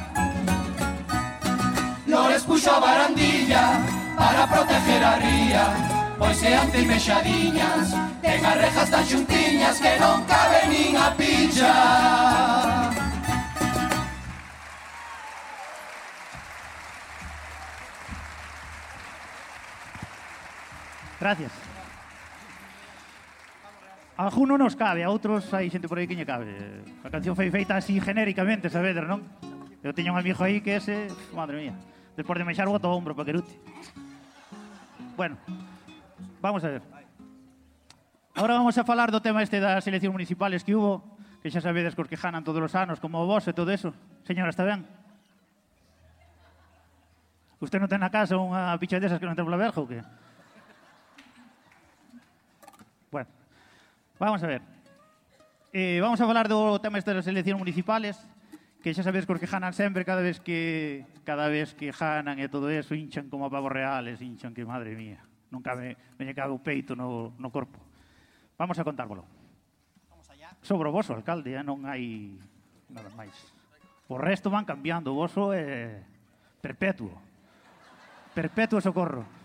Lores 2.09 2.43
puxo 2.43 2.73
a 2.73 2.79
barandilla 2.81 3.85
para 4.17 4.47
proteger 4.49 5.03
a 5.03 5.13
ría 5.21 5.65
Pois 6.17 6.35
se 6.37 6.49
ante 6.55 6.81
mexadiñas 6.81 7.93
Ten 8.21 8.41
as 8.41 8.57
rejas 8.57 8.89
tan 8.89 9.05
xuntiñas 9.05 9.77
que 9.77 9.93
non 10.01 10.25
cabe 10.25 10.59
nin 10.73 10.97
a 10.97 11.13
pilla 11.13 11.75
Gracias. 21.19 21.51
A 24.15 24.23
Alguno 24.23 24.57
nos 24.57 24.75
cabe, 24.75 25.03
a 25.03 25.11
outros 25.11 25.51
hai 25.51 25.67
xente 25.67 25.91
por 25.91 25.99
aí 25.99 26.07
que 26.07 26.15
lle 26.15 26.23
cabe. 26.23 26.47
A 27.03 27.11
canción 27.11 27.35
foi 27.35 27.51
feita 27.51 27.75
así 27.75 27.99
genéricamente, 27.99 28.71
sabedes, 28.71 29.03
non? 29.03 29.27
Eu 29.83 29.91
teño 29.91 30.15
un 30.15 30.19
amigo 30.19 30.39
aí 30.39 30.63
que 30.63 30.79
ese, 30.79 31.11
madre 31.35 31.59
mía. 31.59 31.75
Despois 32.19 32.35
de 32.35 32.43
mexar 32.43 32.67
o 32.67 32.75
gato 32.75 32.91
ombro 32.91 33.15
para 33.15 33.31
querute. 33.31 33.55
Bueno, 35.15 35.39
vamos 36.43 36.59
a 36.67 36.67
ver. 36.67 36.83
Ahora 38.35 38.59
vamos 38.59 38.75
a 38.75 38.83
falar 38.83 39.07
do 39.07 39.23
tema 39.23 39.39
este 39.39 39.63
das 39.63 39.87
eleccións 39.87 40.19
municipales 40.19 40.67
que 40.67 40.75
hubo, 40.75 41.15
que 41.39 41.47
xa 41.47 41.63
sabedes 41.63 41.95
cos 41.95 42.11
que 42.11 42.19
janan 42.19 42.43
todos 42.43 42.59
os 42.59 42.75
anos, 42.75 42.99
como 42.99 43.23
vos 43.23 43.47
e 43.47 43.55
todo 43.55 43.71
eso. 43.71 43.95
Señora, 44.27 44.51
está 44.51 44.67
ben? 44.67 44.83
Usted 47.63 47.79
non 47.79 47.87
ten 47.87 48.03
na 48.03 48.11
casa 48.11 48.35
unha 48.35 48.75
picha 48.75 48.99
desas 48.99 49.15
que 49.15 49.23
non 49.23 49.39
ten 49.39 49.47
pola 49.47 49.55
verja 49.55 49.79
ou 49.79 49.87
que? 49.87 50.03
Bueno, 53.15 53.31
vamos 54.19 54.43
a 54.43 54.47
ver. 54.59 54.61
Eh, 55.71 56.03
vamos 56.03 56.19
a 56.19 56.27
falar 56.27 56.51
do 56.51 56.83
tema 56.83 56.99
este 56.99 57.15
das 57.15 57.31
eleccións 57.31 57.63
municipales, 57.63 58.19
que 58.79 58.95
xa 58.95 59.03
sabedes 59.03 59.27
cos 59.27 59.39
que 59.43 59.47
janan 59.47 59.75
sempre 59.75 60.07
cada 60.07 60.23
vez 60.23 60.39
que 60.39 61.03
cada 61.27 61.51
vez 61.51 61.75
que 61.75 61.91
janan 61.91 62.39
e 62.39 62.47
todo 62.47 62.71
eso 62.71 62.95
hinchan 62.95 63.27
como 63.27 63.43
a 63.43 63.51
pavos 63.51 63.71
reales, 63.71 64.23
hinchan 64.23 64.55
que 64.55 64.63
madre 64.63 64.95
mía, 64.95 65.19
nunca 65.51 65.75
me, 65.75 65.99
me 66.15 66.31
cabe 66.31 66.55
o 66.55 66.63
peito 66.63 66.95
no, 66.95 67.35
no 67.35 67.51
corpo. 67.51 67.79
Vamos 68.55 68.79
a 68.79 68.83
contárvolo. 68.83 69.27
Vamos 70.07 70.27
allá. 70.31 70.55
Sobre 70.63 70.87
o 70.87 70.95
voso 70.95 71.11
alcalde, 71.11 71.59
eh, 71.59 71.63
non 71.63 71.83
hai 71.83 72.39
nada 72.87 73.11
máis. 73.15 73.35
O 74.07 74.15
resto 74.15 74.47
van 74.47 74.63
cambiando, 74.63 75.11
o 75.11 75.19
voso 75.19 75.51
é 75.51 76.03
perpetuo. 76.63 77.11
Perpetuo 78.31 78.79
socorro. 78.79 79.38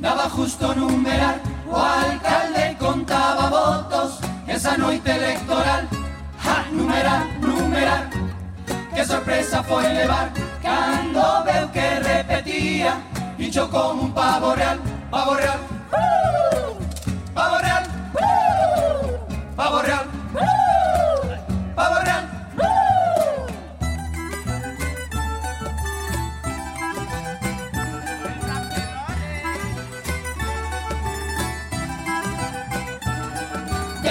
Daba 0.00 0.28
justo 0.28 0.74
numerar 0.74 1.40
O 1.68 1.76
alcalde 1.76 2.76
contaba 2.78 3.48
votos 3.48 4.18
esa 4.48 4.76
noite 4.76 5.10
electoral 5.10 5.86
Ja, 6.42 6.64
numerar, 6.72 7.26
numerar, 7.40 8.08
que 8.94 9.04
sorpresa 9.04 9.62
foi 9.62 9.82
levar 9.82 10.32
Cando 10.62 11.44
veu 11.44 11.68
que 11.68 12.00
repetía, 12.00 12.98
hinchou 13.38 13.68
como 13.68 14.02
un 14.02 14.12
pavo 14.12 14.54
real 14.54 14.78
Pavo 15.10 15.34
real, 15.34 15.60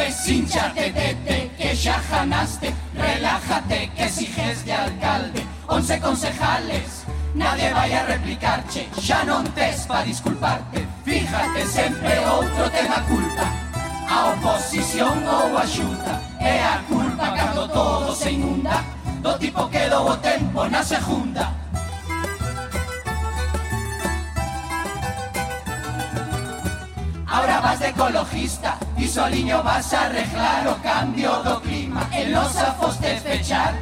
Deshinchate, 0.09 0.89
tete, 0.91 1.51
que 1.55 1.75
ya 1.75 2.01
janaste. 2.09 2.73
Relájate, 2.95 3.91
que 3.95 4.05
exiges 4.05 4.65
de 4.65 4.73
alcalde 4.73 5.45
Once 5.67 5.99
concejales. 5.99 7.03
Nadie 7.35 7.71
vaya 7.71 8.01
a 8.01 8.05
replicarche 8.07 8.89
Xa 8.97 9.21
non 9.23 9.45
tes 9.53 9.85
pa 9.85 10.01
disculparte. 10.01 10.81
Fíjate, 11.05 11.61
sempre 11.69 12.17
outro 12.25 12.65
tema 12.73 13.05
culpa. 13.05 13.45
A 14.09 14.33
oposición 14.33 15.13
ou 15.29 15.53
a 15.53 15.65
xuta 15.69 16.13
É 16.41 16.57
a 16.57 16.81
culpa 16.89 17.29
cando 17.37 17.69
todo 17.69 18.09
se 18.15 18.33
inunda. 18.33 18.81
Do 19.21 19.37
tipo 19.37 19.69
que 19.69 19.93
dou 19.93 20.09
o 20.09 20.17
tempo 20.17 20.65
na 20.73 20.81
segunda 20.81 21.53
Ahora 27.29 27.61
vas 27.61 27.77
de 27.77 27.93
ecologista 27.93 28.88
y 28.99 29.07
soliño 29.07 29.63
vas 29.63 29.93
a 29.93 30.05
arreglar 30.05 30.67
o 30.67 30.75
cambio 30.83 31.41
do 31.43 31.61
clima. 31.61 32.07
En 32.11 32.33
los 32.33 32.55
afos 32.57 32.99
te 32.99 33.15
fechar 33.17 33.73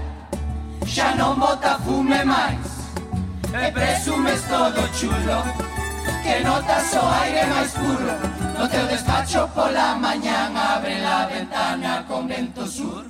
Xa 0.85 1.15
non 1.15 1.39
bota 1.39 1.79
fume 1.83 2.23
máis 2.23 2.61
E 3.51 3.71
presumes 3.71 4.41
todo 4.47 4.81
chulo 4.93 5.41
Que 6.23 6.39
notas 6.45 6.93
o 6.93 7.03
aire 7.21 7.43
máis 7.49 7.71
puro. 7.73 8.13
No 8.57 8.67
teu 8.69 8.85
despacho 8.87 9.49
pola 9.55 9.95
mañán 9.95 10.55
Abre 10.55 11.01
la 11.01 11.25
ventana 11.25 12.05
con 12.07 12.27
vento 12.27 12.65
sur. 12.67 13.03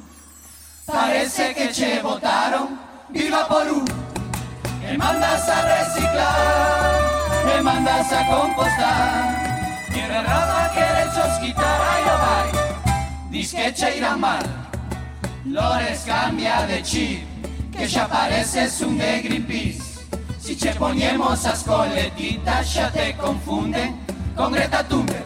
Parece 0.86 1.54
que 1.54 1.68
che 1.70 2.00
botaron 2.02 2.80
Viva 3.10 3.48
por 3.48 3.68
un 3.68 3.86
E 4.88 4.98
mandas 4.98 5.50
a 5.50 5.60
reciclar 5.62 6.96
E 7.52 7.62
mandas 7.62 8.12
a 8.14 8.22
compostar 8.32 9.37
Tiene 9.94 10.22
rama 10.22 10.70
quiere 10.74 11.06
chosquitar 11.16 11.82
Ay, 11.82 12.04
oh, 12.06 12.18
vai 12.24 13.32
Diz 13.32 13.52
que 13.54 13.74
che 13.74 13.98
irá 13.98 14.16
mal. 14.16 14.44
Lores 15.46 16.04
cambia 16.06 16.66
de 16.66 16.82
chip 16.82 17.24
Que 17.72 17.88
xa 17.88 18.08
pareces 18.08 18.82
un 18.82 18.98
de 18.98 19.22
Greenpeace. 19.22 20.06
Si 20.40 20.56
che 20.56 20.74
poñemos 20.74 21.46
as 21.46 21.64
coletitas 21.64 22.68
xa 22.74 22.92
te 22.92 23.16
confunden 23.16 23.96
Con 24.36 24.52
Greta 24.52 24.84
Thunberg 24.84 25.26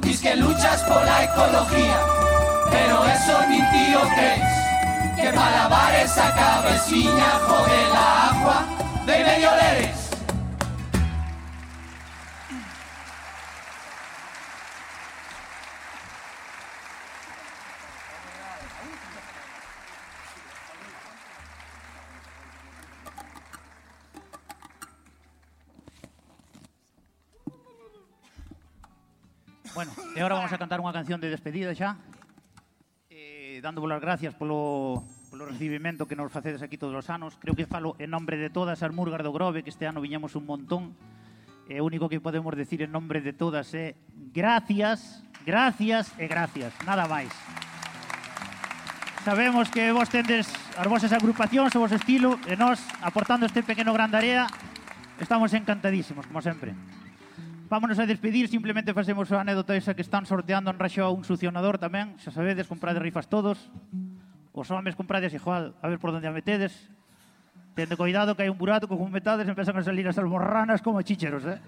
Diz 0.00 0.20
que 0.20 0.36
luchas 0.36 0.82
pola 0.82 1.24
ecología 1.24 1.98
Pero 2.70 3.04
eso 3.04 3.46
ni 3.48 3.58
tío 3.72 4.00
crees. 4.14 4.54
Que 5.16 5.30
para 5.32 5.56
lavar 5.56 5.94
esa 5.94 6.34
cabeciña 6.34 7.30
jode 7.46 7.88
la 7.92 8.28
agua 8.28 8.66
de 9.06 9.24
medio 9.24 9.50
leres 9.56 10.03
Bueno, 29.74 29.90
e 30.14 30.22
agora 30.22 30.38
vamos 30.38 30.54
a 30.54 30.58
cantar 30.62 30.78
unha 30.78 30.94
canción 30.94 31.18
de 31.18 31.26
despedida 31.26 31.74
xa. 31.74 31.98
Eh, 33.10 33.58
dándovos 33.58 33.90
as 33.90 33.98
gracias 33.98 34.30
polo, 34.38 35.02
polo 35.34 35.50
recibimento 35.50 36.06
que 36.06 36.14
nos 36.14 36.30
facedes 36.30 36.62
aquí 36.62 36.78
todos 36.78 36.94
os 36.94 37.10
anos. 37.10 37.34
Creo 37.42 37.58
que 37.58 37.66
falo 37.66 37.98
en 37.98 38.14
nombre 38.14 38.38
de 38.38 38.54
todas 38.54 38.86
as 38.86 38.94
murgas 38.94 39.26
do 39.26 39.34
Grove, 39.34 39.66
que 39.66 39.74
este 39.74 39.90
ano 39.90 39.98
viñamos 39.98 40.38
un 40.38 40.46
montón. 40.46 40.94
E 41.66 41.74
eh, 41.74 41.82
o 41.82 41.90
único 41.90 42.06
que 42.06 42.22
podemos 42.22 42.54
decir 42.54 42.86
en 42.86 42.94
nombre 42.94 43.18
de 43.18 43.34
todas 43.34 43.74
é 43.74 43.98
eh, 43.98 43.98
gracias, 44.30 45.26
gracias 45.42 46.14
e 46.22 46.30
gracias. 46.30 46.70
Nada 46.86 47.10
máis. 47.10 47.34
Sabemos 49.26 49.74
que 49.74 49.90
vos 49.90 50.06
tendes 50.06 50.46
as 50.78 50.86
vosas 50.86 51.10
agrupacións, 51.10 51.74
o 51.74 51.82
vos 51.82 51.90
estilo, 51.90 52.38
e 52.46 52.54
nós, 52.54 52.78
aportando 53.02 53.42
este 53.42 53.66
pequeno 53.66 53.90
gran 53.90 54.14
tarea, 54.14 54.46
estamos 55.18 55.50
encantadísimos, 55.50 56.30
como 56.30 56.38
sempre 56.38 56.78
vámonos 57.68 57.98
a 57.98 58.06
despedir, 58.06 58.48
simplemente 58.48 58.92
facemos 58.92 59.30
a 59.32 59.40
anécdota 59.40 59.76
esa 59.76 59.94
que 59.94 60.02
están 60.04 60.26
sorteando 60.26 60.70
en 60.70 60.78
Raxoa 60.78 61.10
un 61.10 61.24
succionador 61.24 61.80
tamén, 61.80 62.16
xa 62.20 62.30
sabedes, 62.30 62.68
comprade 62.68 63.00
rifas 63.00 63.26
todos, 63.26 63.70
os 64.52 64.68
homes 64.70 64.94
comprades 64.94 65.32
igual, 65.32 65.74
a 65.80 65.88
ver 65.88 65.98
por 65.98 66.12
onde 66.12 66.28
a 66.28 66.34
metedes, 66.34 66.72
tende 67.74 67.96
cuidado 67.98 68.36
que 68.36 68.46
hai 68.46 68.50
un 68.52 68.60
burato 68.60 68.86
que 68.86 68.94
con 68.94 69.10
metades 69.10 69.48
empezan 69.48 69.74
a 69.74 69.82
salir 69.82 70.06
as 70.06 70.20
almorranas 70.20 70.84
como 70.84 71.02
chicheros, 71.02 71.42
eh? 71.48 71.58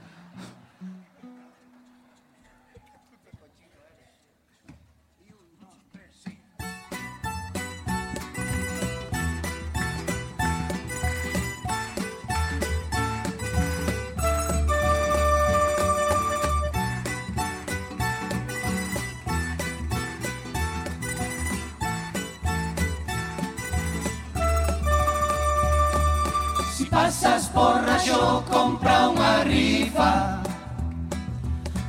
Por 26.96 27.84
Rayo 27.84 28.42
compra 28.48 29.12
unha 29.12 29.44
rifa. 29.44 30.40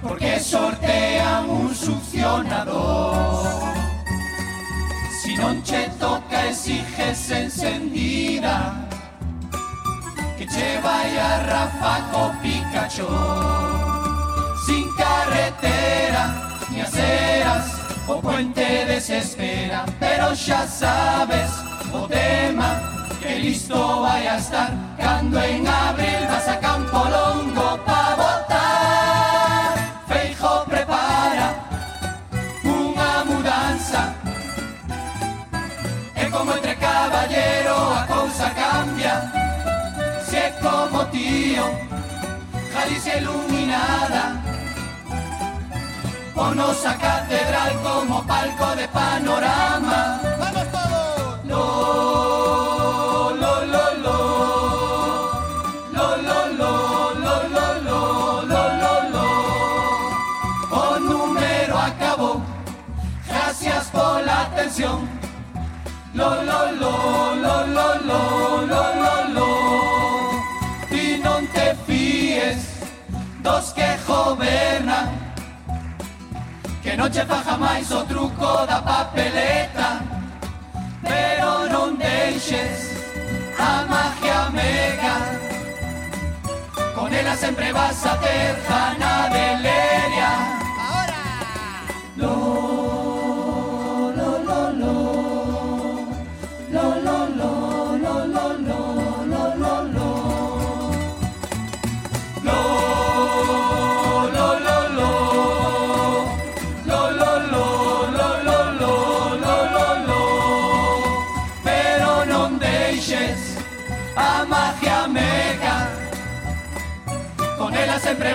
Porque 0.03 0.35
sortean 0.35 1.47
un 1.47 1.71
succionador. 1.71 3.47
Si 5.15 5.31
non 5.39 5.63
che 5.63 5.87
toca 5.95 6.51
exiges 6.51 7.31
encendida. 7.31 8.75
Que 10.35 10.43
che 10.43 10.79
vai 10.83 11.15
a 11.15 11.39
Rafa 11.39 11.95
co 12.11 12.35
Pikachu. 12.43 13.07
Sin 14.67 14.91
carretera 14.99 16.23
ni 16.67 16.83
aceras 16.83 17.79
O 18.11 18.19
puente 18.19 18.83
desespera. 18.91 19.87
Pero 19.99 20.35
xa 20.35 20.67
sabes 20.67 21.51
o 21.95 22.03
tema 22.11 22.96
que 23.27 23.39
listo 23.39 24.01
vai 24.01 24.27
a 24.27 24.37
estar. 24.37 24.71
Cando 24.97 25.39
en 25.41 25.67
abril 25.67 26.21
vas 26.29 26.47
a 26.47 26.59
Campo 26.59 26.99
Longo 27.15 27.77
pa 27.85 28.15
votar. 28.21 29.73
Feijo 30.07 30.65
prepara 30.71 31.47
unha 32.63 33.11
mudanza. 33.29 34.01
E 36.15 36.23
como 36.31 36.51
entre 36.57 36.75
caballero 36.75 37.75
a 37.99 38.03
cousa 38.07 38.47
cambia. 38.61 39.15
Se 40.27 40.37
é 40.37 40.49
como 40.63 41.05
tío 41.11 41.65
Galicia 42.73 43.17
iluminada. 43.17 44.23
Ponos 46.33 46.85
a 46.85 46.93
catedral 46.93 47.71
como 47.83 48.23
palco 48.23 48.75
de 48.75 48.87
panorama 48.87 50.36
lo 66.17 66.29
lo 66.49 66.59
lo 66.81 66.93
lo 67.43 67.55
lo 67.77 67.87
lo 68.09 68.21
lo 68.71 68.83
lo 69.03 69.15
lo. 69.35 69.49
Ti 70.89 71.05
non 71.23 71.47
te 71.55 71.67
fies 71.85 72.59
dos 73.43 73.65
que 73.77 73.89
governan 74.07 75.07
que 76.83 76.95
noche 76.97 77.23
fa 77.25 77.39
jamais 77.47 77.91
o 77.91 78.03
truco 78.05 78.65
da 78.65 78.81
papeleta. 78.81 79.89
Pero 81.03 81.67
non 81.73 81.97
deixes 81.97 82.79
a 83.59 83.85
magia 83.91 84.49
mega. 84.59 85.15
Con 86.95 87.13
ela 87.13 87.35
sempre 87.35 87.71
vas 87.71 88.05
a 88.05 88.13
ter 88.19 88.55
jana 88.67 89.29
de 89.35 89.45
leria 89.65 90.31
Ahora. 90.89 91.23
Lo, 92.15 92.66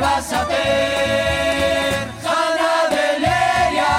vas 0.03 0.33
a 0.33 0.45
Jana 2.23 2.73
de 2.91 3.07
Leria 3.21 3.93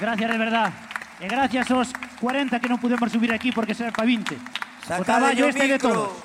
Gracias 0.00 0.30
de 0.30 0.38
verdad. 0.38 0.72
E 1.20 1.26
gracias 1.26 1.70
aos 1.70 1.90
40 2.20 2.58
que 2.58 2.68
non 2.70 2.78
pudemos 2.82 3.10
subir 3.10 3.30
aquí 3.30 3.54
porque 3.54 3.74
ser 3.74 3.94
pa 3.94 4.02
20. 4.02 4.34
o 4.34 4.42
Sacade 4.86 5.42
o 5.42 5.50
este 5.50 5.66
de 5.66 5.78
todos. 5.78 6.18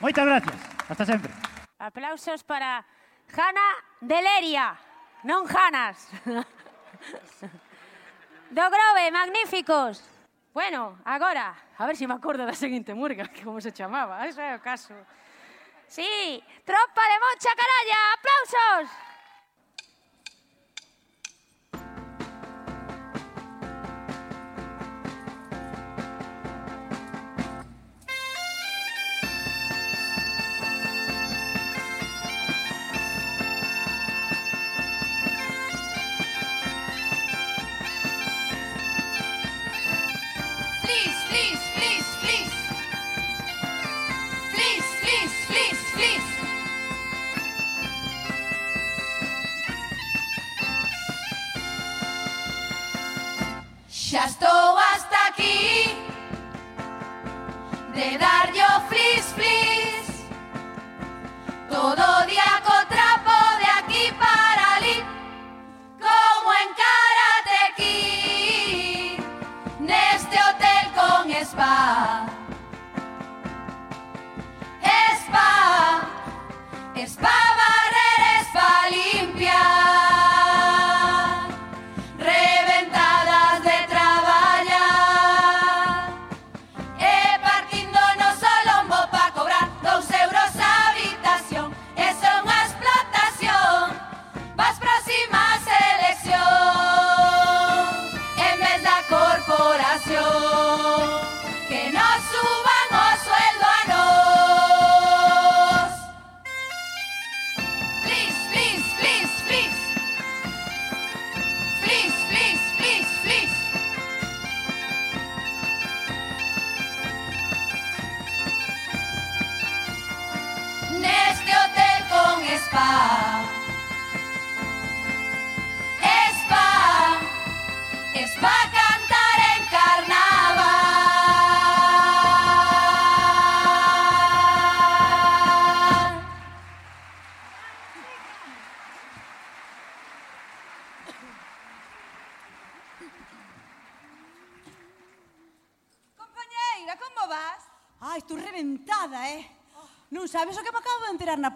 Moitas 0.00 0.24
gracias. 0.24 0.63
Hasta 0.88 1.04
sempre. 1.06 1.32
Aplausos 1.78 2.44
para 2.44 2.84
Jana 3.32 3.68
Deleria, 4.00 4.76
non 5.24 5.46
Janas. 5.48 6.08
Do 8.54 8.64
Grove, 8.70 9.10
magníficos. 9.10 10.04
Bueno, 10.52 10.98
agora, 11.04 11.56
a 11.76 11.86
ver 11.86 11.96
se 11.96 12.04
si 12.04 12.06
me 12.06 12.14
acordo 12.14 12.46
da 12.46 12.54
seguinte 12.54 12.94
murga, 12.94 13.26
que 13.26 13.42
como 13.42 13.60
se 13.60 13.72
chamaba, 13.72 14.22
eso 14.28 14.40
é 14.40 14.54
o 14.54 14.62
caso. 14.62 14.94
Sí, 15.88 16.42
tropa 16.64 17.02
de 17.10 17.18
mocha, 17.18 17.50
caralla, 17.58 17.98
aplausos. 18.14 19.03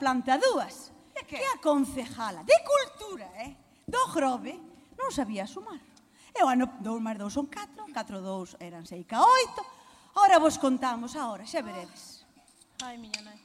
plantadúas 0.08 0.88
e 1.12 1.20
que? 1.28 1.36
que 1.36 1.44
a 1.44 1.60
concejala 1.60 2.40
de 2.40 2.56
cultura 2.64 3.28
eh, 3.44 3.52
do 3.84 4.00
Grove 4.08 4.56
non 4.96 5.12
sabía 5.12 5.44
sumar. 5.44 5.84
E 6.32 6.40
o 6.40 6.48
ano 6.48 6.64
2 6.80 7.04
máis 7.04 7.20
2 7.20 7.28
son 7.28 7.44
4, 7.44 7.92
4 7.92 8.24
2 8.24 8.56
eran 8.64 8.88
6 8.88 9.04
ca 9.04 9.20
8. 9.20 10.16
Ora 10.16 10.40
vos 10.40 10.56
contamos, 10.56 11.12
agora, 11.12 11.44
xa 11.44 11.60
veredes. 11.60 12.24
Ai, 12.80 12.96
miña 12.96 13.20
nai. 13.20 13.36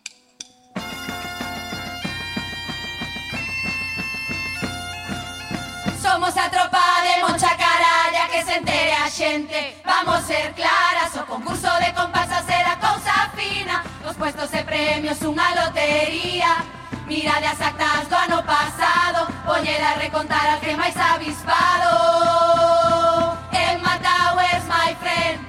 Somos 5.99 6.35
a 6.35 6.48
tropa 6.48 6.85
de 7.03 7.14
mocha 7.27 7.52
caralla 7.60 8.23
que 8.31 8.44
se 8.44 8.56
entere 8.60 8.94
a 8.94 9.07
xente 9.10 9.81
Vamos 9.84 10.23
ser 10.23 10.53
claras, 10.56 11.11
o 11.19 11.23
concurso 11.27 11.72
de 11.84 11.91
comparsas 11.91 12.48
era 12.48 12.80
cousa 12.80 13.31
fina 13.35 13.93
Os 14.06 14.18
puestos 14.18 14.52
de 14.52 14.62
premios 14.68 15.22
unha 15.24 15.56
lotería. 15.56 16.68
Mirade 17.08 17.48
as 17.48 17.62
actas 17.64 18.04
do 18.12 18.16
ano 18.20 18.44
pasado. 18.44 19.32
Poñer 19.48 19.80
a 19.80 19.96
recontar 19.96 20.44
al 20.44 20.60
que 20.60 20.76
máis 20.76 20.96
avispado. 21.00 21.92
Emma 23.56 23.96
Towers, 24.04 24.66
my 24.68 24.92
friend. 25.00 25.40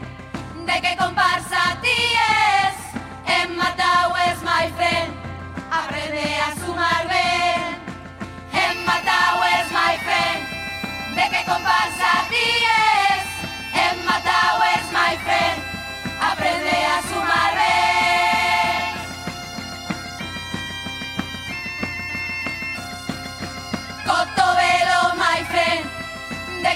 De 0.63 0.77
que 0.79 0.95
comparsa 0.95 1.75
ti 1.83 1.99
es 2.15 2.79
Emma 3.27 3.75
Towers, 3.75 4.39
my 4.47 4.71
friend. 4.79 5.11
Aprende 5.75 6.23
a 6.39 6.49
sumar 6.55 7.03
ben 7.11 7.75
Emma 8.55 8.97
Towers, 9.03 9.69
my 9.75 9.95
friend. 10.07 10.41
De 11.19 11.25
que 11.27 11.43
comparsa 11.43 12.11
ti 12.31 12.47
es 12.63 12.84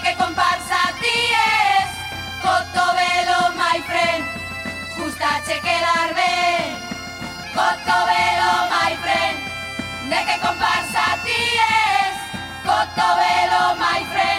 que 0.09 0.16
comparsa 0.16 0.78
ti 1.01 1.18
es 1.76 1.89
Cotovelo, 2.40 3.52
my 3.60 3.78
friend 3.82 4.24
Gustache 4.97 5.60
quedar 5.60 6.14
ben 6.14 6.76
Cotovelo, 7.55 8.51
my 8.72 8.94
friend 9.02 9.39
De 10.09 10.18
que 10.26 10.40
comparsa 10.47 11.05
ti 11.24 11.43
es 11.68 12.14
Cotovelo, 12.64 13.76
my 13.76 14.05
friend. 14.12 14.38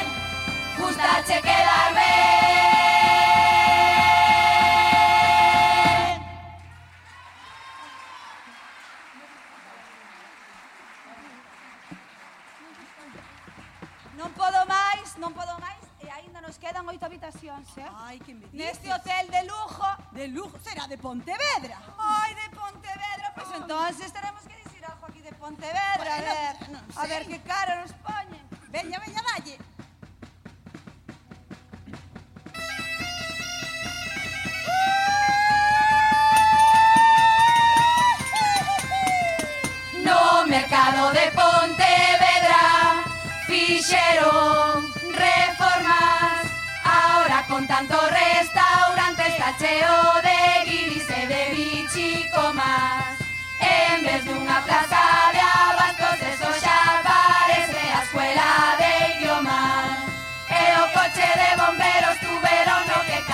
Pontevedra. 21.01 21.79
Ai, 21.97 22.35
de 22.35 22.49
Pontevedra, 22.49 23.31
pois 23.33 23.47
pues 23.47 23.61
entonces 23.61 24.11
teremos 24.11 24.41
que 24.43 24.55
dicir 24.63 24.85
algo 24.85 25.05
aquí 25.07 25.21
de 25.21 25.31
Pontevedra, 25.31 25.95
bueno, 25.97 26.11
a 26.11 26.33
ver, 26.33 26.69
non, 26.69 26.83
a 26.95 27.07
ver 27.07 27.25
que 27.25 27.39
cara 27.41 27.79
nos 27.81 27.93
poñen. 28.03 28.43
Veña, 28.67 28.99
veña, 28.99 29.21
dalle. 29.23 29.57
No 40.03 40.45
mercado 40.47 41.11
de 41.13 41.31
Pontevedra 41.31 42.63
fixeron 43.47 44.83
reformas 45.13 46.43
Ahora 46.83 47.45
con 47.47 47.65
tanto 47.67 47.95
restaurante 48.09 49.27
está 49.27 49.55
cheo 49.57 50.18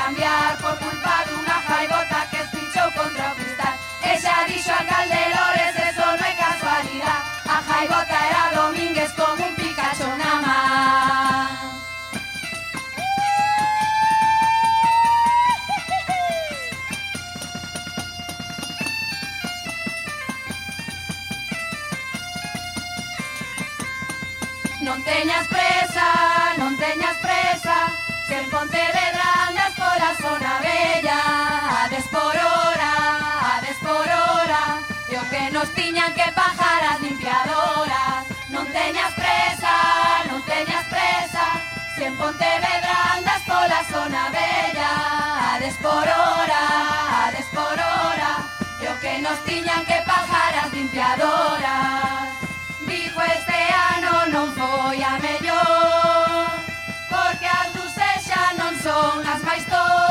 Por 0.06 0.78
culpa 0.78 1.26
dunha 1.26 1.58
jaibota 1.68 2.28
que 2.30 2.38
espinchou 2.38 2.92
contra 2.92 3.32
o 3.32 3.36
cristal 3.36 3.74
E 4.04 4.14
xa 4.22 4.46
dixo 4.46 4.70
a 4.70 4.86
Caldelores, 4.86 5.74
eso 5.82 6.06
non 6.06 6.22
é 6.22 6.34
casualidad 6.38 7.22
A 7.50 7.58
jaibota 7.66 8.35
que 35.36 35.52
nos 35.52 35.70
tiñan 35.74 36.14
que 36.14 36.32
bajar 36.32 36.82
as 36.92 37.00
limpiadoras. 37.02 38.24
Non 38.54 38.66
teñas 38.72 39.12
presa, 39.20 39.76
non 40.32 40.40
teñas 40.48 40.86
presa 40.94 41.46
Se 41.96 42.08
en 42.08 42.16
Pontevedra 42.16 42.96
andas 43.16 43.42
pola 43.50 43.82
zona 43.92 44.24
bella. 44.32 44.92
Ades 45.56 45.76
por 45.84 46.08
hora, 46.20 46.64
ades 47.28 47.48
por 47.58 47.76
hora 47.90 48.32
E 48.84 48.86
o 48.88 48.96
que 49.04 49.14
nos 49.26 49.40
tiñan 49.50 49.84
que 49.90 50.00
bajar 50.08 50.54
as 50.64 50.72
limpiadoras. 50.78 52.32
Vigo 52.88 53.22
este 53.36 53.60
ano 53.96 54.14
non 54.36 54.48
foi 54.56 55.00
a 55.04 55.14
mellor 55.26 56.48
Porque 57.12 57.48
as 57.60 57.70
luces 57.76 58.18
xa 58.28 58.44
non 58.62 58.74
son 58.86 59.20
as 59.34 59.42
máis 59.48 59.64
todas 59.68 60.05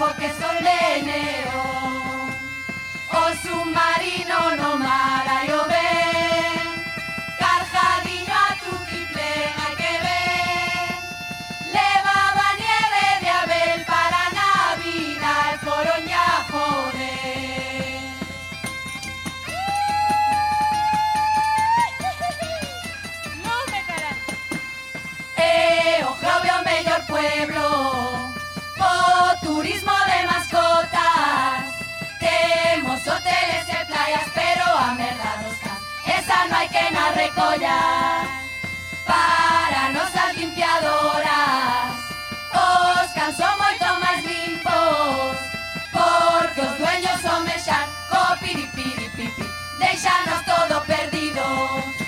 do 0.00 0.06
burjo 0.06 0.16
que 0.16 0.28
son 0.30 0.56
de 0.64 1.02
neón 1.02 2.30
O 3.12 3.34
submarino 3.42 4.56
no 4.56 4.78
mar 4.78 5.28
hai 5.28 5.52
o 5.52 5.70
Non 36.40 36.56
hai 36.56 36.68
que 36.72 36.86
na 36.96 37.12
recolla. 37.12 37.76
Para 39.04 39.92
nosas 39.92 40.32
limpiadoras 40.40 41.92
Os 42.48 43.08
cans 43.12 43.36
son 43.36 43.54
moito 43.60 43.86
máis 44.00 44.24
limpos. 44.24 45.36
Porque 45.92 46.60
os 46.64 46.74
dueños 46.80 47.18
son 47.20 47.44
mexar 47.44 47.84
Co 48.08 48.22
piripiripipi 48.40 49.44
Deixanos 49.84 50.40
todo 50.48 50.80
perdido. 50.88 51.44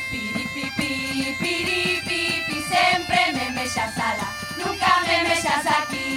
Piripipi, 0.09 0.93
piripipi 1.37 2.59
Sempre 2.73 3.21
me 3.37 3.47
mexas 3.53 3.93
ala 4.09 4.29
Nunca 4.57 4.91
me 5.05 5.17
mexas 5.29 5.67
aquí. 5.77 6.09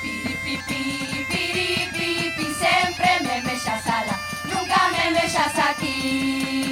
Piripipi, 0.00 0.82
piripipi 1.28 2.46
Sempre 2.64 3.10
me 3.28 3.36
mexas 3.44 3.84
ala 3.84 4.16
Nunca 4.48 4.80
me 4.88 5.04
mexas 5.20 5.58
aquí 5.68 6.65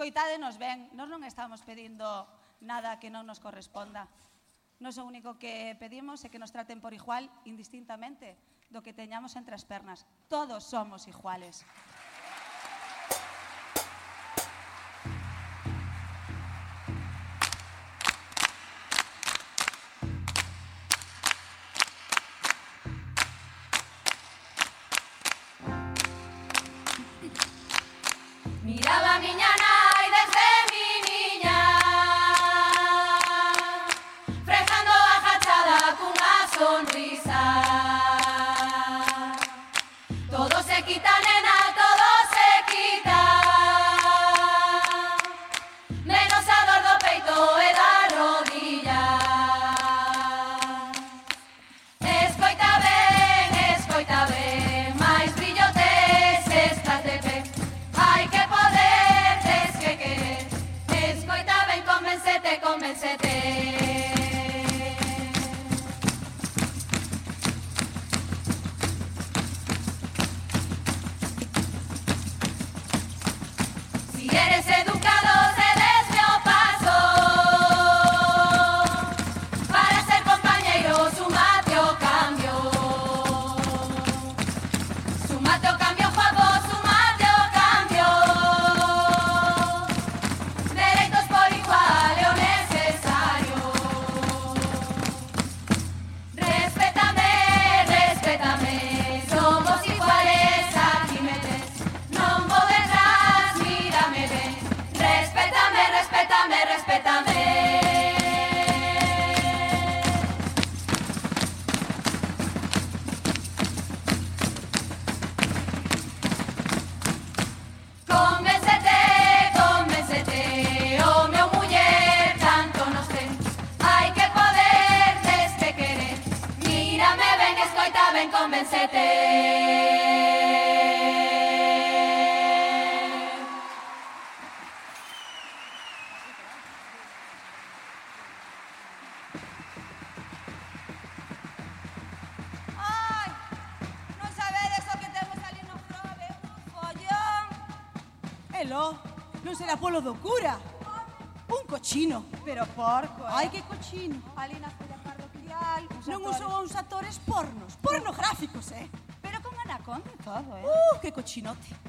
escoitádenos 0.00 0.56
ben, 0.56 0.88
nós 0.96 1.12
non 1.12 1.20
estamos 1.28 1.60
pedindo 1.60 2.24
nada 2.64 2.96
que 2.96 3.12
non 3.12 3.28
nos 3.28 3.36
corresponda. 3.36 4.08
Nos 4.80 4.96
o 4.96 5.04
único 5.04 5.36
que 5.36 5.76
pedimos 5.76 6.24
é 6.24 6.32
que 6.32 6.40
nos 6.40 6.48
traten 6.48 6.80
por 6.80 6.96
igual 6.96 7.28
indistintamente 7.44 8.32
do 8.72 8.80
que 8.80 8.96
teñamos 8.96 9.36
entre 9.36 9.52
as 9.52 9.68
pernas. 9.68 10.08
Todos 10.32 10.64
somos 10.64 11.04
iguales. 11.04 11.68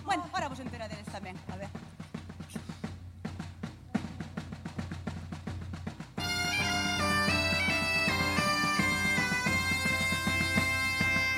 Bueno, 0.06 0.24
ahora 0.34 0.50
vos 0.50 0.60
enteradedes 0.60 1.10
tamén, 1.10 1.34
a 1.50 1.58
ver. 1.58 1.66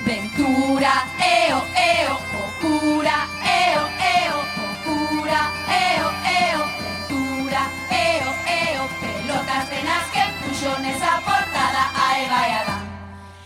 Ventura, 0.04 0.94
eo, 1.16 1.58
eo, 1.72 2.12
o 2.12 2.44
cura, 2.60 3.18
eo, 3.40 3.82
eo, 3.88 4.36
o 4.36 4.68
cura, 4.84 5.42
eo, 5.64 6.06
eo, 6.28 6.60
Ventura, 6.84 7.62
eo, 7.88 8.28
eo, 8.52 8.82
pelotas 9.00 9.64
de 9.72 9.80
nas 9.80 10.06
que 10.12 10.24
puxo 10.44 10.72
nesa 10.84 11.24
portada 11.24 11.88
a 11.88 12.06
Eva 12.20 12.40
e 12.44 12.52
Adán. 12.52 12.84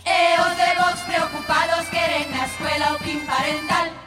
E 0.03 0.19
os 0.43 0.53
de 0.59 0.69
Vox 0.83 0.99
preocupados 1.07 1.87
queren 1.95 2.27
na 2.35 2.43
escuela 2.43 2.91
o 2.91 2.99
pin 2.99 3.23
parental. 3.23 3.98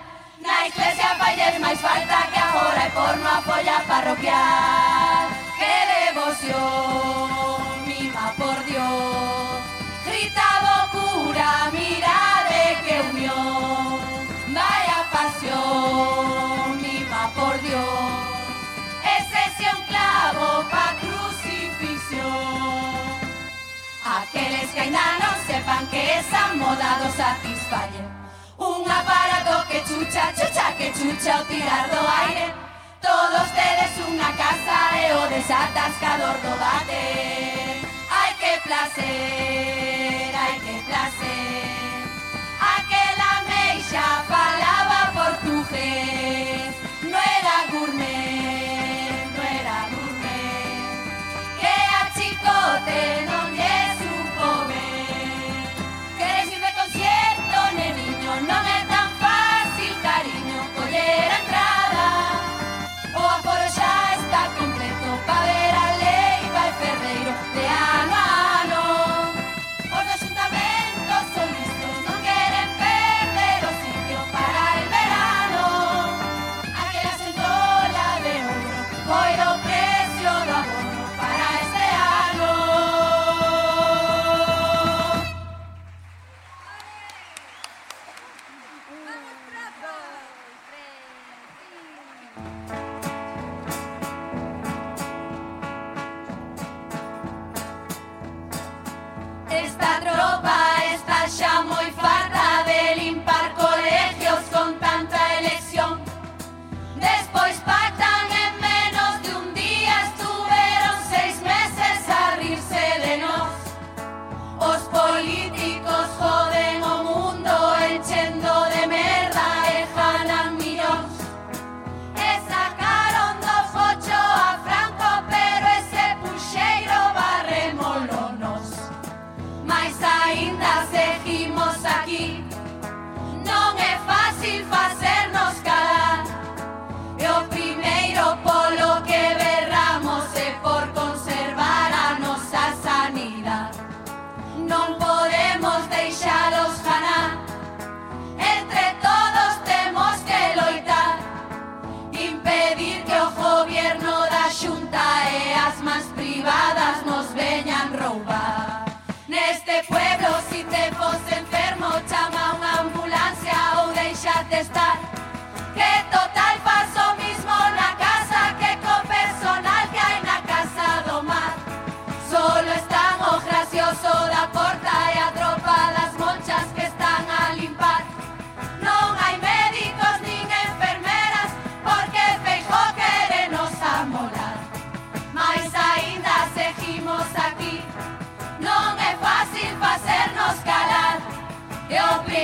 Falles 1.18 1.60
máis 1.60 1.80
falta 1.80 2.26
que 2.32 2.38
agora 2.38 2.82
é 2.84 2.90
porno 2.90 3.28
a 3.28 3.42
folla 3.42 3.78
parroquial. 3.86 5.28
Que 5.58 5.76
devoción, 5.94 7.60
mima 7.86 8.26
por 8.40 8.58
Dios. 8.64 9.60
Gritaba 10.06 10.72
o 10.84 10.88
cura, 10.94 11.70
mirade 11.72 12.64
que 12.84 12.96
unión. 13.12 14.00
Vaya 14.56 15.00
pasión, 15.12 16.80
mima 16.80 17.22
por 17.36 17.54
Dios. 17.60 18.12
Ese 19.16 19.64
un 19.74 19.80
clavo 19.90 20.48
pa 20.72 20.86
crucifixión. 21.00 22.30
Aqueles 24.18 24.68
que 24.74 24.80
ainda 24.80 25.06
non 25.22 25.36
sepan 25.46 25.86
que 25.92 26.02
esa 26.20 26.42
moda 26.56 26.90
do 27.00 27.08
que 29.72 29.80
chucha, 29.84 30.30
chucha, 30.34 30.74
que 30.76 30.92
chucha 30.92 31.40
o 31.40 31.44
tirar 31.46 31.88
do 31.88 32.00
aire. 32.20 32.52
Todos 33.00 33.48
tedes 33.56 33.94
unha 34.06 34.30
casa 34.36 34.78
e 35.00 35.06
o 35.16 35.22
desatascador 35.32 36.36
do 36.44 36.52
bate. 36.60 37.08
Ai 38.20 38.32
que 38.40 38.52
placer, 38.66 40.30
ai 40.44 40.56
que 40.64 40.76
placer. 40.88 42.04
Aquela 42.76 43.32
meixa 43.48 44.04
falaba 44.28 45.00
portugués 45.16 46.72
No 47.12 47.18
era 47.38 47.56
gourmet, 47.72 49.24
no 49.34 49.42
era 49.58 49.78
gourmet. 49.94 50.84
Que 51.60 51.76
a 52.00 52.02
chicote 52.16 53.02
non 53.30 53.46
lle 53.56 53.78
supo 54.00 54.48
ver. 54.68 55.64
Queres 56.18 56.48
ir 56.54 56.60
de 56.60 56.72
concierto, 56.80 57.58
neniño 57.80 58.32
Non 58.50 58.62
é 58.68 58.71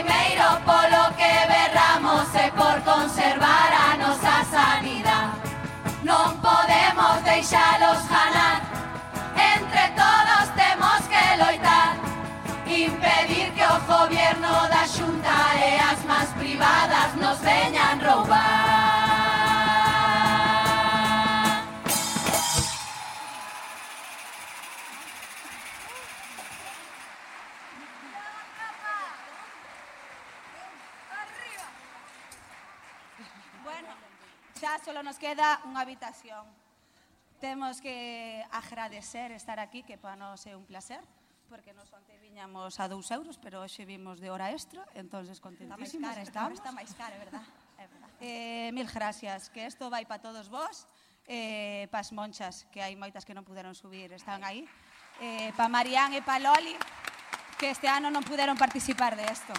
primeiro 0.08 0.48
polo 0.64 1.12
que 1.18 1.32
berramos 1.52 2.34
é 2.34 2.50
por 2.52 2.80
conservar 2.80 3.70
a 3.72 3.96
nosa 3.96 4.36
sanidade 4.54 5.48
Non 6.02 6.40
podemos 6.40 7.20
deixalos 7.24 8.00
ganar. 8.08 8.62
Entre 9.36 9.84
todos 10.00 10.46
temos 10.56 11.00
que 11.12 11.24
loitar. 11.42 11.92
Impedir 12.64 13.52
que 13.52 13.66
o 13.66 13.76
gobierno 13.84 14.54
da 14.72 14.84
xunta 14.86 15.36
e 15.60 15.70
as 15.92 16.00
más 16.08 16.28
privadas 16.40 17.10
nos 17.20 17.38
veñan 17.44 18.00
roubar 18.00 18.67
solo 34.98 35.14
nos 35.14 35.22
queda 35.22 35.62
unha 35.62 35.86
habitación. 35.86 36.42
Temos 37.38 37.78
que 37.78 38.42
agradecer 38.50 39.30
estar 39.30 39.62
aquí, 39.62 39.86
que 39.86 39.94
para 39.94 40.18
nós 40.18 40.42
é 40.42 40.58
un 40.58 40.66
placer, 40.66 40.98
porque 41.46 41.70
nos 41.70 41.86
onte 41.94 42.18
viñamos 42.18 42.82
a 42.82 42.90
2 42.90 42.98
euros, 43.14 43.38
pero 43.38 43.62
hoxe 43.62 43.86
vimos 43.86 44.18
de 44.18 44.26
hora 44.34 44.50
extra, 44.50 44.82
entonces 44.98 45.38
contentísimos. 45.38 45.86
Está 45.86 46.02
máis 46.02 46.02
cara, 46.02 46.20
está, 46.26 46.42
está 46.50 46.70
máis 46.74 46.90
cara, 46.98 47.14
verdad? 47.14 47.46
É 47.78 47.86
verdad. 47.86 48.10
Eh, 48.18 48.74
mil 48.74 48.90
gracias, 48.90 49.46
que 49.54 49.62
isto 49.62 49.86
vai 49.86 50.02
para 50.02 50.18
todos 50.18 50.50
vós, 50.50 50.82
eh, 51.30 51.86
pas 51.94 52.10
monchas, 52.10 52.66
que 52.74 52.82
hai 52.82 52.98
moitas 52.98 53.22
que 53.22 53.38
non 53.38 53.46
puderon 53.46 53.78
subir, 53.78 54.10
están 54.10 54.42
aí, 54.42 54.66
eh, 55.22 55.54
pa 55.54 55.70
Marián 55.70 56.10
e 56.10 56.26
pa 56.26 56.42
Loli, 56.42 56.74
que 57.54 57.70
este 57.70 57.86
ano 57.86 58.10
non 58.10 58.26
puderon 58.26 58.58
participar 58.58 59.14
de 59.14 59.30
isto. 59.30 59.54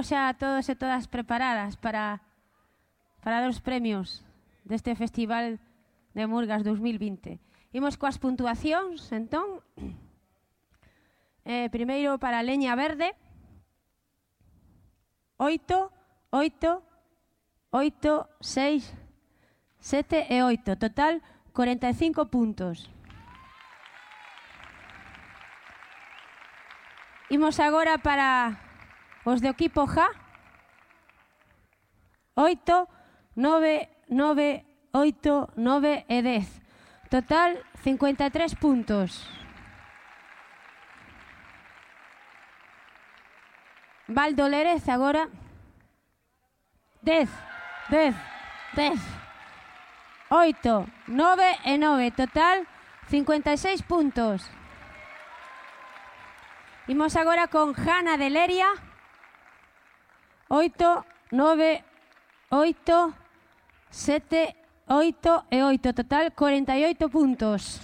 Estamos 0.00 0.16
xa 0.16 0.32
todos 0.32 0.64
e 0.72 0.74
todas 0.80 1.04
preparadas 1.12 1.76
para 1.76 2.24
para 3.20 3.44
os 3.44 3.60
premios 3.60 4.24
deste 4.64 4.96
Festival 4.96 5.60
de 6.16 6.24
Murgas 6.24 6.64
2020. 6.64 7.36
Imos 7.76 8.00
coas 8.00 8.16
puntuacións, 8.16 9.12
entón. 9.12 9.60
Eh, 11.44 11.68
primeiro 11.68 12.16
para 12.16 12.40
Leña 12.40 12.72
Verde. 12.80 13.12
8, 15.36 15.68
8, 16.32 16.80
8, 17.68 18.28
6, 18.40 18.96
7 19.84 20.32
e 20.32 20.40
8. 20.40 20.80
Total, 20.80 21.20
45 21.52 22.32
puntos. 22.32 22.88
Imos 27.28 27.60
agora 27.60 28.00
para 28.00 28.69
Os 29.24 29.40
do 29.40 29.48
equipo 29.48 29.86
J. 29.86 30.08
8, 32.34 32.88
9, 33.36 33.88
9, 34.08 34.64
8, 34.92 35.52
9 35.56 36.04
e 36.08 36.22
10. 36.22 36.60
Total, 37.10 37.58
53 37.82 38.54
puntos. 38.54 39.28
Valdo 44.08 44.48
Lérez, 44.48 44.88
agora. 44.88 45.28
10, 47.02 47.28
10, 47.90 48.14
10. 48.74 49.00
8, 50.30 50.86
9 51.08 51.58
e 51.64 51.78
9. 51.78 52.10
Total, 52.12 52.66
56 53.08 53.82
puntos. 53.82 54.48
Imos 56.88 57.14
agora 57.16 57.48
con 57.48 57.74
Jana 57.74 58.16
de 58.16 58.30
Leria. 58.30 58.89
8, 60.52 61.06
9, 61.30 61.84
8, 62.50 63.14
7, 63.88 64.56
8 64.88 65.44
e 65.48 65.62
8. 65.62 65.92
Total, 65.92 66.32
48 66.32 67.08
puntos. 67.08 67.80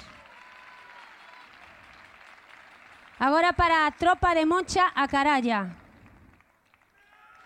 Agora 3.20 3.52
para 3.52 3.86
a 3.86 3.92
tropa 3.92 4.34
de 4.34 4.44
Moncha 4.44 4.90
a 4.96 5.06
Caralla. 5.06 5.70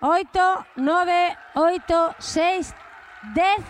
8, 0.01 0.67
9, 0.77 1.37
8, 1.55 2.15
6, 2.19 2.75
10 3.35 3.65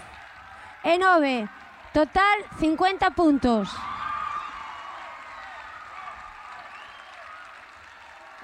e 0.84 0.98
9. 0.98 1.48
Total, 1.92 2.44
50 2.60 3.10
puntos. 3.10 3.74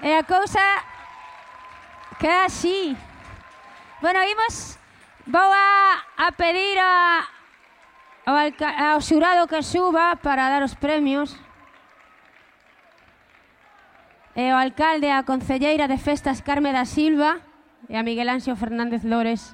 E 0.01 0.13
a 0.13 0.23
cousa 0.25 0.96
Así. 2.19 2.97
Bueno, 4.01 4.23
imos 4.23 4.77
Vou 5.27 5.51
a, 5.51 6.07
a 6.15 6.31
pedir 6.31 6.79
a, 6.79 7.27
ao, 8.23 8.35
alca, 8.39 8.71
ao 8.95 9.03
xurado 9.03 9.43
que 9.51 9.59
suba 9.59 10.15
para 10.23 10.47
dar 10.47 10.63
os 10.63 10.71
premios. 10.71 11.35
E 14.31 14.47
o 14.47 14.55
alcalde, 14.55 15.11
a 15.11 15.27
concelleira 15.27 15.91
de 15.91 15.99
festas 15.99 16.39
Carme 16.39 16.71
da 16.71 16.87
Silva 16.87 17.43
e 17.91 17.99
a 17.99 18.07
Miguel 18.07 18.31
Anxo 18.31 18.55
Fernández 18.55 19.03
Lores. 19.03 19.51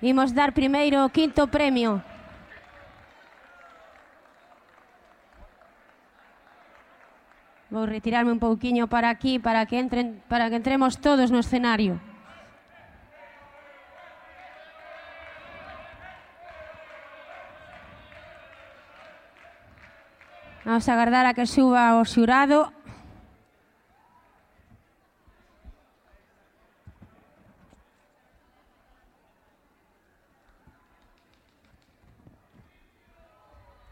Imos 0.00 0.32
dar 0.32 0.56
primeiro 0.56 1.04
o 1.04 1.12
quinto 1.12 1.44
premio. 1.52 2.00
Vou 7.70 7.84
retirarme 7.84 8.32
un 8.32 8.40
pouquiño 8.40 8.88
para 8.88 9.12
aquí 9.12 9.38
para 9.38 9.68
que 9.68 9.76
entren 9.76 10.24
para 10.24 10.48
que 10.48 10.56
entremos 10.56 10.96
todos 11.04 11.28
no 11.28 11.38
escenario. 11.44 12.00
Vamos 20.64 20.88
a 20.88 20.92
agardar 20.92 21.24
a 21.28 21.36
que 21.36 21.44
suba 21.44 22.00
o 22.00 22.04
xurado. 22.08 22.72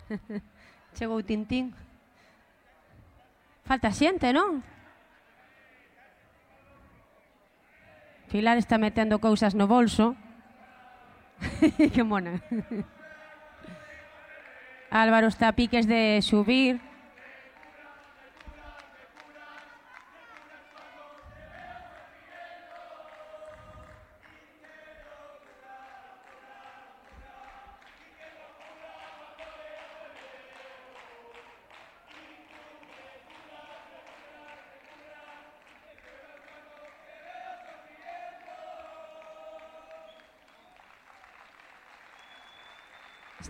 Chegou 0.97 1.21
Tintín. 1.21 1.86
Falta 3.67 3.91
xente, 3.91 4.31
non? 4.31 4.63
Pilar 8.31 8.59
está 8.59 8.79
metendo 8.79 9.19
cousas 9.19 9.59
no 9.59 9.67
bolso. 9.67 10.15
que 11.95 12.03
mona. 12.07 12.43
Álvaro 14.91 15.27
está 15.27 15.49
a 15.49 15.57
piques 15.59 15.87
de 15.87 16.23
subir. 16.23 16.79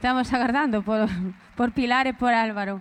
Estamos 0.07 0.33
agardando 0.33 0.85
por, 0.85 1.09
por 1.57 1.73
Pilar 1.75 2.07
e 2.07 2.15
por 2.15 2.31
Álvaro. 2.31 2.79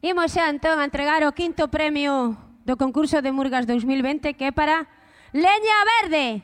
Imos 0.00 0.32
xa 0.32 0.48
entón 0.48 0.80
a 0.80 0.88
entregar 0.88 1.20
o 1.28 1.36
quinto 1.36 1.68
premio 1.68 2.40
do 2.64 2.80
concurso 2.80 3.20
de 3.20 3.36
Murgas 3.36 3.68
2020 3.68 4.32
que 4.32 4.48
é 4.48 4.52
para 4.56 4.88
Leña 5.36 5.78
Verde. 6.00 6.40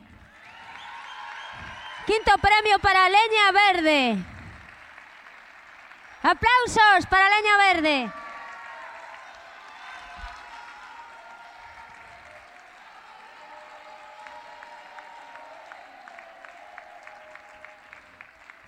Quinto 2.04 2.36
premio 2.36 2.76
para 2.84 3.08
Leña 3.08 3.48
Verde. 3.48 4.00
Aplausos 6.20 7.08
para 7.08 7.32
Leña 7.32 7.56
Verde. 7.72 8.23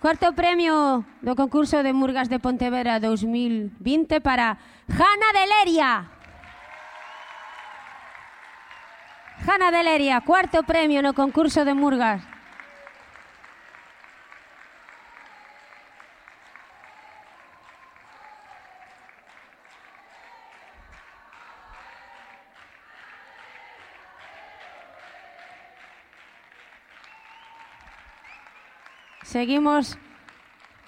Cuarto 0.07 0.31
premio 0.31 1.03
do 1.19 1.35
concurso 1.35 1.83
de 1.83 1.91
Murgas 1.91 2.31
de 2.31 2.39
Pontevedra 2.39 2.95
2020 3.03 4.23
para 4.23 4.55
Jana 4.87 5.29
Deleria. 5.35 6.07
Jana 9.43 9.67
Deleria, 9.67 10.23
cuarto 10.23 10.63
premio 10.63 11.03
no 11.03 11.11
concurso 11.11 11.67
de 11.67 11.75
Murgas. 11.75 12.36
seguimos 29.37 29.93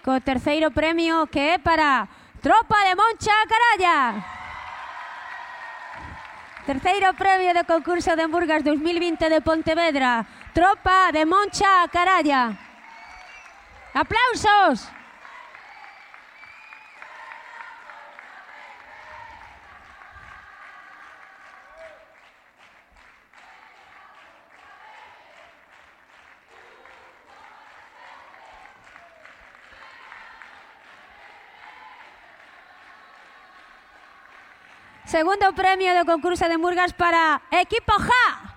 co 0.02 0.18
terceiro 0.26 0.74
premio 0.74 1.30
que 1.30 1.54
é 1.54 1.56
para 1.62 2.10
Tropa 2.42 2.82
de 2.82 2.98
Moncha 2.98 3.38
Caralla. 3.46 3.98
Terceiro 6.66 7.14
premio 7.14 7.54
do 7.54 7.62
concurso 7.70 8.18
de 8.18 8.26
Hamburgas 8.26 8.66
2020 8.66 9.30
de 9.30 9.42
Pontevedra. 9.46 10.26
Tropa 10.58 11.14
de 11.14 11.30
Moncha 11.30 11.86
Caralla. 11.94 12.58
Aplausos. 13.94 14.99
segundo 35.20 35.52
premio 35.52 35.92
do 36.00 36.08
concurso 36.08 36.48
de 36.48 36.56
Murgas 36.56 36.96
para 36.96 37.44
Equipo 37.52 37.92
Ja. 38.00 38.56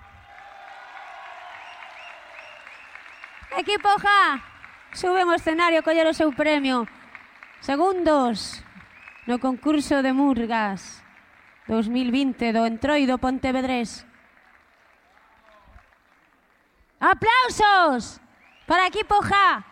Equipo 3.58 3.91
Ja, 3.99 4.39
suben 4.94 5.26
ao 5.26 5.34
escenario 5.34 5.82
coller 5.82 6.07
o 6.07 6.15
seu 6.15 6.31
premio. 6.31 6.86
Segundos 7.58 8.62
no 9.26 9.42
concurso 9.42 10.07
de 10.07 10.15
Murgas 10.15 11.02
2020 11.66 12.55
do 12.55 12.62
Entroido 12.62 13.18
Pontevedrés. 13.18 14.07
Aplausos 17.02 18.23
para 18.70 18.86
Equipo 18.86 19.18
Ja. 19.26 19.66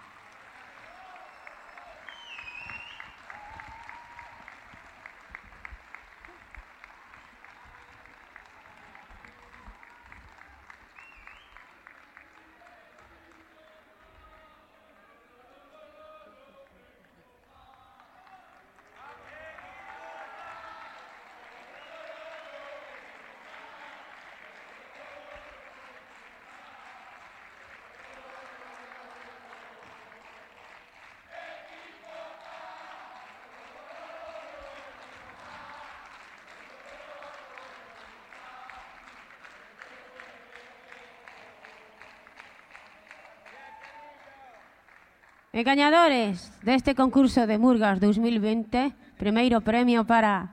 E 45.50 45.66
gañadores 45.66 46.54
deste 46.62 46.94
concurso 46.94 47.42
de 47.42 47.58
Murgas 47.58 47.98
2020, 47.98 48.94
primeiro 49.18 49.58
premio 49.58 50.06
para 50.06 50.46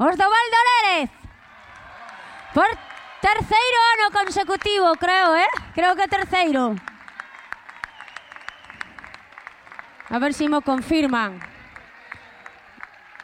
Osdobaldo 0.00 0.60
Lérez. 0.72 1.12
Por 2.56 2.64
terceiro 3.20 3.78
ano 3.92 4.08
consecutivo, 4.08 4.96
creo, 4.96 5.36
eh? 5.36 5.52
Creo 5.76 5.92
que 5.92 6.08
terceiro. 6.08 6.72
A 10.08 10.16
ver 10.16 10.32
se 10.32 10.48
mo 10.48 10.64
confirman. 10.64 11.36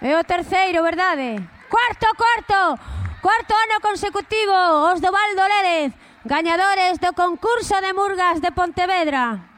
É 0.04 0.12
o 0.12 0.20
terceiro, 0.28 0.84
verdade? 0.84 1.40
Cuarto, 1.72 2.04
cuarto. 2.20 2.76
Cuarto 3.24 3.56
ano 3.56 3.80
consecutivo, 3.80 4.92
Osdobaldo 4.92 5.40
Lérez, 5.40 5.96
gañadores 6.28 7.00
do 7.00 7.16
concurso 7.16 7.80
de 7.80 7.96
Murgas 7.96 8.44
de 8.44 8.52
Pontevedra. 8.52 9.56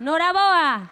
Noraboa. 0.00 0.88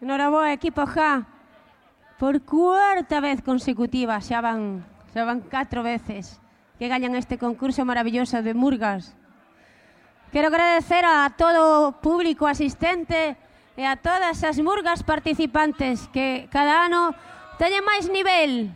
Noraboa, 0.00 0.52
equipo 0.52 0.84
Ja. 0.86 1.26
Por 2.18 2.42
cuarta 2.42 3.20
vez 3.20 3.40
consecutiva 3.40 4.20
xa 4.20 4.40
van, 4.40 4.82
Xogan 5.16 5.40
catro 5.40 5.82
veces 5.82 6.36
que 6.78 6.92
gañan 6.92 7.16
este 7.16 7.38
concurso 7.38 7.86
maravilloso 7.86 8.42
de 8.42 8.52
Murgas. 8.52 9.16
Quero 10.30 10.48
agradecer 10.48 11.06
a 11.08 11.32
todo 11.40 11.88
o 11.88 11.92
público 12.04 12.44
asistente 12.44 13.32
e 13.80 13.88
a 13.88 13.96
todas 13.96 14.44
as 14.44 14.60
murgas 14.60 15.00
participantes 15.00 16.04
que 16.12 16.52
cada 16.52 16.84
ano 16.84 17.16
teñen 17.56 17.80
máis 17.80 18.12
nivel. 18.12 18.68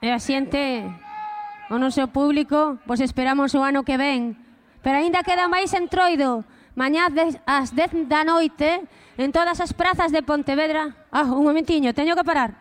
E 0.00 0.08
a 0.08 0.16
xente, 0.16 0.88
o 1.68 1.76
noso 1.76 2.08
público, 2.08 2.80
vos 2.88 3.04
esperamos 3.04 3.52
o 3.52 3.60
ano 3.60 3.84
que 3.84 4.00
ven. 4.00 4.32
Pero 4.80 4.96
aínda 4.96 5.20
queda 5.20 5.44
máis 5.44 5.76
entroido. 5.76 6.40
Mañá 6.78 7.10
ás 7.42 7.74
10 7.74 8.06
da 8.06 8.22
noite, 8.22 8.86
en 9.18 9.34
todas 9.34 9.58
as 9.58 9.74
prazas 9.74 10.14
de 10.14 10.22
Pontevedra. 10.22 10.94
Ah, 11.10 11.26
un 11.26 11.42
momentiño, 11.42 11.90
teño 11.90 12.14
que 12.14 12.22
parar. 12.22 12.54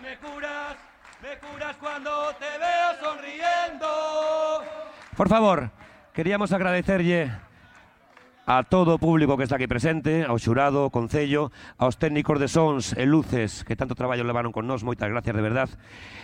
Me 0.00 1.36
curas, 1.36 1.76
cuando 1.76 2.10
te 2.40 2.50
veo 2.64 2.88
sonriendo. 3.04 3.88
Por 5.16 5.28
favor, 5.28 5.70
queríamos 6.14 6.50
agradecerlle 6.52 7.30
a 8.46 8.62
todo 8.62 8.94
o 8.94 9.00
público 9.00 9.36
que 9.36 9.44
está 9.48 9.56
aquí 9.56 9.64
presente, 9.64 10.24
ao 10.28 10.36
xurado, 10.36 10.84
ao 10.84 10.92
concello, 10.92 11.48
aos 11.80 11.96
técnicos 11.96 12.36
de 12.36 12.48
sons 12.48 12.92
e 12.92 13.08
luces 13.08 13.64
que 13.64 13.72
tanto 13.76 13.96
traballo 13.96 14.20
levaron 14.20 14.52
con 14.52 14.68
nós, 14.68 14.84
moitas 14.84 15.08
gracias 15.08 15.32
de 15.32 15.40
verdad. 15.40 15.68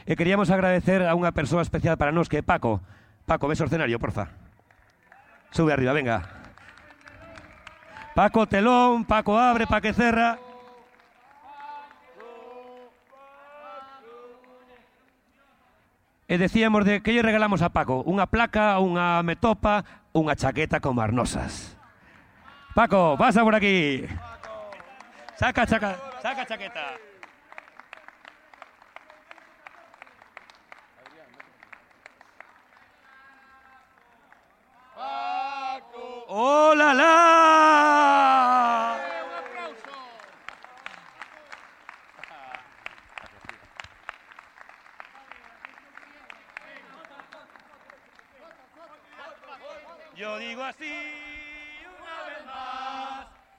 E 0.04 0.12
queríamos 0.20 0.52
agradecer 0.52 1.00
a 1.08 1.16
unha 1.16 1.32
persoa 1.32 1.64
especial 1.64 1.96
para 1.96 2.12
nós 2.12 2.28
que 2.28 2.40
é 2.40 2.44
Paco. 2.44 2.84
Paco, 3.24 3.48
ves 3.48 3.64
o 3.64 3.68
escenario, 3.68 3.96
porfa. 3.96 4.28
Sube 5.48 5.72
arriba, 5.72 5.96
venga. 5.96 6.28
Paco 8.12 8.44
telón, 8.44 9.08
Paco 9.08 9.40
abre, 9.40 9.64
Paco 9.64 9.88
cerra. 9.96 10.36
E 16.28 16.38
decíamos 16.38 16.84
de 16.84 17.00
que 17.00 17.16
lle 17.16 17.24
regalamos 17.24 17.64
a 17.64 17.72
Paco 17.72 18.04
unha 18.04 18.28
placa, 18.28 18.76
unha 18.76 19.24
metopa, 19.24 19.88
unha 20.12 20.36
chaqueta 20.36 20.84
con 20.84 21.00
marnosas. 21.00 21.79
Paco, 22.80 23.14
pasa 23.18 23.42
por 23.44 23.54
aquí. 23.54 24.06
Saca, 25.36 25.66
saca, 25.66 25.98
saca 26.22 26.46
chaqueta. 26.46 26.96
¡Hola, 36.28 36.94
la! 36.94 37.10
Yo 50.16 50.38
digo 50.38 50.62
así 50.62 51.29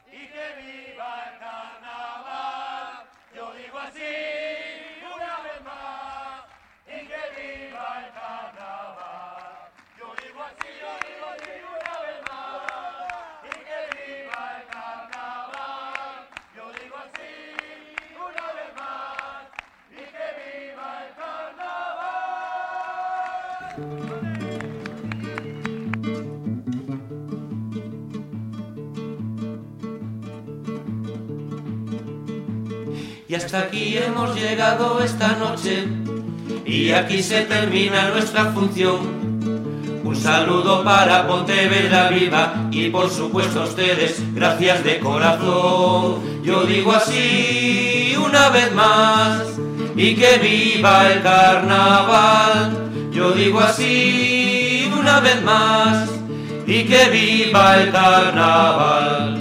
y 0.08 0.28
que 0.28 0.46
viva 0.62 1.24
el 1.26 1.40
carnaval. 1.40 3.06
Yo 3.36 3.54
digo 3.54 3.80
así 3.80 4.71
hasta 33.46 33.60
aquí 33.60 33.98
hemos 33.98 34.36
llegado 34.36 35.02
esta 35.04 35.30
noche 35.36 35.88
y 36.66 36.92
aquí 36.92 37.24
se 37.24 37.42
termina 37.42 38.10
nuestra 38.10 38.52
función. 38.52 39.22
Un 40.04 40.16
saludo 40.16 40.84
para 40.84 41.28
Pontevedra 41.28 42.10
Viva 42.10 42.68
y 42.72 42.90
por 42.90 43.10
supuesto 43.10 43.62
a 43.62 43.66
ustedes, 43.66 44.22
gracias 44.36 44.84
de 44.84 45.00
corazón. 45.00 46.44
Yo 46.44 46.64
digo 46.66 46.92
así 46.92 48.16
una 48.24 48.50
vez 48.50 48.72
más 48.74 49.44
y 49.96 50.16
que 50.16 50.38
viva 50.38 51.12
el 51.12 51.22
carnaval. 51.24 52.78
Yo 53.12 53.32
digo 53.32 53.60
así 53.60 54.92
una 54.98 55.20
vez 55.20 55.42
más 55.42 56.10
y 56.68 56.84
que 56.84 57.10
viva 57.10 57.82
el 57.82 57.92
carnaval. 57.92 59.41